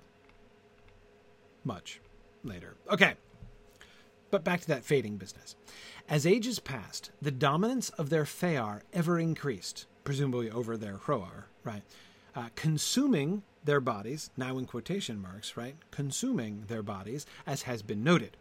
Much 1.64 2.01
later. 2.44 2.74
Okay. 2.90 3.14
But 4.31 4.44
back 4.44 4.60
to 4.62 4.69
that 4.69 4.85
fading 4.85 5.16
business. 5.16 5.56
As 6.09 6.27
ages 6.27 6.59
passed, 6.59 7.10
the 7.20 7.31
dominance 7.31 7.90
of 7.90 8.10
their 8.10 8.24
Fëar 8.24 8.81
ever 8.93 9.19
increased, 9.19 9.86
presumably 10.05 10.51
over 10.51 10.77
their 10.77 10.97
Hroar, 10.97 11.44
right? 11.64 11.82
Uh, 12.35 12.48
consuming 12.55 13.43
their 13.65 13.81
bodies, 13.81 14.31
now 14.37 14.59
in 14.59 14.67
quotation 14.67 15.21
marks, 15.21 15.57
right? 15.57 15.77
Consuming 15.91 16.65
their 16.69 16.83
bodies, 16.83 17.27
as 17.47 17.63
has 17.63 17.83
been 17.83 18.03
noted. 18.03 18.37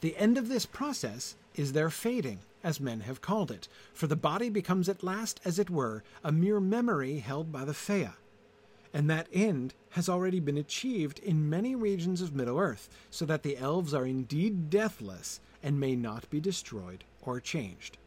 The 0.00 0.16
end 0.16 0.36
of 0.38 0.48
this 0.48 0.66
process 0.66 1.36
is 1.54 1.72
their 1.72 1.90
fading, 1.90 2.40
as 2.62 2.80
men 2.80 3.00
have 3.00 3.20
called 3.20 3.50
it, 3.50 3.68
for 3.94 4.06
the 4.06 4.16
body 4.16 4.50
becomes 4.50 4.88
at 4.88 5.02
last, 5.02 5.40
as 5.44 5.58
it 5.58 5.70
were, 5.70 6.02
a 6.22 6.32
mere 6.32 6.60
memory 6.60 7.18
held 7.18 7.50
by 7.50 7.64
the 7.64 7.74
Fea. 7.74 8.10
And 8.92 9.10
that 9.10 9.28
end 9.32 9.74
has 9.90 10.08
already 10.08 10.40
been 10.40 10.58
achieved 10.58 11.18
in 11.18 11.50
many 11.50 11.74
regions 11.74 12.20
of 12.20 12.34
Middle 12.34 12.58
Earth, 12.58 12.88
so 13.10 13.24
that 13.26 13.42
the 13.42 13.56
elves 13.56 13.94
are 13.94 14.06
indeed 14.06 14.70
deathless 14.70 15.40
and 15.62 15.80
may 15.80 15.96
not 15.96 16.28
be 16.30 16.40
destroyed 16.40 17.04
or 17.22 17.40
changed. 17.40 17.98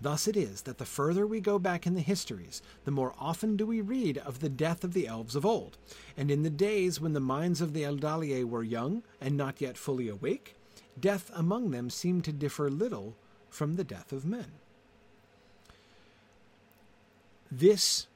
Thus 0.00 0.28
it 0.28 0.36
is 0.36 0.62
that 0.62 0.78
the 0.78 0.84
further 0.84 1.26
we 1.26 1.40
go 1.40 1.58
back 1.58 1.86
in 1.86 1.94
the 1.94 2.00
histories, 2.00 2.62
the 2.84 2.90
more 2.90 3.14
often 3.18 3.56
do 3.56 3.66
we 3.66 3.80
read 3.80 4.18
of 4.18 4.38
the 4.38 4.48
death 4.48 4.84
of 4.84 4.92
the 4.92 5.08
elves 5.08 5.34
of 5.34 5.44
old. 5.44 5.76
And 6.16 6.30
in 6.30 6.44
the 6.44 6.50
days 6.50 7.00
when 7.00 7.14
the 7.14 7.20
minds 7.20 7.60
of 7.60 7.72
the 7.72 7.82
Eldalië 7.82 8.44
were 8.44 8.62
young 8.62 9.02
and 9.20 9.36
not 9.36 9.60
yet 9.60 9.76
fully 9.76 10.08
awake, 10.08 10.54
death 10.98 11.30
among 11.34 11.72
them 11.72 11.90
seemed 11.90 12.24
to 12.24 12.32
differ 12.32 12.70
little 12.70 13.16
from 13.50 13.74
the 13.74 13.84
death 13.84 14.12
of 14.12 14.24
men. 14.24 14.52
This 17.50 18.06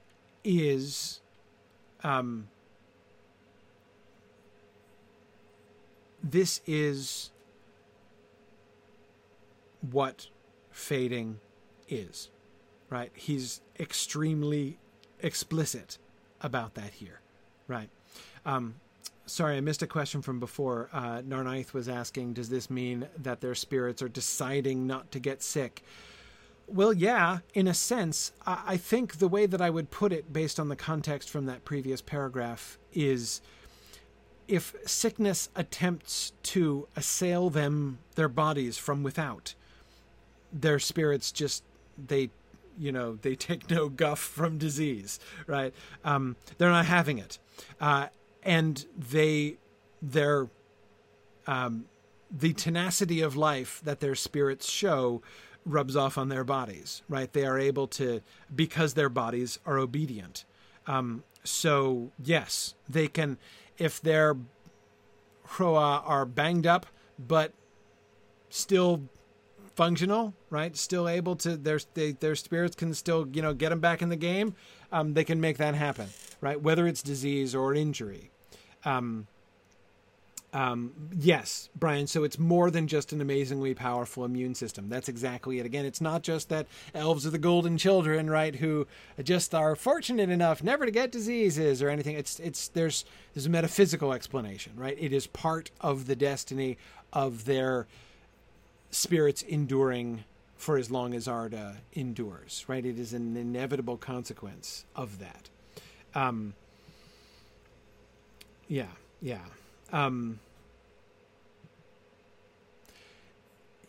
is 0.44 1.20
um, 2.04 2.48
this 6.22 6.60
is 6.66 7.30
what 9.90 10.28
fading 10.70 11.38
is, 11.94 12.30
right? 12.90 13.10
He's 13.14 13.60
extremely 13.78 14.78
explicit 15.20 15.98
about 16.40 16.74
that 16.74 16.92
here, 16.94 17.20
right? 17.68 17.88
Um, 18.44 18.74
sorry, 19.26 19.56
I 19.56 19.60
missed 19.60 19.82
a 19.82 19.86
question 19.86 20.22
from 20.22 20.40
before. 20.40 20.90
Uh, 20.92 21.22
Narnaith 21.22 21.72
was 21.72 21.88
asking, 21.88 22.34
does 22.34 22.48
this 22.48 22.68
mean 22.68 23.08
that 23.16 23.40
their 23.40 23.54
spirits 23.54 24.02
are 24.02 24.08
deciding 24.08 24.86
not 24.86 25.10
to 25.12 25.18
get 25.18 25.42
sick? 25.42 25.82
Well, 26.66 26.92
yeah, 26.92 27.38
in 27.54 27.66
a 27.68 27.74
sense. 27.74 28.32
I, 28.46 28.62
I 28.66 28.76
think 28.76 29.18
the 29.18 29.28
way 29.28 29.46
that 29.46 29.60
I 29.60 29.70
would 29.70 29.90
put 29.90 30.12
it, 30.12 30.32
based 30.32 30.58
on 30.58 30.68
the 30.68 30.76
context 30.76 31.30
from 31.30 31.46
that 31.46 31.64
previous 31.64 32.00
paragraph, 32.00 32.78
is 32.92 33.40
if 34.48 34.74
sickness 34.84 35.48
attempts 35.54 36.32
to 36.42 36.88
assail 36.96 37.50
them, 37.50 37.98
their 38.16 38.28
bodies 38.28 38.76
from 38.76 39.02
without, 39.02 39.54
their 40.52 40.78
spirits 40.78 41.32
just 41.32 41.62
they 41.98 42.30
you 42.78 42.92
know 42.92 43.16
they 43.22 43.34
take 43.34 43.70
no 43.70 43.88
guff 43.88 44.18
from 44.18 44.58
disease 44.58 45.18
right? 45.46 45.74
Um, 46.04 46.36
they're 46.58 46.70
not 46.70 46.86
having 46.86 47.18
it. 47.18 47.38
Uh, 47.80 48.08
and 48.42 48.84
they 48.96 49.56
their 50.00 50.48
um, 51.46 51.86
the 52.30 52.52
tenacity 52.52 53.20
of 53.20 53.36
life 53.36 53.80
that 53.84 54.00
their 54.00 54.14
spirits 54.14 54.68
show 54.68 55.22
rubs 55.64 55.94
off 55.94 56.18
on 56.18 56.28
their 56.28 56.44
bodies 56.44 57.02
right? 57.08 57.32
They 57.32 57.44
are 57.44 57.58
able 57.58 57.86
to 57.88 58.20
because 58.54 58.94
their 58.94 59.08
bodies 59.08 59.58
are 59.64 59.78
obedient. 59.78 60.44
Um, 60.86 61.22
so 61.44 62.10
yes 62.22 62.74
they 62.88 63.08
can 63.08 63.38
if 63.78 64.00
their 64.00 64.36
are 65.60 66.24
banged 66.24 66.66
up 66.66 66.86
but 67.18 67.52
still 68.48 69.02
functional, 69.74 70.34
right? 70.50 70.76
Still 70.76 71.08
able 71.08 71.36
to 71.36 71.56
their 71.56 71.80
they, 71.94 72.12
their 72.12 72.36
spirits 72.36 72.76
can 72.76 72.94
still 72.94 73.26
you 73.32 73.42
know 73.42 73.54
get 73.54 73.70
them 73.70 73.80
back 73.80 74.02
in 74.02 74.08
the 74.08 74.16
game. 74.16 74.54
Um, 74.90 75.14
they 75.14 75.24
can 75.24 75.40
make 75.40 75.58
that 75.58 75.74
happen, 75.74 76.08
right? 76.40 76.60
Whether 76.60 76.86
it's 76.86 77.02
disease 77.02 77.54
or 77.54 77.74
injury. 77.74 78.30
Um, 78.84 79.26
um, 80.54 80.92
yes, 81.18 81.70
Brian. 81.74 82.06
So 82.06 82.24
it's 82.24 82.38
more 82.38 82.70
than 82.70 82.86
just 82.86 83.12
an 83.12 83.22
amazingly 83.22 83.72
powerful 83.72 84.24
immune 84.24 84.54
system. 84.54 84.90
That's 84.90 85.08
exactly 85.08 85.58
it. 85.58 85.66
Again, 85.66 85.86
it's 85.86 86.00
not 86.00 86.22
just 86.22 86.50
that 86.50 86.66
elves 86.94 87.26
are 87.26 87.30
the 87.30 87.38
golden 87.38 87.78
children, 87.78 88.28
right? 88.28 88.56
Who 88.56 88.86
just 89.22 89.54
are 89.54 89.74
fortunate 89.74 90.28
enough 90.28 90.62
never 90.62 90.84
to 90.84 90.90
get 90.90 91.10
diseases 91.10 91.80
or 91.82 91.88
anything. 91.88 92.16
It's 92.16 92.38
it's 92.38 92.68
there's 92.68 93.06
there's 93.32 93.46
a 93.46 93.50
metaphysical 93.50 94.12
explanation, 94.12 94.74
right? 94.76 94.96
It 95.00 95.12
is 95.14 95.26
part 95.26 95.70
of 95.80 96.06
the 96.06 96.16
destiny 96.16 96.76
of 97.14 97.46
their 97.46 97.86
spirits 98.92 99.42
enduring 99.42 100.24
for 100.56 100.76
as 100.76 100.92
long 100.92 101.12
as 101.12 101.26
Arda 101.26 101.78
endures, 101.92 102.64
right? 102.68 102.86
It 102.86 102.98
is 102.98 103.12
an 103.12 103.36
inevitable 103.36 103.96
consequence 103.96 104.84
of 104.94 105.18
that. 105.18 105.48
Um, 106.14 106.54
yeah, 108.68 108.86
yeah. 109.20 109.40
Um, 109.92 110.38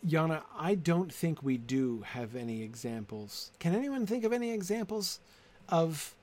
Yana, 0.06 0.42
I 0.58 0.74
don't 0.74 1.12
think 1.12 1.42
we 1.42 1.56
do 1.56 2.02
have 2.02 2.34
any 2.34 2.62
examples. 2.62 3.52
Can 3.58 3.74
anyone 3.74 4.06
think 4.06 4.24
of 4.24 4.32
any 4.32 4.50
examples 4.50 5.20
of 5.68 6.14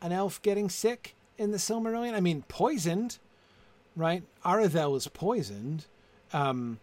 an 0.00 0.10
elf 0.10 0.40
getting 0.42 0.70
sick 0.70 1.14
in 1.38 1.50
the 1.50 1.58
Silmarillion? 1.58 2.14
I 2.14 2.20
mean, 2.20 2.44
poisoned, 2.48 3.18
right? 3.94 4.22
Aredhel 4.44 4.92
was 4.92 5.06
poisoned. 5.08 5.86
Um, 6.32 6.80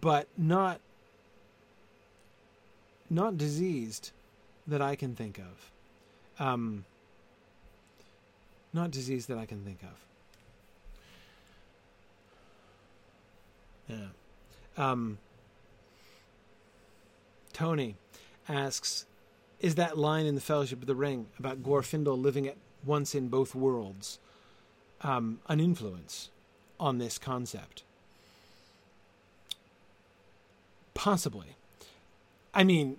but 0.00 0.28
not 0.36 0.80
not 3.10 3.36
diseased 3.36 4.10
that 4.66 4.80
I 4.80 4.96
can 4.96 5.14
think 5.14 5.38
of. 5.38 5.70
Um, 6.44 6.86
not 8.72 8.90
diseased 8.90 9.28
that 9.28 9.36
I 9.36 9.44
can 9.44 9.62
think 9.64 9.80
of. 9.82 10.06
Yeah. 13.88 14.06
Um, 14.78 15.18
Tony 17.52 17.96
asks, 18.48 19.04
"Is 19.60 19.74
that 19.74 19.98
line 19.98 20.24
in 20.24 20.34
the 20.34 20.40
Fellowship 20.40 20.80
of 20.80 20.86
the 20.86 20.94
Ring 20.94 21.26
about 21.38 21.62
Glorfindel 21.62 22.18
living 22.18 22.46
at 22.46 22.56
once 22.82 23.14
in 23.14 23.28
both 23.28 23.54
worlds 23.54 24.18
um, 25.02 25.40
an 25.48 25.60
influence 25.60 26.30
on 26.80 26.96
this 26.96 27.18
concept?" 27.18 27.82
Possibly. 30.94 31.56
I 32.54 32.64
mean, 32.64 32.96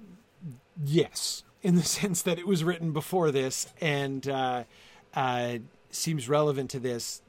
yes, 0.84 1.44
in 1.61 1.76
the 1.76 1.84
sense 1.84 2.22
that 2.24 2.40
it 2.40 2.48
was 2.48 2.64
written 2.64 2.91
before 2.91 3.32
this, 3.32 3.68
and 3.82 4.28
uh, 4.28 4.64
uh, 5.15 5.57
seems 5.90 6.28
relevant 6.30 6.70
to 6.72 6.80
this. 6.80 7.22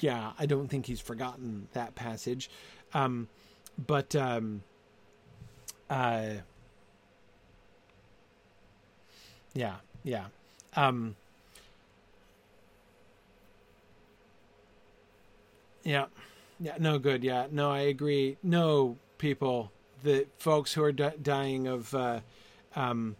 Yeah, 0.00 0.32
I 0.38 0.46
don't 0.46 0.68
think 0.68 0.86
he's 0.86 1.00
forgotten 1.00 1.68
that 1.72 1.94
passage, 1.94 2.50
um, 2.92 3.28
but 3.78 4.14
um, 4.16 4.62
uh, 5.88 6.30
yeah, 9.54 9.76
yeah. 10.02 10.26
Um, 10.76 11.14
yeah, 15.84 16.06
yeah. 16.58 16.74
No 16.78 16.98
good. 16.98 17.22
Yeah, 17.22 17.46
no, 17.50 17.70
I 17.70 17.80
agree. 17.80 18.36
No, 18.42 18.96
people, 19.18 19.70
the 20.04 20.26
folks 20.38 20.72
who 20.74 20.84
are 20.84 20.92
di- 20.92 21.14
dying 21.20 21.66
of 21.66 21.92
uh, 21.94 22.20
um, 22.76 23.16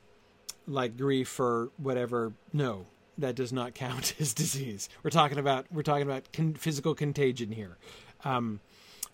like 0.68 0.96
grief 0.96 1.40
or 1.40 1.70
whatever. 1.78 2.32
No, 2.52 2.86
that 3.18 3.34
does 3.34 3.52
not 3.52 3.74
count 3.74 4.14
as 4.20 4.32
disease. 4.32 4.88
We're 5.02 5.10
talking 5.10 5.38
about 5.38 5.66
we're 5.72 5.82
talking 5.82 6.04
about 6.06 6.32
con- 6.32 6.54
physical 6.54 6.94
contagion 6.94 7.50
here. 7.50 7.76
Um, 8.24 8.60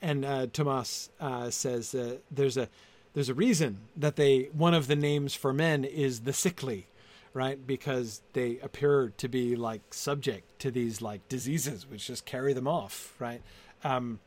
and 0.03 0.25
uh, 0.25 0.47
Tomas 0.53 1.11
uh, 1.21 1.51
says 1.51 1.95
uh, 1.95 2.17
there's 2.31 2.57
a 2.57 2.69
there's 3.15 3.29
a 3.29 3.35
reason 3.35 3.79
that 3.97 4.17
they 4.17 4.51
one 4.53 4.75
of 4.75 4.87
the 4.87 4.97
names 4.97 5.35
for 5.35 5.53
men 5.53 5.85
is 5.85 6.21
the 6.21 6.33
sickly, 6.33 6.89
right? 7.33 7.65
Because 7.67 8.23
they 8.33 8.59
appear 8.59 9.13
to 9.17 9.29
be 9.29 9.57
like 9.57 9.95
subject 9.95 10.59
to 10.61 10.71
these 10.71 11.01
like 11.01 11.29
diseases 11.29 11.87
which 11.89 12.07
just 12.07 12.25
carry 12.25 12.53
them 12.53 12.69
off, 12.69 13.15
right? 13.19 13.43
Um, 13.85 14.21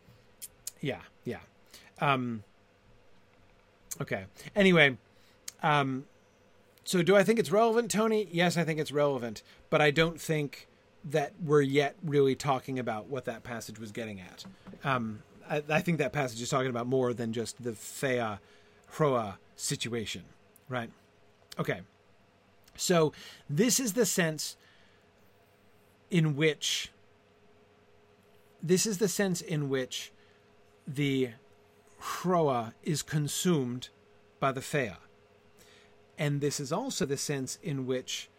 yeah, 0.82 1.02
yeah. 1.24 1.40
Um, 2.02 2.44
okay. 4.02 4.26
Anyway, 4.56 4.98
um, 5.62 6.06
so 6.84 7.02
do 7.02 7.16
I 7.16 7.24
think 7.24 7.40
it's 7.40 7.52
relevant, 7.52 7.92
Tony? 7.92 8.28
Yes, 8.32 8.58
I 8.58 8.64
think 8.64 8.80
it's 8.80 8.92
relevant, 8.92 9.42
but 9.70 9.82
I 9.82 9.92
don't 9.92 10.20
think 10.20 10.68
that 11.06 11.34
we're 11.44 11.62
yet 11.62 11.96
really 12.04 12.36
talking 12.36 12.80
about 12.80 13.08
what 13.08 13.26
that 13.26 13.44
passage 13.44 13.80
was 13.80 13.92
getting 13.92 14.22
at. 14.22 14.46
Um, 14.84 15.24
I, 15.50 15.64
I, 15.70 15.82
think 15.82 15.98
that 15.98 16.14
passage 16.14 16.42
is 16.42 16.50
talking 16.50 16.70
about 16.70 16.88
more 16.88 17.14
than 17.14 17.34
just 17.34 17.62
the 17.62 17.74
Fea 17.74 18.38
Hroa 18.94 19.36
situation, 19.56 20.24
right? 20.70 20.90
Okay. 21.60 21.82
So 22.76 23.12
this 23.50 23.80
is 23.80 23.94
the 23.94 24.06
sense 24.06 24.56
in 26.10 26.36
which 26.36 26.92
this 28.62 28.86
is 28.86 28.98
the 28.98 29.10
sense 29.10 29.42
in 29.42 29.70
which 29.70 30.12
the 30.88 31.32
Hroa 32.04 32.74
is 32.84 33.02
consumed 33.02 33.90
by 34.40 34.52
the 34.52 34.62
Fea. 34.62 34.94
And 36.18 36.42
this 36.42 36.60
is 36.60 36.72
also 36.72 37.06
the 37.06 37.18
sense 37.18 37.58
in 37.64 37.86
which 37.86 38.30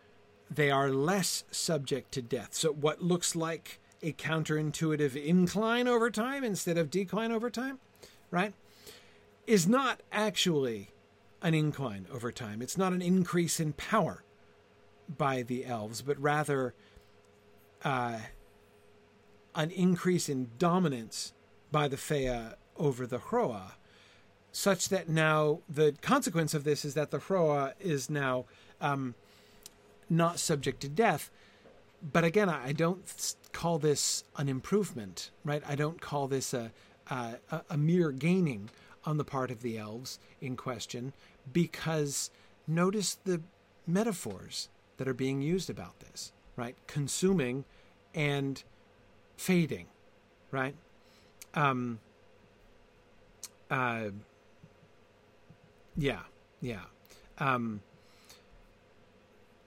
they 0.50 0.70
are 0.70 0.90
less 0.90 1.44
subject 1.50 2.12
to 2.12 2.22
death. 2.22 2.50
So, 2.52 2.72
what 2.72 3.02
looks 3.02 3.34
like 3.34 3.80
a 4.02 4.12
counterintuitive 4.12 5.16
incline 5.16 5.88
over 5.88 6.10
time 6.10 6.44
instead 6.44 6.76
of 6.76 6.90
decline 6.90 7.32
over 7.32 7.50
time, 7.50 7.80
right, 8.30 8.52
is 9.46 9.66
not 9.66 10.02
actually 10.12 10.90
an 11.42 11.54
incline 11.54 12.06
over 12.12 12.30
time. 12.30 12.60
It's 12.60 12.76
not 12.76 12.92
an 12.92 13.02
increase 13.02 13.58
in 13.58 13.72
power 13.72 14.24
by 15.08 15.42
the 15.42 15.64
elves, 15.64 16.02
but 16.02 16.20
rather 16.20 16.74
uh, 17.82 18.18
an 19.54 19.70
increase 19.70 20.28
in 20.28 20.50
dominance 20.58 21.32
by 21.72 21.88
the 21.88 21.96
Fea 21.96 22.54
over 22.76 23.06
the 23.06 23.18
Hroa 23.18 23.72
such 24.52 24.88
that 24.88 25.08
now 25.08 25.58
the 25.68 25.94
consequence 26.00 26.54
of 26.54 26.62
this 26.62 26.84
is 26.84 26.94
that 26.94 27.10
the 27.10 27.18
Hroa 27.18 27.72
is 27.80 28.08
now 28.08 28.44
um, 28.80 29.14
not 30.08 30.38
subject 30.38 30.80
to 30.82 30.88
death. 30.88 31.30
But 32.12 32.22
again, 32.22 32.48
I 32.48 32.72
don't 32.72 33.02
call 33.52 33.78
this 33.78 34.24
an 34.36 34.48
improvement, 34.48 35.30
right? 35.44 35.62
I 35.66 35.74
don't 35.74 36.00
call 36.00 36.28
this 36.28 36.54
a, 36.54 36.70
a, 37.10 37.36
a 37.70 37.76
mere 37.76 38.12
gaining 38.12 38.70
on 39.04 39.16
the 39.16 39.24
part 39.24 39.50
of 39.50 39.62
the 39.62 39.76
elves 39.76 40.18
in 40.40 40.56
question, 40.56 41.12
because 41.52 42.30
notice 42.66 43.18
the 43.24 43.40
metaphors 43.86 44.68
that 44.98 45.08
are 45.08 45.14
being 45.14 45.42
used 45.42 45.68
about 45.68 45.98
this, 46.00 46.32
right? 46.56 46.76
Consuming 46.86 47.64
and 48.14 48.62
fading, 49.36 49.86
right? 50.50 50.74
Um, 51.54 51.98
uh, 53.70 54.10
yeah, 55.96 56.20
yeah. 56.60 56.82
Um, 57.38 57.80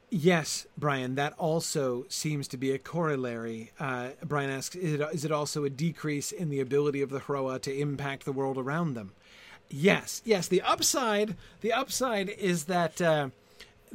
yes, 0.09 0.67
Brian, 0.77 1.15
that 1.15 1.33
also 1.37 2.05
seems 2.09 2.47
to 2.49 2.57
be 2.57 2.71
a 2.71 2.77
corollary. 2.77 3.71
Uh, 3.79 4.09
Brian 4.23 4.49
asks, 4.49 4.75
is 4.75 4.93
it, 4.93 5.01
is 5.13 5.25
it 5.25 5.31
also 5.31 5.63
a 5.63 5.69
decrease 5.69 6.31
in 6.31 6.49
the 6.49 6.59
ability 6.59 7.01
of 7.01 7.09
the 7.09 7.19
Hroa 7.19 7.59
to 7.61 7.77
impact 7.77 8.25
the 8.25 8.31
world 8.31 8.57
around 8.57 8.93
them? 8.93 9.13
Yes, 9.69 10.21
yes. 10.23 10.47
The 10.47 10.61
upside, 10.61 11.35
the 11.61 11.73
upside 11.73 12.29
is 12.29 12.65
that 12.65 13.01
uh, 13.01 13.29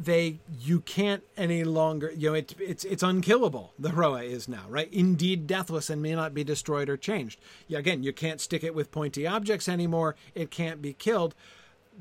they 0.04 0.40
you 0.58 0.80
can't 0.80 1.22
any 1.36 1.64
longer 1.64 2.12
you 2.16 2.30
know 2.30 2.34
it, 2.34 2.54
it's 2.58 2.84
it's 2.84 3.02
unkillable 3.02 3.72
the 3.78 3.90
hroa 3.90 4.24
is 4.24 4.48
now 4.48 4.64
right 4.68 4.92
indeed 4.92 5.46
deathless 5.46 5.90
and 5.90 6.02
may 6.02 6.14
not 6.14 6.34
be 6.34 6.44
destroyed 6.44 6.88
or 6.88 6.96
changed 6.96 7.40
yeah, 7.68 7.78
again 7.78 8.02
you 8.02 8.12
can't 8.12 8.40
stick 8.40 8.64
it 8.64 8.74
with 8.74 8.90
pointy 8.90 9.26
objects 9.26 9.68
anymore 9.68 10.16
it 10.34 10.50
can't 10.50 10.82
be 10.82 10.92
killed 10.92 11.34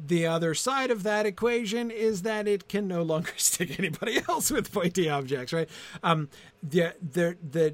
the 0.07 0.25
other 0.25 0.53
side 0.53 0.89
of 0.89 1.03
that 1.03 1.25
equation 1.25 1.91
is 1.91 2.21
that 2.21 2.47
it 2.47 2.69
can 2.69 2.87
no 2.87 3.01
longer 3.03 3.33
stick 3.37 3.77
anybody 3.77 4.21
else 4.29 4.49
with 4.49 4.71
pointy 4.71 5.09
objects, 5.09 5.51
right? 5.51 5.69
Um, 6.01 6.29
they're, 6.63 6.95
they're, 7.01 7.35
they're, 7.43 7.73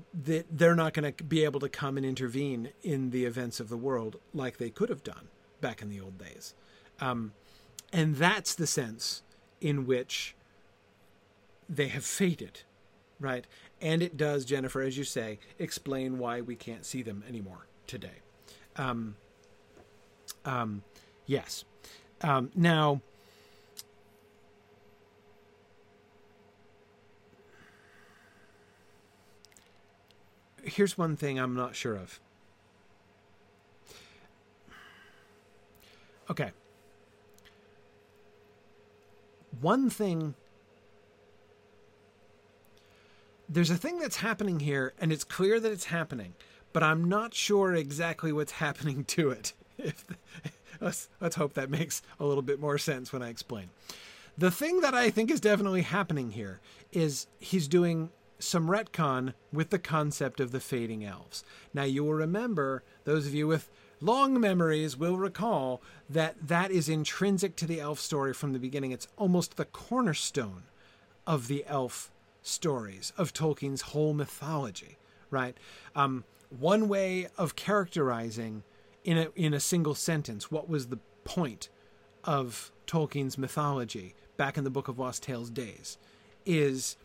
they're 0.49 0.75
not 0.75 0.93
going 0.93 1.13
to 1.13 1.23
be 1.23 1.43
able 1.43 1.59
to 1.59 1.69
come 1.69 1.95
and 1.95 2.03
intervene 2.05 2.69
in 2.81 3.11
the 3.11 3.25
events 3.25 3.59
of 3.59 3.69
the 3.69 3.77
world 3.77 4.19
like 4.33 4.57
they 4.57 4.71
could 4.71 4.89
have 4.89 5.03
done 5.03 5.27
back 5.61 5.81
in 5.81 5.89
the 5.89 6.01
old 6.01 6.17
days. 6.17 6.55
Um, 6.99 7.33
and 7.93 8.15
that's 8.15 8.55
the 8.55 8.67
sense 8.67 9.21
in 9.61 9.85
which 9.85 10.35
they 11.69 11.87
have 11.87 12.05
faded, 12.05 12.61
right? 13.19 13.45
And 13.81 14.01
it 14.01 14.17
does, 14.17 14.45
Jennifer, 14.45 14.81
as 14.81 14.97
you 14.97 15.03
say, 15.03 15.39
explain 15.59 16.17
why 16.17 16.41
we 16.41 16.55
can't 16.55 16.85
see 16.85 17.01
them 17.01 17.23
anymore 17.27 17.67
today. 17.85 18.21
Um, 18.75 19.15
um, 20.45 20.83
yes. 21.25 21.65
Um, 22.21 22.51
now, 22.55 23.01
here's 30.63 30.97
one 30.97 31.15
thing 31.15 31.39
I'm 31.39 31.55
not 31.55 31.75
sure 31.75 31.95
of. 31.95 32.19
Okay. 36.29 36.51
One 39.61 39.89
thing. 39.89 40.35
There's 43.49 43.69
a 43.69 43.77
thing 43.77 43.99
that's 43.99 44.17
happening 44.17 44.59
here, 44.59 44.93
and 44.99 45.11
it's 45.11 45.23
clear 45.23 45.59
that 45.59 45.71
it's 45.71 45.85
happening, 45.85 46.33
but 46.73 46.83
I'm 46.83 47.07
not 47.07 47.33
sure 47.33 47.73
exactly 47.73 48.31
what's 48.31 48.51
happening 48.63 49.05
to 49.05 49.29
it. 49.29 49.53
If, 49.77 50.05
let's 50.81 51.09
let's 51.21 51.35
hope 51.35 51.53
that 51.53 51.69
makes 51.69 52.01
a 52.19 52.25
little 52.25 52.41
bit 52.41 52.59
more 52.59 52.77
sense 52.77 53.13
when 53.13 53.21
I 53.21 53.29
explain. 53.29 53.69
The 54.37 54.51
thing 54.51 54.81
that 54.81 54.93
I 54.93 55.09
think 55.09 55.31
is 55.31 55.41
definitely 55.41 55.81
happening 55.81 56.31
here 56.31 56.59
is 56.91 57.27
he's 57.39 57.67
doing 57.67 58.11
some 58.39 58.67
retcon 58.67 59.33
with 59.51 59.71
the 59.71 59.79
concept 59.79 60.39
of 60.39 60.51
the 60.51 60.59
fading 60.59 61.03
elves. 61.03 61.43
Now 61.73 61.83
you 61.83 62.03
will 62.03 62.13
remember 62.13 62.83
those 63.03 63.25
of 63.25 63.33
you 63.33 63.47
with 63.47 63.69
long 64.01 64.39
memories 64.39 64.97
will 64.97 65.17
recall 65.17 65.81
that 66.09 66.35
that 66.47 66.71
is 66.71 66.89
intrinsic 66.89 67.55
to 67.57 67.65
the 67.65 67.79
elf 67.79 67.99
story 67.99 68.33
from 68.33 68.53
the 68.53 68.59
beginning. 68.59 68.91
It's 68.91 69.07
almost 69.17 69.57
the 69.57 69.65
cornerstone 69.65 70.63
of 71.25 71.47
the 71.47 71.65
elf 71.67 72.11
stories 72.41 73.11
of 73.17 73.33
Tolkien's 73.33 73.81
whole 73.81 74.13
mythology, 74.13 74.97
right? 75.29 75.57
Um, 75.95 76.23
one 76.49 76.87
way 76.87 77.27
of 77.37 77.55
characterizing 77.55 78.63
in 79.03 79.17
a 79.17 79.27
in 79.35 79.53
a 79.53 79.59
single 79.59 79.95
sentence 79.95 80.51
what 80.51 80.69
was 80.69 80.87
the 80.87 80.99
point 81.23 81.69
of 82.23 82.71
Tolkien's 82.85 83.37
mythology 83.37 84.15
back 84.37 84.57
in 84.57 84.63
the 84.63 84.69
Book 84.69 84.87
of 84.87 84.99
Lost 84.99 85.23
Tales 85.23 85.49
days 85.49 85.97
is 86.45 86.97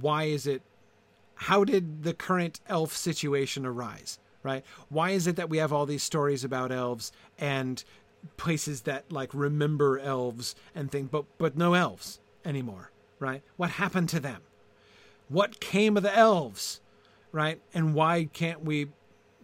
why 0.00 0.24
is 0.24 0.46
it 0.46 0.62
how 1.34 1.64
did 1.64 2.04
the 2.04 2.14
current 2.14 2.60
elf 2.68 2.94
situation 2.94 3.66
arise 3.66 4.18
right 4.44 4.64
why 4.88 5.10
is 5.10 5.26
it 5.26 5.34
that 5.34 5.50
we 5.50 5.58
have 5.58 5.72
all 5.72 5.86
these 5.86 6.02
stories 6.02 6.44
about 6.44 6.70
elves 6.70 7.10
and 7.38 7.82
places 8.36 8.82
that 8.82 9.10
like 9.10 9.34
remember 9.34 9.98
elves 9.98 10.54
and 10.74 10.92
things 10.92 11.08
but 11.10 11.24
but 11.38 11.56
no 11.56 11.74
elves 11.74 12.20
anymore 12.44 12.92
right 13.18 13.42
what 13.56 13.70
happened 13.70 14.08
to 14.08 14.20
them 14.20 14.42
what 15.28 15.58
came 15.58 15.96
of 15.96 16.04
the 16.04 16.16
elves 16.16 16.80
right 17.32 17.60
and 17.74 17.94
why 17.94 18.28
can't 18.32 18.64
we 18.64 18.86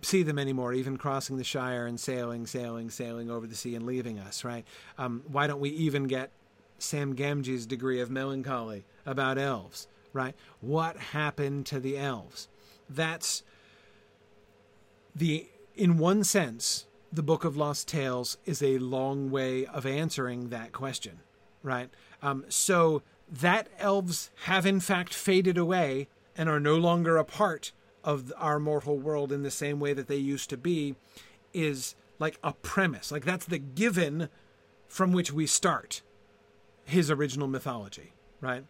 see 0.03 0.23
them 0.23 0.39
anymore, 0.39 0.73
even 0.73 0.97
crossing 0.97 1.37
the 1.37 1.45
Shire 1.45 1.87
and 1.87 1.99
sailing, 1.99 2.47
sailing, 2.47 2.91
sailing 2.91 3.31
over 3.31 3.47
the 3.47 3.55
sea 3.55 3.75
and 3.75 3.87
leaving 3.87 4.19
us, 4.19 4.45
right? 4.45 4.65
Um, 4.99 5.23
why 5.29 5.47
don't 5.47 5.61
we 5.61 5.71
even 5.71 6.05
get 6.05 6.31
Sam 6.79 7.15
Gamgee's 7.15 7.67
degree 7.67 8.01
of 8.01 8.11
melancholy 8.11 8.85
about 9.05 9.39
elves, 9.39 9.89
right? 10.13 10.35
What 10.61 10.97
happened 10.97 11.67
to 11.67 11.81
the 11.81 11.99
elves? 11.99 12.49
That's 12.89 13.43
the, 15.15 15.49
in 15.75 15.99
one 15.99 16.25
sense, 16.25 16.87
the 17.13 17.23
Book 17.23 17.45
of 17.45 17.57
Lost 17.57 17.89
Tales 17.89 18.39
is 18.45 18.63
a 18.63 18.79
long 18.79 19.31
way 19.31 19.67
of 19.67 19.85
answering 19.85 20.49
that 20.49 20.73
question, 20.73 21.21
right? 21.63 21.91
Um, 22.23 22.45
so 22.49 23.03
that 23.29 23.69
elves 23.79 24.31
have 24.45 24.67
in 24.67 24.81
fact 24.81 25.15
faded 25.15 25.57
away 25.57 26.09
and 26.37 26.49
are 26.49 26.61
no 26.61 26.77
longer 26.77 27.17
a 27.17 27.25
part 27.25 27.73
of 28.03 28.33
our 28.37 28.59
mortal 28.59 28.99
world 28.99 29.31
in 29.33 29.43
the 29.43 29.51
same 29.51 29.81
way 29.81 29.93
that 29.93 30.09
they 30.09 30.17
used 30.17 30.51
to 30.51 30.57
be 30.57 30.95
is 31.53 31.95
like 32.19 32.39
a 32.43 32.53
premise. 32.53 33.13
Like 33.13 33.25
that's 33.25 33.47
the 33.47 33.59
given 33.59 34.29
from 34.89 35.13
which 35.13 35.33
we 35.33 35.47
start 35.47 36.03
his 36.85 37.11
original 37.11 37.47
mythology, 37.47 38.13
right? 38.41 38.65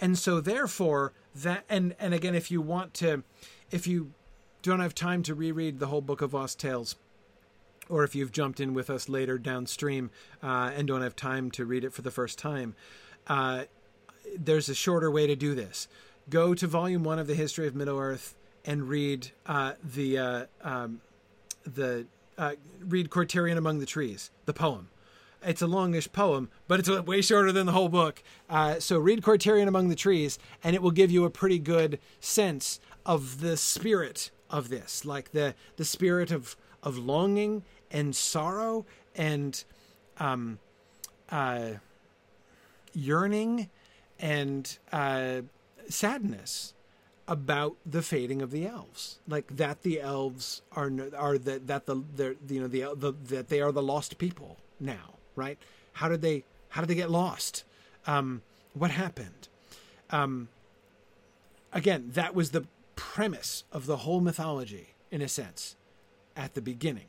And 0.00 0.18
so 0.18 0.40
therefore 0.40 1.12
that 1.34 1.64
and 1.68 1.94
and 1.98 2.12
again 2.12 2.34
if 2.34 2.50
you 2.50 2.60
want 2.60 2.94
to 2.94 3.22
if 3.70 3.86
you 3.86 4.12
don't 4.62 4.80
have 4.80 4.94
time 4.94 5.22
to 5.24 5.34
reread 5.34 5.78
the 5.78 5.88
whole 5.88 6.00
book 6.00 6.22
of 6.22 6.32
Lost 6.32 6.58
Tales 6.58 6.96
or 7.88 8.04
if 8.04 8.14
you've 8.14 8.32
jumped 8.32 8.60
in 8.60 8.74
with 8.74 8.88
us 8.88 9.08
later 9.08 9.38
downstream 9.38 10.10
uh, 10.42 10.70
and 10.74 10.88
don't 10.88 11.02
have 11.02 11.16
time 11.16 11.50
to 11.52 11.64
read 11.64 11.84
it 11.84 11.92
for 11.92 12.02
the 12.02 12.10
first 12.10 12.38
time, 12.38 12.74
uh, 13.26 13.64
there's 14.36 14.68
a 14.68 14.74
shorter 14.74 15.10
way 15.10 15.26
to 15.26 15.36
do 15.36 15.54
this. 15.54 15.88
Go 16.30 16.54
to 16.54 16.66
volume 16.66 17.04
one 17.04 17.18
of 17.18 17.26
the 17.26 17.34
History 17.34 17.66
of 17.66 17.74
Middle 17.74 17.98
Earth 17.98 18.34
and 18.64 18.88
read 18.88 19.30
uh, 19.46 19.72
the 19.82 20.18
uh, 20.18 20.44
um, 20.62 21.00
the 21.64 22.06
uh, 22.38 22.52
read 22.80 23.10
Kortirion 23.10 23.56
Among 23.56 23.80
the 23.80 23.86
Trees, 23.86 24.30
the 24.46 24.54
poem. 24.54 24.88
It's 25.44 25.60
a 25.60 25.66
longish 25.66 26.10
poem, 26.12 26.48
but 26.68 26.78
it's 26.78 26.88
way 26.88 27.20
shorter 27.20 27.50
than 27.50 27.66
the 27.66 27.72
whole 27.72 27.88
book. 27.88 28.22
Uh, 28.48 28.78
so 28.78 28.98
read 28.98 29.22
Kortirion 29.22 29.66
Among 29.66 29.88
the 29.88 29.96
Trees, 29.96 30.38
and 30.62 30.76
it 30.76 30.82
will 30.82 30.92
give 30.92 31.10
you 31.10 31.24
a 31.24 31.30
pretty 31.30 31.58
good 31.58 31.98
sense 32.20 32.78
of 33.04 33.40
the 33.40 33.56
spirit 33.56 34.30
of 34.52 34.68
this, 34.68 35.04
like 35.04 35.32
the 35.32 35.54
the 35.76 35.84
spirit 35.84 36.30
of 36.30 36.56
of 36.82 36.98
longing 36.98 37.64
and 37.90 38.14
sorrow 38.14 38.84
and 39.16 39.64
um, 40.18 40.58
uh, 41.30 41.70
yearning 42.92 43.68
and 44.20 44.78
uh, 44.92 45.40
sadness 45.88 46.74
about 47.26 47.76
the 47.86 48.02
fading 48.02 48.42
of 48.42 48.50
the 48.50 48.66
elves, 48.66 49.18
like 49.26 49.56
that 49.56 49.82
the 49.82 50.00
elves 50.00 50.62
are 50.72 50.92
are 51.16 51.38
that 51.38 51.66
that 51.66 51.86
the 51.86 51.96
the 52.14 52.36
you 52.48 52.60
know 52.60 52.68
the, 52.68 52.94
the 52.94 53.12
that 53.34 53.48
they 53.48 53.60
are 53.60 53.72
the 53.72 53.82
lost 53.82 54.18
people 54.18 54.58
now, 54.78 55.14
right? 55.34 55.58
How 55.94 56.08
did 56.08 56.20
they 56.20 56.44
how 56.68 56.82
did 56.82 56.88
they 56.88 56.94
get 56.94 57.10
lost? 57.10 57.64
Um, 58.06 58.42
what 58.74 58.90
happened? 58.90 59.48
Um, 60.10 60.48
again, 61.72 62.10
that 62.14 62.34
was 62.34 62.50
the 62.50 62.66
premise 63.12 63.64
of 63.70 63.84
the 63.84 63.98
whole 63.98 64.22
mythology, 64.22 64.94
in 65.10 65.20
a 65.20 65.28
sense, 65.28 65.76
at 66.34 66.54
the 66.54 66.62
beginning. 66.62 67.04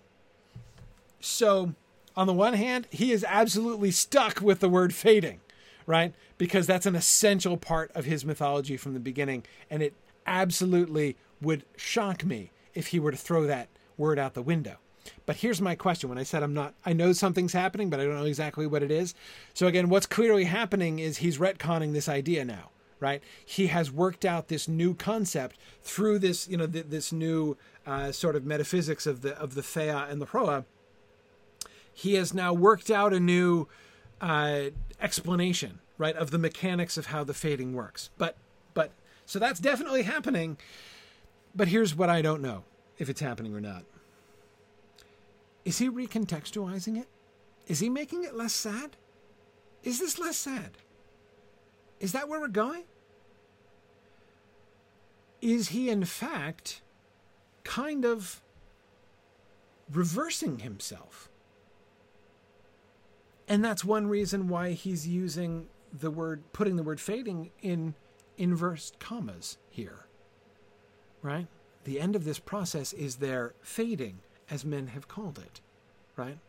So, 1.21 1.75
on 2.17 2.27
the 2.27 2.33
one 2.33 2.55
hand, 2.55 2.87
he 2.91 3.13
is 3.13 3.25
absolutely 3.25 3.89
stuck 3.91 4.41
with 4.41 4.59
the 4.59 4.67
word 4.67 4.93
fading, 4.93 5.39
right? 5.87 6.13
Because 6.37 6.67
that's 6.67 6.85
an 6.85 6.95
essential 6.95 7.55
part 7.55 7.89
of 7.95 8.03
his 8.03 8.25
mythology 8.25 8.75
from 8.75 8.93
the 8.93 8.99
beginning, 8.99 9.45
and 9.69 9.81
it 9.81 9.93
absolutely 10.27 11.15
would 11.41 11.63
shock 11.77 12.25
me 12.25 12.51
if 12.73 12.87
he 12.87 12.99
were 12.99 13.11
to 13.11 13.17
throw 13.17 13.47
that 13.47 13.69
word 13.95 14.19
out 14.19 14.33
the 14.33 14.41
window. 14.41 14.79
But 15.25 15.37
here's 15.37 15.61
my 15.61 15.75
question 15.75 16.09
when 16.09 16.17
I 16.17 16.23
said 16.23 16.43
I'm 16.43 16.53
not, 16.53 16.73
I 16.85 16.91
know 16.91 17.13
something's 17.13 17.53
happening, 17.53 17.89
but 17.89 18.01
I 18.01 18.03
don't 18.03 18.15
know 18.15 18.25
exactly 18.25 18.67
what 18.67 18.83
it 18.83 18.91
is. 18.91 19.15
So, 19.53 19.67
again, 19.67 19.87
what's 19.87 20.05
clearly 20.05 20.43
happening 20.43 20.99
is 20.99 21.19
he's 21.19 21.37
retconning 21.37 21.93
this 21.93 22.09
idea 22.09 22.43
now, 22.43 22.71
right? 22.99 23.21
He 23.45 23.67
has 23.67 23.91
worked 23.91 24.25
out 24.25 24.47
this 24.47 24.67
new 24.67 24.93
concept 24.93 25.57
through 25.81 26.19
this, 26.19 26.47
you 26.47 26.57
know, 26.57 26.67
th- 26.67 26.85
this 26.89 27.11
new 27.11 27.57
uh, 27.85 28.11
sort 28.11 28.35
of 28.35 28.45
metaphysics 28.45 29.05
of 29.05 29.21
the 29.21 29.37
of 29.37 29.55
the 29.55 29.63
Fea 29.63 29.89
and 29.89 30.21
the 30.21 30.27
Hroa. 30.27 30.65
He 31.93 32.15
has 32.15 32.33
now 32.33 32.53
worked 32.53 32.89
out 32.89 33.13
a 33.13 33.19
new 33.19 33.67
uh, 34.21 34.69
explanation, 34.99 35.79
right, 35.97 36.15
of 36.15 36.31
the 36.31 36.39
mechanics 36.39 36.97
of 36.97 37.07
how 37.07 37.23
the 37.23 37.33
fading 37.33 37.73
works. 37.73 38.09
But 38.17 38.37
but 38.73 38.91
so 39.25 39.39
that's 39.39 39.59
definitely 39.59 40.03
happening. 40.03 40.57
But 41.55 41.67
here's 41.67 41.95
what 41.95 42.09
I 42.09 42.21
don't 42.21 42.41
know 42.41 42.63
if 42.97 43.09
it's 43.09 43.21
happening 43.21 43.53
or 43.53 43.61
not. 43.61 43.83
Is 45.65 45.77
he 45.77 45.89
recontextualizing 45.89 46.97
it? 46.97 47.07
Is 47.67 47.79
he 47.79 47.89
making 47.89 48.23
it 48.23 48.35
less 48.35 48.53
sad? 48.53 48.97
Is 49.83 49.99
this 49.99 50.19
less 50.19 50.37
sad? 50.37 50.71
Is 52.03 52.11
that 52.11 52.27
where 52.27 52.41
we're 52.41 52.49
going? 52.49 52.83
Is 55.41 55.69
he, 55.69 55.89
in 55.89 56.03
fact, 56.03 56.81
kind 57.63 58.03
of 58.03 58.41
reversing 59.89 60.59
himself? 60.59 61.29
And 63.47 63.63
that's 63.63 63.85
one 63.85 64.07
reason 64.07 64.49
why 64.49 64.71
he's 64.71 65.07
using 65.07 65.67
the 65.93 66.11
word, 66.11 66.43
putting 66.51 66.75
the 66.75 66.83
word 66.83 66.99
fading 66.99 67.51
in 67.61 67.95
inverse 68.37 68.91
commas 68.99 69.57
here. 69.69 70.07
Right? 71.21 71.47
The 71.85 72.01
end 72.01 72.17
of 72.17 72.25
this 72.25 72.39
process 72.39 72.91
is 72.91 73.15
their 73.15 73.53
fading, 73.61 74.19
as 74.49 74.65
men 74.65 74.87
have 74.87 75.07
called 75.07 75.39
it. 75.39 75.61
Right? 76.17 76.39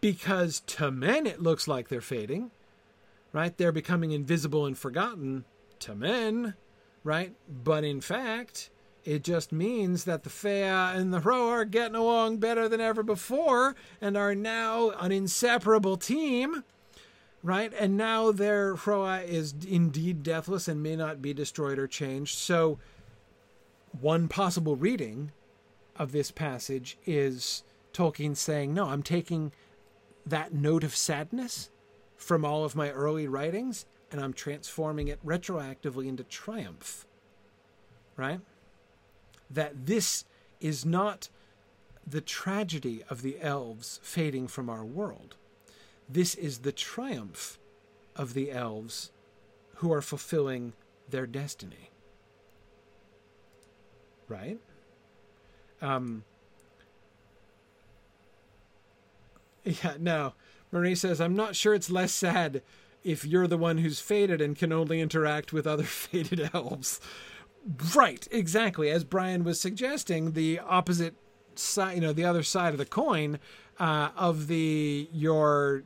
Because 0.00 0.60
to 0.60 0.92
men 0.92 1.26
it 1.26 1.42
looks 1.42 1.66
like 1.66 1.88
they're 1.88 2.00
fading. 2.00 2.52
Right? 3.32 3.56
They're 3.56 3.72
becoming 3.72 4.12
invisible 4.12 4.66
and 4.66 4.76
forgotten 4.76 5.44
to 5.80 5.94
men. 5.94 6.54
Right? 7.04 7.34
But 7.48 7.84
in 7.84 8.00
fact, 8.00 8.70
it 9.04 9.24
just 9.24 9.52
means 9.52 10.04
that 10.04 10.22
the 10.22 10.30
Fea 10.30 10.94
and 10.96 11.12
the 11.12 11.20
Hro 11.20 11.48
are 11.48 11.64
getting 11.64 11.96
along 11.96 12.38
better 12.38 12.68
than 12.68 12.80
ever 12.80 13.02
before 13.02 13.74
and 14.00 14.16
are 14.16 14.34
now 14.34 14.90
an 14.90 15.10
inseparable 15.10 15.96
team 15.96 16.62
right? 17.42 17.72
And 17.78 17.96
now 17.96 18.30
their 18.32 18.74
Hroa 18.74 19.24
is 19.24 19.54
indeed 19.68 20.22
deathless 20.22 20.68
and 20.68 20.82
may 20.82 20.96
not 20.96 21.20
be 21.20 21.34
destroyed 21.34 21.78
or 21.78 21.86
changed. 21.86 22.36
So, 22.36 22.78
one 24.00 24.28
possible 24.28 24.76
reading 24.76 25.32
of 25.96 26.12
this 26.12 26.30
passage 26.30 26.96
is 27.04 27.64
Tolkien 27.92 28.36
saying, 28.36 28.72
No, 28.72 28.86
I'm 28.86 29.02
taking 29.02 29.52
that 30.24 30.54
note 30.54 30.84
of 30.84 30.96
sadness 30.96 31.70
from 32.22 32.44
all 32.44 32.64
of 32.64 32.76
my 32.76 32.90
early 32.90 33.28
writings 33.28 33.86
and 34.10 34.20
I'm 34.20 34.32
transforming 34.32 35.08
it 35.08 35.24
retroactively 35.24 36.06
into 36.06 36.24
triumph, 36.24 37.06
right? 38.16 38.40
That 39.50 39.86
this 39.86 40.24
is 40.60 40.84
not 40.84 41.28
the 42.06 42.20
tragedy 42.20 43.04
of 43.08 43.22
the 43.22 43.40
elves 43.40 44.00
fading 44.02 44.48
from 44.48 44.68
our 44.68 44.84
world 44.84 45.36
this 46.12 46.34
is 46.34 46.58
the 46.58 46.72
triumph 46.72 47.58
of 48.16 48.34
the 48.34 48.50
elves 48.50 49.10
who 49.76 49.92
are 49.92 50.02
fulfilling 50.02 50.74
their 51.08 51.26
destiny. 51.26 51.90
Right? 54.28 54.58
Um, 55.80 56.24
yeah, 59.64 59.94
no. 59.98 60.34
Marie 60.72 60.94
says, 60.94 61.20
I'm 61.20 61.36
not 61.36 61.54
sure 61.54 61.74
it's 61.74 61.90
less 61.90 62.12
sad 62.12 62.62
if 63.04 63.24
you're 63.24 63.46
the 63.46 63.58
one 63.58 63.78
who's 63.78 64.00
faded 64.00 64.40
and 64.40 64.56
can 64.56 64.72
only 64.72 65.00
interact 65.00 65.52
with 65.52 65.66
other 65.66 65.82
faded 65.84 66.50
elves. 66.52 67.00
Right, 67.94 68.26
exactly. 68.32 68.90
As 68.90 69.04
Brian 69.04 69.44
was 69.44 69.60
suggesting, 69.60 70.32
the 70.32 70.58
opposite 70.58 71.14
side, 71.54 71.94
you 71.94 72.00
know, 72.00 72.12
the 72.12 72.24
other 72.24 72.42
side 72.42 72.72
of 72.72 72.78
the 72.78 72.84
coin 72.86 73.38
uh, 73.78 74.08
of 74.16 74.48
the 74.48 75.08
your 75.12 75.84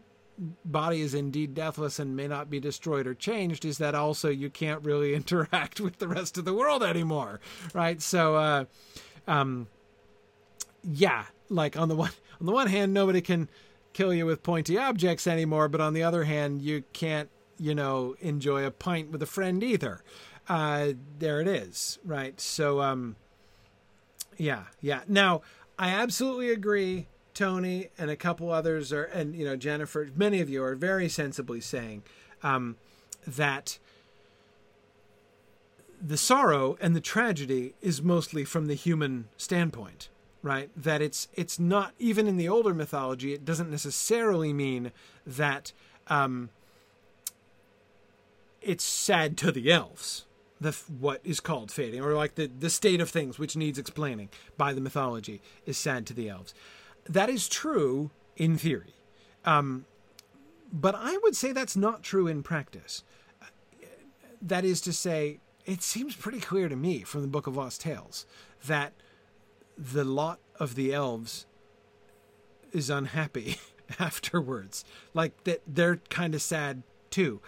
body 0.65 1.01
is 1.01 1.15
indeed 1.15 1.55
deathless 1.55 1.99
and 1.99 2.15
may 2.15 2.29
not 2.29 2.51
be 2.51 2.61
destroyed 2.61 3.07
or 3.07 3.15
changed 3.15 3.65
is 3.65 3.79
that 3.79 3.95
also 3.95 4.29
you 4.29 4.51
can't 4.51 4.85
really 4.85 5.15
interact 5.21 5.81
with 5.81 5.99
the 5.99 6.09
rest 6.09 6.37
of 6.37 6.45
the 6.45 6.53
world 6.53 6.83
anymore 6.83 7.41
right 7.73 8.03
so 8.03 8.37
uh 8.37 8.65
um 9.27 9.67
yeah 10.83 11.25
like 11.49 11.75
on 11.79 11.89
the 11.89 11.97
one 11.97 12.11
on 12.39 12.45
the 12.45 12.53
one 12.53 12.67
hand 12.67 12.93
nobody 12.93 13.23
can 13.23 13.49
kill 13.97 14.13
you 14.13 14.27
with 14.27 14.43
pointy 14.43 14.77
objects 14.77 15.27
anymore 15.27 15.69
but 15.69 15.81
on 15.81 15.95
the 15.95 16.03
other 16.03 16.25
hand 16.25 16.61
you 16.61 16.85
can't 16.93 17.31
you 17.59 17.75
know 17.75 18.15
enjoy 18.21 18.63
a 18.63 18.71
pint 18.71 19.11
with 19.11 19.23
a 19.23 19.27
friend 19.27 19.65
either. 19.65 20.03
Uh 20.49 20.93
there 21.19 21.41
it 21.41 21.49
is 21.49 21.99
right? 22.05 22.39
So 22.39 22.83
um 22.83 23.17
yeah 24.37 24.65
yeah. 24.83 25.01
Now 25.09 25.41
i 25.79 25.89
absolutely 25.89 26.51
agree 26.51 27.07
Tony 27.33 27.89
and 27.99 28.11
a 28.11 28.17
couple 28.17 28.51
others 28.51 28.93
are, 28.93 29.05
and 29.05 29.35
you 29.35 29.45
know 29.45 29.57
Jennifer, 29.57 30.09
many 30.15 30.41
of 30.41 30.51
you 30.51 30.63
are 30.63 30.75
very 30.75 31.09
sensibly 31.09 31.61
saying 31.61 32.03
um, 32.43 32.77
that 33.27 33.79
the 36.01 36.17
sorrow 36.17 36.77
and 36.81 36.95
the 36.97 37.01
tragedy 37.01 37.75
is 37.83 38.03
mostly 38.03 38.45
from 38.45 38.67
the 38.67 38.75
human 38.75 39.29
standpoint, 39.37 40.09
right? 40.47 40.71
That 40.77 41.03
it's 41.03 41.27
it's 41.35 41.59
not 41.59 41.93
even 41.99 42.29
in 42.29 42.37
the 42.37 42.49
older 42.49 42.73
mythology. 42.73 43.35
It 43.35 43.45
doesn't 43.45 43.69
necessarily 43.69 44.53
mean 44.53 44.93
that 45.27 45.73
um, 46.07 46.51
it's 48.63 48.85
sad 48.85 49.37
to 49.39 49.51
the 49.51 49.73
elves 49.73 50.25
the 50.61 50.73
what 50.99 51.21
is 51.23 51.41
called 51.41 51.71
fading 51.71 52.01
or 52.01 52.15
like 52.15 52.37
the 52.37 52.47
the 52.47 52.71
state 52.71 53.01
of 53.01 53.11
things 53.11 53.39
which 53.39 53.57
needs 53.57 53.79
explaining 53.79 54.31
by 54.57 54.73
the 54.73 54.81
mythology 54.81 55.43
is 55.67 55.77
sad 55.77 56.07
to 56.07 56.15
the 56.15 56.31
elves 56.31 56.55
that 57.07 57.29
is 57.29 57.47
true 57.47 58.11
in 58.37 58.57
theory 58.57 58.95
um, 59.45 59.85
but 60.73 60.95
i 60.95 61.19
would 61.23 61.37
say 61.37 61.53
that's 61.53 61.77
not 61.77 62.03
true 62.03 62.27
in 62.27 62.43
practice 62.43 63.05
that 64.41 64.65
is 64.65 64.81
to 64.81 64.95
say 64.95 65.41
it 65.67 65.83
seems 65.83 66.17
pretty 66.17 66.41
clear 66.41 66.71
to 66.71 66.77
me 66.77 67.03
from 67.03 67.21
the 67.21 67.29
book 67.29 67.47
of 67.47 67.55
lost 67.55 67.83
tales 67.83 68.25
that 68.65 68.95
the 69.77 70.05
lot 70.05 70.39
of 70.59 70.75
the 70.75 70.93
elves 70.93 71.47
is 72.73 72.91
unhappy 72.91 73.57
afterwards 73.99 74.85
like 75.15 75.45
that 75.45 75.61
they're 75.67 75.97
kind 76.09 76.35
of 76.35 76.43
sad 76.43 76.83
too 77.11 77.41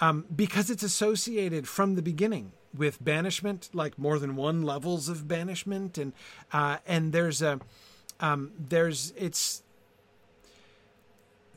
um, 0.00 0.26
because 0.34 0.70
it's 0.70 0.82
associated 0.82 1.66
from 1.66 1.94
the 1.94 2.02
beginning 2.02 2.52
with 2.76 3.02
banishment, 3.02 3.70
like 3.72 3.98
more 3.98 4.18
than 4.18 4.36
one 4.36 4.62
levels 4.62 5.08
of 5.08 5.26
banishment, 5.26 5.98
and 5.98 6.12
uh, 6.52 6.78
and 6.86 7.12
there's 7.12 7.42
a 7.42 7.60
um, 8.20 8.52
there's 8.58 9.12
it's 9.16 9.62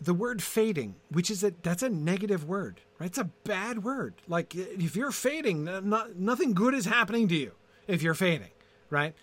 the 0.01 0.13
word 0.13 0.41
fading, 0.41 0.95
which 1.09 1.29
is 1.29 1.43
a 1.43 1.53
that's 1.61 1.83
a 1.83 1.89
negative 1.89 2.47
word, 2.47 2.81
right? 2.99 3.07
It's 3.07 3.17
a 3.17 3.25
bad 3.43 3.83
word. 3.83 4.15
Like 4.27 4.55
if 4.55 4.95
you're 4.95 5.11
fading, 5.11 5.65
not, 5.65 6.15
nothing 6.15 6.53
good 6.53 6.73
is 6.73 6.85
happening 6.85 7.27
to 7.29 7.35
you 7.35 7.51
if 7.87 8.01
you're 8.01 8.13
fading, 8.13 8.51
right? 8.89 9.13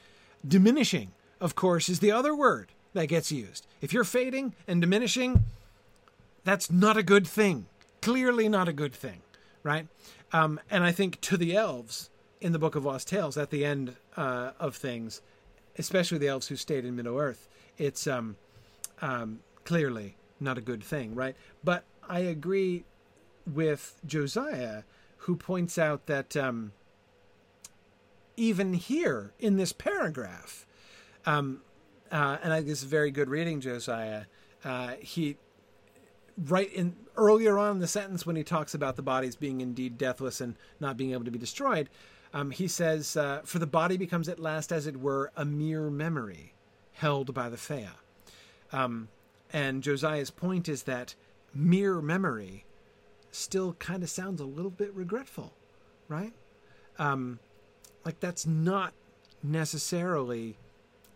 Diminishing, 0.47 1.13
of 1.41 1.55
course, 1.55 1.89
is 1.89 2.01
the 2.01 2.13
other 2.13 2.35
word 2.35 2.73
that 2.95 3.07
gets 3.07 3.31
used. 3.31 3.67
If 3.81 3.93
you're 3.93 4.05
fading 4.05 4.55
and 4.67 4.81
diminishing, 4.81 5.45
that's 6.45 6.71
not 6.71 6.97
a 6.97 7.03
good 7.03 7.27
thing 7.27 7.67
clearly 8.07 8.49
not 8.49 8.69
a 8.69 8.73
good 8.73 8.95
thing, 8.95 9.21
right? 9.65 9.89
Um, 10.33 10.61
and 10.71 10.85
I 10.85 10.93
think 10.93 11.21
to 11.23 11.37
the 11.37 11.57
elves 11.57 12.09
in 12.41 12.53
the 12.53 12.59
Book 12.61 12.77
of 12.77 12.85
Lost 12.85 13.09
Tales, 13.09 13.37
at 13.37 13.51
the 13.51 13.65
end 13.65 13.97
uh, 14.17 14.53
of 14.61 14.77
things, 14.77 15.23
especially 15.77 16.19
the 16.19 16.29
elves 16.29 16.47
who 16.47 16.55
stayed 16.55 16.85
in 16.85 16.95
Middle 16.95 17.19
Earth, 17.19 17.49
it's 17.79 18.07
um, 18.07 18.37
um, 19.03 19.41
clearly 19.65 20.15
not 20.39 20.57
a 20.57 20.61
good 20.61 20.85
thing, 20.85 21.17
right? 21.17 21.35
But 21.65 21.83
I 22.09 22.21
agree 22.21 22.85
with 23.45 24.01
Josiah, 24.07 24.85
who 25.17 25.35
points 25.35 25.77
out 25.77 26.07
that 26.07 26.37
um, 26.37 26.71
even 28.37 28.75
here 28.75 29.33
in 29.39 29.57
this 29.57 29.73
paragraph, 29.73 30.67
um, 31.25 31.63
uh, 32.11 32.39
and 32.43 32.53
I, 32.53 32.61
this 32.61 32.83
is 32.83 32.85
very 32.85 33.11
good 33.11 33.29
reading, 33.29 33.61
Josiah. 33.61 34.25
Uh, 34.65 34.93
he 35.01 35.37
right 36.47 36.73
in 36.73 36.97
earlier 37.17 37.59
on 37.59 37.73
in 37.73 37.79
the 37.79 37.87
sentence 37.87 38.27
when 38.27 38.37
he 38.37 38.45
talks 38.45 38.75
about 38.75 38.97
the 38.97 39.03
bodies 39.03 39.37
being 39.37 39.61
indeed 39.61 39.97
deathless 39.97 40.41
and 40.41 40.55
not 40.81 40.97
being 40.97 41.13
able 41.13 41.25
to 41.25 41.31
be 41.31 41.39
destroyed, 41.39 41.89
um, 42.35 42.51
he 42.51 42.69
says, 42.69 43.17
uh, 43.17 43.41
"For 43.45 43.59
the 43.59 43.67
body 43.67 43.97
becomes 43.97 44.29
at 44.29 44.39
last, 44.39 44.73
as 44.73 44.87
it 44.87 44.99
were, 44.99 45.33
a 45.37 45.45
mere 45.45 45.91
memory 45.91 46.55
held 46.93 47.33
by 47.33 47.49
the 47.49 47.57
Fea." 47.57 47.89
Um, 48.73 49.09
and 49.53 49.83
Josiah's 49.83 50.31
point 50.31 50.69
is 50.69 50.83
that 50.83 51.15
mere 51.55 52.01
memory 52.01 52.65
still 53.31 53.75
kind 53.75 54.03
of 54.03 54.11
sounds 54.11 54.41
a 54.41 54.45
little 54.45 54.71
bit 54.71 54.93
regretful, 54.95 55.55
right? 56.09 56.33
Um, 56.99 57.39
like 58.07 58.21
that's 58.21 58.47
not 58.47 58.95
necessarily 59.43 60.57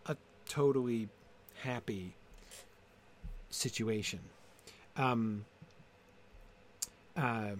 a 0.07 0.17
totally 0.47 1.07
happy 1.63 2.13
situation. 3.49 4.19
Um, 4.97 5.45
uh, 7.15 7.51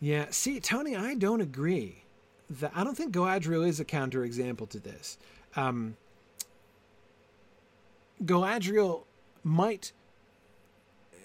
yeah, 0.00 0.26
see, 0.30 0.58
Tony, 0.58 0.96
I 0.96 1.14
don't 1.14 1.40
agree. 1.40 2.02
That 2.58 2.72
I 2.74 2.82
don't 2.82 2.96
think 2.96 3.14
Galadriel 3.14 3.64
is 3.64 3.78
a 3.78 3.84
counterexample 3.84 4.68
to 4.70 4.80
this. 4.80 5.16
Um, 5.54 5.96
Galadriel 8.24 9.04
might 9.44 9.92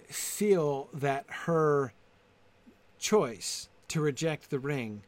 feel 0.08 0.88
that 0.94 1.24
her 1.28 1.92
choice 3.00 3.68
to 3.88 4.00
reject 4.00 4.50
the 4.50 4.58
ring 4.58 5.02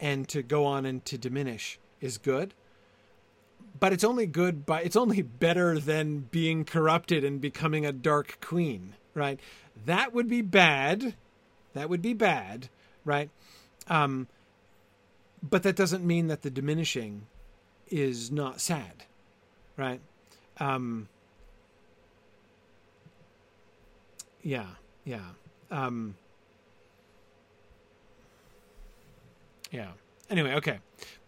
and 0.00 0.28
to 0.28 0.42
go 0.42 0.64
on 0.64 0.86
and 0.86 1.04
to 1.04 1.18
diminish 1.18 1.78
is 2.00 2.18
good 2.18 2.54
but 3.78 3.92
it's 3.92 4.04
only 4.04 4.26
good 4.26 4.66
by 4.66 4.82
it's 4.82 4.96
only 4.96 5.22
better 5.22 5.78
than 5.78 6.20
being 6.30 6.64
corrupted 6.64 7.24
and 7.24 7.40
becoming 7.40 7.86
a 7.86 7.92
dark 7.92 8.38
queen, 8.40 8.94
right? 9.14 9.38
That 9.86 10.12
would 10.12 10.28
be 10.28 10.42
bad. 10.42 11.14
That 11.74 11.88
would 11.88 12.02
be 12.02 12.14
bad, 12.14 12.68
right? 13.04 13.30
Um, 13.88 14.26
but 15.42 15.62
that 15.62 15.76
doesn't 15.76 16.04
mean 16.04 16.26
that 16.28 16.42
the 16.42 16.50
diminishing 16.50 17.26
is 17.88 18.30
not 18.30 18.60
sad, 18.60 19.04
right? 19.76 20.00
Um, 20.58 21.08
yeah, 24.42 24.66
yeah, 25.04 25.20
um, 25.70 26.16
yeah. 29.70 29.90
Anyway, 30.30 30.52
okay, 30.54 30.78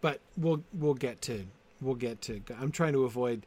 but 0.01 0.19
we'll 0.37 0.63
we'll 0.73 0.93
get 0.93 1.21
to 1.21 1.45
we'll 1.81 1.95
get 1.95 2.21
to. 2.21 2.41
I'm 2.59 2.71
trying 2.71 2.93
to 2.93 3.03
avoid 3.03 3.45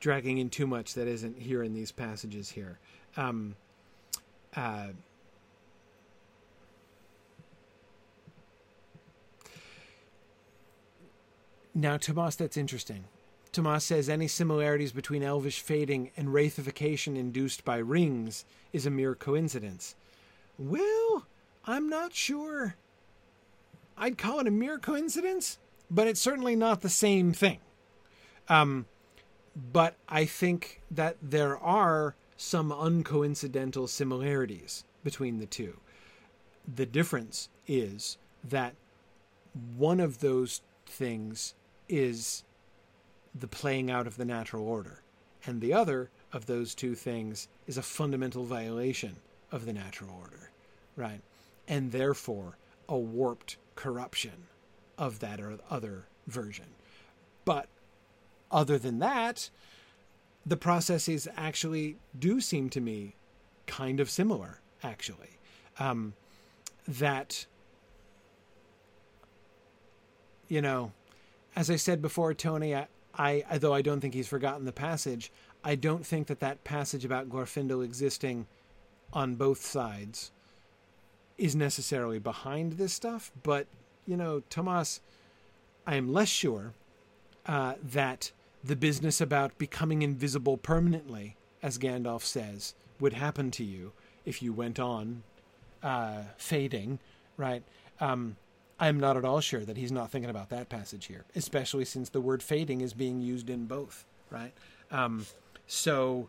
dragging 0.00 0.38
in 0.38 0.50
too 0.50 0.66
much 0.66 0.94
that 0.94 1.08
isn't 1.08 1.38
here 1.38 1.62
in 1.62 1.74
these 1.74 1.92
passages 1.92 2.50
here. 2.50 2.78
Um, 3.16 3.56
uh, 4.54 4.88
now, 11.74 11.96
Tomas, 11.96 12.36
that's 12.36 12.56
interesting. 12.56 13.04
Tomas 13.52 13.84
says 13.84 14.08
any 14.08 14.28
similarities 14.28 14.92
between 14.92 15.22
elvish 15.22 15.60
fading 15.60 16.10
and 16.16 16.28
wraithification 16.28 17.16
induced 17.16 17.64
by 17.64 17.78
rings 17.78 18.44
is 18.72 18.86
a 18.86 18.90
mere 18.90 19.14
coincidence. 19.14 19.96
Well, 20.58 21.26
I'm 21.64 21.88
not 21.88 22.14
sure. 22.14 22.76
I'd 23.98 24.18
call 24.18 24.40
it 24.40 24.46
a 24.46 24.50
mere 24.50 24.78
coincidence, 24.78 25.58
but 25.90 26.06
it's 26.06 26.20
certainly 26.20 26.56
not 26.56 26.80
the 26.80 26.88
same 26.88 27.32
thing. 27.32 27.58
Um, 28.48 28.86
but 29.72 29.96
I 30.08 30.24
think 30.24 30.80
that 30.90 31.16
there 31.20 31.58
are 31.58 32.14
some 32.36 32.70
uncoincidental 32.70 33.88
similarities 33.88 34.84
between 35.02 35.38
the 35.38 35.46
two. 35.46 35.80
The 36.72 36.86
difference 36.86 37.48
is 37.66 38.18
that 38.44 38.74
one 39.76 40.00
of 40.00 40.20
those 40.20 40.60
things 40.86 41.54
is 41.88 42.44
the 43.34 43.48
playing 43.48 43.90
out 43.90 44.06
of 44.06 44.16
the 44.16 44.24
natural 44.24 44.66
order, 44.66 45.02
and 45.44 45.60
the 45.60 45.72
other 45.72 46.10
of 46.32 46.46
those 46.46 46.74
two 46.74 46.94
things 46.94 47.48
is 47.66 47.78
a 47.78 47.82
fundamental 47.82 48.44
violation 48.44 49.16
of 49.50 49.66
the 49.66 49.72
natural 49.72 50.10
order, 50.20 50.50
right? 50.96 51.20
And 51.66 51.90
therefore, 51.90 52.58
a 52.88 52.96
warped 52.96 53.56
corruption 53.78 54.48
of 54.98 55.20
that 55.20 55.40
or 55.40 55.56
other 55.70 56.06
version. 56.26 56.64
But 57.44 57.68
other 58.50 58.76
than 58.76 58.98
that, 58.98 59.50
the 60.44 60.56
processes 60.56 61.28
actually 61.36 61.96
do 62.18 62.40
seem 62.40 62.70
to 62.70 62.80
me 62.80 63.14
kind 63.68 64.00
of 64.00 64.10
similar, 64.10 64.60
actually. 64.82 65.38
Um, 65.78 66.14
that, 66.88 67.46
you 70.48 70.60
know, 70.60 70.90
as 71.54 71.70
I 71.70 71.76
said 71.76 72.02
before, 72.02 72.34
Tony, 72.34 72.74
I, 72.74 72.88
I, 73.14 73.58
though 73.58 73.74
I 73.74 73.82
don't 73.82 74.00
think 74.00 74.12
he's 74.12 74.26
forgotten 74.26 74.64
the 74.64 74.72
passage, 74.72 75.30
I 75.62 75.76
don't 75.76 76.04
think 76.04 76.26
that 76.26 76.40
that 76.40 76.64
passage 76.64 77.04
about 77.04 77.28
Glorfindel 77.28 77.84
existing 77.84 78.48
on 79.12 79.36
both 79.36 79.64
sides 79.64 80.32
is 81.38 81.54
necessarily 81.54 82.18
behind 82.18 82.72
this 82.72 82.92
stuff. 82.92 83.30
But, 83.42 83.66
you 84.06 84.16
know, 84.16 84.42
Tomas, 84.50 85.00
I 85.86 85.94
am 85.94 86.12
less 86.12 86.28
sure 86.28 86.74
uh, 87.46 87.74
that 87.82 88.32
the 88.62 88.76
business 88.76 89.20
about 89.20 89.56
becoming 89.56 90.02
invisible 90.02 90.56
permanently, 90.56 91.36
as 91.62 91.78
Gandalf 91.78 92.22
says, 92.22 92.74
would 93.00 93.12
happen 93.14 93.50
to 93.52 93.64
you 93.64 93.92
if 94.26 94.42
you 94.42 94.52
went 94.52 94.78
on 94.78 95.22
uh, 95.82 96.22
fading, 96.36 96.98
right? 97.36 97.62
Um, 98.00 98.36
I'm 98.80 99.00
not 99.00 99.16
at 99.16 99.24
all 99.24 99.40
sure 99.40 99.64
that 99.64 99.76
he's 99.76 99.92
not 99.92 100.10
thinking 100.10 100.30
about 100.30 100.50
that 100.50 100.68
passage 100.68 101.06
here, 101.06 101.24
especially 101.34 101.84
since 101.84 102.10
the 102.10 102.20
word 102.20 102.42
fading 102.42 102.80
is 102.80 102.92
being 102.92 103.20
used 103.20 103.48
in 103.48 103.66
both, 103.66 104.04
right? 104.30 104.52
Um, 104.90 105.26
so 105.66 106.28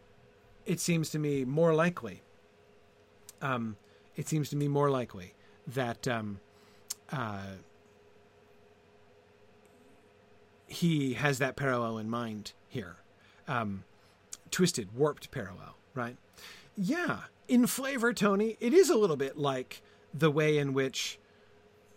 it 0.66 0.80
seems 0.80 1.10
to 1.12 1.20
me 1.20 1.46
more 1.46 1.74
likely. 1.74 2.22
Um, 3.42 3.76
it 4.20 4.28
seems 4.28 4.50
to 4.50 4.58
me 4.58 4.68
more 4.68 4.90
likely 4.90 5.34
that 5.66 6.06
um, 6.06 6.42
uh, 7.10 7.52
he 10.68 11.14
has 11.14 11.40
that 11.40 11.56
parallel 11.56 11.98
in 11.98 12.10
mind 12.10 12.52
here. 12.68 12.98
Um, 13.48 13.86
twisted, 14.52 14.94
warped 14.94 15.32
parallel, 15.32 15.78
right? 15.96 16.18
Yeah, 16.76 17.20
in 17.48 17.66
flavor, 17.66 18.12
Tony, 18.12 18.58
it 18.60 18.74
is 18.74 18.90
a 18.90 18.98
little 18.98 19.16
bit 19.16 19.38
like 19.38 19.82
the 20.14 20.30
way 20.30 20.58
in 20.58 20.74
which 20.74 21.18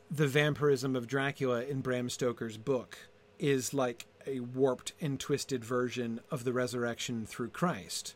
the 0.08 0.28
vampirism 0.28 0.94
of 0.94 1.08
Dracula 1.08 1.64
in 1.64 1.80
Bram 1.80 2.08
Stoker's 2.08 2.56
book 2.56 2.98
is 3.40 3.74
like 3.74 4.06
a 4.28 4.38
warped 4.38 4.92
and 5.00 5.18
twisted 5.18 5.64
version 5.64 6.20
of 6.30 6.44
the 6.44 6.52
resurrection 6.52 7.26
through 7.26 7.48
Christ. 7.48 8.14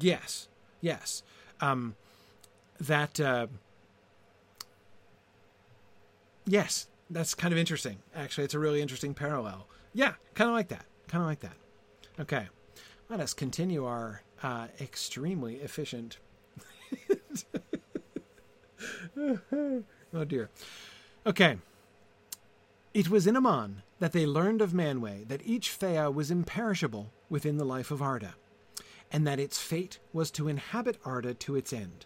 Yes, 0.00 0.48
yes. 0.80 1.22
Um, 1.60 1.96
that, 2.80 3.20
uh, 3.20 3.46
yes, 6.46 6.86
that's 7.10 7.34
kind 7.34 7.52
of 7.52 7.58
interesting. 7.58 7.98
Actually, 8.14 8.44
it's 8.44 8.54
a 8.54 8.58
really 8.58 8.80
interesting 8.80 9.14
parallel. 9.14 9.66
Yeah, 9.94 10.14
kind 10.34 10.48
of 10.48 10.54
like 10.54 10.68
that. 10.68 10.86
Kind 11.08 11.22
of 11.22 11.28
like 11.28 11.40
that. 11.40 11.56
Okay, 12.20 12.46
let 13.08 13.20
us 13.20 13.34
continue 13.34 13.84
our 13.84 14.22
uh, 14.42 14.68
extremely 14.80 15.56
efficient. 15.56 16.18
oh 20.12 20.24
dear. 20.26 20.50
Okay. 21.26 21.58
It 22.94 23.08
was 23.08 23.26
in 23.26 23.36
Aman 23.36 23.82
that 24.00 24.12
they 24.12 24.26
learned 24.26 24.60
of 24.60 24.72
Manwë 24.72 25.28
that 25.28 25.46
each 25.46 25.70
Fea 25.70 26.08
was 26.08 26.30
imperishable 26.30 27.10
within 27.30 27.56
the 27.56 27.64
life 27.64 27.90
of 27.90 28.02
Arda, 28.02 28.34
and 29.10 29.26
that 29.26 29.40
its 29.40 29.58
fate 29.58 29.98
was 30.12 30.30
to 30.32 30.48
inhabit 30.48 30.98
Arda 31.04 31.32
to 31.34 31.56
its 31.56 31.72
end. 31.72 32.04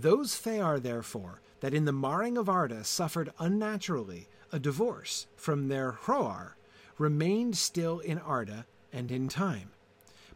Those 0.00 0.36
Fear, 0.36 0.78
therefore, 0.78 1.40
that 1.58 1.74
in 1.74 1.84
the 1.84 1.92
marring 1.92 2.38
of 2.38 2.48
Arda 2.48 2.84
suffered 2.84 3.32
unnaturally 3.40 4.28
a 4.52 4.60
divorce 4.60 5.26
from 5.34 5.66
their 5.66 5.90
Hroar, 5.90 6.52
remained 6.98 7.56
still 7.56 7.98
in 7.98 8.18
Arda 8.18 8.66
and 8.92 9.10
in 9.10 9.28
time. 9.28 9.72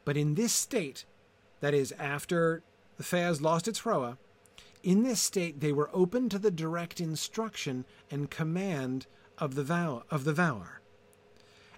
But 0.05 0.17
in 0.17 0.35
this 0.35 0.53
state, 0.53 1.05
that 1.61 1.75
is, 1.75 1.93
after 1.93 2.65
the 2.97 3.05
Feas 3.05 3.41
lost 3.41 3.69
its 3.69 3.83
Hroa, 3.83 4.19
in 4.83 5.05
this 5.05 5.21
state 5.21 5.61
they 5.61 5.73
were 5.73 5.91
open 5.93 6.29
to 6.31 6.41
the 6.41 6.51
direct 6.51 7.01
instruction 7.01 7.85
and 8.11 8.33
command 8.33 9.07
of 9.39 9.55
the 9.55 9.63
vow 9.63 10.03
of 10.11 10.25
the 10.25 10.33
Valar. 10.33 10.81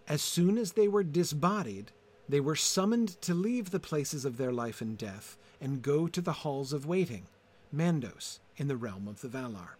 As 0.09 0.23
soon 0.23 0.56
as 0.56 0.73
they 0.73 0.89
were 0.89 1.05
disbodied, 1.05 1.93
they 2.27 2.40
were 2.40 2.56
summoned 2.56 3.20
to 3.20 3.35
leave 3.35 3.70
the 3.70 3.78
places 3.78 4.24
of 4.24 4.39
their 4.39 4.52
life 4.52 4.81
and 4.81 4.97
death 4.97 5.36
and 5.61 5.82
go 5.82 6.09
to 6.09 6.23
the 6.23 6.32
halls 6.32 6.73
of 6.73 6.86
waiting, 6.86 7.27
Mandos, 7.74 8.40
in 8.56 8.68
the 8.68 8.76
realm 8.76 9.09
of 9.09 9.20
the 9.20 9.28
Valar. 9.28 9.76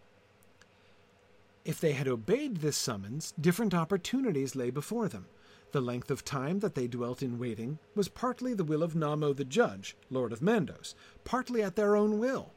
If 1.65 1.81
they 1.81 1.93
had 1.93 2.09
obeyed 2.09 2.59
this 2.59 2.77
summons, 2.77 3.33
different 3.41 3.73
opportunities 3.73 4.55
lay 4.55 4.71
before 4.71 5.09
them. 5.09 5.27
The 5.73 5.81
length 5.81 6.11
of 6.11 6.25
time 6.25 6.61
that 6.61 6.75
they 6.75 6.87
dwelt 6.87 7.23
in 7.23 7.39
waiting 7.39 7.79
was 7.95 8.09
partly 8.09 8.55
the 8.55 8.65
will 8.65 8.83
of 8.83 8.93
Namo 8.93 9.35
the 9.35 9.45
Judge, 9.45 9.97
Lord 10.11 10.33
of 10.33 10.41
Mandos, 10.41 10.95
partly 11.25 11.63
at 11.63 11.75
their 11.75 11.97
own 11.97 12.19
will. 12.19 12.53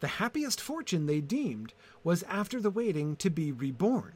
The 0.00 0.08
happiest 0.08 0.60
fortune 0.60 1.06
they 1.06 1.20
deemed 1.20 1.72
was 2.02 2.22
after 2.24 2.60
the 2.60 2.70
waiting 2.70 3.16
to 3.16 3.30
be 3.30 3.50
reborn. 3.50 4.14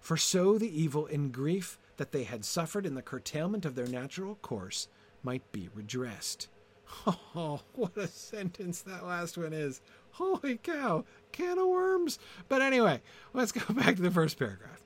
For 0.00 0.18
so 0.18 0.58
the 0.58 0.82
evil 0.82 1.06
and 1.06 1.32
grief 1.32 1.78
that 1.96 2.12
they 2.12 2.24
had 2.24 2.44
suffered 2.44 2.84
in 2.84 2.94
the 2.94 3.02
curtailment 3.02 3.64
of 3.64 3.74
their 3.74 3.86
natural 3.86 4.34
course 4.36 4.88
might 5.22 5.50
be 5.50 5.70
redressed. 5.74 6.48
Oh, 7.36 7.60
what 7.74 7.96
a 7.96 8.06
sentence 8.06 8.82
that 8.82 9.04
last 9.04 9.36
one 9.36 9.52
is. 9.52 9.80
Holy 10.12 10.56
cow, 10.56 11.04
can 11.32 11.58
of 11.58 11.66
worms. 11.66 12.18
But 12.48 12.62
anyway, 12.62 13.00
let's 13.32 13.50
go 13.52 13.74
back 13.74 13.96
to 13.96 14.02
the 14.02 14.10
first 14.10 14.38
paragraph. 14.38 14.82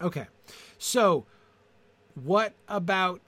Okay, 0.00 0.26
so 0.78 1.26
what 2.14 2.54
about 2.68 3.20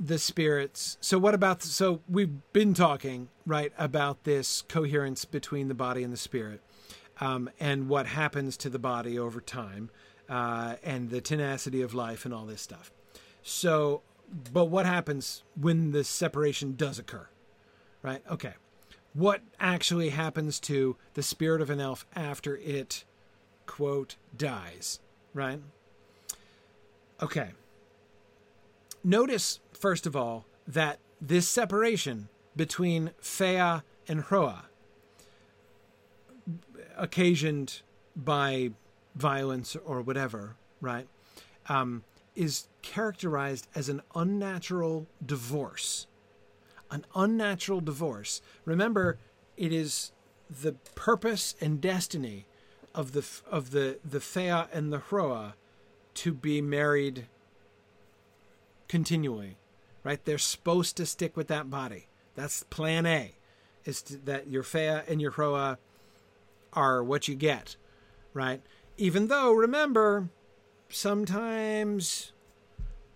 the 0.00 0.18
spirits? 0.18 0.96
So, 1.00 1.18
what 1.18 1.34
about, 1.34 1.62
so 1.62 2.00
we've 2.08 2.32
been 2.52 2.74
talking, 2.74 3.28
right, 3.46 3.72
about 3.78 4.24
this 4.24 4.62
coherence 4.62 5.24
between 5.24 5.68
the 5.68 5.74
body 5.74 6.02
and 6.02 6.12
the 6.12 6.18
spirit 6.18 6.60
um, 7.20 7.50
and 7.60 7.88
what 7.88 8.06
happens 8.06 8.56
to 8.58 8.70
the 8.70 8.78
body 8.78 9.18
over 9.18 9.40
time 9.40 9.90
uh, 10.28 10.76
and 10.82 11.10
the 11.10 11.20
tenacity 11.20 11.82
of 11.82 11.94
life 11.94 12.24
and 12.24 12.34
all 12.34 12.46
this 12.46 12.62
stuff. 12.62 12.90
So, 13.42 14.02
but 14.52 14.66
what 14.66 14.86
happens 14.86 15.44
when 15.58 15.92
the 15.92 16.04
separation 16.04 16.74
does 16.74 16.98
occur? 16.98 17.28
Right? 18.02 18.22
Okay. 18.30 18.54
What 19.12 19.42
actually 19.60 20.10
happens 20.10 20.58
to 20.60 20.96
the 21.14 21.22
spirit 21.22 21.60
of 21.60 21.70
an 21.70 21.80
elf 21.80 22.04
after 22.16 22.56
it, 22.56 23.04
quote, 23.66 24.16
dies? 24.36 24.98
Right? 25.32 25.60
Okay. 27.22 27.50
Notice, 29.04 29.60
first 29.72 30.06
of 30.06 30.16
all, 30.16 30.46
that 30.66 30.98
this 31.20 31.48
separation 31.48 32.28
between 32.56 33.12
Fea 33.20 33.82
and 34.08 34.24
Hroa, 34.24 34.64
occasioned 36.96 37.82
by 38.16 38.70
violence 39.14 39.76
or 39.84 40.00
whatever, 40.00 40.56
right, 40.80 41.06
um, 41.68 42.02
is 42.34 42.68
characterized 42.82 43.68
as 43.74 43.88
an 43.88 44.02
unnatural 44.14 45.06
divorce. 45.24 46.06
An 46.90 47.04
unnatural 47.14 47.80
divorce. 47.80 48.42
Remember, 48.64 49.18
it 49.56 49.72
is 49.72 50.12
the 50.48 50.72
purpose 50.94 51.54
and 51.60 51.80
destiny 51.80 52.46
of 52.94 53.12
the 53.12 53.24
of 53.50 53.70
the 53.70 53.98
the 54.04 54.20
Fea 54.20 54.66
and 54.72 54.92
the 54.92 54.98
Hroa 54.98 55.54
to 56.14 56.32
be 56.32 56.60
married 56.60 57.26
continually, 58.88 59.56
right? 60.04 60.24
They're 60.24 60.38
supposed 60.38 60.96
to 60.98 61.06
stick 61.06 61.36
with 61.36 61.48
that 61.48 61.70
body. 61.70 62.06
That's 62.34 62.62
plan 62.64 63.06
A, 63.06 63.34
is 63.84 64.02
to, 64.02 64.16
that 64.18 64.48
your 64.48 64.62
Fea 64.62 65.00
and 65.08 65.20
your 65.20 65.32
Hroa 65.32 65.78
are 66.72 67.02
what 67.02 67.26
you 67.26 67.34
get, 67.34 67.76
right? 68.32 68.60
Even 68.96 69.28
though, 69.28 69.52
remember, 69.52 70.28
sometimes 70.94 72.32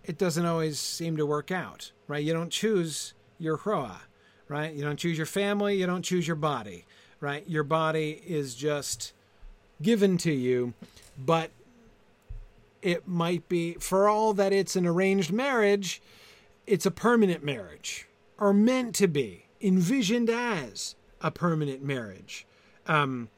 it 0.04 0.18
doesn't 0.18 0.46
always 0.46 0.78
seem 0.78 1.16
to 1.16 1.24
work 1.24 1.50
out, 1.50 1.92
right? 2.06 2.24
You 2.24 2.32
don't 2.32 2.50
choose 2.50 3.14
your 3.38 3.58
Hroa, 3.58 3.98
right? 4.48 4.74
You 4.74 4.82
don't 4.82 4.98
choose 4.98 5.16
your 5.16 5.26
family, 5.26 5.76
you 5.76 5.86
don't 5.86 6.02
choose 6.02 6.26
your 6.26 6.36
body, 6.36 6.86
right? 7.20 7.48
Your 7.48 7.62
body 7.62 8.22
is 8.26 8.54
just 8.54 9.12
given 9.80 10.18
to 10.18 10.32
you, 10.32 10.74
but 11.16 11.50
it 12.82 13.06
might 13.06 13.48
be, 13.48 13.74
for 13.74 14.08
all 14.08 14.34
that 14.34 14.52
it's 14.52 14.76
an 14.76 14.86
arranged 14.86 15.32
marriage, 15.32 16.02
it's 16.66 16.86
a 16.86 16.90
permanent 16.90 17.44
marriage, 17.44 18.08
or 18.38 18.52
meant 18.52 18.94
to 18.96 19.06
be, 19.06 19.46
envisioned 19.60 20.30
as 20.30 20.94
a 21.20 21.30
permanent 21.30 21.82
marriage 21.82 22.46
um, 22.86 23.28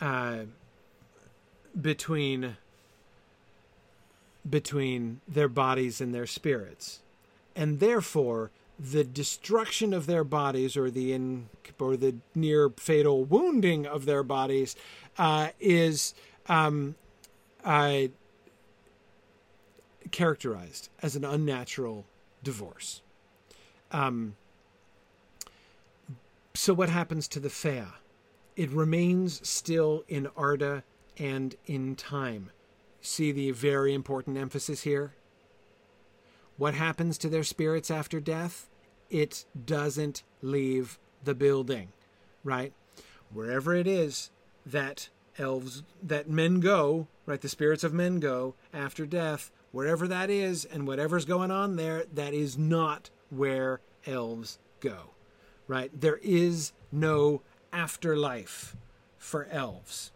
uh, 0.00 0.40
between 1.80 2.56
between 4.48 5.20
their 5.26 5.48
bodies 5.48 6.00
and 6.00 6.14
their 6.14 6.26
spirits, 6.26 7.00
and 7.54 7.80
therefore 7.80 8.50
the 8.78 9.04
destruction 9.04 9.94
of 9.94 10.06
their 10.06 10.24
bodies 10.24 10.76
or 10.76 10.90
the 10.90 11.12
in 11.12 11.48
or 11.80 11.96
the 11.96 12.14
near 12.34 12.70
fatal 12.76 13.24
wounding 13.24 13.86
of 13.86 14.04
their 14.04 14.22
bodies 14.22 14.76
uh, 15.18 15.48
is 15.58 16.14
um, 16.48 16.94
uh, 17.64 18.02
characterized 20.10 20.88
as 21.02 21.16
an 21.16 21.24
unnatural 21.24 22.04
divorce. 22.42 23.02
Um, 23.90 24.36
so, 26.54 26.72
what 26.74 26.88
happens 26.88 27.28
to 27.28 27.40
the 27.40 27.50
Fea? 27.50 27.84
It 28.56 28.70
remains 28.70 29.46
still 29.46 30.04
in 30.08 30.28
Arda 30.36 30.84
and 31.18 31.54
in 31.66 31.96
time. 31.96 32.50
See 33.06 33.30
the 33.30 33.52
very 33.52 33.94
important 33.94 34.36
emphasis 34.36 34.82
here? 34.82 35.14
What 36.56 36.74
happens 36.74 37.16
to 37.18 37.28
their 37.28 37.44
spirits 37.44 37.88
after 37.88 38.18
death? 38.18 38.68
It 39.10 39.44
doesn't 39.64 40.24
leave 40.42 40.98
the 41.22 41.34
building, 41.34 41.92
right? 42.42 42.72
Wherever 43.32 43.74
it 43.74 43.86
is 43.86 44.32
that 44.66 45.08
elves, 45.38 45.84
that 46.02 46.28
men 46.28 46.58
go, 46.58 47.06
right? 47.26 47.40
The 47.40 47.48
spirits 47.48 47.84
of 47.84 47.94
men 47.94 48.18
go 48.18 48.56
after 48.74 49.06
death, 49.06 49.52
wherever 49.70 50.08
that 50.08 50.28
is 50.28 50.64
and 50.64 50.84
whatever's 50.84 51.24
going 51.24 51.52
on 51.52 51.76
there, 51.76 52.06
that 52.12 52.34
is 52.34 52.58
not 52.58 53.10
where 53.30 53.80
elves 54.04 54.58
go, 54.80 55.10
right? 55.68 55.92
There 55.98 56.18
is 56.24 56.72
no 56.90 57.42
afterlife 57.72 58.74
for 59.16 59.46
elves. 59.52 60.10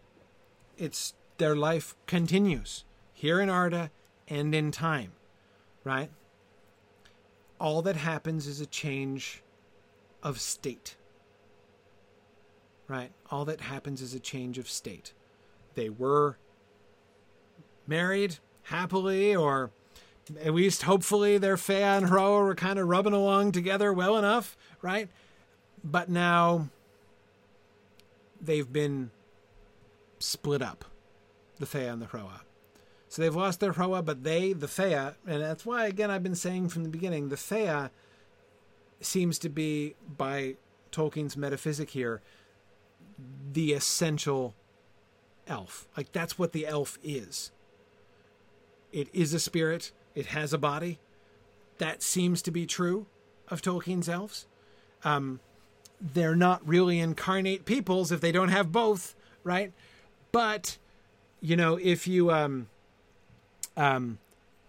It's 0.77 1.13
their 1.41 1.55
life 1.55 1.95
continues 2.05 2.83
here 3.13 3.41
in 3.41 3.49
Arda 3.49 3.89
and 4.27 4.53
in 4.53 4.71
time, 4.71 5.13
right? 5.83 6.09
All 7.59 7.81
that 7.81 7.95
happens 7.95 8.45
is 8.45 8.61
a 8.61 8.65
change 8.65 9.41
of 10.21 10.39
state, 10.39 10.95
right? 12.87 13.11
All 13.29 13.45
that 13.45 13.61
happens 13.61 14.01
is 14.01 14.13
a 14.13 14.19
change 14.19 14.57
of 14.57 14.69
state. 14.69 15.13
They 15.73 15.89
were 15.89 16.37
married, 17.87 18.37
happily, 18.63 19.35
or 19.35 19.71
at 20.43 20.53
least 20.53 20.83
hopefully 20.83 21.37
their 21.37 21.57
Fea 21.57 21.81
and 21.81 22.05
Hroa 22.07 22.43
were 22.43 22.55
kind 22.55 22.77
of 22.77 22.87
rubbing 22.87 23.13
along 23.13 23.51
together 23.51 23.91
well 23.91 24.17
enough, 24.17 24.55
right? 24.81 25.09
but 25.83 26.09
now 26.09 26.69
they've 28.39 28.71
been 28.71 29.11
split 30.19 30.61
up, 30.61 30.85
the 31.61 31.65
Fea 31.65 31.85
and 31.85 32.01
the 32.01 32.07
Hroa. 32.07 32.41
So 33.07 33.21
they've 33.21 33.35
lost 33.35 33.59
their 33.59 33.73
Hroa, 33.73 34.03
but 34.03 34.23
they, 34.23 34.51
the 34.53 34.67
Fea, 34.67 35.15
and 35.25 35.41
that's 35.41 35.65
why, 35.65 35.85
again, 35.85 36.11
I've 36.11 36.23
been 36.23 36.35
saying 36.35 36.69
from 36.69 36.83
the 36.83 36.89
beginning, 36.89 37.29
the 37.29 37.37
Fea 37.37 37.89
seems 38.99 39.39
to 39.39 39.49
be, 39.49 39.95
by 40.17 40.55
Tolkien's 40.91 41.37
metaphysic 41.37 41.91
here, 41.91 42.21
the 43.53 43.73
essential 43.73 44.55
elf. 45.47 45.87
Like, 45.95 46.11
that's 46.11 46.39
what 46.39 46.51
the 46.51 46.65
elf 46.65 46.97
is. 47.03 47.51
It 48.91 49.07
is 49.13 49.33
a 49.33 49.39
spirit, 49.39 49.91
it 50.15 50.27
has 50.27 50.53
a 50.53 50.57
body. 50.57 50.99
That 51.77 52.01
seems 52.01 52.41
to 52.43 52.51
be 52.51 52.65
true 52.65 53.07
of 53.47 53.61
Tolkien's 53.61 54.09
elves. 54.09 54.47
Um, 55.03 55.39
they're 55.99 56.35
not 56.35 56.67
really 56.67 56.99
incarnate 56.99 57.65
peoples 57.65 58.11
if 58.11 58.21
they 58.21 58.31
don't 58.31 58.49
have 58.49 58.71
both, 58.71 59.15
right? 59.43 59.73
But 60.31 60.77
you 61.41 61.55
know, 61.55 61.77
if 61.81 62.07
you 62.07 62.31
um, 62.31 62.67
um, 63.75 64.19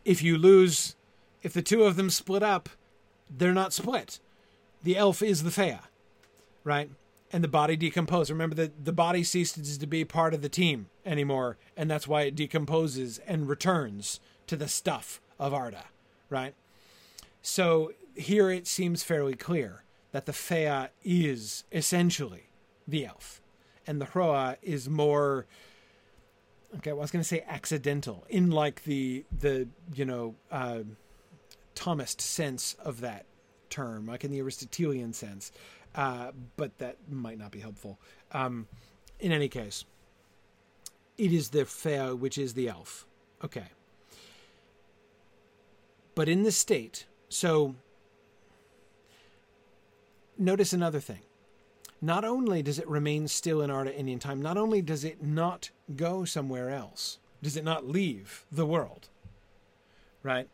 if 0.05 0.23
you 0.23 0.39
lose, 0.39 0.97
if 1.43 1.53
the 1.53 1.63
two 1.63 1.85
of 1.85 1.97
them 1.97 2.11
split 2.11 2.43
up, 2.43 2.69
they're 3.31 3.53
not 3.53 3.73
split. 3.73 4.19
The 4.83 4.97
elf 4.97 5.23
is 5.23 5.43
the 5.43 5.51
Fea, 5.51 5.79
right? 6.65 6.91
And 7.33 7.45
the 7.45 7.49
body 7.49 7.77
decomposes. 7.77 8.31
Remember 8.31 8.57
that 8.57 8.85
the 8.85 8.93
body 8.93 9.23
ceases 9.23 9.79
to 9.79 9.87
be 9.87 10.05
part 10.05 10.35
of 10.35 10.43
the 10.43 10.49
team 10.49 10.89
anymore, 11.07 11.57
and 11.77 11.91
that's 11.91 12.09
why 12.09 12.23
it 12.23 12.35
decomposes 12.35 13.19
and 13.27 13.49
returns 13.49 14.21
to 14.47 14.57
the 14.57 14.69
stuff 14.69 15.21
of 15.39 15.55
Arda, 15.55 15.85
right? 16.29 16.55
So 17.43 17.93
here 18.15 18.51
it 18.51 18.67
seems 18.67 19.03
fairly 19.03 19.35
clear 19.35 19.85
that 20.13 20.27
the 20.27 20.33
Fea 20.33 20.89
is 21.05 21.65
essentially 21.73 22.49
the 22.87 23.07
elf, 23.07 23.41
and 23.87 24.01
the 24.01 24.07
Hroa 24.07 24.57
is 24.63 24.89
more. 24.89 25.47
Okay, 26.79 26.93
well, 26.93 27.01
I 27.01 27.03
was 27.03 27.11
going 27.11 27.23
to 27.23 27.29
say 27.29 27.45
accidental 27.47 28.25
in 28.29 28.51
like 28.51 28.85
the 28.85 29.25
the 29.37 29.69
you 29.95 30.05
know 30.05 30.35
uh, 30.51 30.81
Thomist 31.75 32.21
sense 32.21 32.75
of 32.83 33.01
that 33.01 33.27
term, 33.69 34.07
like 34.07 34.25
in 34.25 34.31
the 34.31 34.41
Aristotelian 34.41 35.13
sense, 35.13 35.53
uh, 35.95 36.33
but 36.57 36.79
that 36.79 36.97
might 37.11 37.39
not 37.39 37.51
be 37.51 37.61
helpful. 37.61 37.99
Um, 38.33 38.69
in 39.21 39.33
any 39.33 39.49
case, 39.49 39.85
it 41.19 41.33
is 41.33 41.51
the 41.51 41.67
Fea 41.67 42.15
which 42.15 42.39
is 42.39 42.55
the 42.55 42.69
elf. 42.69 43.07
Okay, 43.45 43.67
but 46.15 46.29
in 46.29 46.43
the 46.43 46.53
state, 46.53 47.05
so 47.29 47.75
notice 50.39 50.73
another 50.73 51.01
thing. 51.01 51.21
Not 52.05 52.25
only 52.25 52.63
does 52.63 52.81
it 52.81 52.89
remain 52.89 53.29
still 53.29 53.63
in 53.63 53.71
Arda 53.71 53.97
Indian 53.97 54.19
time, 54.19 54.43
not 54.43 54.59
only 54.59 54.83
does 54.83 55.05
it 55.05 55.23
not 55.23 55.71
go 55.95 56.25
somewhere 56.25 56.69
else, 56.69 57.19
does 57.41 57.57
it 57.57 57.63
not 57.63 57.89
leave 57.89 58.45
the 58.51 58.67
world, 58.67 59.09
right? 60.25 60.49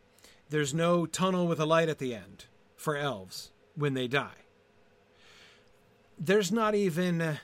There's 0.49 0.75
no 0.75 1.07
tunnel 1.07 1.47
with 1.47 1.59
a 1.59 1.65
light 1.65 1.89
at 1.89 1.97
the 1.97 2.13
end 2.13 2.45
for 2.75 2.95
elves 2.95 3.51
when 3.75 3.95
they 3.95 4.07
die. 4.07 4.45
There's 6.19 6.51
not 6.51 6.75
even 6.75 7.39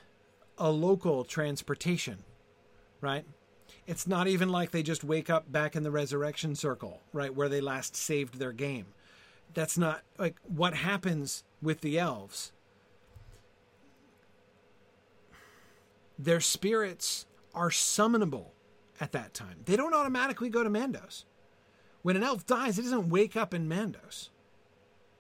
a 0.58 0.72
local 0.72 1.24
transportation, 1.24 2.20
right? 3.02 3.26
It's 3.88 4.06
not 4.06 4.28
even 4.28 4.50
like 4.50 4.70
they 4.70 4.84
just 4.84 5.04
wake 5.04 5.32
up 5.32 5.52
back 5.52 5.76
in 5.76 5.82
the 5.82 5.92
resurrection 5.92 6.56
circle, 6.56 7.02
right, 7.12 7.34
where 7.34 7.50
they 7.50 7.62
last 7.62 7.96
saved 7.96 8.38
their 8.38 8.52
game. 8.52 8.86
That's 9.56 9.78
not 9.78 10.02
like 10.20 10.36
what 10.44 10.76
happens 10.76 11.44
with 11.60 11.82
the 11.82 11.98
elves. 11.98 12.52
Their 16.18 16.40
spirits 16.40 17.26
are 17.54 17.70
summonable 17.70 18.52
at 19.00 19.12
that 19.12 19.34
time. 19.34 19.58
They 19.66 19.76
don't 19.76 19.94
automatically 19.94 20.50
go 20.50 20.64
to 20.64 20.70
Mandos. 20.70 21.26
When 22.02 22.16
an 22.16 22.24
elf 22.24 22.46
dies, 22.46 22.78
it 22.78 22.84
doesn't 22.84 23.10
wake 23.10 23.36
up 23.36 23.54
in 23.54 23.68
Mandos. 23.68 24.30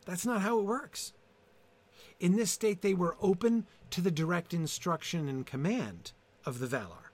That's 0.06 0.26
not 0.26 0.42
how 0.42 0.60
it 0.60 0.66
works. 0.66 1.14
In 2.20 2.36
this 2.36 2.52
state, 2.52 2.82
they 2.82 2.94
were 2.94 3.18
open 3.22 3.66
to 3.90 4.02
the 4.02 4.12
direct 4.12 4.54
instruction 4.54 5.28
and 5.28 5.46
command 5.46 6.14
of 6.46 6.60
the 6.60 6.68
Valar. 6.68 7.12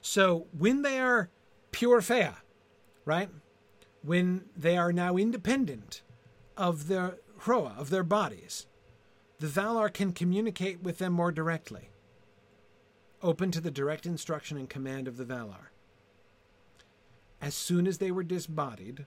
So 0.00 0.46
when 0.56 0.82
they 0.82 0.98
are 0.98 1.30
pure 1.70 2.00
Fea, 2.00 2.30
right? 3.04 3.28
When 4.02 4.46
they 4.56 4.76
are 4.76 4.92
now 4.92 5.16
independent 5.16 6.02
of 6.56 6.88
their 6.88 7.18
Hroa, 7.42 7.78
of 7.78 7.90
their 7.90 8.02
bodies, 8.02 8.66
the 9.38 9.46
Valar 9.46 9.92
can 9.92 10.12
communicate 10.12 10.82
with 10.82 10.98
them 10.98 11.12
more 11.12 11.32
directly, 11.32 11.90
open 13.22 13.50
to 13.50 13.60
the 13.60 13.70
direct 13.70 14.06
instruction 14.06 14.56
and 14.56 14.68
command 14.68 15.08
of 15.08 15.16
the 15.16 15.24
Valar. 15.24 15.70
As 17.40 17.54
soon 17.54 17.86
as 17.86 17.98
they 17.98 18.10
were 18.10 18.22
disbodied, 18.22 19.06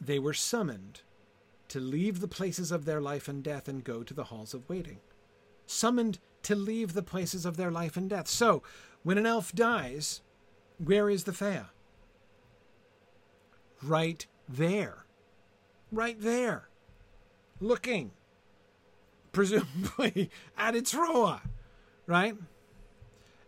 they 0.00 0.18
were 0.18 0.34
summoned 0.34 1.02
to 1.68 1.80
leave 1.80 2.20
the 2.20 2.28
places 2.28 2.70
of 2.70 2.84
their 2.84 3.00
life 3.00 3.28
and 3.28 3.42
death 3.42 3.68
and 3.68 3.82
go 3.82 4.02
to 4.02 4.14
the 4.14 4.24
halls 4.24 4.54
of 4.54 4.68
waiting. 4.68 4.98
Summoned 5.66 6.18
to 6.42 6.54
leave 6.54 6.92
the 6.92 7.02
places 7.02 7.46
of 7.46 7.56
their 7.56 7.70
life 7.70 7.96
and 7.96 8.10
death. 8.10 8.28
So, 8.28 8.62
when 9.02 9.18
an 9.18 9.26
elf 9.26 9.52
dies, 9.52 10.20
where 10.78 11.08
is 11.08 11.24
the 11.24 11.32
Fea? 11.32 11.62
Right 13.82 14.26
there. 14.48 15.06
Right 15.90 16.20
there. 16.20 16.68
Looking, 17.60 18.12
presumably, 19.30 20.30
at 20.58 20.74
its 20.74 20.92
Hroa. 20.92 21.40
Right? 22.06 22.36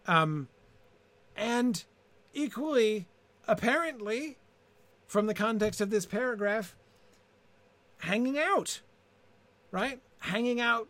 Um, 0.06 0.48
and 1.36 1.84
equally, 2.32 3.08
apparently, 3.48 4.38
from 5.06 5.26
the 5.26 5.34
context 5.34 5.80
of 5.80 5.90
this 5.90 6.06
paragraph, 6.06 6.74
hanging 7.98 8.38
out. 8.38 8.80
Right? 9.70 10.00
Hanging 10.18 10.60
out 10.60 10.88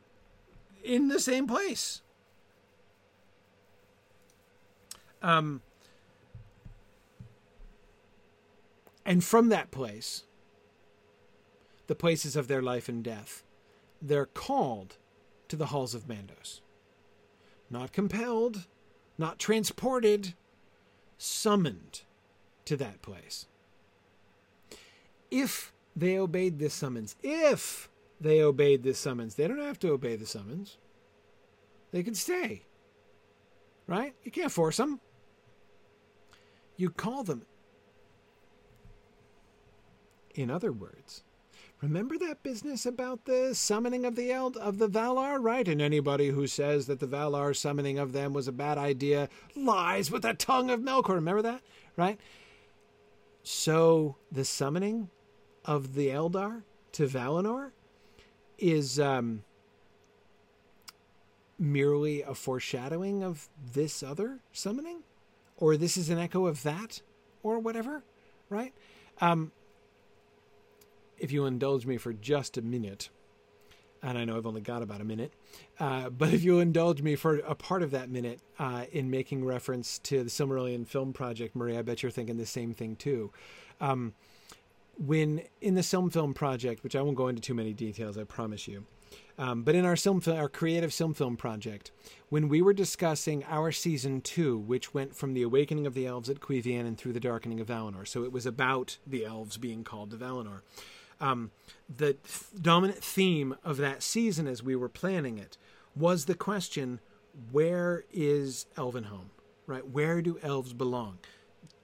in 0.83 1.09
the 1.09 1.21
same 1.21 1.47
place. 1.47 2.03
Um, 5.23 5.63
and 9.07 9.25
from 9.25 9.49
that 9.49 9.71
place, 9.71 10.25
the 11.87 11.95
places 11.95 12.37
of 12.37 12.49
their 12.49 12.61
life 12.61 12.89
and 12.89 13.03
death, 13.03 13.43
they're 14.03 14.27
called 14.27 14.99
to 15.49 15.57
the 15.57 15.67
halls 15.67 15.95
of 15.95 16.07
Mandos. 16.07 16.61
Not 17.71 17.93
compelled, 17.93 18.67
not 19.19 19.39
transported, 19.39 20.35
summoned 21.19 22.03
to 22.65 22.77
that 22.77 23.03
place. 23.03 23.47
If 25.31 25.73
they 25.97 26.19
obeyed 26.19 26.59
this 26.59 26.75
summons, 26.75 27.17
if 27.23 27.89
they 28.21 28.43
obeyed 28.43 28.83
this 28.83 28.99
summons, 28.99 29.35
they 29.35 29.47
don't 29.49 29.61
have 29.61 29.79
to 29.81 29.91
obey 29.91 30.17
the 30.17 30.27
summons. 30.27 30.79
They 31.93 32.03
can 32.03 32.15
stay. 32.15 32.63
Right? 33.87 34.15
You 34.25 34.31
can't 34.31 34.51
force 34.51 34.79
them. 34.79 35.01
You 36.77 36.91
call 36.91 37.23
them. 37.23 37.43
In 40.35 40.51
other 40.51 40.73
words, 40.73 41.23
remember 41.85 42.19
that 42.19 42.43
business 42.43 42.87
about 42.87 43.25
the 43.25 43.55
summoning 43.55 44.05
of 44.05 44.17
the 44.17 44.33
Eld 44.33 44.57
of 44.57 44.79
the 44.79 44.89
Valar, 44.89 45.39
right? 45.41 45.67
And 45.69 45.81
anybody 45.81 46.29
who 46.29 46.47
says 46.47 46.87
that 46.87 47.01
the 47.01 47.07
Valar 47.07 47.55
summoning 47.55 47.99
of 47.99 48.13
them 48.13 48.33
was 48.33 48.49
a 48.49 48.53
bad 48.53 48.79
idea 48.79 49.29
lies 49.55 50.11
with 50.11 50.23
the 50.23 50.35
tongue 50.35 50.71
of 50.71 50.81
Melkor. 50.81 51.15
Remember 51.15 51.43
that, 51.43 51.63
right? 51.97 52.19
So 53.43 54.17
the 54.33 54.45
summoning 54.45 55.11
of 55.65 55.95
the 55.95 56.09
Eldar 56.09 56.63
to 56.93 57.07
Valinor 57.07 57.73
is 58.59 58.99
um, 58.99 59.45
merely 61.59 62.23
a 62.23 62.35
foreshadowing 62.35 63.23
of 63.23 63.49
this 63.73 64.03
other 64.03 64.41
summoning 64.53 65.03
or 65.57 65.77
this 65.77 65.97
is 65.97 66.11
an 66.11 66.19
echo 66.19 66.47
of 66.47 66.63
that, 66.63 67.01
or 67.43 67.59
whatever, 67.59 68.05
right? 68.49 68.73
Um, 69.21 69.53
if 71.19 71.33
you 71.33 71.47
indulge 71.47 71.87
me 71.87 71.97
for 71.97 72.13
just 72.13 72.57
a 72.57 72.63
minute, 72.63 73.09
and 74.03 74.19
I 74.19 74.25
know 74.25 74.37
I've 74.37 74.47
only 74.47 74.61
got 74.61 74.83
about 74.83 75.01
a 75.01 75.05
minute, 75.05 75.33
uh, 75.81 76.11
but 76.11 76.33
if 76.33 76.43
you'll 76.43 76.61
indulge 76.61 77.03
me 77.03 77.17
for 77.17 77.39
a 77.39 77.55
part 77.55 77.83
of 77.83 77.91
that 77.93 78.11
minute 78.11 78.41
uh, 78.59 78.85
in 78.93 79.11
making 79.11 79.45
reference 79.45 79.99
to 80.01 80.23
the 80.23 80.31
Silmarillion 80.31 80.87
film 80.87 81.13
project, 81.13 81.57
Marie, 81.57 81.79
I 81.79 81.83
bet 81.83 82.03
you're 82.03 82.13
thinking 82.13 82.37
the 82.37 82.47
same 82.47 82.75
thing 82.75 82.97
too. 82.97 83.33
Um, 83.81 84.15
when 84.99 85.43
in 85.61 85.75
the 85.75 85.83
Silm 85.83 86.11
Film 86.11 86.35
project, 86.35 86.85
which 86.85 86.95
I 86.95 87.03
won't 87.03 87.17
go 87.17 87.29
into 87.29 87.43
too 87.43 87.55
many 87.55 87.73
details, 87.73 88.17
I 88.17 88.25
promise 88.25 88.69
you, 88.69 88.87
um, 89.39 89.63
but 89.65 89.75
in 89.75 89.85
our 89.85 89.97
film, 89.97 90.23
our 90.29 90.49
creative 90.49 90.93
film 90.93 91.15
film 91.15 91.37
project, 91.37 91.91
when 92.29 92.49
we 92.49 92.63
were 92.63 92.73
discussing 92.73 93.45
our 93.49 93.73
season 93.73 94.21
two, 94.21 94.57
which 94.57 94.95
went 94.95 95.17
from 95.17 95.35
the 95.35 95.43
awakening 95.43 95.87
of 95.87 95.95
the 95.95 96.07
elves 96.07 96.31
at 96.31 96.41
Cuiviénen 96.41 96.87
and 96.87 96.99
through 96.99 97.13
the 97.13 97.21
darkening 97.21 97.59
of 97.59 97.67
Valinor, 97.67 98.07
so 98.07 98.23
it 98.23 98.33
was 98.33 98.47
about 98.47 98.99
the 99.07 99.25
elves 99.25 99.57
being 99.57 99.83
called 99.83 100.11
to 100.11 100.17
Valinor. 100.17 100.61
Um, 101.21 101.51
the 101.89 102.15
th- 102.15 102.45
dominant 102.61 103.03
theme 103.03 103.57
of 103.65 103.77
that 103.79 104.03
season, 104.03 104.47
as 104.47 104.63
we 104.63 104.77
were 104.77 104.89
planning 104.89 105.39
it, 105.39 105.57
was 105.97 106.25
the 106.25 106.35
question: 106.35 107.01
Where 107.51 108.05
is 108.13 108.67
Elvenhome? 108.77 109.31
Right? 109.67 109.87
Where 109.87 110.21
do 110.21 110.39
elves 110.43 110.73
belong? 110.73 111.19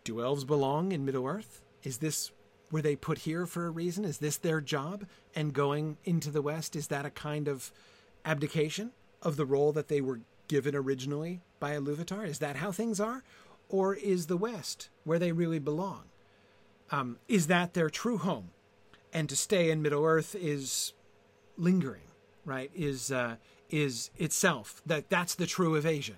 Do 0.05 0.23
elves 0.23 0.45
belong 0.45 0.93
in 0.93 1.05
Middle 1.05 1.27
Earth? 1.27 1.63
Is 1.83 1.99
this 1.99 2.31
were 2.71 2.83
they 2.83 2.97
put 2.97 3.19
here 3.19 3.47
for 3.47 3.67
a 3.67 3.71
reason? 3.71 4.05
Is 4.05 4.19
this 4.19 4.37
their 4.37 4.61
job? 4.61 5.07
And 5.35 5.53
going 5.53 5.97
into 6.05 6.31
the 6.31 6.43
West, 6.43 6.77
is 6.77 6.89
that 6.89 7.05
a 7.05 7.11
kind 7.11 7.49
of 7.49 7.73
abdication 8.25 8.93
of 9.23 9.37
the 9.37 9.45
role 9.45 9.73
that 9.73 9.89
they 9.89 10.01
were 10.01 10.21
given 10.49 10.75
originally 10.75 11.41
by 11.59 11.73
Iluvatar? 11.73 12.27
Is 12.27 12.39
that 12.39 12.57
how 12.57 12.73
things 12.73 13.01
are? 13.01 13.23
Or 13.69 13.95
is 13.95 14.27
the 14.27 14.37
West 14.37 14.89
where 15.05 15.19
they 15.19 15.33
really 15.33 15.59
belong? 15.59 16.05
Um, 16.91 17.19
is 17.29 17.47
that 17.49 17.75
their 17.75 17.91
true 17.91 18.19
home? 18.19 18.51
And 19.13 19.29
to 19.29 19.37
stay 19.37 19.71
in 19.71 19.83
Middle 19.83 20.05
Earth 20.05 20.35
is 20.35 20.93
lingering, 21.57 22.03
right? 22.45 22.71
Is 22.75 23.11
uh, 23.11 23.37
is 23.69 24.11
itself 24.17 24.83
that 24.87 25.11
that's 25.11 25.35
the 25.35 25.47
true 25.47 25.75
evasion, 25.75 26.17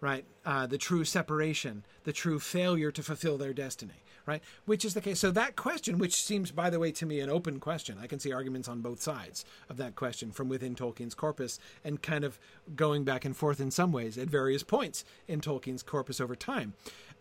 right? 0.00 0.24
Uh, 0.44 0.66
the 0.66 0.78
true 0.78 1.04
separation, 1.04 1.84
the 2.04 2.12
true 2.12 2.38
failure 2.38 2.90
to 2.90 3.02
fulfill 3.02 3.38
their 3.38 3.52
destiny 3.52 4.02
right? 4.30 4.42
Which 4.64 4.84
is 4.84 4.94
the 4.94 5.00
case. 5.00 5.18
So 5.18 5.32
that 5.32 5.56
question, 5.56 5.98
which 5.98 6.14
seems, 6.14 6.52
by 6.52 6.70
the 6.70 6.78
way, 6.78 6.92
to 6.92 7.06
me 7.06 7.18
an 7.18 7.30
open 7.30 7.58
question, 7.58 7.98
I 8.00 8.06
can 8.06 8.20
see 8.20 8.32
arguments 8.32 8.68
on 8.68 8.80
both 8.80 9.02
sides 9.02 9.44
of 9.68 9.76
that 9.78 9.96
question 9.96 10.30
from 10.30 10.48
within 10.48 10.76
Tolkien's 10.76 11.14
corpus 11.14 11.58
and 11.84 12.00
kind 12.00 12.22
of 12.22 12.38
going 12.76 13.02
back 13.02 13.24
and 13.24 13.36
forth 13.36 13.60
in 13.60 13.72
some 13.72 13.90
ways 13.90 14.16
at 14.16 14.28
various 14.28 14.62
points 14.62 15.04
in 15.26 15.40
Tolkien's 15.40 15.82
corpus 15.82 16.20
over 16.20 16.36
time. 16.36 16.74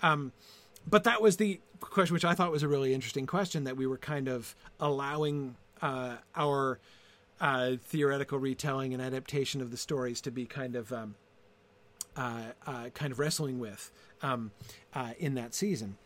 Um, 0.04 0.34
but 0.88 1.04
that 1.04 1.22
was 1.22 1.38
the 1.38 1.60
question, 1.80 2.14
which 2.14 2.26
I 2.26 2.34
thought 2.34 2.52
was 2.52 2.64
a 2.64 2.68
really 2.68 2.94
interesting 2.94 3.26
question 3.26 3.64
that 3.64 3.78
we 3.78 3.88
were 3.88 3.98
kind 3.98 4.28
of 4.28 4.56
allowing 4.80 5.56
uh, 5.82 6.18
our 6.36 6.80
uh, 7.40 7.74
theoretical 7.82 8.38
retelling 8.38 8.94
and 8.94 9.02
adaptation 9.02 9.62
of 9.62 9.72
the 9.72 9.78
stories 9.78 10.22
to 10.22 10.32
be 10.32 10.46
kind 10.46 10.76
of 10.76 10.92
um, 10.92 11.16
uh, 12.18 12.42
uh 12.68 12.90
kind 12.94 13.12
of 13.12 13.20
wrestling 13.20 13.60
with 13.60 13.92
um, 14.22 14.52
uh, 14.94 15.12
in 15.20 15.36
that 15.36 15.54
season. 15.54 15.98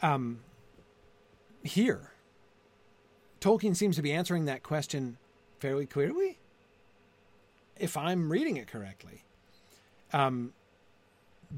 Um, 0.00 0.40
here, 1.62 2.12
Tolkien 3.40 3.74
seems 3.74 3.96
to 3.96 4.02
be 4.02 4.12
answering 4.12 4.44
that 4.44 4.62
question 4.62 5.16
fairly 5.58 5.86
clearly, 5.86 6.38
if 7.76 7.96
I'm 7.96 8.30
reading 8.30 8.56
it 8.56 8.68
correctly. 8.68 9.24
Um, 10.12 10.52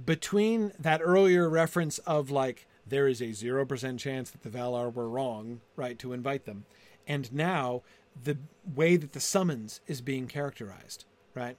between 0.05 0.73
that 0.79 1.01
earlier 1.03 1.49
reference 1.49 1.99
of 2.01 2.31
like 2.31 2.67
there 2.87 3.09
is 3.09 3.21
a 3.21 3.27
0% 3.27 3.99
chance 3.99 4.31
that 4.31 4.43
the 4.43 4.51
Valar 4.51 4.93
were 4.93 5.09
wrong, 5.09 5.61
right, 5.77 5.99
to 5.99 6.13
invite 6.13 6.45
them, 6.45 6.65
and 7.07 7.33
now 7.33 7.83
the 8.23 8.37
way 8.75 8.97
that 8.97 9.13
the 9.13 9.21
summons 9.21 9.81
is 9.87 10.01
being 10.01 10.27
characterized, 10.27 11.05
right, 11.35 11.57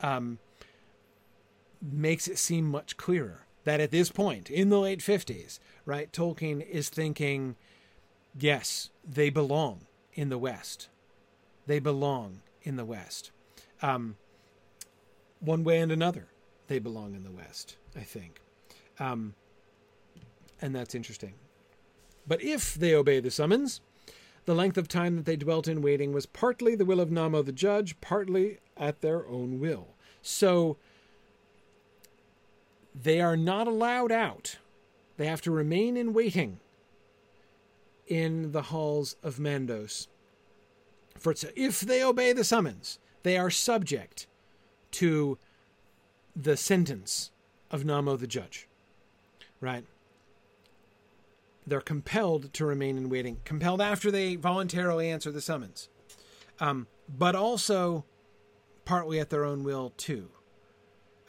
um, 0.00 0.38
makes 1.82 2.28
it 2.28 2.38
seem 2.38 2.64
much 2.64 2.96
clearer 2.96 3.46
that 3.64 3.80
at 3.80 3.90
this 3.90 4.10
point 4.10 4.50
in 4.50 4.68
the 4.68 4.78
late 4.78 5.00
50s, 5.00 5.58
right, 5.84 6.12
Tolkien 6.12 6.66
is 6.66 6.88
thinking, 6.88 7.56
yes, 8.38 8.90
they 9.04 9.30
belong 9.30 9.86
in 10.14 10.28
the 10.28 10.38
West. 10.38 10.88
They 11.66 11.78
belong 11.78 12.40
in 12.62 12.76
the 12.76 12.84
West. 12.84 13.30
Um, 13.82 14.16
one 15.40 15.64
way 15.64 15.78
and 15.78 15.92
another, 15.92 16.28
they 16.68 16.78
belong 16.78 17.14
in 17.14 17.24
the 17.24 17.30
West, 17.30 17.76
I 17.96 18.00
think. 18.00 18.40
Um, 18.98 19.34
and 20.60 20.74
that's 20.74 20.94
interesting. 20.94 21.34
But 22.26 22.42
if 22.42 22.74
they 22.74 22.94
obey 22.94 23.20
the 23.20 23.30
summons, 23.30 23.80
the 24.46 24.54
length 24.54 24.76
of 24.76 24.88
time 24.88 25.16
that 25.16 25.24
they 25.24 25.36
dwelt 25.36 25.68
in 25.68 25.82
waiting 25.82 26.12
was 26.12 26.26
partly 26.26 26.74
the 26.74 26.84
will 26.84 27.00
of 27.00 27.10
Namo 27.10 27.44
the 27.44 27.52
judge, 27.52 28.00
partly 28.00 28.58
at 28.76 29.00
their 29.00 29.26
own 29.26 29.60
will. 29.60 29.88
So 30.22 30.76
they 32.94 33.20
are 33.20 33.36
not 33.36 33.66
allowed 33.66 34.12
out. 34.12 34.56
They 35.16 35.26
have 35.26 35.42
to 35.42 35.50
remain 35.50 35.96
in 35.96 36.12
waiting 36.12 36.60
in 38.06 38.52
the 38.52 38.62
halls 38.62 39.16
of 39.22 39.36
Mandos. 39.36 40.08
For 41.18 41.34
if 41.56 41.80
they 41.80 42.02
obey 42.02 42.32
the 42.32 42.44
summons, 42.44 42.98
they 43.22 43.38
are 43.38 43.50
subject 43.50 44.26
to 44.92 45.38
the 46.36 46.56
sentence 46.56 47.30
of 47.70 47.84
Namo 47.84 48.18
the 48.18 48.26
judge. 48.26 48.68
Right? 49.60 49.84
They're 51.66 51.80
compelled 51.80 52.52
to 52.54 52.66
remain 52.66 52.98
in 52.98 53.08
waiting, 53.08 53.40
compelled 53.44 53.80
after 53.80 54.10
they 54.10 54.36
voluntarily 54.36 55.10
answer 55.10 55.30
the 55.30 55.40
summons, 55.40 55.88
um, 56.60 56.86
but 57.08 57.34
also 57.34 58.04
partly 58.84 59.18
at 59.18 59.30
their 59.30 59.44
own 59.44 59.64
will, 59.64 59.94
too. 59.96 60.28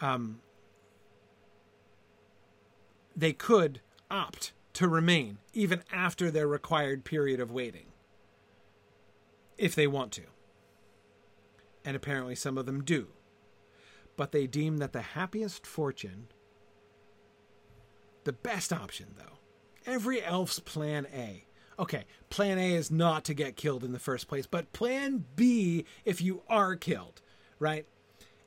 Um, 0.01 0.41
they 3.15 3.31
could 3.31 3.79
opt 4.11 4.51
to 4.73 4.89
remain 4.89 5.37
even 5.53 5.81
after 5.91 6.29
their 6.29 6.47
required 6.47 7.05
period 7.05 7.39
of 7.39 7.49
waiting 7.49 7.85
if 9.57 9.73
they 9.73 9.87
want 9.87 10.11
to. 10.13 10.23
And 11.85 11.95
apparently 11.95 12.35
some 12.35 12.57
of 12.57 12.65
them 12.65 12.83
do. 12.83 13.07
But 14.17 14.31
they 14.31 14.47
deem 14.47 14.77
that 14.77 14.93
the 14.93 15.01
happiest 15.01 15.65
fortune, 15.65 16.27
the 18.23 18.33
best 18.33 18.71
option 18.71 19.15
though, 19.17 19.39
every 19.85 20.23
elf's 20.23 20.59
plan 20.59 21.07
A. 21.13 21.45
Okay, 21.77 22.05
plan 22.29 22.57
A 22.57 22.73
is 22.73 22.89
not 22.89 23.25
to 23.25 23.33
get 23.33 23.57
killed 23.57 23.83
in 23.83 23.91
the 23.91 23.99
first 23.99 24.27
place, 24.27 24.47
but 24.47 24.71
plan 24.71 25.25
B, 25.35 25.85
if 26.05 26.21
you 26.21 26.43
are 26.47 26.75
killed, 26.75 27.21
right, 27.59 27.85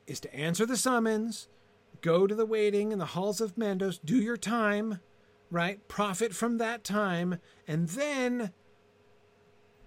is 0.07 0.19
to 0.21 0.35
answer 0.35 0.65
the 0.65 0.77
summons, 0.77 1.47
go 2.01 2.25
to 2.25 2.33
the 2.33 2.45
waiting 2.45 2.91
in 2.91 2.97
the 2.97 3.05
halls 3.05 3.39
of 3.39 3.55
Mandos, 3.55 3.99
do 4.03 4.17
your 4.17 4.37
time, 4.37 4.99
right? 5.51 5.87
Profit 5.87 6.33
from 6.33 6.57
that 6.57 6.83
time, 6.83 7.39
and 7.67 7.89
then 7.89 8.51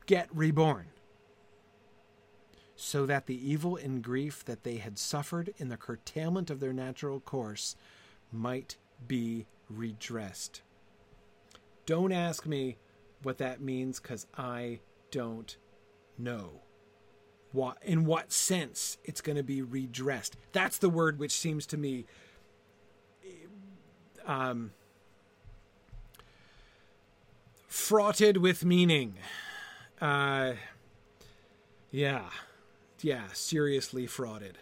get 0.06 0.28
reborn. 0.32 0.91
So 2.84 3.06
that 3.06 3.26
the 3.26 3.48
evil 3.48 3.76
and 3.76 4.02
grief 4.02 4.44
that 4.44 4.64
they 4.64 4.78
had 4.78 4.98
suffered 4.98 5.54
in 5.56 5.68
the 5.68 5.76
curtailment 5.76 6.50
of 6.50 6.58
their 6.58 6.72
natural 6.72 7.20
course 7.20 7.76
might 8.32 8.76
be 9.06 9.46
redressed. 9.70 10.62
Don't 11.86 12.10
ask 12.10 12.44
me 12.44 12.78
what 13.22 13.38
that 13.38 13.60
means 13.60 14.00
because 14.00 14.26
I 14.36 14.80
don't 15.12 15.56
know 16.18 16.62
what 17.52 17.78
in 17.82 18.04
what 18.04 18.32
sense 18.32 18.98
it's 19.04 19.20
going 19.20 19.36
to 19.36 19.44
be 19.44 19.62
redressed. 19.62 20.36
That's 20.50 20.78
the 20.78 20.90
word 20.90 21.20
which 21.20 21.32
seems 21.32 21.66
to 21.66 21.76
me 21.76 22.04
um, 24.26 24.72
fraughted 27.68 28.38
with 28.38 28.64
meaning. 28.64 29.18
Uh, 30.00 30.54
yeah, 31.92 32.24
yeah, 33.02 33.22
seriously 33.32 34.06
frauded. 34.06 34.54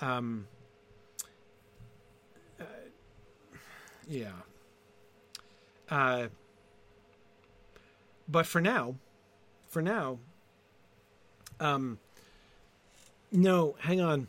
Um, 0.00 0.46
uh, 2.60 2.64
yeah. 4.08 4.32
Uh, 5.88 6.28
but 8.28 8.46
for 8.46 8.60
now, 8.60 8.94
for 9.68 9.82
now, 9.82 10.18
um, 11.58 11.98
no, 13.32 13.76
hang 13.80 14.00
on. 14.00 14.28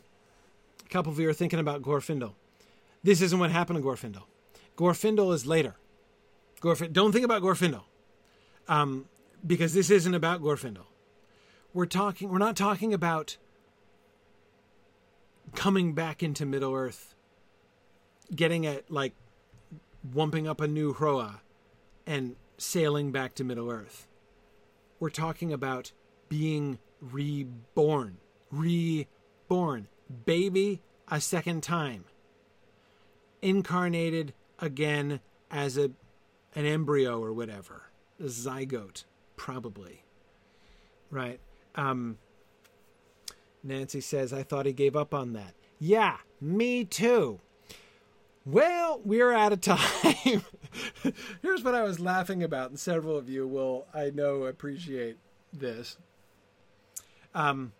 A 0.84 0.88
couple 0.88 1.12
of 1.12 1.18
you 1.18 1.28
are 1.28 1.34
thinking 1.34 1.58
about 1.58 1.82
Glorfindel. 1.82 2.32
This 3.02 3.20
isn't 3.20 3.38
what 3.38 3.50
happened 3.50 3.78
to 3.78 3.84
Glorfindel. 3.84 4.22
Glorfindel 4.76 5.34
is 5.34 5.46
later. 5.46 5.74
Glorf- 6.60 6.92
don't 6.92 7.12
think 7.12 7.24
about 7.24 7.42
Glorfindel, 7.42 7.82
um, 8.68 9.06
because 9.44 9.74
this 9.74 9.90
isn't 9.90 10.14
about 10.14 10.40
Glorfindel. 10.40 10.84
We're 11.72 11.86
talking. 11.86 12.30
We're 12.30 12.38
not 12.38 12.56
talking 12.56 12.92
about 12.92 13.36
coming 15.54 15.94
back 15.94 16.22
into 16.22 16.44
Middle 16.46 16.74
Earth, 16.74 17.14
getting 18.34 18.66
a 18.66 18.80
like, 18.88 19.14
wumping 20.08 20.46
up 20.48 20.60
a 20.60 20.68
new 20.68 20.94
Hroa, 20.94 21.40
and 22.06 22.36
sailing 22.58 23.12
back 23.12 23.34
to 23.34 23.44
Middle 23.44 23.70
Earth. 23.70 24.06
We're 25.00 25.10
talking 25.10 25.52
about 25.52 25.92
being 26.28 26.78
reborn 27.00 28.18
reborn, 28.52 29.88
baby 30.24 30.82
a 31.08 31.20
second 31.20 31.62
time, 31.62 32.04
incarnated 33.40 34.34
again 34.60 35.20
as 35.50 35.76
a 35.76 35.90
an 36.54 36.66
embryo 36.66 37.22
or 37.22 37.32
whatever, 37.32 37.84
a 38.20 38.24
zygote, 38.24 39.04
probably. 39.36 40.04
Right. 41.10 41.40
Um, 41.74 42.18
Nancy 43.62 44.00
says, 44.00 44.32
I 44.32 44.42
thought 44.42 44.66
he 44.66 44.72
gave 44.72 44.96
up 44.96 45.14
on 45.14 45.32
that. 45.34 45.54
Yeah, 45.78 46.18
me 46.40 46.84
too. 46.84 47.40
Well, 48.44 49.00
we're 49.04 49.32
out 49.32 49.52
of 49.52 49.60
time. 49.60 49.78
Here's 51.42 51.62
what 51.62 51.74
I 51.74 51.82
was 51.82 52.00
laughing 52.00 52.42
about, 52.42 52.70
and 52.70 52.78
several 52.78 53.16
of 53.16 53.28
you 53.28 53.46
will, 53.46 53.86
I 53.94 54.10
know, 54.10 54.44
appreciate 54.44 55.16
this. 55.52 55.96
Um, 57.34 57.72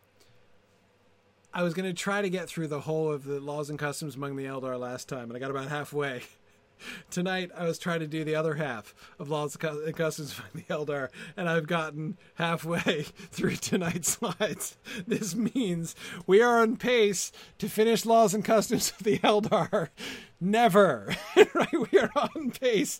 I 1.52 1.62
was 1.62 1.74
going 1.74 1.86
to 1.86 1.92
try 1.92 2.22
to 2.22 2.30
get 2.30 2.48
through 2.48 2.68
the 2.68 2.80
whole 2.80 3.12
of 3.12 3.24
the 3.24 3.40
laws 3.40 3.70
and 3.70 3.78
customs 3.78 4.14
among 4.14 4.36
the 4.36 4.44
Eldar 4.44 4.78
last 4.78 5.08
time, 5.08 5.24
and 5.24 5.36
I 5.36 5.38
got 5.40 5.50
about 5.50 5.68
halfway. 5.68 6.22
Tonight, 7.10 7.50
I 7.56 7.64
was 7.64 7.78
trying 7.78 8.00
to 8.00 8.06
do 8.06 8.24
the 8.24 8.34
other 8.34 8.54
half 8.54 8.94
of 9.18 9.28
laws 9.28 9.56
and 9.62 9.96
customs 9.96 10.38
among 10.38 10.50
the 10.54 10.74
Eldar, 10.74 11.08
and 11.36 11.48
I've 11.48 11.66
gotten 11.66 12.18
halfway 12.34 13.02
through 13.30 13.56
tonight's 13.56 14.08
slides. 14.18 14.76
This 15.06 15.34
means 15.34 15.94
we 16.26 16.40
are 16.42 16.60
on 16.60 16.76
pace 16.76 17.32
to 17.58 17.68
finish 17.68 18.06
laws 18.06 18.34
and 18.34 18.44
customs 18.44 18.92
of 18.98 19.04
the 19.04 19.18
Eldar 19.18 19.88
never. 20.42 21.14
Right? 21.54 21.92
We 21.92 21.98
are 21.98 22.10
on 22.16 22.50
pace 22.50 22.98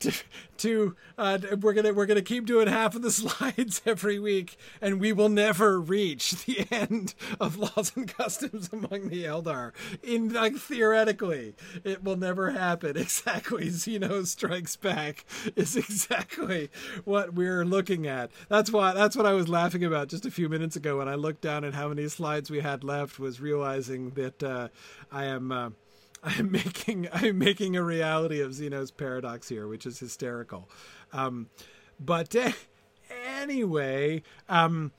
to 0.00 0.12
to 0.58 0.96
uh, 1.18 1.38
we're 1.60 1.74
gonna 1.74 1.92
we're 1.92 2.06
gonna 2.06 2.22
keep 2.22 2.46
doing 2.46 2.68
half 2.68 2.94
of 2.94 3.02
the 3.02 3.10
slides 3.22 3.82
every 3.84 4.18
week 4.18 4.56
and 4.80 4.98
we 4.98 5.12
will 5.12 5.28
never 5.28 5.78
reach 5.80 6.44
the 6.44 6.66
end 6.70 7.14
of 7.38 7.58
laws 7.58 7.92
and 7.94 8.08
customs 8.08 8.70
among 8.72 9.08
the 9.08 9.24
eldar. 9.24 9.72
In 10.02 10.32
like 10.32 10.56
theoretically 10.56 11.54
it 11.84 12.02
will 12.02 12.16
never 12.16 12.50
happen. 12.50 12.96
Exactly. 12.96 13.68
Zeno 13.68 14.24
strikes 14.24 14.76
back 14.76 15.26
is 15.54 15.76
exactly 15.76 16.70
what 17.04 17.34
we're 17.34 17.64
looking 17.64 18.06
at. 18.06 18.30
That's 18.48 18.70
why 18.70 18.94
that's 18.94 19.16
what 19.16 19.26
i 19.26 19.32
was 19.32 19.48
laughing 19.48 19.84
about 19.84 20.08
just 20.08 20.24
a 20.24 20.30
few 20.30 20.48
minutes 20.48 20.76
ago 20.76 20.98
when 20.98 21.08
i 21.08 21.14
looked 21.14 21.40
down 21.42 21.64
at 21.64 21.74
how 21.74 21.88
many 21.88 22.08
slides 22.08 22.50
we 22.50 22.60
had 22.60 22.82
left 22.84 23.18
was 23.18 23.40
realizing 23.40 24.10
that 24.10 24.42
uh, 24.42 24.68
i 25.12 25.24
am 25.24 25.52
uh, 25.52 25.70
I'm 26.26 26.50
making 26.50 27.08
I'm 27.12 27.38
making 27.38 27.76
a 27.76 27.82
reality 27.82 28.40
of 28.40 28.52
Zeno's 28.52 28.90
paradox 28.90 29.48
here, 29.48 29.66
which 29.66 29.86
is 29.86 29.98
hysterical. 29.98 30.68
Um, 31.12 31.48
but 31.98 32.34
uh, 32.36 32.52
anyway, 33.26 34.22
um, 34.48 34.92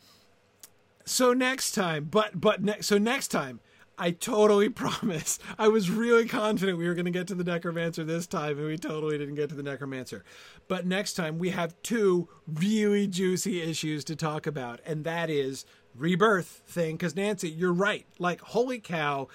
so 1.05 1.33
next 1.33 1.71
time, 1.71 2.05
but 2.05 2.39
but 2.39 2.63
ne- 2.63 2.81
so 2.81 2.97
next 2.97 3.27
time, 3.27 3.59
I 3.97 4.11
totally 4.11 4.69
promise. 4.83 5.37
I 5.59 5.67
was 5.67 5.91
really 5.91 6.27
confident 6.27 6.77
we 6.77 6.87
were 6.87 6.93
going 6.93 7.05
to 7.05 7.11
get 7.11 7.27
to 7.27 7.35
the 7.35 7.43
necromancer 7.43 8.03
this 8.03 8.25
time, 8.25 8.57
and 8.57 8.67
we 8.67 8.77
totally 8.77 9.17
didn't 9.17 9.35
get 9.35 9.49
to 9.49 9.55
the 9.55 9.63
necromancer. 9.63 10.23
But 10.67 10.85
next 10.85 11.13
time, 11.13 11.39
we 11.39 11.49
have 11.49 11.75
two 11.83 12.29
really 12.47 13.07
juicy 13.07 13.61
issues 13.61 14.03
to 14.05 14.15
talk 14.15 14.47
about, 14.47 14.79
and 14.85 15.03
that 15.03 15.29
is 15.29 15.65
rebirth 15.93 16.61
thing. 16.65 16.95
Because 16.95 17.15
Nancy, 17.15 17.49
you're 17.49 17.73
right. 17.73 18.05
Like, 18.17 18.39
holy 18.41 18.79
cow 18.79 19.27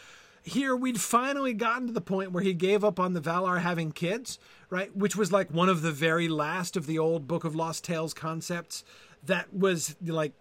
here 0.42 0.74
we'd 0.74 1.00
finally 1.00 1.54
gotten 1.54 1.86
to 1.86 1.92
the 1.92 2.00
point 2.00 2.32
where 2.32 2.42
he 2.42 2.52
gave 2.52 2.84
up 2.84 2.98
on 2.98 3.12
the 3.12 3.20
Valar 3.20 3.60
having 3.60 3.92
kids, 3.92 4.38
right? 4.70 4.94
Which 4.96 5.16
was 5.16 5.30
like 5.30 5.50
one 5.50 5.68
of 5.68 5.82
the 5.82 5.92
very 5.92 6.28
last 6.28 6.76
of 6.76 6.86
the 6.86 6.98
old 6.98 7.28
Book 7.28 7.44
of 7.44 7.54
Lost 7.54 7.84
Tales 7.84 8.12
concepts 8.12 8.84
that 9.24 9.54
was 9.54 9.94
like 10.04 10.32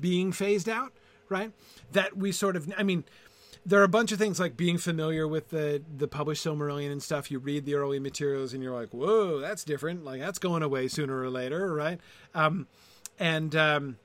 being 0.00 0.32
phased 0.32 0.68
out, 0.68 0.92
right? 1.28 1.52
That 1.92 2.16
we 2.16 2.32
sort 2.32 2.56
of, 2.56 2.72
I 2.76 2.82
mean, 2.82 3.04
there 3.64 3.80
are 3.80 3.84
a 3.84 3.88
bunch 3.88 4.12
of 4.12 4.18
things 4.18 4.38
like 4.38 4.56
being 4.56 4.78
familiar 4.78 5.26
with 5.26 5.50
the 5.50 5.82
the 5.96 6.06
published 6.06 6.44
Silmarillion 6.44 6.92
and 6.92 7.02
stuff. 7.02 7.30
You 7.30 7.38
read 7.38 7.64
the 7.64 7.76
early 7.76 7.98
materials 7.98 8.52
and 8.52 8.62
you're 8.62 8.74
like, 8.74 8.90
whoa, 8.90 9.38
that's 9.38 9.64
different. 9.64 10.04
Like 10.04 10.20
that's 10.20 10.38
going 10.38 10.62
away 10.62 10.88
sooner 10.88 11.18
or 11.18 11.30
later, 11.30 11.72
right? 11.72 11.98
Um, 12.34 12.66
and 13.18 13.54
um, 13.56 13.96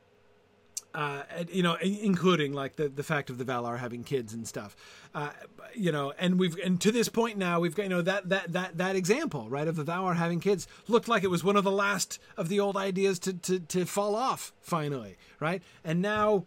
uh, 0.94 1.22
you 1.52 1.61
know, 1.61 1.76
including 1.82 2.53
like 2.53 2.76
the, 2.76 2.90
the 2.90 3.03
fact 3.03 3.30
of 3.30 3.38
the 3.38 3.45
Valar 3.45 3.78
having 3.78 4.03
kids 4.03 4.34
and 4.34 4.48
stuff, 4.48 4.76
uh, 5.14 5.30
you 5.76 5.91
know, 5.91 6.14
and 6.18 6.40
we've 6.40 6.57
and 6.57 6.82
to 6.82 6.91
this 6.91 7.10
point 7.10 7.38
now 7.38 7.60
we've 7.60 7.76
got 7.76 7.84
you 7.84 7.90
know 7.90 8.02
that 8.02 8.30
that 8.30 8.52
that 8.53 8.78
that 8.78 8.95
example 8.95 9.49
right 9.49 9.68
of 9.68 9.76
the 9.76 9.84
Valar 9.84 10.16
having 10.16 10.40
kids 10.40 10.68
looked 10.88 11.07
like 11.07 11.24
it 11.24 11.30
was 11.30 11.44
one 11.44 11.56
of 11.56 11.64
the 11.64 11.72
last 11.72 12.20
of 12.38 12.49
the 12.49 12.60
old 12.60 12.76
ideas 12.76 13.20
to 13.20 13.34
to 13.34 13.60
to 13.60 13.86
fall 13.86 14.16
off 14.16 14.52
finally, 14.61 15.18
right? 15.40 15.61
And 15.84 16.02
now, 16.02 16.45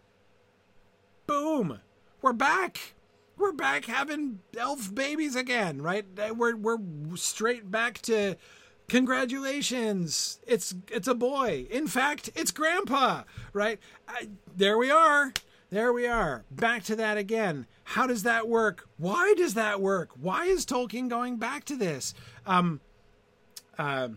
boom, 1.25 1.79
we're 2.21 2.33
back. 2.33 2.95
We're 3.37 3.53
back 3.53 3.85
having 3.85 4.39
elf 4.57 4.93
babies 4.93 5.35
again, 5.35 5.81
right? 5.81 6.05
We're 6.35 6.55
we're 6.55 6.77
straight 7.15 7.71
back 7.71 8.01
to 8.03 8.35
congratulations. 8.87 10.39
It's 10.47 10.75
it's 10.91 11.07
a 11.07 11.15
boy. 11.15 11.67
In 11.69 11.87
fact 11.87 12.29
it's 12.35 12.51
grandpa 12.51 13.23
right? 13.53 13.79
I, 14.07 14.29
there 14.55 14.77
we 14.77 14.91
are. 14.91 15.33
There 15.69 15.93
we 15.93 16.07
are. 16.07 16.43
Back 16.51 16.83
to 16.85 16.95
that 16.97 17.17
again. 17.17 17.65
How 17.83 18.07
does 18.07 18.23
that 18.23 18.47
work? 18.47 18.87
Why 18.97 19.33
does 19.35 19.53
that 19.55 19.81
work? 19.81 20.11
Why 20.19 20.45
is 20.45 20.65
tolkien 20.65 21.09
going 21.09 21.37
back 21.37 21.65
to 21.65 21.75
this? 21.75 22.13
Um 22.45 22.81
uh, 23.77 24.09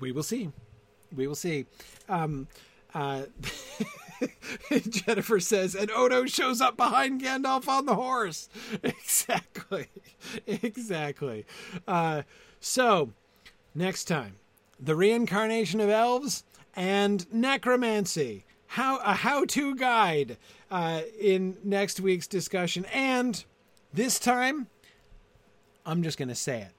we 0.00 0.12
will 0.12 0.22
see. 0.22 0.50
We 1.14 1.26
will 1.26 1.34
see. 1.34 1.66
Um 2.08 2.48
uh 2.94 3.24
Jennifer 4.90 5.40
says, 5.40 5.74
and 5.74 5.90
Odo 5.90 6.26
shows 6.26 6.60
up 6.60 6.76
behind 6.76 7.20
Gandalf 7.20 7.68
on 7.68 7.86
the 7.86 7.94
horse. 7.94 8.48
Exactly. 8.82 9.88
Exactly. 10.46 11.44
Uh, 11.86 12.22
so, 12.60 13.12
next 13.74 14.04
time, 14.04 14.36
the 14.78 14.94
reincarnation 14.94 15.80
of 15.80 15.88
elves 15.88 16.44
and 16.74 17.32
necromancy. 17.32 18.44
How 18.72 18.98
a 18.98 19.14
how-to 19.14 19.74
guide 19.76 20.36
uh, 20.70 21.02
in 21.18 21.56
next 21.64 22.00
week's 22.00 22.26
discussion, 22.26 22.84
and 22.92 23.42
this 23.94 24.18
time, 24.18 24.66
I'm 25.86 26.02
just 26.02 26.18
going 26.18 26.28
to 26.28 26.34
say 26.34 26.60
it 26.60 26.72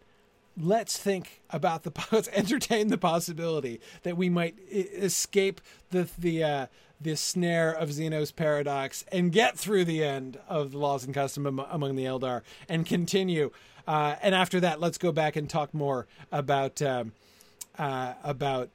let's 0.59 0.97
think 0.97 1.41
about 1.49 1.83
the 1.83 1.91
let's 2.11 2.27
entertain 2.29 2.89
the 2.89 2.97
possibility 2.97 3.79
that 4.03 4.17
we 4.17 4.29
might 4.29 4.55
escape 4.69 5.61
the 5.91 6.09
the 6.17 6.43
uh, 6.43 6.65
the 7.01 7.15
snare 7.15 7.71
of 7.71 7.91
Zeno's 7.93 8.31
paradox 8.31 9.05
and 9.11 9.31
get 9.31 9.57
through 9.57 9.85
the 9.85 10.03
end 10.03 10.39
of 10.47 10.71
the 10.71 10.77
laws 10.77 11.05
and 11.05 11.13
custom 11.13 11.45
among 11.45 11.95
the 11.95 12.05
Eldar 12.05 12.41
and 12.67 12.85
continue. 12.85 13.51
Uh, 13.87 14.15
and 14.21 14.35
after 14.35 14.59
that, 14.59 14.79
let's 14.79 14.97
go 14.97 15.11
back 15.11 15.35
and 15.35 15.49
talk 15.49 15.73
more 15.73 16.07
about 16.31 16.81
um, 16.81 17.13
uh, 17.77 18.13
about 18.23 18.69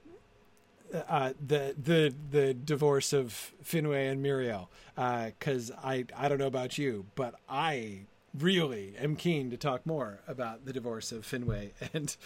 uh, 1.09 1.33
the 1.45 1.75
the 1.81 2.15
the 2.31 2.55
divorce 2.55 3.13
of 3.13 3.53
Finwë 3.65 4.11
and 4.11 4.25
Míriel. 4.25 4.69
Because 4.97 5.71
uh, 5.71 5.77
I 5.83 6.05
I 6.17 6.29
don't 6.29 6.39
know 6.39 6.47
about 6.47 6.79
you, 6.79 7.07
but 7.15 7.35
I 7.49 8.01
really 8.37 8.95
am 8.99 9.15
keen 9.15 9.51
to 9.51 9.57
talk 9.57 9.87
more 9.87 10.21
about 10.27 10.65
the 10.65 10.73
divorce 10.73 11.13
of 11.13 11.25
Finwë 11.25 11.71
and 11.93 12.17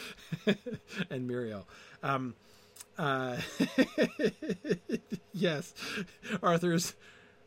and 1.11 1.29
Míriel. 1.29 1.65
Um, 2.03 2.35
uh, 2.99 3.37
yes, 5.33 5.75
Arthur's 6.43 6.95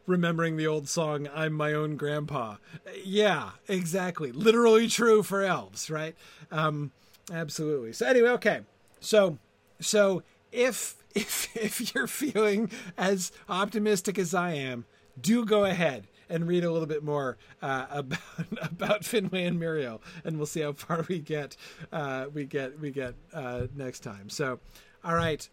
remembering 0.07 0.57
the 0.57 0.67
old 0.67 0.87
song 0.87 1.27
"I'm 1.33 1.53
my 1.53 1.73
own 1.73 1.97
grandpa." 1.97 2.57
Yeah, 3.03 3.51
exactly. 3.67 4.31
Literally 4.31 4.87
true 4.87 5.23
for 5.23 5.43
elves, 5.43 5.89
right? 5.89 6.15
Um, 6.51 6.91
absolutely. 7.31 7.93
So 7.93 8.05
anyway, 8.07 8.29
okay. 8.29 8.61
So 8.99 9.37
so 9.79 10.23
if 10.51 10.95
if 11.15 11.55
if 11.55 11.93
you're 11.93 12.07
feeling 12.07 12.71
as 12.97 13.31
optimistic 13.49 14.17
as 14.17 14.33
I 14.33 14.53
am, 14.53 14.85
do 15.19 15.45
go 15.45 15.65
ahead 15.65 16.07
and 16.29 16.47
read 16.47 16.63
a 16.63 16.71
little 16.71 16.87
bit 16.87 17.03
more 17.03 17.37
uh, 17.61 17.85
about 17.91 18.19
about 18.61 19.01
Finwë 19.01 19.47
and 19.47 19.59
Míriel, 19.59 19.99
and 20.23 20.37
we'll 20.37 20.45
see 20.45 20.61
how 20.61 20.73
far 20.73 21.05
we 21.07 21.19
get. 21.19 21.57
Uh, 21.91 22.27
we 22.33 22.45
get 22.45 22.79
we 22.79 22.91
get 22.91 23.15
uh, 23.33 23.67
next 23.75 23.99
time. 23.99 24.29
So, 24.29 24.59
all 25.03 25.15
right. 25.15 25.47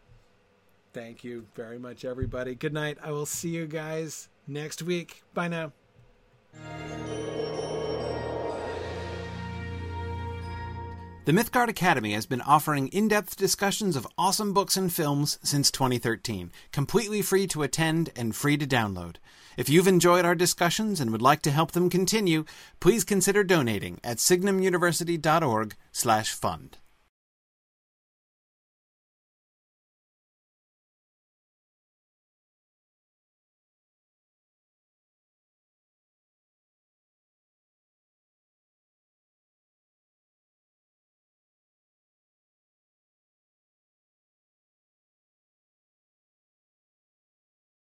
Thank 0.93 1.25
you 1.25 1.47
very 1.55 1.79
much, 1.79 2.05
everybody. 2.05 2.55
Good 2.55 2.73
night. 2.73 2.99
I 3.03 3.11
will 3.11 3.27
see 3.27 3.51
you 3.51 3.67
guys 3.67 4.29
next 4.47 4.83
week. 4.83 5.23
Bye 5.35 5.49
now. 5.49 5.73
The 11.29 11.35
Mythgard 11.35 11.69
Academy 11.69 12.15
has 12.15 12.25
been 12.25 12.41
offering 12.41 12.89
in 12.89 13.09
depth 13.09 13.37
discussions 13.37 13.97
of 13.97 14.09
awesome 14.17 14.55
books 14.55 14.79
and 14.79 14.91
films 14.91 15.39
since 15.43 15.71
2013, 15.71 16.51
completely 16.73 17.21
free 17.21 17.47
to 17.49 17.63
attend 17.63 18.09
and 18.17 18.35
free 18.35 18.57
to 18.57 18.67
download. 18.67 19.17
If 19.59 19.69
you've 19.69 19.87
enjoyed 19.87 20.25
our 20.25 20.35
discussions 20.35 21.01
and 21.01 21.11
would 21.11 21.21
like 21.21 21.43
to 21.43 21.51
help 21.51 21.73
them 21.73 21.91
continue, 21.91 22.47
please 22.81 23.05
consider 23.05 23.45
donating 23.45 24.01
at 24.03 24.17
signumuniversity.org/fund. 24.17 26.79